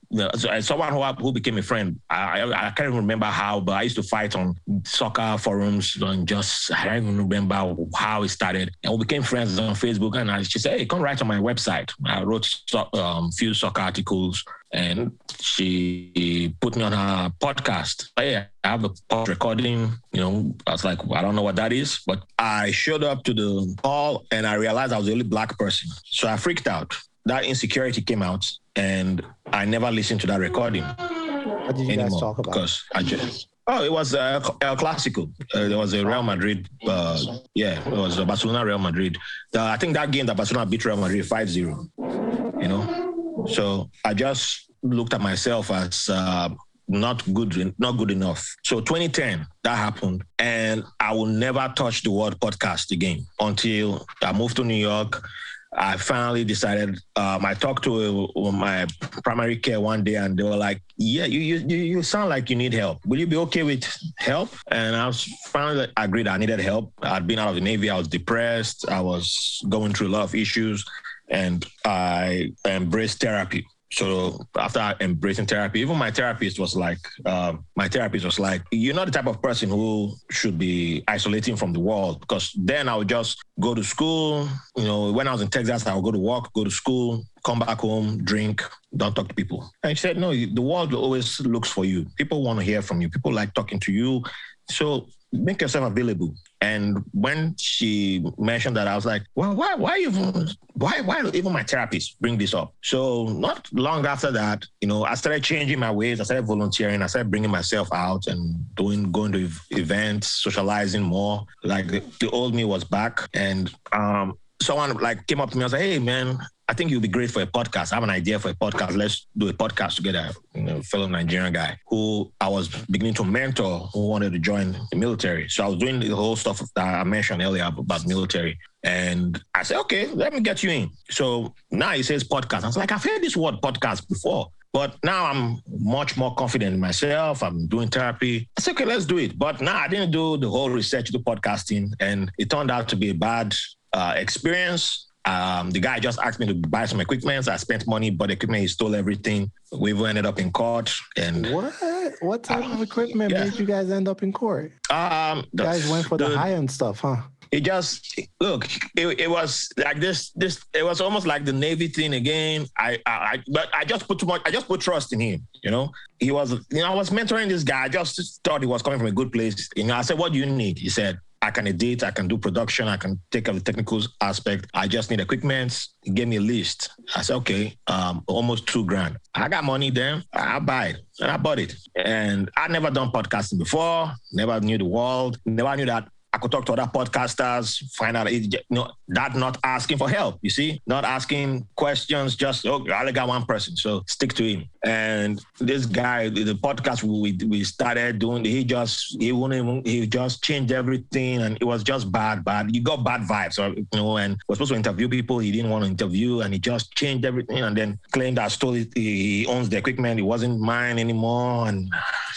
someone 0.61 0.93
who, 0.93 1.03
who 1.23 1.31
became 1.31 1.57
a 1.57 1.61
friend. 1.61 1.99
I, 2.09 2.41
I, 2.41 2.67
I, 2.67 2.71
can't 2.71 2.87
even 2.87 2.97
remember 2.97 3.25
how, 3.25 3.59
but 3.59 3.73
I 3.73 3.81
used 3.83 3.95
to 3.97 4.03
fight 4.03 4.35
on 4.35 4.55
soccer 4.83 5.37
forums 5.37 5.95
and 6.01 6.27
just, 6.27 6.71
I 6.71 6.85
don't 6.85 6.97
even 6.97 7.17
remember 7.17 7.75
how 7.95 8.23
it 8.23 8.29
started. 8.29 8.71
And 8.83 8.93
we 8.93 8.99
became 8.99 9.23
friends 9.23 9.59
on 9.59 9.73
Facebook. 9.75 10.17
And 10.17 10.31
I, 10.31 10.43
she 10.43 10.59
said, 10.59 10.79
hey, 10.79 10.85
come 10.85 11.01
write 11.01 11.21
on 11.21 11.27
my 11.27 11.39
website. 11.39 11.91
I 12.05 12.23
wrote 12.23 12.47
a 12.73 12.97
um, 12.97 13.31
few 13.31 13.53
soccer 13.53 13.81
articles 13.81 14.43
and 14.71 15.11
she 15.39 16.53
put 16.59 16.75
me 16.75 16.83
on 16.83 16.91
her 16.91 17.31
podcast. 17.39 18.09
Hey, 18.15 18.45
I 18.63 18.67
have 18.67 18.85
a 18.85 19.23
recording. 19.23 19.91
You 20.11 20.21
know, 20.21 20.55
I 20.65 20.71
was 20.71 20.83
like, 20.83 20.99
I 21.11 21.21
don't 21.21 21.35
know 21.35 21.41
what 21.41 21.55
that 21.55 21.71
is, 21.71 21.99
but 22.05 22.23
I 22.37 22.71
showed 22.71 23.03
up 23.03 23.23
to 23.25 23.33
the 23.33 23.75
call 23.81 24.25
and 24.31 24.45
I 24.45 24.55
realized 24.55 24.93
I 24.93 24.97
was 24.97 25.05
the 25.07 25.13
only 25.13 25.23
black 25.23 25.57
person. 25.57 25.89
So 26.05 26.27
I 26.27 26.37
freaked 26.37 26.67
out. 26.67 26.95
That 27.25 27.43
insecurity 27.43 28.01
came 28.01 28.21
out, 28.21 28.45
and 28.77 29.23
I 29.51 29.65
never 29.65 29.91
listened 29.91 30.21
to 30.21 30.27
that 30.27 30.39
recording. 30.39 30.83
What 30.83 31.75
did 31.75 31.87
you 31.87 31.93
anymore 31.93 32.09
guys 32.09 32.19
talk 32.19 32.37
about? 32.37 32.53
Because 32.53 32.83
I 32.95 33.03
just 33.03 33.49
Oh, 33.69 33.83
it 33.83 33.91
was 33.91 34.15
uh, 34.15 34.39
El 34.61 34.77
Clasico. 34.77 35.29
Uh, 35.53 35.67
there 35.67 35.77
was 35.77 35.93
a 35.93 36.05
Real 36.05 36.23
Madrid. 36.23 36.69
Uh, 36.87 37.21
yeah, 37.53 37.85
it 37.85 37.91
was 37.97 38.15
the 38.15 38.23
Barcelona 38.23 38.65
Real 38.65 38.79
Madrid. 38.79 39.17
I 39.53 39.75
think 39.75 39.93
that 39.95 40.11
game 40.11 40.25
that 40.27 40.37
Barcelona 40.37 40.65
beat 40.65 40.85
Real 40.85 40.95
Madrid 40.95 41.25
5 41.25 41.49
0. 41.49 41.89
You 41.97 42.67
know? 42.69 43.45
So 43.49 43.89
I 44.05 44.13
just 44.13 44.71
looked 44.83 45.13
at 45.13 45.19
myself 45.19 45.69
as 45.69 46.07
uh, 46.07 46.47
not 46.87 47.21
good, 47.33 47.75
not 47.77 47.97
good 47.97 48.11
enough. 48.11 48.55
So 48.63 48.79
2010, 48.79 49.45
that 49.63 49.75
happened, 49.75 50.23
and 50.39 50.85
I 51.01 51.13
will 51.13 51.25
never 51.25 51.71
touch 51.75 52.03
the 52.03 52.11
word 52.11 52.39
podcast 52.39 52.91
again 52.91 53.25
until 53.41 54.05
I 54.23 54.31
moved 54.31 54.55
to 54.57 54.63
New 54.63 54.75
York. 54.75 55.27
I 55.73 55.97
finally 55.97 56.43
decided. 56.43 56.97
Um, 57.15 57.45
I 57.45 57.53
talked 57.53 57.83
to 57.83 58.29
uh, 58.35 58.51
my 58.51 58.87
primary 59.23 59.57
care 59.57 59.81
one 59.81 60.03
day, 60.03 60.15
and 60.15 60.37
they 60.37 60.43
were 60.43 60.55
like, 60.55 60.81
"Yeah, 60.97 61.25
you 61.25 61.39
you 61.39 61.57
you 61.77 62.03
sound 62.03 62.29
like 62.29 62.49
you 62.49 62.55
need 62.55 62.73
help. 62.73 63.05
Will 63.05 63.19
you 63.19 63.27
be 63.27 63.37
okay 63.37 63.63
with 63.63 63.85
help?" 64.17 64.49
And 64.67 64.95
I 64.95 65.05
was 65.07 65.23
finally 65.47 65.87
agreed. 65.97 66.27
I 66.27 66.37
needed 66.37 66.59
help. 66.59 66.93
I'd 67.01 67.27
been 67.27 67.39
out 67.39 67.49
of 67.49 67.55
the 67.55 67.61
navy. 67.61 67.89
I 67.89 67.97
was 67.97 68.07
depressed. 68.07 68.89
I 68.89 69.01
was 69.01 69.61
going 69.69 69.93
through 69.93 70.07
a 70.07 70.13
lot 70.15 70.23
of 70.23 70.35
issues, 70.35 70.85
and 71.27 71.65
I 71.85 72.53
embraced 72.65 73.19
therapy 73.19 73.65
so 73.91 74.45
after 74.57 74.95
embracing 74.99 75.45
therapy, 75.45 75.79
even 75.79 75.97
my 75.97 76.11
therapist 76.11 76.59
was 76.59 76.75
like, 76.75 76.99
um, 77.25 77.65
my 77.75 77.87
therapist 77.87 78.25
was 78.25 78.37
like, 78.37 78.61
you're 78.71 78.95
not 78.95 79.05
the 79.05 79.11
type 79.11 79.27
of 79.27 79.41
person 79.41 79.69
who 79.69 80.13
should 80.29 80.57
be 80.57 81.03
isolating 81.07 81.55
from 81.55 81.71
the 81.71 81.79
world 81.79 82.19
because 82.19 82.53
then 82.57 82.89
I 82.89 82.95
would 82.95 83.07
just 83.07 83.41
go 83.59 83.73
to 83.73 83.83
school. 83.83 84.49
You 84.75 84.83
know, 84.83 85.11
when 85.13 85.27
I 85.27 85.31
was 85.31 85.41
in 85.41 85.47
Texas, 85.47 85.87
I 85.87 85.95
would 85.95 86.03
go 86.03 86.11
to 86.11 86.19
work, 86.19 86.51
go 86.53 86.65
to 86.65 86.71
school, 86.71 87.23
come 87.45 87.59
back 87.59 87.79
home, 87.79 88.23
drink, 88.25 88.61
don't 88.95 89.15
talk 89.15 89.29
to 89.29 89.35
people. 89.35 89.71
And 89.83 89.97
she 89.97 90.01
said, 90.01 90.17
no, 90.17 90.33
the 90.33 90.61
world 90.61 90.93
always 90.93 91.39
looks 91.39 91.69
for 91.69 91.85
you. 91.85 92.05
People 92.17 92.43
want 92.43 92.59
to 92.59 92.65
hear 92.65 92.81
from 92.81 92.99
you. 92.99 93.09
People 93.09 93.31
like 93.31 93.53
talking 93.53 93.79
to 93.81 93.91
you. 93.93 94.21
So 94.69 95.07
make 95.31 95.61
yourself 95.61 95.85
available. 95.91 96.33
And 96.61 97.03
when 97.11 97.55
she 97.57 98.25
mentioned 98.37 98.75
that, 98.77 98.87
I 98.87 98.95
was 98.95 99.05
like, 99.05 99.23
well, 99.35 99.55
why, 99.55 99.75
why 99.75 99.97
even, 99.97 100.47
why, 100.73 101.01
why 101.01 101.23
even 101.33 101.53
my 101.53 101.63
therapist 101.63 102.19
bring 102.19 102.37
this 102.37 102.53
up? 102.53 102.73
So 102.81 103.25
not 103.25 103.67
long 103.73 104.05
after 104.05 104.31
that, 104.31 104.65
you 104.81 104.87
know, 104.87 105.03
I 105.03 105.15
started 105.15 105.43
changing 105.43 105.79
my 105.79 105.91
ways. 105.91 106.19
I 106.19 106.23
started 106.23 106.45
volunteering. 106.45 107.01
I 107.01 107.07
started 107.07 107.29
bringing 107.29 107.51
myself 107.51 107.89
out 107.93 108.27
and 108.27 108.65
doing, 108.75 109.11
going 109.11 109.31
to 109.33 109.49
events, 109.71 110.27
socializing 110.27 111.03
more. 111.03 111.45
Like 111.63 111.87
the, 111.87 112.03
the 112.19 112.29
old 112.31 112.55
me 112.55 112.65
was 112.65 112.83
back. 112.83 113.27
And 113.33 113.73
um, 113.91 114.37
someone 114.61 114.97
like 114.97 115.27
came 115.27 115.41
up 115.41 115.51
to 115.51 115.57
me 115.57 115.63
and 115.63 115.71
said, 115.71 115.81
hey, 115.81 115.99
man, 115.99 116.39
I 116.69 116.73
think 116.73 116.91
you'd 116.91 117.01
be 117.01 117.07
great 117.07 117.31
for 117.31 117.41
a 117.41 117.47
podcast. 117.47 117.93
I 117.93 117.95
have 117.95 118.03
an 118.03 118.09
idea 118.09 118.37
for 118.39 118.49
a 118.49 118.53
podcast. 118.53 118.97
Let's 118.97 119.27
do 119.37 119.47
a 119.47 119.53
podcast 119.53 119.95
together. 119.95 120.31
You 120.53 120.63
know, 120.63 120.81
fellow 120.81 121.07
Nigerian 121.07 121.53
guy 121.53 121.77
who 121.87 122.31
I 122.41 122.49
was 122.49 122.67
beginning 122.67 123.13
to 123.15 123.23
mentor 123.23 123.89
who 123.93 124.07
wanted 124.07 124.33
to 124.33 124.39
join 124.39 124.75
the 124.91 124.97
military. 124.97 125.47
So 125.47 125.63
I 125.63 125.67
was 125.67 125.77
doing 125.77 126.01
the 126.01 126.09
whole 126.09 126.35
stuff 126.35 126.61
that 126.75 126.83
I 126.99 127.03
mentioned 127.05 127.41
earlier 127.41 127.63
about 127.65 128.05
military. 128.05 128.59
And 128.83 129.41
I 129.55 129.63
said, 129.63 129.79
okay, 129.81 130.07
let 130.07 130.33
me 130.33 130.41
get 130.41 130.61
you 130.61 130.69
in. 130.71 130.89
So 131.09 131.55
now 131.71 131.91
he 131.91 132.03
says 132.03 132.25
podcast. 132.25 132.63
I 132.63 132.67
was 132.67 132.77
like, 132.77 132.91
I've 132.91 133.03
heard 133.03 133.21
this 133.21 133.37
word 133.37 133.55
podcast 133.61 134.07
before. 134.09 134.51
But 134.73 134.97
now 135.05 135.25
I'm 135.25 135.61
much 135.69 136.17
more 136.17 136.35
confident 136.35 136.73
in 136.73 136.81
myself. 136.81 137.43
I'm 137.43 137.67
doing 137.67 137.87
therapy. 137.87 138.49
I 138.57 138.61
said, 138.61 138.71
okay, 138.71 138.85
let's 138.85 139.05
do 139.05 139.17
it. 139.19 139.39
But 139.39 139.61
now 139.61 139.77
I 139.77 139.87
didn't 139.87 140.11
do 140.11 140.35
the 140.35 140.49
whole 140.49 140.69
research 140.69 141.13
to 141.13 141.19
podcasting. 141.19 141.93
And 142.01 142.29
it 142.37 142.49
turned 142.49 142.71
out 142.71 142.89
to 142.89 142.97
be 142.97 143.11
a 143.11 143.15
bad 143.15 143.55
uh, 143.93 144.13
experience 144.17 145.07
um, 145.27 145.71
the 145.71 145.79
guy 145.79 145.99
just 145.99 146.19
asked 146.19 146.39
me 146.39 146.45
to 146.47 146.53
buy 146.53 146.85
some 146.85 147.01
equipment. 147.01 147.47
I 147.49 147.57
spent 147.57 147.85
money, 147.85 148.09
but 148.09 148.31
equipment 148.31 148.61
he 148.61 148.67
stole 148.67 148.95
everything. 148.95 149.51
We 149.77 149.91
ended 150.07 150.25
up 150.25 150.39
in 150.39 150.51
court. 150.51 150.93
And 151.17 151.51
what? 151.51 151.73
What 152.21 152.43
type 152.43 152.63
uh, 152.63 152.73
of 152.73 152.81
equipment 152.81 153.31
yeah. 153.31 153.43
made 153.43 153.59
you 153.59 153.65
guys 153.65 153.91
end 153.91 154.07
up 154.07 154.23
in 154.23 154.31
court? 154.31 154.71
Um, 154.89 155.45
you 155.51 155.63
guys 155.63 155.89
went 155.89 156.07
for 156.07 156.17
the, 156.17 156.29
the 156.29 156.37
high 156.37 156.53
end 156.53 156.71
stuff, 156.71 157.01
huh? 157.01 157.17
It 157.51 157.61
just 157.61 158.19
look. 158.39 158.67
It, 158.95 159.19
it 159.19 159.29
was 159.29 159.69
like 159.77 159.99
this. 159.99 160.31
This 160.31 160.63
it 160.73 160.83
was 160.83 161.01
almost 161.01 161.27
like 161.27 161.45
the 161.45 161.53
Navy 161.53 161.87
thing 161.87 162.13
again. 162.13 162.65
I, 162.77 162.99
I, 163.05 163.43
but 163.47 163.69
I 163.73 163.85
just 163.85 164.07
put 164.07 164.19
too 164.19 164.25
much. 164.25 164.41
I 164.45 164.51
just 164.51 164.67
put 164.67 164.81
trust 164.81 165.13
in 165.13 165.19
him. 165.19 165.47
You 165.63 165.71
know, 165.71 165.91
he 166.19 166.31
was. 166.31 166.51
You 166.71 166.79
know, 166.79 166.91
I 166.91 166.95
was 166.95 167.09
mentoring 167.09 167.49
this 167.49 167.63
guy. 167.63 167.83
I 167.83 167.89
just 167.89 168.41
thought 168.43 168.61
he 168.61 168.67
was 168.67 168.81
coming 168.81 168.99
from 168.99 169.07
a 169.07 169.11
good 169.11 169.31
place. 169.31 169.69
You 169.75 169.85
know, 169.85 169.95
I 169.95 170.01
said, 170.01 170.17
"What 170.17 170.33
do 170.33 170.39
you 170.39 170.45
need?" 170.45 170.77
He 170.77 170.89
said, 170.89 171.19
I 171.41 171.51
can 171.51 171.67
edit, 171.67 172.03
I 172.03 172.11
can 172.11 172.27
do 172.27 172.37
production, 172.37 172.87
I 172.87 172.97
can 172.97 173.19
take 173.31 173.45
care 173.45 173.53
the 173.53 173.61
technical 173.61 174.01
aspect. 174.21 174.67
I 174.73 174.87
just 174.87 175.09
need 175.09 175.19
equipment. 175.19 175.87
He 176.01 176.11
gave 176.11 176.27
me 176.27 176.37
a 176.37 176.41
list. 176.41 176.89
I 177.15 177.21
said, 177.21 177.35
okay, 177.37 177.77
um, 177.87 178.23
almost 178.27 178.67
two 178.67 178.85
grand. 178.85 179.17
I 179.33 179.47
got 179.47 179.63
money 179.63 179.91
then. 179.91 180.23
I 180.33 180.59
buy 180.59 180.87
it. 180.87 180.97
And 181.19 181.31
I 181.31 181.37
bought 181.37 181.59
it. 181.59 181.75
And 181.95 182.49
I 182.57 182.67
never 182.67 182.89
done 182.89 183.11
podcasting 183.11 183.59
before, 183.59 184.11
never 184.31 184.59
knew 184.59 184.77
the 184.77 184.85
world, 184.85 185.39
never 185.45 185.75
knew 185.75 185.85
that 185.85 186.09
I 186.33 186.39
could 186.39 186.51
talk 186.51 186.65
to 186.65 186.73
other 186.73 186.91
podcasters, 186.93 187.83
find 187.93 188.17
out, 188.17 188.31
you 188.31 188.47
know, 188.69 188.91
that 189.07 189.35
not 189.35 189.57
asking 189.63 189.97
for 189.97 190.09
help, 190.09 190.37
you 190.41 190.49
see, 190.49 190.81
not 190.85 191.05
asking 191.05 191.65
questions, 191.75 192.35
just, 192.35 192.65
oh, 192.67 192.85
I 192.89 192.99
only 192.99 193.13
got 193.13 193.27
one 193.27 193.45
person, 193.45 193.75
so 193.75 194.03
stick 194.07 194.33
to 194.33 194.43
him. 194.43 194.65
And 194.87 195.43
this 195.59 195.85
guy, 195.85 196.29
the, 196.29 196.53
podcast 196.53 197.03
we, 197.03 197.37
we 197.45 197.65
started 197.65 198.19
doing, 198.19 198.45
he 198.45 198.63
just, 198.63 199.21
he 199.21 199.33
wouldn't 199.33 199.61
even, 199.61 199.83
he 199.83 200.07
just 200.07 200.41
changed 200.41 200.71
everything 200.71 201.41
and 201.41 201.57
it 201.59 201.65
was 201.65 201.83
just 201.83 202.09
bad, 202.09 202.45
bad. 202.45 202.73
You 202.73 202.81
got 202.81 203.03
bad 203.03 203.21
vibes, 203.21 203.57
you 203.75 203.85
know, 203.93 204.17
and 204.17 204.37
was 204.47 204.57
supposed 204.57 204.71
to 204.71 204.77
interview 204.77 205.09
people 205.09 205.39
he 205.39 205.51
didn't 205.51 205.71
want 205.71 205.83
to 205.83 205.91
interview 205.91 206.39
and 206.39 206.53
he 206.53 206.59
just 206.59 206.95
changed 206.95 207.25
everything 207.25 207.59
and 207.59 207.75
then 207.75 207.99
claimed 208.11 208.37
that 208.37 208.49
stole 208.53 208.75
it, 208.75 208.87
he 208.95 209.45
owns 209.47 209.67
the 209.67 209.77
equipment, 209.77 210.21
it 210.21 210.23
wasn't 210.23 210.57
mine 210.57 210.99
anymore. 210.99 211.67
And 211.67 211.91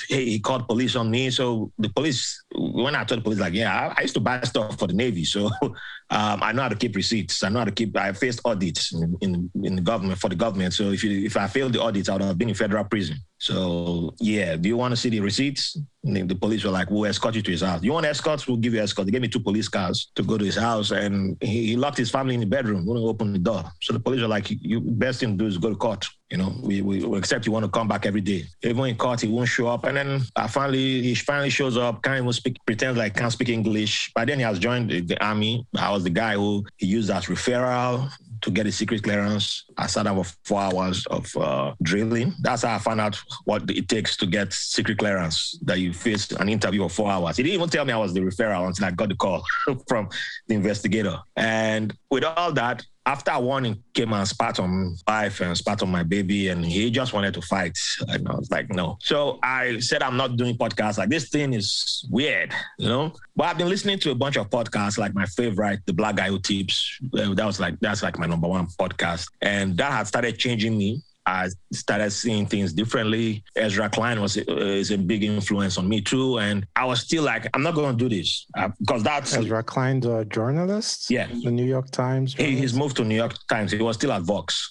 he, 0.09 0.33
he 0.33 0.39
called 0.41 0.67
police 0.67 0.97
on 0.97 1.09
me. 1.09 1.31
So 1.31 1.71
the 1.79 1.89
police, 1.89 2.43
when 2.53 2.97
I 2.97 3.05
told 3.05 3.21
the 3.21 3.25
police, 3.25 3.39
like, 3.39 3.55
yeah, 3.55 3.93
I, 3.95 3.95
I 3.99 4.03
used 4.03 4.15
to 4.15 4.21
buy 4.21 4.41
stuff 4.43 4.77
for 4.77 4.89
the 4.89 4.95
Navy, 4.95 5.25
so 5.25 5.51
um, 6.11 6.43
I 6.43 6.53
know 6.53 6.63
how 6.63 6.69
to 6.69 6.75
keep 6.75 6.97
receipts. 6.97 7.43
I 7.45 7.49
know 7.49 7.61
how 7.61 7.65
to 7.67 7.71
keep. 7.71 7.97
I 7.97 8.13
faced 8.13 8.41
audits 8.45 8.93
in, 8.93 9.17
in, 9.21 9.51
in 9.63 9.77
the 9.77 9.83
government 9.83 10.19
for 10.19 10.29
the 10.29 10.35
government. 10.35 10.75
So 10.75 10.91
if 10.91 11.05
you 11.05 11.25
if 11.25 11.37
I 11.37 11.47
failed 11.47 11.73
the 11.73 11.81
audits, 11.81 12.09
I 12.09 12.15
would 12.15 12.23
have 12.23 12.39
been 12.41 12.49
in 12.49 12.55
federal 12.55 12.85
prison. 12.85 13.19
So 13.39 14.15
yeah, 14.19 14.57
do 14.57 14.69
you 14.69 14.77
want 14.77 14.93
to 14.93 14.97
see 14.97 15.11
the 15.11 15.21
receipts? 15.21 15.77
And 16.05 16.29
the 16.29 16.35
police 16.35 16.65
were 16.65 16.71
like, 16.71 16.91
"We'll 16.91 17.07
escort 17.07 17.35
you 17.35 17.43
to 17.43 17.51
his 17.51 17.61
house. 17.61 17.83
You 17.83 17.93
want 17.93 18.07
escorts? 18.07 18.49
We'll 18.49 18.57
give 18.65 18.75
you 18.75 18.81
escorts." 18.81 19.07
They 19.07 19.13
gave 19.13 19.23
me 19.23 19.29
two 19.29 19.41
police 19.41 19.69
cars 19.69 20.11
to 20.15 20.23
go 20.23 20.39
to 20.39 20.45
his 20.45 20.57
house, 20.57 20.91
and 20.91 21.37
he, 21.41 21.69
he 21.69 21.77
locked 21.77 21.99
his 21.99 22.11
family 22.11 22.35
in 22.35 22.41
the 22.41 22.53
bedroom. 22.57 22.87
Wouldn't 22.87 23.07
open 23.07 23.33
the 23.33 23.39
door. 23.39 23.65
So 23.83 23.93
the 23.93 24.01
police 24.01 24.23
were 24.23 24.35
like, 24.37 24.47
"You 24.51 24.81
best 24.81 25.21
thing 25.21 25.37
to 25.37 25.37
do 25.37 25.47
is 25.47 25.59
go 25.59 25.69
to 25.69 25.77
court. 25.77 26.07
You 26.31 26.39
know, 26.39 26.55
we, 26.63 26.81
we, 26.81 27.05
we 27.05 27.19
accept 27.19 27.45
you 27.45 27.53
want 27.53 27.65
to 27.65 27.71
come 27.71 27.89
back 27.89 28.07
every 28.07 28.21
day. 28.23 28.45
Even 28.63 28.85
in 28.87 28.97
court, 28.97 29.21
he 29.21 29.29
won't 29.29 29.49
show 29.49 29.67
up. 29.69 29.85
And 29.85 29.97
then 29.97 30.23
I 30.37 30.47
finally 30.47 31.03
he 31.03 31.15
finally 31.15 31.51
shows 31.51 31.77
up. 31.77 32.03
Can't 32.03 32.19
even 32.19 32.33
speak. 32.33 32.57
Pretends 32.65 32.99
like 32.99 33.17
can't 33.17 33.33
speak 33.33 33.51
English. 33.51 34.13
But 34.15 34.29
then 34.29 34.39
he 34.39 34.45
has 34.45 34.59
joined 34.59 34.91
the, 34.91 35.01
the 35.01 35.23
army. 35.23 35.67
I 35.77 35.91
was 35.91 36.05
the 36.05 36.17
guy 36.23 36.35
who 36.35 36.65
he 36.79 36.87
used 36.87 37.11
as 37.11 37.27
referral 37.27 38.11
to 38.43 38.51
get 38.51 38.67
a 38.67 38.73
secret 38.73 39.03
clearance. 39.03 39.65
I 39.77 39.87
sat 39.87 40.05
down 40.05 40.23
for 40.23 40.33
four 40.45 40.61
hours 40.61 41.07
of 41.07 41.35
uh, 41.37 41.75
drilling. 41.83 42.35
That's 42.41 42.63
how 42.63 42.75
I 42.75 42.79
found 42.79 43.01
out 43.01 43.21
what 43.45 43.69
it 43.71 43.89
takes 43.89 44.17
to 44.19 44.27
get 44.27 44.53
secret 44.53 44.99
clearance. 44.99 45.59
That 45.63 45.81
you 45.81 45.93
face 45.93 46.31
an 46.33 46.49
interview 46.49 46.85
of 46.85 46.93
four 46.93 47.11
hours. 47.11 47.37
He 47.37 47.43
didn't 47.43 47.55
even 47.55 47.69
tell 47.69 47.85
me 47.85 47.93
I 47.93 47.97
was 47.97 48.15
the 48.15 48.21
referral 48.21 48.67
until 48.67 48.87
I 48.87 48.91
got 48.91 49.09
the 49.09 49.17
call 49.17 49.45
from 49.89 50.09
the 50.47 50.55
investigator. 50.55 51.19
And 51.37 51.97
with 52.11 52.25
all 52.25 52.53
that, 52.53 52.85
after 53.07 53.39
warning 53.39 53.83
came 53.95 54.13
and 54.13 54.29
spat 54.29 54.61
on 54.61 54.97
my 55.07 55.23
wife 55.23 55.41
and 55.41 55.57
spat 55.57 55.83
on 55.83 55.91
my 55.91 56.03
baby, 56.03 56.49
and 56.49 56.65
he 56.65 56.91
just 56.91 57.13
wanted 57.13 57.35
to 57.35 57.43
fight. 57.43 57.77
And 58.09 58.29
I 58.29 58.35
was 58.35 58.51
like, 58.51 58.71
no. 58.71 58.99
So 59.01 59.39
I 59.43 59.81
said, 59.81 60.03
I'm 60.03 60.17
not 60.17 60.37
doing 60.37 60.57
podcasts. 60.57 60.99
Like, 60.99 61.09
this 61.09 61.29
thing 61.29 61.55
is 61.55 62.07
weird, 62.11 62.53
you 62.79 62.89
know? 62.89 63.15
But 63.35 63.45
I've 63.49 63.59
been 63.59 63.69
listening 63.69 63.99
to 64.01 64.11
a 64.11 64.15
bunch 64.15 64.37
of 64.37 64.51
podcasts, 64.51 64.99
like 64.99 65.15
my 65.15 65.27
favorite, 65.27 65.81
The 65.87 65.93
Black 65.93 66.17
Guy 66.17 66.29
Who 66.29 66.39
Tips. 66.39 66.99
That 67.13 67.47
was 67.47 67.59
like, 67.59 67.81
that's 67.81 68.03
like 68.03 68.19
my 68.19 68.27
number 68.27 68.49
one 68.49 68.67
podcast. 68.67 69.27
And 69.41 69.77
that 69.79 69.93
had 69.93 70.07
started 70.07 70.39
changing 70.39 70.77
me 70.77 71.03
I 71.31 71.49
started 71.73 72.11
seeing 72.11 72.47
things 72.47 72.73
differently. 72.73 73.45
Ezra 73.55 73.89
Klein 73.89 74.21
was 74.21 74.37
uh, 74.37 74.43
is 74.83 74.91
a 74.91 74.99
big 74.99 75.23
influence 75.23 75.79
on 75.79 75.89
me 75.89 76.01
too, 76.01 76.39
and 76.39 76.67
I 76.75 76.85
was 76.85 77.01
still 77.01 77.23
like, 77.23 77.49
I'm 77.55 77.63
not 77.63 77.75
going 77.75 77.97
to 77.97 78.05
do 78.05 78.09
this 78.15 78.47
because 78.81 79.03
uh, 79.03 79.05
that's 79.05 79.35
Ezra 79.35 79.63
Klein, 79.63 80.01
the 80.01 80.25
journalist. 80.25 81.11
Yeah, 81.11 81.29
the 81.45 81.51
New 81.51 81.65
York 81.65 81.91
Times. 81.91 82.35
He, 82.35 82.57
he's 82.57 82.75
moved 82.75 82.97
to 82.97 83.05
New 83.05 83.15
York 83.15 83.35
Times. 83.49 83.71
He 83.71 83.81
was 83.81 83.97
still 83.97 84.13
at 84.13 84.23
Vox, 84.23 84.71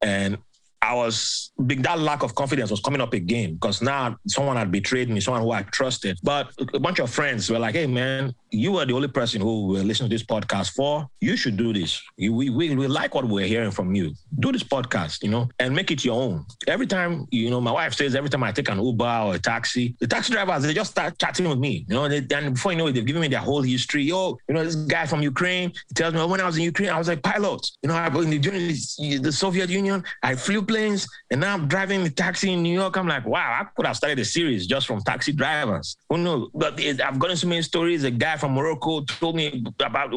and 0.00 0.38
I 0.82 0.94
was 0.94 1.52
big. 1.66 1.82
That 1.84 1.98
lack 2.00 2.22
of 2.22 2.34
confidence 2.34 2.70
was 2.70 2.80
coming 2.80 3.00
up 3.00 3.12
again 3.14 3.54
because 3.54 3.80
now 3.80 4.16
someone 4.26 4.56
had 4.56 4.70
betrayed 4.72 5.08
me, 5.08 5.20
someone 5.20 5.42
who 5.42 5.52
I 5.52 5.62
trusted. 5.62 6.18
But 6.22 6.50
a 6.74 6.80
bunch 6.80 6.98
of 6.98 7.08
friends 7.08 7.48
were 7.48 7.58
like, 7.58 7.74
"Hey, 7.74 7.86
man, 7.86 8.34
you 8.50 8.76
are 8.78 8.84
the 8.84 8.92
only 8.92 9.08
person 9.08 9.40
who 9.40 9.66
will 9.68 9.84
listen 9.84 10.08
to 10.08 10.14
this 10.14 10.24
podcast 10.24 10.72
for. 10.72 11.08
You 11.20 11.36
should 11.36 11.56
do 11.56 11.72
this. 11.72 12.02
We, 12.18 12.28
we 12.28 12.74
we 12.74 12.86
like 12.86 13.14
what 13.14 13.26
we're 13.26 13.46
hearing 13.46 13.70
from 13.70 13.94
you. 13.94 14.12
Do 14.40 14.52
this 14.52 14.62
podcast, 14.62 15.22
you 15.22 15.30
know, 15.30 15.48
and 15.58 15.74
make 15.74 15.90
it 15.90 16.04
your 16.04 16.20
own. 16.20 16.44
Every 16.66 16.86
time, 16.86 17.26
you 17.30 17.48
know, 17.48 17.60
my 17.60 17.72
wife 17.72 17.94
says 17.94 18.14
every 18.14 18.28
time 18.28 18.42
I 18.42 18.52
take 18.52 18.68
an 18.68 18.82
Uber 18.82 19.20
or 19.24 19.34
a 19.36 19.38
taxi, 19.38 19.94
the 20.00 20.06
taxi 20.06 20.32
drivers 20.32 20.64
they 20.64 20.74
just 20.74 20.90
start 20.90 21.18
chatting 21.18 21.48
with 21.48 21.58
me. 21.58 21.86
You 21.88 21.94
know, 21.94 22.08
they, 22.08 22.18
and 22.34 22.54
before 22.54 22.72
you 22.72 22.78
know 22.78 22.88
it, 22.88 22.92
they've 22.92 23.06
given 23.06 23.22
me 23.22 23.28
their 23.28 23.40
whole 23.40 23.62
history. 23.62 24.02
Yo, 24.02 24.36
you 24.48 24.54
know, 24.54 24.64
this 24.64 24.74
guy 24.74 25.06
from 25.06 25.22
Ukraine 25.22 25.72
he 25.88 25.94
tells 25.94 26.14
me 26.14 26.20
oh, 26.20 26.26
when 26.26 26.40
I 26.40 26.46
was 26.46 26.56
in 26.56 26.64
Ukraine, 26.64 26.90
I 26.90 26.98
was 26.98 27.08
a 27.08 27.16
pilot. 27.16 27.66
You 27.82 27.88
know, 27.88 27.94
I, 27.94 28.08
during 28.08 28.68
the 28.68 29.32
Soviet 29.32 29.70
Union, 29.70 30.04
I 30.22 30.34
flew 30.34 30.62
airplanes, 30.74 31.06
and 31.30 31.40
now 31.40 31.54
I'm 31.54 31.68
driving 31.68 32.04
the 32.04 32.10
taxi 32.10 32.52
in 32.52 32.62
New 32.62 32.72
York. 32.72 32.96
I'm 32.96 33.08
like, 33.08 33.26
wow, 33.26 33.60
I 33.60 33.64
could 33.76 33.86
have 33.86 33.96
started 33.96 34.18
a 34.18 34.24
series 34.24 34.66
just 34.66 34.86
from 34.86 35.00
taxi 35.02 35.32
drivers. 35.32 35.96
Who 36.08 36.18
knows? 36.18 36.50
But 36.54 36.80
I've 36.80 37.18
gotten 37.18 37.36
so 37.36 37.48
many 37.48 37.62
stories. 37.62 38.04
A 38.04 38.10
guy 38.10 38.36
from 38.36 38.52
Morocco 38.52 39.02
told 39.04 39.36
me 39.36 39.64
about 39.80 40.12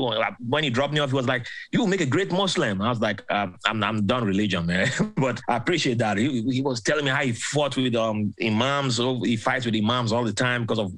when 0.47 0.63
he 0.63 0.69
dropped 0.69 0.93
me 0.93 0.99
off. 0.99 1.09
He 1.09 1.15
was 1.15 1.27
like, 1.27 1.47
"You 1.71 1.85
make 1.87 2.01
a 2.01 2.05
great 2.05 2.31
Muslim." 2.31 2.81
I 2.81 2.89
was 2.89 2.99
like, 2.99 3.23
uh, 3.29 3.47
"I'm 3.65 3.83
I'm 3.83 4.05
done 4.05 4.23
religion, 4.25 4.65
man." 4.65 4.89
but 5.17 5.41
I 5.49 5.57
appreciate 5.57 5.97
that. 5.99 6.17
He, 6.17 6.41
he 6.49 6.61
was 6.61 6.81
telling 6.81 7.05
me 7.05 7.11
how 7.11 7.21
he 7.21 7.33
fought 7.33 7.75
with 7.77 7.95
um 7.95 8.33
imams. 8.41 8.97
He 8.97 9.37
fights 9.37 9.65
with 9.65 9.75
imams 9.75 10.11
all 10.11 10.23
the 10.23 10.33
time 10.33 10.61
because 10.61 10.79
of 10.79 10.91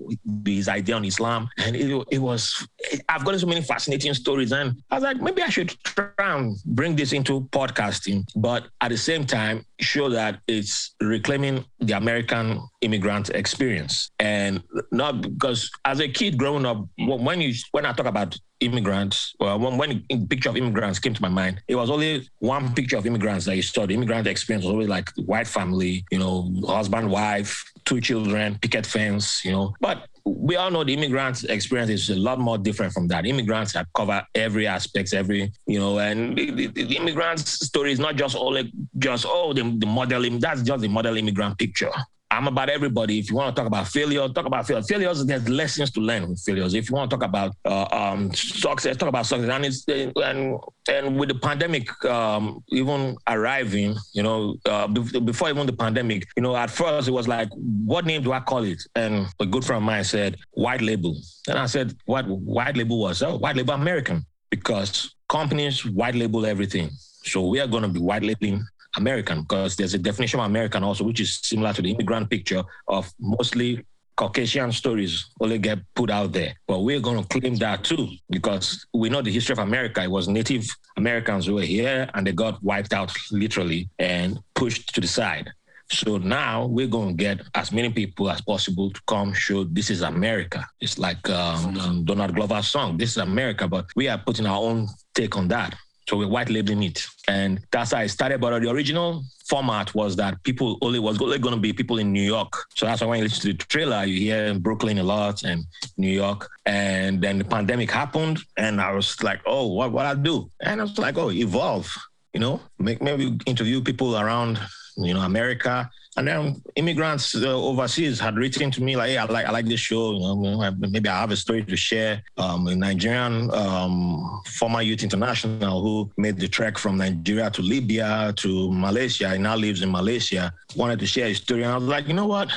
his 0.46 0.68
idea 0.68 0.96
on 0.96 1.06
Islam, 1.06 1.50
and 1.58 1.76
it, 1.76 2.06
it 2.12 2.20
was. 2.20 2.68
I've 3.10 3.26
gotten 3.26 3.40
so 3.40 3.48
many 3.48 3.62
fascinating 3.62 4.14
stories, 4.14 4.52
and 4.52 4.82
I 4.92 4.96
was 4.96 5.04
like, 5.04 5.18
maybe 5.18 5.42
I 5.42 5.50
should 5.50 5.70
try 5.84 6.10
and 6.20 6.58
bring 6.66 6.96
this 6.96 7.12
into 7.14 7.42
podcasting, 7.52 8.26
but 8.36 8.68
at 8.82 8.90
the 8.90 8.98
same 8.98 9.26
time, 9.26 9.66
show 9.80 10.10
that 10.10 10.40
it's 10.48 10.96
reclaiming 11.02 11.66
the 11.80 11.98
American 11.98 12.62
immigrant 12.82 13.30
experience. 13.30 14.12
And 14.20 14.64
not 14.92 15.22
because 15.22 15.70
as 15.86 16.00
a 16.00 16.08
kid 16.08 16.38
growing 16.38 16.66
up, 16.66 16.86
when 16.98 17.42
you 17.42 17.54
when 17.72 17.86
I 17.86 17.94
talk 17.94 18.06
about 18.06 18.38
immigrants, 18.60 19.36
well, 19.40 19.60
when, 19.60 19.78
when 19.78 20.04
the 20.10 20.26
picture 20.26 20.50
of 20.50 20.58
immigrants 20.58 21.00
came 21.00 21.14
to 21.14 21.22
my 21.22 21.30
mind, 21.30 21.62
it 21.68 21.76
was 21.76 21.90
only 21.90 22.28
one 22.40 22.74
picture 22.74 22.98
of 22.98 23.06
immigrants 23.06 23.46
that 23.46 23.56
you 23.56 23.62
saw. 23.62 23.86
The 23.86 23.94
immigrant 23.94 24.28
experience 24.28 24.66
was 24.66 24.72
always 24.72 24.88
like 24.88 25.10
white 25.16 25.48
family, 25.48 26.06
you 26.12 26.20
know, 26.20 26.52
husband, 26.66 27.10
wife, 27.10 27.64
two 27.86 28.02
children, 28.02 28.58
picket 28.62 28.86
fence, 28.86 29.44
you 29.46 29.52
know. 29.52 29.74
But 29.80 30.08
we 30.28 30.56
all 30.56 30.72
know 30.72 30.84
the 30.84 30.94
immigrant 30.94 31.44
experience 31.46 31.90
is 31.90 32.10
a 32.10 32.16
lot 32.16 32.40
more 32.40 32.58
different 32.58 32.94
from 32.94 33.08
that. 33.08 33.26
Immigrants 33.26 33.74
have 33.74 33.88
covered 33.94 34.24
every 34.36 34.68
aspect, 34.68 35.14
every, 35.14 35.52
you 35.66 35.80
know, 35.80 36.00
and 36.00 36.38
the, 36.38 36.52
the, 36.52 36.68
the 36.68 36.98
immigrants 36.98 37.66
story 37.66 37.92
is 37.92 38.00
not 38.00 38.16
just 38.16 38.36
all 38.36 38.48
only 38.48 38.72
just, 38.98 39.26
oh, 39.28 39.54
the, 39.54 39.64
the 39.78 39.86
model, 39.86 40.40
that's 40.40 40.62
just 40.62 40.82
the 40.82 40.88
model 40.88 41.18
immigrant 41.18 41.58
picture. 41.58 41.92
I'm 42.30 42.48
about 42.48 42.70
everybody. 42.70 43.20
If 43.20 43.30
you 43.30 43.38
want 43.38 43.56
to 43.56 43.60
talk 43.60 43.68
about 43.68 43.88
failure, 43.88 44.28
talk 44.28 44.46
about 44.46 44.68
failure. 44.68 44.84
Failures, 44.84 45.26
there's 45.26 45.48
lessons 45.48 45.92
to 45.92 46.02
learn 46.02 46.28
with 46.30 46.42
failures. 46.42 46.74
If 46.74 46.90
you 46.90 46.96
want 46.96 47.10
to 47.10 47.18
talk 47.18 47.26
about 47.26 47.56
uh, 47.64 47.88
um, 47.92 48.34
success, 48.34 48.98
talk 48.98 49.10
about 49.10 49.26
success. 49.26 49.50
And 49.50 49.66
it's 49.66 49.86
and 49.88 50.60
and 50.90 51.18
with 51.18 51.30
the 51.30 51.36
pandemic 51.36 51.88
um, 52.06 52.64
even 52.70 53.16
arriving, 53.28 53.96
you 54.14 54.24
know, 54.24 54.56
uh, 54.66 54.88
before 54.88 55.50
even 55.50 55.66
the 55.66 55.74
pandemic, 55.74 56.28
you 56.36 56.44
know, 56.44 56.56
at 56.56 56.70
first 56.70 57.08
it 57.08 57.12
was 57.12 57.28
like, 57.28 57.50
what 57.86 58.06
name 58.06 58.24
do 58.24 58.34
I 58.34 58.42
call 58.42 58.64
it? 58.64 58.82
And 58.96 59.28
a 59.40 59.46
good 59.46 59.64
friend 59.64 59.82
of 59.82 59.88
mine 59.88 60.04
said, 60.04 60.36
white 60.52 60.82
label. 60.82 61.16
And 61.48 61.58
I 61.58 61.66
said, 61.66 61.96
what 62.06 62.28
white 62.28 62.76
label 62.76 63.00
was? 63.00 63.24
Oh, 63.24 63.38
white 63.38 63.56
label 63.56 63.74
American, 63.74 64.26
because 64.50 65.16
companies 65.30 65.86
white 65.86 66.16
label 66.16 66.46
everything. 66.46 66.90
So 67.24 67.48
we 67.48 67.60
are 67.62 67.68
going 67.68 67.84
to 67.84 67.90
be 67.90 68.00
white 68.00 68.24
labeling 68.24 68.66
American 68.98 69.42
because 69.42 69.76
there's 69.76 69.94
a 69.94 69.98
definition 69.98 70.40
of 70.40 70.46
American 70.46 70.84
also, 70.84 71.04
which 71.04 71.22
is 71.22 71.40
similar 71.44 71.74
to 71.74 71.82
the 71.82 71.92
immigrant 71.92 72.30
picture 72.30 72.64
of 72.88 73.12
mostly 73.20 73.86
Caucasian 74.18 74.72
stories 74.72 75.30
only 75.40 75.60
get 75.60 75.80
put 75.94 76.10
out 76.10 76.34
there. 76.34 76.56
But 76.68 76.80
we're 76.80 77.00
going 77.00 77.24
to 77.24 77.40
claim 77.40 77.56
that 77.58 77.84
too 77.84 78.10
because 78.30 78.86
we 78.94 79.10
know 79.10 79.22
the 79.22 79.32
history 79.32 79.54
of 79.54 79.60
America. 79.60 80.02
It 80.02 80.10
was 80.10 80.28
Native 80.28 80.66
Americans 80.98 81.46
who 81.46 81.56
were 81.56 81.62
here 81.62 82.10
and 82.16 82.26
they 82.26 82.32
got 82.32 82.62
wiped 82.64 82.94
out 82.94 83.14
literally 83.32 83.90
and 84.00 84.40
pushed 84.56 84.94
to 84.96 85.02
the 85.02 85.08
side. 85.08 85.52
So 85.90 86.18
now 86.18 86.66
we're 86.66 86.88
going 86.88 87.16
to 87.16 87.24
get 87.24 87.42
as 87.56 87.72
many 87.72 87.90
people 87.92 88.30
as 88.30 88.42
possible 88.42 88.92
to 88.92 89.02
come 89.08 89.34
show 89.34 89.64
this 89.64 89.90
is 89.90 90.02
America. 90.02 90.66
It's 90.82 90.98
like 90.98 91.30
um, 91.30 91.78
um, 91.78 92.04
Donald 92.04 92.36
Glover's 92.36 92.68
song, 92.68 92.98
This 92.98 93.12
is 93.12 93.18
America, 93.18 93.68
but 93.68 93.86
we 93.96 94.10
are 94.10 94.18
putting 94.18 94.48
our 94.48 94.58
own 94.58 94.88
take 95.14 95.38
on 95.38 95.48
that. 95.50 95.76
So 96.08 96.18
we're 96.18 96.28
white 96.28 96.50
labeling 96.50 96.84
it. 96.84 97.06
And 97.28 97.60
that's 97.72 97.92
how 97.92 98.00
I 98.00 98.08
started. 98.08 98.40
But 98.40 98.62
the 98.62 98.70
original 98.70 99.24
format 99.48 99.94
was 99.94 100.16
that 100.16 100.42
people 100.44 100.78
only 100.82 101.00
was 101.00 101.22
only 101.22 101.38
going 101.40 101.56
to 101.56 101.60
be 101.62 101.74
people 101.74 101.98
in 101.98 102.14
New 102.14 102.24
York. 102.24 102.54
So 102.76 102.86
that's 102.86 103.02
why 103.02 103.08
when 103.08 103.20
you 103.20 103.26
listen 103.26 103.52
to 103.52 103.58
the 103.58 103.66
trailer, 103.66 104.06
you 104.06 104.20
hear 104.20 104.54
Brooklyn 104.58 105.00
a 105.00 105.04
lot 105.04 105.44
and 105.44 105.66
New 105.98 106.12
York. 106.12 106.50
And 106.66 107.22
then 107.22 107.38
the 107.38 107.44
pandemic 107.44 107.92
happened. 107.92 108.40
And 108.58 108.80
I 108.80 108.92
was 108.94 109.22
like, 109.22 109.42
oh, 109.46 109.68
what 109.68 109.92
what 109.92 110.06
I 110.06 110.16
do? 110.16 110.50
And 110.62 110.80
I 110.80 110.84
was 110.84 110.98
like, 110.98 111.18
oh, 111.18 111.30
evolve, 111.32 111.94
you 112.34 112.40
know, 112.40 112.62
make 112.80 113.02
maybe 113.02 113.38
interview 113.46 113.82
people 113.82 114.18
around, 114.18 114.60
you 114.96 115.14
know, 115.14 115.22
America 115.22 115.90
and 116.18 116.28
then 116.28 116.62
immigrants 116.76 117.36
uh, 117.36 117.48
overseas 117.48 118.20
had 118.20 118.36
written 118.36 118.72
to 118.72 118.82
me 118.82 118.96
like, 118.96 119.10
"Hey, 119.10 119.18
I 119.18 119.26
like 119.26 119.46
I 119.46 119.52
like 119.52 119.66
this 119.66 119.80
show. 119.80 120.14
You 120.14 120.20
know, 120.20 120.72
maybe 120.80 121.08
I 121.08 121.20
have 121.22 121.32
a 121.32 121.36
story 121.36 121.64
to 121.64 121.78
share." 121.78 122.24
Um, 122.38 122.68
a 122.68 122.76
Nigerian 122.76 123.52
um, 123.52 124.42
former 124.46 124.82
youth 124.82 125.04
international 125.04 125.82
who 125.82 126.12
made 126.18 126.38
the 126.38 126.48
trek 126.48 126.78
from 126.80 126.98
Nigeria 126.98 127.52
to 127.52 127.62
Libya 127.62 128.34
to 128.38 128.72
Malaysia. 128.72 129.30
He 129.30 129.38
now 129.38 129.56
lives 129.56 129.84
in 129.84 129.92
Malaysia. 129.92 130.52
Wanted 130.76 131.00
to 131.00 131.06
share 131.06 131.28
his 131.28 131.38
story, 131.38 131.64
and 131.64 131.72
I 131.72 131.78
was 131.78 131.88
like, 131.88 132.08
you 132.08 132.16
know 132.16 132.28
what? 132.28 132.50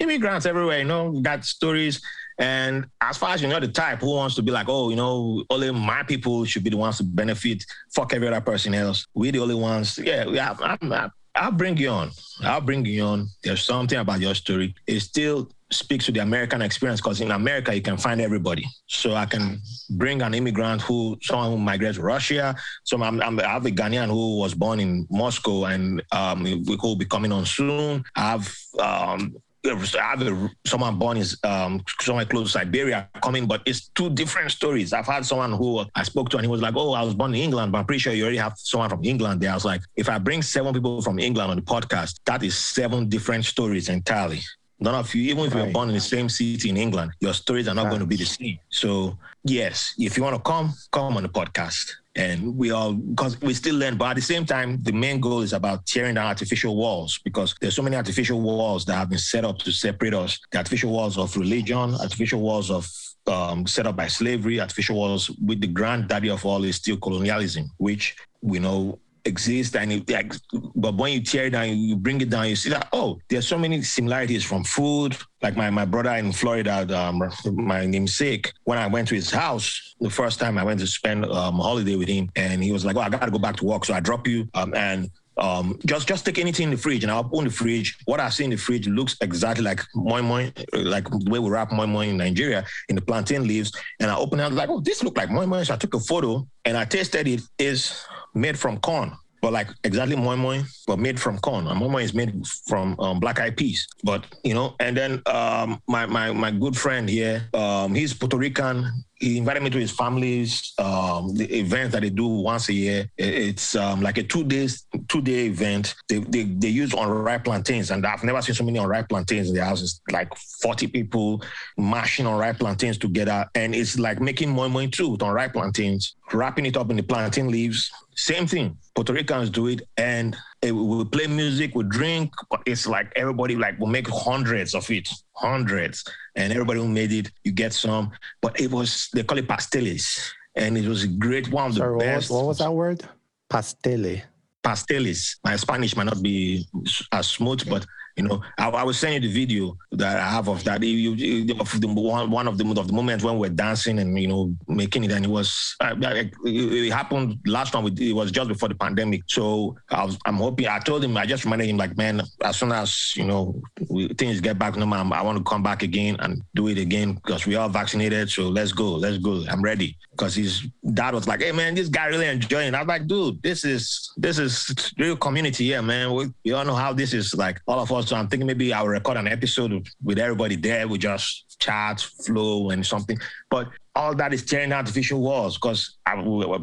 Immigrants 0.00 0.44
everywhere, 0.44 0.78
you 0.78 0.84
know, 0.84 1.12
got 1.20 1.44
stories. 1.44 2.02
And 2.40 2.86
as 3.00 3.18
far 3.18 3.30
as 3.34 3.42
you 3.42 3.48
know, 3.48 3.58
the 3.58 3.68
type 3.68 4.00
who 4.00 4.14
wants 4.14 4.36
to 4.36 4.42
be 4.42 4.52
like, 4.52 4.68
oh, 4.68 4.90
you 4.90 4.96
know, 4.96 5.44
only 5.50 5.72
my 5.72 6.04
people 6.04 6.44
should 6.44 6.62
be 6.62 6.70
the 6.70 6.76
ones 6.76 6.98
to 6.98 7.04
benefit. 7.04 7.64
Fuck 7.92 8.14
every 8.14 8.28
other 8.28 8.40
person 8.40 8.74
else. 8.74 9.06
We're 9.12 9.32
the 9.32 9.40
only 9.40 9.56
ones. 9.56 9.98
Yeah, 9.98 10.24
yeah. 10.26 10.54
I'm, 10.60 10.92
I'm, 10.92 11.10
I'll 11.38 11.52
bring 11.52 11.76
you 11.76 11.90
on. 11.90 12.10
I'll 12.42 12.60
bring 12.60 12.84
you 12.84 13.04
on. 13.04 13.28
There's 13.42 13.62
something 13.62 13.98
about 13.98 14.20
your 14.20 14.34
story. 14.34 14.74
It 14.86 15.00
still 15.00 15.48
speaks 15.70 16.06
to 16.06 16.12
the 16.12 16.20
American 16.20 16.62
experience 16.62 17.00
because 17.00 17.20
in 17.20 17.30
America 17.30 17.74
you 17.74 17.82
can 17.82 17.96
find 17.96 18.20
everybody. 18.20 18.64
So 18.86 19.14
I 19.14 19.26
can 19.26 19.60
bring 19.90 20.22
an 20.22 20.34
immigrant 20.34 20.82
who 20.82 21.18
someone 21.22 21.50
who 21.50 21.58
migrates 21.58 21.96
to 21.96 22.02
Russia. 22.02 22.56
So 22.84 23.00
I'm, 23.02 23.20
I'm, 23.22 23.38
i 23.40 23.46
have 23.46 23.66
a 23.66 23.70
Ghanaian 23.70 24.08
who 24.08 24.38
was 24.38 24.54
born 24.54 24.80
in 24.80 25.06
Moscow 25.10 25.66
and 25.66 26.02
um, 26.12 26.42
we 26.42 26.76
will 26.76 26.96
be 26.96 27.04
coming 27.04 27.32
on 27.32 27.44
soon. 27.44 28.04
I 28.16 28.30
have 28.30 28.56
um, 28.80 29.36
I 29.66 29.70
have 29.70 30.50
someone 30.66 30.98
born 30.98 31.16
is 31.16 31.38
um, 31.44 31.82
somewhere 32.00 32.24
close 32.24 32.52
to 32.52 32.58
Siberia 32.58 33.08
coming, 33.22 33.46
but 33.46 33.62
it's 33.66 33.88
two 33.88 34.08
different 34.10 34.50
stories. 34.50 34.92
I've 34.92 35.06
had 35.06 35.26
someone 35.26 35.52
who 35.52 35.84
I 35.94 36.04
spoke 36.04 36.28
to 36.30 36.36
and 36.36 36.46
he 36.46 36.50
was 36.50 36.62
like, 36.62 36.74
"Oh, 36.76 36.92
I 36.92 37.02
was 37.02 37.14
born 37.14 37.34
in 37.34 37.40
England, 37.40 37.72
but 37.72 37.78
I'm 37.78 37.84
pretty 37.84 37.98
sure 37.98 38.12
you 38.12 38.22
already 38.22 38.38
have 38.38 38.54
someone 38.56 38.88
from 38.88 39.04
England 39.04 39.40
there." 39.40 39.50
I 39.50 39.54
was 39.54 39.64
like, 39.64 39.82
"If 39.96 40.08
I 40.08 40.18
bring 40.18 40.42
seven 40.42 40.72
people 40.72 41.02
from 41.02 41.18
England 41.18 41.50
on 41.50 41.56
the 41.56 41.62
podcast, 41.62 42.20
that 42.26 42.42
is 42.42 42.56
seven 42.56 43.08
different 43.08 43.44
stories 43.44 43.88
entirely." 43.88 44.40
None 44.80 44.94
of 44.94 45.12
you, 45.12 45.22
even 45.22 45.46
if 45.46 45.54
right. 45.54 45.64
you're 45.64 45.72
born 45.72 45.88
in 45.88 45.94
the 45.96 46.00
same 46.00 46.28
city 46.28 46.68
in 46.68 46.76
England, 46.76 47.10
your 47.20 47.34
stories 47.34 47.66
are 47.66 47.74
not 47.74 47.84
right. 47.84 47.90
going 47.90 48.00
to 48.00 48.06
be 48.06 48.14
the 48.14 48.24
same. 48.24 48.60
So, 48.70 49.18
yes, 49.42 49.92
if 49.98 50.16
you 50.16 50.22
want 50.22 50.36
to 50.36 50.42
come, 50.42 50.72
come 50.92 51.16
on 51.16 51.24
the 51.24 51.28
podcast 51.28 51.90
and 52.18 52.56
we 52.56 52.72
all 52.72 52.92
because 52.92 53.40
we 53.40 53.54
still 53.54 53.76
learn 53.76 53.96
but 53.96 54.10
at 54.10 54.16
the 54.16 54.22
same 54.22 54.44
time 54.44 54.78
the 54.82 54.92
main 54.92 55.20
goal 55.20 55.40
is 55.40 55.52
about 55.52 55.86
tearing 55.86 56.16
down 56.16 56.26
artificial 56.26 56.76
walls 56.76 57.20
because 57.24 57.54
there's 57.60 57.76
so 57.76 57.82
many 57.82 57.96
artificial 57.96 58.40
walls 58.40 58.84
that 58.84 58.94
have 58.94 59.08
been 59.08 59.18
set 59.18 59.44
up 59.44 59.58
to 59.58 59.70
separate 59.70 60.14
us. 60.14 60.38
The 60.50 60.58
artificial 60.58 60.90
walls 60.90 61.16
of 61.16 61.36
religion 61.36 61.94
artificial 61.94 62.40
walls 62.40 62.70
of 62.70 62.86
um, 63.28 63.66
set 63.66 63.86
up 63.86 63.96
by 63.96 64.08
slavery 64.08 64.60
artificial 64.60 64.96
walls 64.96 65.30
with 65.30 65.60
the 65.60 65.66
granddaddy 65.68 66.30
of 66.30 66.44
all 66.44 66.64
is 66.64 66.76
still 66.76 66.96
colonialism 66.96 67.70
which 67.76 68.16
we 68.42 68.58
know 68.58 68.98
exists 69.24 69.74
and 69.76 69.92
it, 69.92 70.10
like, 70.10 70.32
but 70.74 70.94
when 70.94 71.12
you 71.12 71.20
tear 71.20 71.46
it 71.46 71.50
down 71.50 71.68
you 71.76 71.96
bring 71.96 72.20
it 72.20 72.30
down 72.30 72.48
you 72.48 72.56
see 72.56 72.70
that 72.70 72.88
oh 72.92 73.18
there's 73.28 73.46
so 73.46 73.58
many 73.58 73.82
similarities 73.82 74.44
from 74.44 74.64
food. 74.64 75.16
Like 75.40 75.56
my, 75.56 75.70
my 75.70 75.84
brother 75.84 76.10
in 76.10 76.32
florida 76.32 76.86
um, 76.98 77.22
my 77.54 77.86
namesake 77.86 78.52
when 78.64 78.78
i 78.78 78.86
went 78.86 79.06
to 79.08 79.14
his 79.14 79.30
house 79.30 79.94
the 80.00 80.10
first 80.10 80.40
time 80.40 80.58
i 80.58 80.64
went 80.64 80.80
to 80.80 80.86
spend 80.86 81.24
um, 81.26 81.54
holiday 81.54 81.94
with 81.94 82.08
him 82.08 82.28
and 82.34 82.62
he 82.62 82.72
was 82.72 82.84
like 82.84 82.96
oh 82.96 83.00
i 83.00 83.08
gotta 83.08 83.30
go 83.30 83.38
back 83.38 83.56
to 83.56 83.64
work 83.64 83.84
so 83.84 83.94
i 83.94 84.00
drop 84.00 84.26
you. 84.26 84.48
Um, 84.54 84.74
and 84.74 85.10
um, 85.38 85.78
just 85.86 86.08
just 86.08 86.24
take 86.24 86.38
anything 86.38 86.64
in 86.64 86.70
the 86.70 86.76
fridge 86.76 87.02
and 87.04 87.10
I'll 87.10 87.20
open 87.20 87.44
the 87.44 87.50
fridge. 87.50 87.96
What 88.04 88.20
I 88.20 88.28
see 88.30 88.44
in 88.44 88.50
the 88.50 88.56
fridge 88.56 88.86
looks 88.88 89.16
exactly 89.20 89.64
like 89.64 89.82
moi 89.94 90.20
moi, 90.20 90.50
like 90.72 91.08
the 91.08 91.30
way 91.30 91.38
we 91.38 91.48
wrap 91.48 91.72
moi 91.72 91.86
moi 91.86 92.02
in 92.02 92.16
Nigeria 92.16 92.64
in 92.88 92.96
the 92.96 93.02
plantain 93.02 93.46
leaves. 93.46 93.72
And 94.00 94.10
I 94.10 94.16
open 94.16 94.40
it, 94.40 94.44
I 94.44 94.48
was 94.48 94.56
like, 94.56 94.68
oh, 94.68 94.80
this 94.80 95.02
look 95.02 95.16
like 95.16 95.30
moi 95.30 95.46
moi. 95.46 95.62
So 95.62 95.74
I 95.74 95.76
took 95.76 95.94
a 95.94 96.00
photo 96.00 96.46
and 96.64 96.76
I 96.76 96.84
tasted 96.84 97.26
it. 97.28 97.40
Is 97.58 98.04
made 98.34 98.58
from 98.58 98.78
corn, 98.78 99.12
but 99.42 99.52
like 99.52 99.68
exactly 99.84 100.16
moi 100.16 100.36
moi, 100.36 100.62
but 100.86 100.98
made 100.98 101.18
from 101.20 101.38
corn. 101.38 101.66
And 101.66 101.78
moi 101.78 101.88
moi 101.88 101.98
is 102.00 102.14
made 102.14 102.46
from 102.66 102.98
um, 102.98 103.20
black 103.20 103.40
eyed 103.40 103.56
peas. 103.56 103.86
But 104.04 104.24
you 104.44 104.54
know, 104.54 104.74
and 104.80 104.96
then 104.96 105.22
um, 105.26 105.80
my 105.88 106.06
my 106.06 106.32
my 106.32 106.50
good 106.50 106.76
friend 106.76 107.08
here, 107.08 107.48
um, 107.54 107.94
he's 107.94 108.14
Puerto 108.14 108.36
Rican 108.36 109.04
he 109.20 109.38
invited 109.38 109.62
me 109.62 109.70
to 109.70 109.78
his 109.78 109.90
family's 109.90 110.72
um, 110.78 111.32
event 111.38 111.92
that 111.92 112.02
they 112.02 112.10
do 112.10 112.26
once 112.26 112.68
a 112.68 112.72
year. 112.72 113.10
It's 113.16 113.74
um, 113.74 114.00
like 114.00 114.18
a 114.18 114.22
two 114.22 114.44
days 114.44 114.86
two 115.08 115.20
day 115.20 115.46
event. 115.46 115.94
They, 116.08 116.18
they 116.18 116.44
they 116.44 116.68
use 116.68 116.94
unripe 116.94 117.44
plantains, 117.44 117.90
and 117.90 118.06
I've 118.06 118.22
never 118.22 118.40
seen 118.42 118.54
so 118.54 118.64
many 118.64 118.78
unripe 118.78 119.08
plantains 119.08 119.48
in 119.48 119.54
the 119.54 119.64
houses. 119.64 120.00
Like 120.10 120.28
forty 120.62 120.86
people 120.86 121.42
mashing 121.76 122.26
unripe 122.26 122.58
plantains 122.58 122.98
together, 122.98 123.48
and 123.54 123.74
it's 123.74 123.98
like 123.98 124.20
making 124.20 124.50
moi 124.50 124.68
moi 124.68 124.86
too 124.86 125.10
with 125.10 125.22
unripe 125.22 125.52
plantains, 125.52 126.14
wrapping 126.32 126.66
it 126.66 126.76
up 126.76 126.90
in 126.90 126.96
the 126.96 127.02
plantain 127.02 127.48
leaves. 127.48 127.90
Same 128.16 128.46
thing. 128.46 128.76
Puerto 128.94 129.12
Ricans 129.12 129.50
do 129.50 129.68
it, 129.68 129.82
and 129.96 130.36
eh, 130.62 130.70
we 130.70 130.82
will 130.82 131.04
play 131.04 131.26
music, 131.26 131.74
we 131.74 131.84
drink, 131.84 132.32
but 132.50 132.60
it's 132.66 132.86
like 132.86 133.12
everybody 133.16 133.54
like 133.56 133.78
will 133.78 133.86
make 133.86 134.08
hundreds 134.08 134.74
of 134.74 134.90
it, 134.90 135.08
hundreds, 135.32 136.04
and 136.36 136.52
everybody 136.52 136.80
who 136.80 136.88
made 136.88 137.12
it, 137.12 137.30
you 137.44 137.52
get 137.52 137.72
some. 137.72 138.10
But 138.42 138.60
it 138.60 138.70
was 138.70 139.08
they 139.14 139.22
call 139.22 139.38
it 139.38 139.46
pasteles, 139.48 140.30
and 140.56 140.76
it 140.76 140.86
was 140.88 141.04
a 141.04 141.08
great 141.08 141.50
one 141.50 141.66
of 141.66 141.74
the 141.74 141.80
Sorry, 141.80 141.98
best. 141.98 142.30
What 142.30 142.36
was, 142.36 142.42
what 142.42 142.48
was 142.48 142.58
that 142.58 142.72
word? 142.72 143.04
Pastele. 143.50 144.22
pasteles. 144.62 145.36
My 145.44 145.56
Spanish 145.56 145.96
might 145.96 146.06
not 146.06 146.22
be 146.22 146.66
as 147.12 147.28
smooth, 147.28 147.68
but 147.70 147.86
you 148.18 148.24
know, 148.24 148.42
I, 148.58 148.68
I 148.68 148.82
was 148.82 148.98
sending 148.98 149.22
you 149.22 149.28
the 149.28 149.34
video 149.34 149.78
that 149.92 150.16
I 150.16 150.28
have 150.28 150.48
of 150.48 150.64
that. 150.64 150.82
You, 150.82 151.12
you, 151.12 151.54
of 151.58 151.80
the, 151.80 151.86
one, 151.86 152.30
one 152.30 152.48
of 152.48 152.58
the 152.58 152.68
of 152.68 152.88
the 152.88 152.92
moments 152.92 153.24
when 153.24 153.38
we're 153.38 153.48
dancing 153.48 154.00
and 154.00 154.18
you 154.18 154.26
know 154.26 154.54
making 154.66 155.04
it, 155.04 155.12
and 155.12 155.24
it 155.24 155.28
was 155.28 155.76
uh, 155.80 155.94
it, 156.00 156.34
it, 156.44 156.92
happened 156.92 157.38
last 157.46 157.72
time. 157.72 157.86
It 157.86 158.12
was 158.12 158.32
just 158.32 158.48
before 158.48 158.68
the 158.68 158.74
pandemic, 158.74 159.22
so 159.26 159.76
I 159.90 160.04
was, 160.04 160.18
I'm 160.26 160.36
hoping. 160.36 160.66
I 160.66 160.80
told 160.80 161.04
him, 161.04 161.16
I 161.16 161.26
just 161.26 161.44
reminded 161.44 161.68
him, 161.68 161.76
like, 161.76 161.96
man, 161.96 162.22
as 162.42 162.56
soon 162.56 162.72
as 162.72 163.12
you 163.14 163.24
know 163.24 163.62
we, 163.88 164.08
things 164.08 164.40
get 164.40 164.58
back 164.58 164.76
normal, 164.76 165.14
I 165.14 165.22
want 165.22 165.38
to 165.38 165.44
come 165.44 165.62
back 165.62 165.84
again 165.84 166.16
and 166.18 166.42
do 166.56 166.66
it 166.66 166.78
again 166.78 167.14
because 167.14 167.46
we 167.46 167.54
are 167.54 167.68
vaccinated. 167.68 168.30
So 168.30 168.48
let's 168.48 168.72
go, 168.72 168.94
let's 168.94 169.18
go. 169.18 169.44
I'm 169.48 169.62
ready 169.62 169.96
because 170.10 170.34
his 170.34 170.66
dad 170.92 171.14
was 171.14 171.28
like, 171.28 171.40
hey 171.40 171.52
man, 171.52 171.76
this 171.76 171.88
guy 171.88 172.06
really 172.06 172.26
enjoying. 172.26 172.74
I 172.74 172.80
was 172.80 172.88
like, 172.88 173.06
dude, 173.06 173.40
this 173.42 173.64
is 173.64 174.12
this 174.16 174.38
is 174.38 174.92
real 174.98 175.16
community 175.16 175.66
here, 175.66 175.82
man. 175.82 176.12
We, 176.12 176.32
we 176.44 176.52
all 176.52 176.64
know 176.64 176.74
how 176.74 176.92
this 176.92 177.14
is 177.14 177.34
like 177.36 177.60
all 177.68 177.78
of 177.78 177.92
us 177.92 178.07
so 178.08 178.16
I'm 178.16 178.28
thinking 178.28 178.46
maybe 178.46 178.72
I'll 178.72 178.88
record 178.88 179.18
an 179.18 179.28
episode 179.28 179.88
with 180.02 180.18
everybody 180.18 180.56
there. 180.56 180.88
We 180.88 180.98
just 180.98 181.60
chat, 181.60 182.00
flow, 182.00 182.70
and 182.70 182.84
something. 182.84 183.18
But 183.50 183.68
all 183.94 184.14
that 184.14 184.32
is 184.32 184.44
tearing 184.44 184.72
artificial 184.72 185.20
walls 185.20 185.56
because 185.56 185.97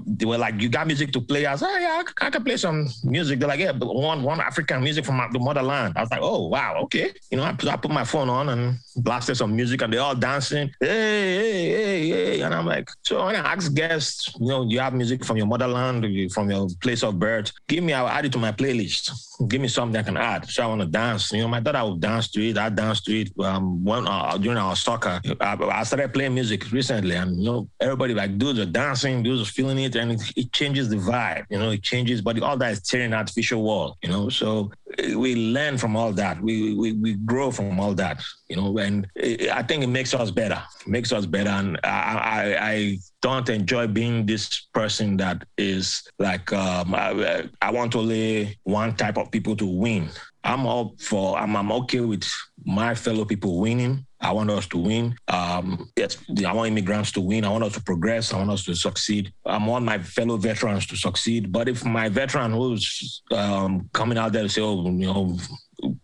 they 0.06 0.26
were 0.26 0.38
like, 0.38 0.62
"You 0.62 0.70
got 0.70 0.88
music 0.88 1.12
to 1.14 1.22
play?" 1.22 1.46
I 1.46 1.54
was 1.54 1.62
like, 1.62 1.72
oh, 1.76 1.80
"Yeah, 1.80 2.04
I, 2.04 2.28
I, 2.28 2.30
can 2.30 2.44
play 2.44 2.58
some 2.58 2.88
music." 3.04 3.40
They're 3.40 3.48
like, 3.48 3.60
"Yeah, 3.60 3.74
but 3.74 3.94
one 3.94 4.24
one 4.24 4.40
African 4.40 4.84
music 4.84 5.06
from 5.06 5.18
the 5.32 5.40
motherland." 5.40 5.94
I 5.96 6.02
was 6.02 6.12
like, 6.12 6.22
"Oh 6.22 6.48
wow, 6.48 6.82
okay." 6.84 7.14
You 7.32 7.38
know, 7.38 7.44
I, 7.44 7.56
I 7.70 7.78
put 7.78 7.92
my 7.92 8.04
phone 8.04 8.30
on 8.30 8.50
and 8.50 8.78
blasted 8.96 9.38
some 9.38 9.56
music, 9.56 9.82
and 9.82 9.92
they're 9.92 10.02
all 10.02 10.16
dancing, 10.16 10.72
"Hey, 10.80 10.88
hey, 10.88 11.70
hey, 11.70 12.10
hey!" 12.10 12.42
And 12.42 12.54
I'm 12.54 12.66
like, 12.66 12.90
so 13.04 13.26
when 13.26 13.36
I 13.36 13.54
ask 13.54 13.74
guests, 13.74 14.34
you 14.40 14.48
know, 14.48 14.64
you 14.64 14.80
have 14.80 14.94
music 14.94 15.26
from 15.26 15.38
your 15.38 15.48
motherland, 15.48 16.06
from 16.32 16.50
your 16.50 16.68
place 16.82 17.04
of 17.04 17.20
birth? 17.20 17.52
Give 17.68 17.84
me, 17.84 17.94
I'll 17.94 18.08
add 18.08 18.26
it 18.26 18.32
to 18.34 18.38
my 18.38 18.52
playlist. 18.52 19.12
Give 19.48 19.62
me 19.62 19.68
something 19.68 20.00
I 20.00 20.04
can 20.04 20.18
add. 20.18 20.50
So 20.50 20.64
I 20.64 20.68
want 20.68 20.82
to 20.82 20.88
dance. 20.88 21.32
You 21.32 21.42
know, 21.42 21.48
my 21.48 21.60
daughter 21.60 21.84
would 21.90 22.00
dance 22.00 22.30
to 22.32 22.50
it. 22.50 22.58
I 22.58 22.70
dance 22.70 23.02
to 23.02 23.22
it. 23.22 23.32
Um, 23.40 23.84
when 23.84 24.08
uh, 24.08 24.38
during 24.38 24.58
our 24.58 24.76
soccer, 24.76 25.20
I, 25.42 25.56
I 25.56 25.84
started 25.84 26.14
playing 26.14 26.34
music 26.34 26.72
recently 26.72 27.16
and 27.16 27.38
you 27.38 27.46
know, 27.46 27.70
everybody 27.80 28.14
like 28.14 28.38
dudes 28.38 28.60
are 28.60 28.66
dancing, 28.66 29.24
dudes 29.24 29.35
are 29.42 29.52
feeling 29.52 29.80
it, 29.80 29.96
and 29.96 30.14
it, 30.14 30.22
it 30.36 30.52
changes 30.52 30.90
the 30.90 30.98
vibe. 30.98 31.46
You 31.50 31.60
know, 31.60 31.72
it 31.72 31.84
changes, 31.84 32.22
but 32.22 32.42
all 32.42 32.58
that 32.58 32.72
is 32.72 32.82
tearing 32.82 33.14
artificial 33.14 33.64
wall. 33.64 33.98
You 34.02 34.10
know, 34.10 34.30
so 34.30 34.72
eh, 34.98 35.16
we 35.16 35.36
learn 35.36 35.78
from 35.78 35.96
all 35.96 36.12
that. 36.14 36.42
We 36.42 36.74
we, 36.76 36.94
we 36.94 37.14
grow 37.14 37.52
from 37.52 37.80
all 37.80 37.94
that. 37.96 38.22
You 38.50 38.58
know, 38.58 38.78
and 38.78 39.08
it, 39.16 39.50
I 39.50 39.64
think 39.64 39.84
it 39.84 39.88
makes 39.88 40.14
us 40.14 40.32
better. 40.32 40.62
It 40.82 40.88
makes 40.88 41.12
us 41.12 41.26
better, 41.26 41.50
and 41.50 41.80
I, 41.84 41.90
I, 41.90 42.72
I 42.72 42.98
don't 43.22 43.50
enjoy 43.50 43.88
being 43.88 44.26
this 44.26 44.68
person 44.74 45.18
that 45.18 45.46
is 45.58 46.04
like 46.20 46.52
um, 46.54 46.94
I, 46.94 47.50
I 47.62 47.72
want 47.72 47.96
only 47.96 48.58
one 48.64 48.96
type 48.96 49.18
of 49.18 49.32
people 49.32 49.56
to 49.58 49.66
win. 49.66 50.10
I'm 50.44 50.66
all 50.66 50.96
for. 51.00 51.38
I'm, 51.38 51.56
I'm 51.56 51.72
okay 51.72 52.02
with 52.02 52.26
my 52.66 52.94
fellow 52.94 53.26
people 53.26 53.60
winning 53.60 54.06
I 54.26 54.32
want 54.32 54.50
us 54.50 54.66
to 54.68 54.80
win. 54.80 55.16
Um, 55.28 55.92
yes, 55.96 56.18
I 56.44 56.52
want 56.52 56.72
immigrants 56.72 57.12
to 57.12 57.22
win. 57.22 57.46
I 57.46 57.50
want 57.50 57.64
us 57.64 57.74
to 57.74 57.82
progress. 57.82 58.34
I 58.34 58.38
want 58.40 58.50
us 58.50 58.66
to 58.66 58.74
succeed. 58.74 59.32
I 59.46 59.64
want 59.64 59.86
my 59.86 60.00
fellow 60.00 60.36
veterans 60.38 60.88
to 60.88 60.98
succeed. 60.98 61.52
But 61.52 61.70
if 61.70 61.86
my 61.86 62.10
veteran 62.10 62.52
who's 62.52 63.22
um, 63.32 63.88
coming 63.94 64.18
out 64.18 64.32
there 64.34 64.42
to 64.42 64.50
say, 64.50 64.64
oh, 64.64 64.84
you 64.84 65.06
know, 65.06 65.38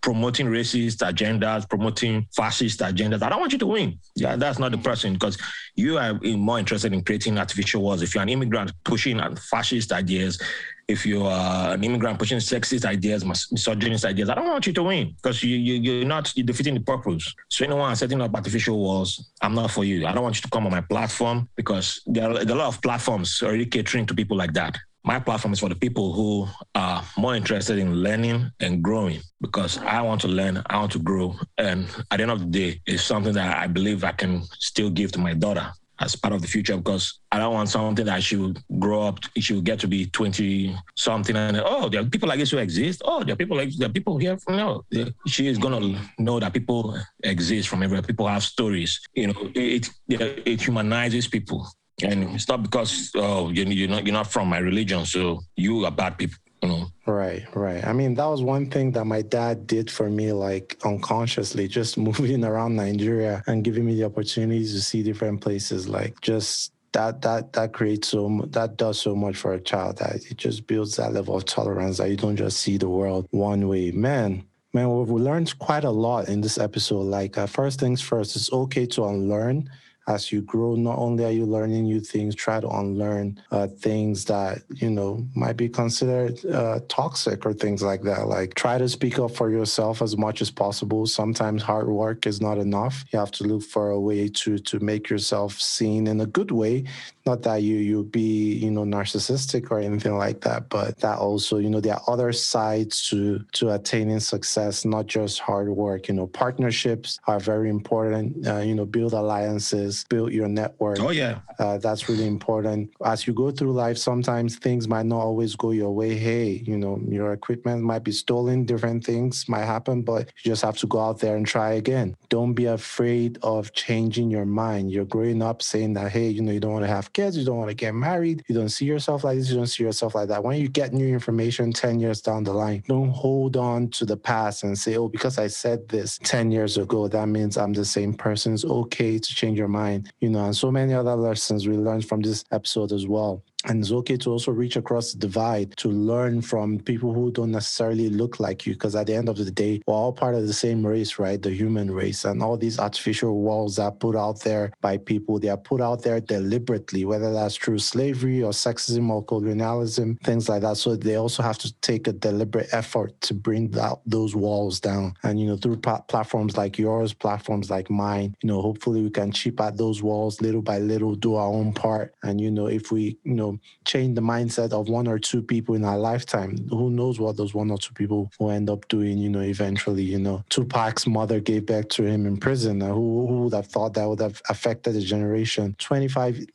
promoting 0.02 0.48
racist 0.48 0.98
agendas, 0.98 1.68
promoting 1.70 2.28
fascist 2.36 2.80
agendas. 2.80 3.22
I 3.22 3.30
don't 3.30 3.40
want 3.40 3.54
you 3.54 3.60
to 3.60 3.68
win. 3.68 4.00
Yeah, 4.16 4.36
that's 4.36 4.60
not 4.60 4.72
the 4.72 4.78
mm. 4.78 4.84
person 4.84 5.14
because 5.14 5.38
you 5.76 5.98
are 5.98 6.20
more 6.22 6.60
interested 6.60 6.94
in 6.94 7.04
creating 7.04 7.38
artificial 7.38 7.82
walls. 7.82 8.02
If 8.02 8.14
you're 8.14 8.24
an 8.24 8.30
immigrant 8.30 8.72
pushing 8.84 9.20
fascist 9.36 9.92
ideas, 9.92 10.42
if 10.88 11.06
you 11.06 11.24
are 11.24 11.74
an 11.74 11.84
immigrant 11.84 12.20
pushing 12.20 12.40
sexist 12.40 12.86
ideas, 12.86 13.26
misogynist 13.26 14.06
ideas, 14.06 14.30
I 14.30 14.36
don't 14.36 14.48
want 14.48 14.68
you 14.68 14.74
to 14.74 14.84
win 14.84 15.16
because 15.16 15.42
you, 15.42 15.56
you, 15.58 15.76
you're 15.76 16.06
not 16.06 16.36
you're 16.36 16.46
defeating 16.46 16.74
the 16.74 16.82
purpose. 16.82 17.34
So 17.50 17.66
anyone 17.66 17.96
setting 17.96 18.22
up 18.22 18.36
artificial 18.36 18.78
walls, 18.78 19.32
I'm 19.42 19.56
not 19.56 19.72
for 19.72 19.86
you. 19.86 20.06
I 20.06 20.12
don't 20.12 20.24
want 20.24 20.36
you 20.36 20.42
to 20.42 20.50
come 20.50 20.66
on 20.66 20.72
my 20.72 20.82
platform 20.82 21.48
because 21.56 22.02
there 22.06 22.30
are, 22.30 22.46
there 22.46 22.56
are 22.56 22.60
a 22.60 22.64
lot 22.64 22.76
of 22.76 22.82
platforms 22.82 23.42
already 23.42 23.66
catering 23.66 24.06
to 24.08 24.14
people 24.14 24.36
like 24.36 24.54
that. 24.54 24.78
My 25.04 25.20
platform 25.20 25.54
is 25.54 25.60
for 25.60 25.70
the 25.70 25.76
people 25.76 26.14
who 26.14 26.48
are 26.76 27.04
more 27.18 27.36
interested 27.36 27.80
in 27.80 27.96
learning 27.96 28.52
and 28.60 28.84
growing 28.84 29.22
because 29.42 29.78
I 29.80 30.02
want 30.02 30.22
to 30.22 30.28
learn, 30.28 30.62
I 30.70 30.78
want 30.78 30.92
to 30.92 31.00
grow. 31.00 31.36
And 31.58 31.88
at 32.12 32.18
the 32.18 32.24
end 32.24 32.32
of 32.32 32.40
the 32.40 32.46
day, 32.46 32.82
it's 32.86 33.04
something 33.04 33.34
that 33.34 33.58
I 33.58 33.68
believe 33.68 34.04
I 34.04 34.12
can 34.12 34.44
still 34.60 34.90
give 34.92 35.12
to 35.14 35.20
my 35.20 35.34
daughter 35.34 35.72
as 36.02 36.16
part 36.16 36.34
of 36.34 36.42
the 36.42 36.48
future 36.48 36.76
because 36.76 37.20
I 37.32 37.38
don't 37.38 37.54
want 37.54 37.70
something 37.70 38.06
that 38.06 38.24
she 38.24 38.36
will 38.36 38.54
grow 38.80 39.04
up, 39.04 39.20
she 39.38 39.54
will 39.54 39.62
get 39.62 39.80
to 39.80 39.88
be 39.88 40.08
20 40.08 40.76
something 40.96 41.36
and 41.36 41.62
oh, 41.64 41.90
there 41.90 42.02
are 42.02 42.06
people 42.06 42.28
like 42.28 42.40
this 42.40 42.52
who 42.52 42.58
exist. 42.58 43.02
Oh, 43.06 43.24
there 43.24 43.34
are 43.34 43.38
people 43.38 43.56
like 43.56 43.70
there 43.78 43.88
are 43.88 43.92
people 43.92 44.18
here. 44.18 44.38
From, 44.38 44.58
No, 44.58 44.84
she 45.28 45.48
is 45.48 45.58
gonna 45.58 46.02
know 46.18 46.40
that 46.40 46.54
people 46.54 46.98
exist 47.24 47.70
from 47.70 47.84
everywhere. 47.84 48.02
People 48.02 48.28
have 48.28 48.44
stories. 48.44 49.00
You 49.14 49.28
know, 49.28 49.52
it 49.56 49.90
it, 50.10 50.44
it 50.46 50.62
humanizes 50.62 51.28
people. 51.28 51.68
And 52.04 52.24
it's 52.36 52.48
not 52.48 52.64
because 52.64 53.12
oh 53.16 53.50
you're 53.50 53.88
not 53.88 54.06
you're 54.06 54.14
not 54.14 54.32
from 54.32 54.48
my 54.50 54.58
religion, 54.58 55.06
so 55.06 55.42
you 55.56 55.86
are 55.86 55.92
bad 55.92 56.18
people. 56.18 56.38
You 56.64 56.70
know. 56.70 56.88
Right, 57.08 57.44
right. 57.56 57.84
I 57.84 57.92
mean, 57.92 58.14
that 58.16 58.26
was 58.26 58.44
one 58.44 58.70
thing 58.70 58.92
that 58.92 59.06
my 59.06 59.24
dad 59.24 59.66
did 59.66 59.90
for 59.90 60.10
me, 60.10 60.32
like 60.32 60.78
unconsciously, 60.86 61.68
just 61.68 61.98
moving 62.08 62.44
around 62.44 62.76
Nigeria 62.76 63.44
and 63.48 63.64
giving 63.64 63.86
me 63.86 63.96
the 63.96 64.04
opportunities 64.04 64.74
to 64.74 64.82
see 64.82 65.02
different 65.02 65.42
places. 65.42 65.90
Like 65.90 66.22
just 66.22 66.74
that 66.94 67.22
that 67.22 67.54
that 67.54 67.74
creates 67.74 68.10
so 68.10 68.42
that 68.50 68.78
does 68.78 69.00
so 69.00 69.16
much 69.16 69.38
for 69.38 69.54
a 69.54 69.62
child 69.62 69.98
that 69.98 70.18
it 70.30 70.38
just 70.38 70.68
builds 70.68 70.96
that 70.98 71.14
level 71.14 71.36
of 71.36 71.46
tolerance 71.46 71.98
that 71.98 72.10
you 72.10 72.18
don't 72.18 72.36
just 72.36 72.60
see 72.60 72.78
the 72.78 72.90
world 72.90 73.28
one 73.32 73.68
way. 73.68 73.92
Man, 73.92 74.44
man, 74.74 74.96
we've 74.96 75.10
learned 75.10 75.58
quite 75.60 75.84
a 75.84 75.90
lot 75.90 76.30
in 76.30 76.42
this 76.42 76.58
episode. 76.58 77.04
Like 77.04 77.38
uh, 77.38 77.48
first 77.48 77.80
things 77.80 78.02
first, 78.02 78.36
it's 78.36 78.52
okay 78.52 78.86
to 78.88 79.06
unlearn 79.06 79.70
as 80.08 80.32
you 80.32 80.42
grow, 80.42 80.76
not 80.76 80.98
only 80.98 81.24
are 81.26 81.32
you 81.32 81.46
learning 81.46 81.84
new 81.84 82.00
things, 82.00 82.36
try 82.36 82.60
to 82.60 82.70
unlearn 82.70 83.40
uh, 83.52 83.68
things 83.68 84.26
that, 84.26 84.64
you 84.76 84.90
know, 84.90 85.26
might 85.36 85.58
be 85.58 85.70
considered 85.70 86.44
uh, 86.46 86.80
toxic 86.88 87.46
or 87.46 87.54
things 87.54 87.84
like 87.84 88.02
that. 88.04 88.28
Like 88.28 88.56
try 88.56 88.78
to 88.78 88.90
speak 88.90 89.20
up 89.20 89.32
for 89.32 89.50
yourself 89.50 90.02
as 90.02 90.18
much 90.18 90.42
as 90.42 90.50
possible. 90.50 91.06
Sometimes 91.06 91.62
hard 91.62 91.88
work 91.88 92.26
is 92.26 92.42
not 92.42 92.58
enough. 92.58 93.06
You 93.12 93.20
have 93.20 93.32
to 93.32 93.44
look 93.44 93.64
for 93.64 93.92
a 93.92 94.00
way 94.00 94.28
to 94.28 94.58
to 94.58 94.80
make 94.80 95.10
yourself 95.10 95.60
seen 95.60 96.08
in 96.08 96.22
a 96.22 96.26
good 96.26 96.52
way 96.52 96.86
not 97.26 97.44
that 97.44 97.62
you 97.62 97.78
you 97.78 98.04
be 98.04 98.54
you 98.56 98.72
know 98.72 98.84
narcissistic 98.84 99.70
or 99.72 99.80
anything 99.80 100.18
like 100.18 100.42
that 100.42 100.70
but 100.70 100.98
that 101.00 101.18
also 101.18 101.58
you 101.58 101.70
know 101.70 101.80
there 101.80 101.94
are 101.94 102.04
other 102.08 102.32
sides 102.32 103.08
to 103.10 103.40
to 103.52 103.70
attaining 103.70 104.20
success 104.20 104.86
not 104.86 105.06
just 105.06 105.40
hard 105.40 105.70
work 105.70 106.08
you 106.08 106.14
know 106.14 106.28
partnerships 106.28 107.20
are 107.28 107.40
very 107.40 107.70
important 107.70 108.26
uh, 108.48 108.58
you 108.58 108.74
know 108.74 108.86
build 108.86 109.14
alliances 109.14 109.91
build 110.10 110.32
your 110.32 110.48
network 110.48 111.00
oh 111.00 111.12
yeah. 111.12 111.40
uh, 111.60 111.78
that's 111.78 112.10
really 112.10 112.28
important. 112.28 112.92
As 113.04 113.26
you 113.26 113.34
go 113.34 113.52
through 113.52 113.74
life 113.74 113.98
sometimes 113.98 114.58
things 114.58 114.88
might 114.88 115.06
not 115.06 115.22
always 115.22 115.56
go 115.56 115.72
your 115.72 115.94
way. 115.94 116.16
Hey 116.16 116.64
you 116.66 116.78
know 116.78 117.00
your 117.08 117.34
equipment 117.34 117.84
might 117.84 118.04
be 118.04 118.12
stolen 118.12 118.66
different 118.66 119.04
things 119.06 119.48
might 119.48 119.66
happen 119.66 120.02
but 120.02 120.22
you 120.44 120.52
just 120.52 120.62
have 120.62 120.78
to 120.78 120.88
go 120.88 121.00
out 121.00 121.20
there 121.20 121.36
and 121.36 121.46
try 121.46 121.74
again. 121.74 122.16
Don't 122.30 122.54
be 122.54 122.66
afraid 122.66 123.38
of 123.44 123.74
changing 123.74 124.30
your 124.32 124.46
mind. 124.46 124.92
You're 124.92 125.06
growing 125.06 125.42
up 125.42 125.62
saying 125.62 125.94
that 125.94 126.12
hey 126.12 126.30
you 126.30 126.42
know 126.42 126.52
you 126.52 126.60
don't 126.60 126.74
want 126.74 126.86
to 126.86 126.96
have 126.98 127.14
kids, 127.14 127.38
you 127.38 127.46
don't 127.46 127.58
want 127.58 127.70
to 127.70 127.76
get 127.76 127.94
married, 127.94 128.44
you 128.48 128.56
don't 128.56 128.70
see 128.70 128.86
yourself 128.86 129.24
like 129.24 129.38
this, 129.38 129.50
you 129.50 129.58
don't 129.58 129.68
see 129.68 129.84
yourself 129.84 130.16
like 130.16 130.28
that. 130.30 130.44
When 130.44 130.60
you 130.60 130.68
get 130.68 130.94
new 130.94 131.08
information 131.08 131.74
10 131.74 132.00
years 132.00 132.22
down 132.22 132.44
the 132.44 132.54
line, 132.54 132.84
don't 132.88 133.10
hold 133.10 133.58
on 133.58 133.90
to 133.90 134.06
the 134.06 134.18
past 134.18 134.64
and 134.64 134.78
say, 134.78 134.98
oh, 134.98 135.08
because 135.08 135.38
I 135.38 135.48
said 135.48 135.88
this 135.90 136.20
10 136.24 136.52
years 136.52 136.78
ago, 136.78 137.08
that 137.08 137.28
means 137.28 137.58
I'm 137.58 137.74
the 137.74 137.86
same 137.86 138.14
person. 138.14 138.54
It's 138.54 138.66
okay 138.66 139.20
to 139.20 139.36
change 139.36 139.58
your 139.58 139.68
mind, 139.68 139.81
you 140.20 140.30
know, 140.30 140.46
and 140.46 140.56
so 140.56 140.72
many 140.72 140.94
other 140.94 141.16
lessons 141.16 141.68
we 141.68 141.76
learned 141.78 142.06
from 142.08 142.22
this 142.22 142.44
episode 142.52 142.92
as 142.92 143.08
well. 143.08 143.44
And 143.66 143.82
it's 143.82 143.92
okay 143.92 144.18
to 144.18 144.32
also 144.32 144.52
reach 144.52 144.76
across 144.76 145.12
the 145.12 145.20
divide 145.20 145.76
to 145.78 145.90
learn 145.90 146.42
from 146.42 146.80
people 146.80 147.14
who 147.14 147.32
don't 147.32 147.52
necessarily 147.52 148.10
look 148.10 148.40
like 148.40 148.66
you. 148.66 148.74
Because 148.74 148.96
at 148.96 149.08
the 149.08 149.16
end 149.16 149.30
of 149.30 149.38
the 149.38 149.52
day, 149.52 149.82
we're 149.86 149.94
all 149.94 150.14
part 150.14 150.36
of 150.36 150.48
the 150.48 150.54
same 150.54 150.86
race, 150.86 151.20
right? 151.20 151.42
The 151.42 151.52
human 151.52 151.92
race. 151.92 152.26
And 152.26 152.42
all 152.42 152.58
these 152.58 152.80
artificial 152.80 153.42
walls 153.42 153.78
are 153.80 153.92
put 153.92 154.16
out 154.16 154.42
there 154.42 154.72
by 154.82 154.98
people, 154.98 155.40
they 155.40 155.50
are 155.50 155.58
put 155.58 155.82
out 155.82 156.02
there 156.02 156.20
deliberately, 156.20 157.06
whether 157.06 157.32
that's 157.32 157.56
through 157.56 157.80
slavery 157.80 158.42
or 158.42 158.52
sexism 158.52 159.10
or 159.10 159.24
colonialism, 159.24 160.18
things 160.24 160.50
like 160.50 160.62
that. 160.62 160.78
So 160.78 160.96
they 160.96 161.16
also 161.16 161.44
have 161.44 161.58
to 161.60 161.74
take 161.82 162.08
a 162.08 162.14
deliberate 162.14 162.70
effort 162.72 163.20
to 163.22 163.34
bring 163.34 163.70
that, 163.72 164.00
those 164.06 164.36
walls 164.36 164.80
down. 164.80 165.14
And, 165.24 165.40
you 165.40 165.48
know, 165.48 165.58
through 165.58 165.78
platforms 165.78 166.58
like 166.58 166.78
yours, 166.78 167.14
platforms 167.14 167.70
like 167.70 167.90
mine, 167.90 168.36
you 168.42 168.48
know, 168.48 168.62
hopefully 168.62 169.02
we 169.04 169.10
can 169.10 169.32
chip 169.32 169.62
at 169.62 169.78
those 169.78 170.02
walls 170.02 170.42
little 170.42 170.62
by 170.62 170.80
little, 170.80 171.16
do 171.16 171.36
our 171.36 171.48
own 171.48 171.74
part. 171.74 172.16
And, 172.24 172.42
you 172.42 172.52
know, 172.52 172.68
if 172.68 172.92
we, 172.92 173.18
you 173.24 173.36
know, 173.36 173.51
change 173.86 174.16
the 174.16 174.22
mindset 174.22 174.72
of 174.72 174.90
one 174.90 175.08
or 175.08 175.20
two 175.20 175.42
people 175.42 175.76
in 175.76 175.84
our 175.86 175.98
lifetime. 175.98 176.58
Who 176.70 176.90
knows 176.90 177.20
what 177.20 177.38
those 177.38 177.54
one 177.54 177.72
or 177.72 177.78
two 177.78 177.94
people 177.94 178.32
will 178.40 178.52
end 178.52 178.70
up 178.70 178.88
doing, 178.88 179.18
you 179.18 179.30
know, 179.30 179.42
eventually, 179.42 180.04
you 180.04 180.20
know. 180.20 180.44
Tupac's 180.50 181.08
mother 181.08 181.40
gave 181.40 181.66
back 181.66 181.90
to 181.90 182.04
him 182.04 182.26
in 182.26 182.38
prison. 182.38 182.82
Who, 182.82 183.28
who 183.28 183.44
would 183.44 183.54
have 183.54 183.68
thought 183.68 183.94
that 183.96 184.08
would 184.08 184.20
have 184.20 184.42
affected 184.50 184.96
a 184.96 185.02
generation? 185.02 185.76
25 185.80 186.46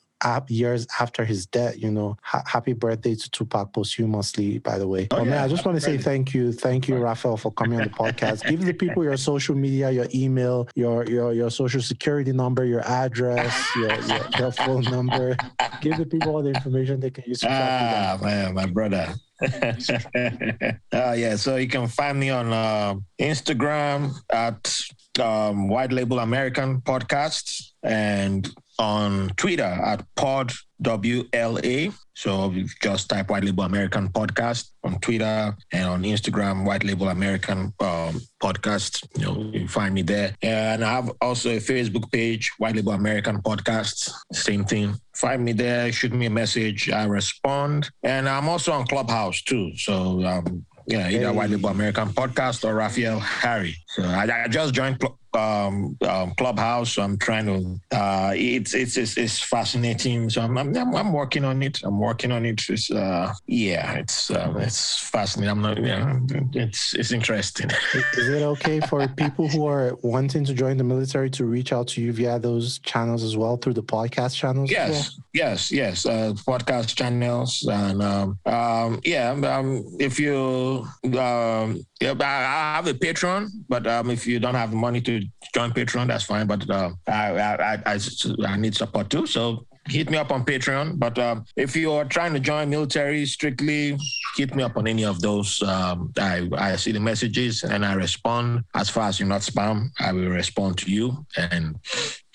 years 0.48 0.86
after 0.98 1.24
his 1.24 1.46
death. 1.46 1.76
You 1.78 1.90
know, 1.90 2.16
ha- 2.22 2.42
happy 2.46 2.72
birthday 2.72 3.14
to 3.14 3.30
Tupac 3.30 3.72
posthumously, 3.72 4.58
by 4.58 4.78
the 4.78 4.88
way. 4.88 5.08
Oh, 5.10 5.18
yeah. 5.18 5.30
man, 5.30 5.44
I 5.44 5.48
just 5.48 5.64
want 5.64 5.76
to 5.76 5.80
say 5.80 5.98
thank 5.98 6.34
you, 6.34 6.52
thank 6.52 6.88
you, 6.88 6.96
Raphael, 6.96 7.36
for 7.36 7.52
coming 7.52 7.80
on 7.80 7.84
the 7.88 7.90
podcast. 8.02 8.48
Give 8.48 8.64
the 8.64 8.72
people 8.72 9.04
your 9.04 9.16
social 9.16 9.54
media, 9.54 9.90
your 9.90 10.06
email, 10.14 10.68
your 10.74 11.04
your 11.06 11.32
your 11.32 11.50
social 11.50 11.80
security 11.80 12.32
number, 12.32 12.64
your 12.64 12.86
address, 12.86 13.54
your, 13.76 13.94
your, 14.02 14.20
your 14.38 14.52
phone 14.52 14.82
number. 14.84 15.36
Give 15.80 15.96
the 15.96 16.06
people 16.06 16.34
all 16.34 16.42
the 16.42 16.50
information 16.50 17.00
they 17.00 17.10
can 17.10 17.24
use. 17.26 17.40
To 17.40 17.48
ah, 17.50 18.18
man, 18.22 18.54
my 18.54 18.66
brother. 18.66 19.14
uh, 19.42 19.52
yeah, 20.92 21.36
so 21.36 21.56
you 21.56 21.68
can 21.68 21.88
find 21.88 22.18
me 22.18 22.30
on 22.30 22.52
uh, 22.52 22.94
Instagram 23.20 24.14
at 24.30 24.80
um, 25.20 25.68
White 25.68 25.92
Label 25.92 26.20
American 26.20 26.80
Podcast 26.80 27.72
and 27.82 28.50
on 28.78 29.30
Twitter 29.36 29.64
at 29.64 30.04
Pod 30.14 30.52
WLA. 30.82 31.92
So 32.14 32.54
just 32.82 33.08
type 33.08 33.30
White 33.30 33.44
Label 33.44 33.64
American 33.64 34.08
Podcast 34.08 34.70
on 34.84 34.98
Twitter 35.00 35.54
and 35.72 35.88
on 35.88 36.02
Instagram, 36.02 36.64
White 36.64 36.84
Label 36.84 37.08
American 37.08 37.72
um, 37.80 38.20
Podcast. 38.42 39.06
You 39.18 39.24
know, 39.24 39.50
you 39.52 39.68
find 39.68 39.94
me 39.94 40.02
there. 40.02 40.34
And 40.42 40.84
I 40.84 40.92
have 40.92 41.10
also 41.20 41.50
a 41.50 41.58
Facebook 41.58 42.10
page, 42.10 42.50
White 42.58 42.76
Label 42.76 42.92
American 42.92 43.42
Podcast. 43.42 44.10
Same 44.32 44.64
thing. 44.64 44.94
Find 45.14 45.44
me 45.44 45.52
there, 45.52 45.92
shoot 45.92 46.12
me 46.12 46.26
a 46.26 46.30
message. 46.30 46.90
I 46.90 47.04
respond. 47.04 47.90
And 48.02 48.28
I'm 48.28 48.48
also 48.48 48.72
on 48.72 48.86
Clubhouse 48.86 49.42
too. 49.42 49.76
So 49.76 50.24
um, 50.24 50.64
yeah, 50.86 51.08
either 51.08 51.30
hey. 51.30 51.30
White 51.30 51.50
Label 51.50 51.70
American 51.70 52.08
Podcast 52.10 52.64
or 52.64 52.74
Raphael 52.74 53.18
Harry. 53.18 53.76
So 53.88 54.04
I, 54.04 54.44
I 54.44 54.48
just 54.48 54.72
joined 54.72 55.02
um, 55.36 55.96
um, 56.08 56.34
Clubhouse. 56.36 56.94
So 56.94 57.02
I'm 57.02 57.18
trying 57.18 57.46
to. 57.46 57.96
Uh, 57.96 58.32
it's, 58.34 58.74
it's 58.74 58.96
it's 58.96 59.16
it's 59.16 59.38
fascinating. 59.38 60.30
So 60.30 60.42
I'm, 60.42 60.56
I'm 60.58 60.74
I'm 60.76 61.12
working 61.12 61.44
on 61.44 61.62
it. 61.62 61.80
I'm 61.84 61.98
working 61.98 62.32
on 62.32 62.44
it. 62.46 62.62
It's 62.68 62.90
uh, 62.90 63.32
yeah, 63.46 63.94
it's 63.94 64.30
um, 64.30 64.56
it's 64.56 64.98
fascinating. 64.98 65.50
I'm 65.50 65.62
not. 65.62 65.82
Yeah, 65.82 66.18
it's 66.52 66.94
it's 66.94 67.12
interesting. 67.12 67.70
Is 68.16 68.28
it 68.28 68.42
okay 68.42 68.80
for 68.80 69.06
people 69.16 69.48
who 69.48 69.66
are 69.66 69.96
wanting 70.02 70.44
to 70.44 70.54
join 70.54 70.76
the 70.76 70.84
military 70.84 71.30
to 71.30 71.44
reach 71.44 71.72
out 71.72 71.88
to 71.88 72.00
you 72.00 72.12
via 72.12 72.38
those 72.38 72.78
channels 72.80 73.22
as 73.22 73.36
well 73.36 73.56
through 73.56 73.74
the 73.74 73.82
podcast 73.82 74.34
channels? 74.34 74.70
Yes, 74.70 74.90
well? 74.90 75.24
yes, 75.34 75.70
yes. 75.70 76.06
Uh, 76.06 76.32
podcast 76.46 76.96
channels 76.96 77.66
and 77.70 78.02
um, 78.02 78.38
um, 78.46 79.00
yeah. 79.04 79.30
Um, 79.32 79.84
if 80.00 80.18
you 80.18 80.86
um, 81.04 81.84
yeah, 82.00 82.14
I 82.20 82.76
have 82.76 82.86
a 82.86 82.94
Patreon, 82.94 83.48
but 83.68 83.86
um, 83.86 84.10
if 84.10 84.26
you 84.26 84.38
don't 84.38 84.54
have 84.54 84.72
money 84.72 85.00
to 85.02 85.25
join 85.54 85.72
Patreon, 85.72 86.08
that's 86.08 86.24
fine. 86.24 86.46
But 86.46 86.68
uh, 86.68 86.90
I, 87.06 87.32
I, 87.38 87.82
I, 87.86 87.98
I 88.46 88.56
need 88.56 88.74
support 88.74 89.10
too. 89.10 89.26
So 89.26 89.66
hit 89.88 90.10
me 90.10 90.18
up 90.18 90.32
on 90.32 90.44
Patreon. 90.44 90.98
But 90.98 91.18
um, 91.18 91.44
if 91.56 91.76
you 91.76 91.92
are 91.92 92.04
trying 92.04 92.34
to 92.34 92.40
join 92.40 92.70
military 92.70 93.26
strictly, 93.26 93.96
hit 94.36 94.54
me 94.54 94.62
up 94.62 94.76
on 94.76 94.86
any 94.86 95.04
of 95.04 95.20
those. 95.20 95.62
Um, 95.62 96.12
I, 96.18 96.48
I 96.56 96.76
see 96.76 96.92
the 96.92 97.00
messages 97.00 97.62
and 97.62 97.84
I 97.84 97.94
respond. 97.94 98.64
As 98.74 98.88
far 98.90 99.08
as 99.08 99.18
you're 99.18 99.28
not 99.28 99.42
spam, 99.42 99.88
I 100.00 100.12
will 100.12 100.28
respond 100.28 100.78
to 100.78 100.90
you 100.90 101.24
and 101.36 101.76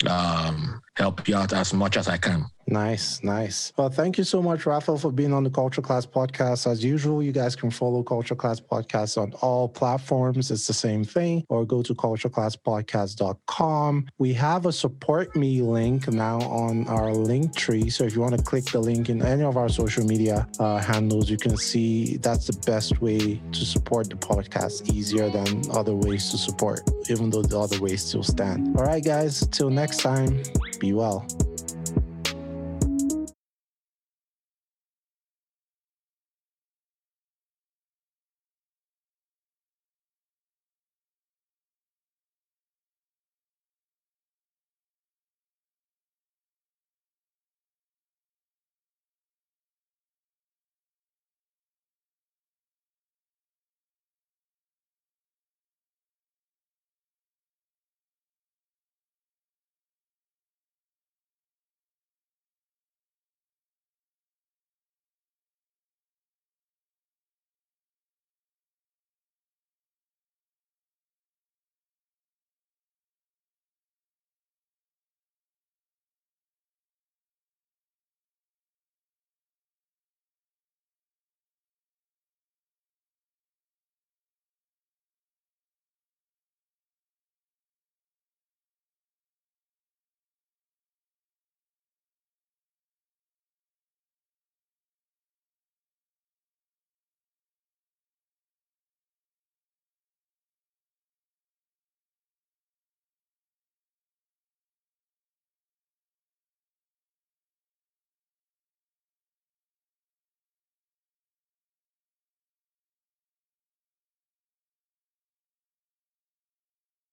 um, 0.08 0.80
help 0.96 1.28
you 1.28 1.36
out 1.36 1.52
as 1.52 1.72
much 1.72 1.96
as 1.96 2.08
I 2.08 2.16
can. 2.16 2.44
Nice, 2.72 3.22
nice. 3.22 3.72
Well, 3.76 3.90
thank 3.90 4.16
you 4.16 4.24
so 4.24 4.40
much, 4.40 4.64
Raphael, 4.64 4.96
for 4.96 5.12
being 5.12 5.34
on 5.34 5.44
the 5.44 5.50
Culture 5.50 5.82
Class 5.82 6.06
podcast. 6.06 6.66
As 6.66 6.82
usual, 6.82 7.22
you 7.22 7.30
guys 7.30 7.54
can 7.54 7.70
follow 7.70 8.02
Culture 8.02 8.34
Class 8.34 8.60
Podcast 8.60 9.20
on 9.20 9.34
all 9.42 9.68
platforms. 9.68 10.50
It's 10.50 10.66
the 10.66 10.72
same 10.72 11.04
thing, 11.04 11.44
or 11.50 11.66
go 11.66 11.82
to 11.82 11.94
cultureclasspodcast.com. 11.94 14.06
We 14.16 14.32
have 14.32 14.64
a 14.64 14.72
support 14.72 15.36
me 15.36 15.60
link 15.60 16.08
now 16.08 16.40
on 16.40 16.88
our 16.88 17.12
link 17.12 17.54
tree. 17.54 17.90
So 17.90 18.04
if 18.04 18.14
you 18.14 18.22
want 18.22 18.38
to 18.38 18.42
click 18.42 18.64
the 18.64 18.80
link 18.80 19.10
in 19.10 19.20
any 19.20 19.42
of 19.42 19.58
our 19.58 19.68
social 19.68 20.06
media 20.06 20.48
uh, 20.58 20.78
handles, 20.78 21.28
you 21.28 21.36
can 21.36 21.58
see 21.58 22.16
that's 22.16 22.46
the 22.46 22.56
best 22.64 23.02
way 23.02 23.38
to 23.52 23.66
support 23.66 24.08
the 24.08 24.16
podcast, 24.16 24.90
easier 24.90 25.28
than 25.28 25.62
other 25.72 25.94
ways 25.94 26.30
to 26.30 26.38
support, 26.38 26.80
even 27.10 27.28
though 27.28 27.42
the 27.42 27.60
other 27.60 27.78
ways 27.82 28.02
still 28.02 28.22
stand. 28.22 28.74
All 28.78 28.86
right, 28.86 29.04
guys, 29.04 29.46
till 29.48 29.68
next 29.68 29.98
time, 29.98 30.42
be 30.80 30.94
well. 30.94 31.26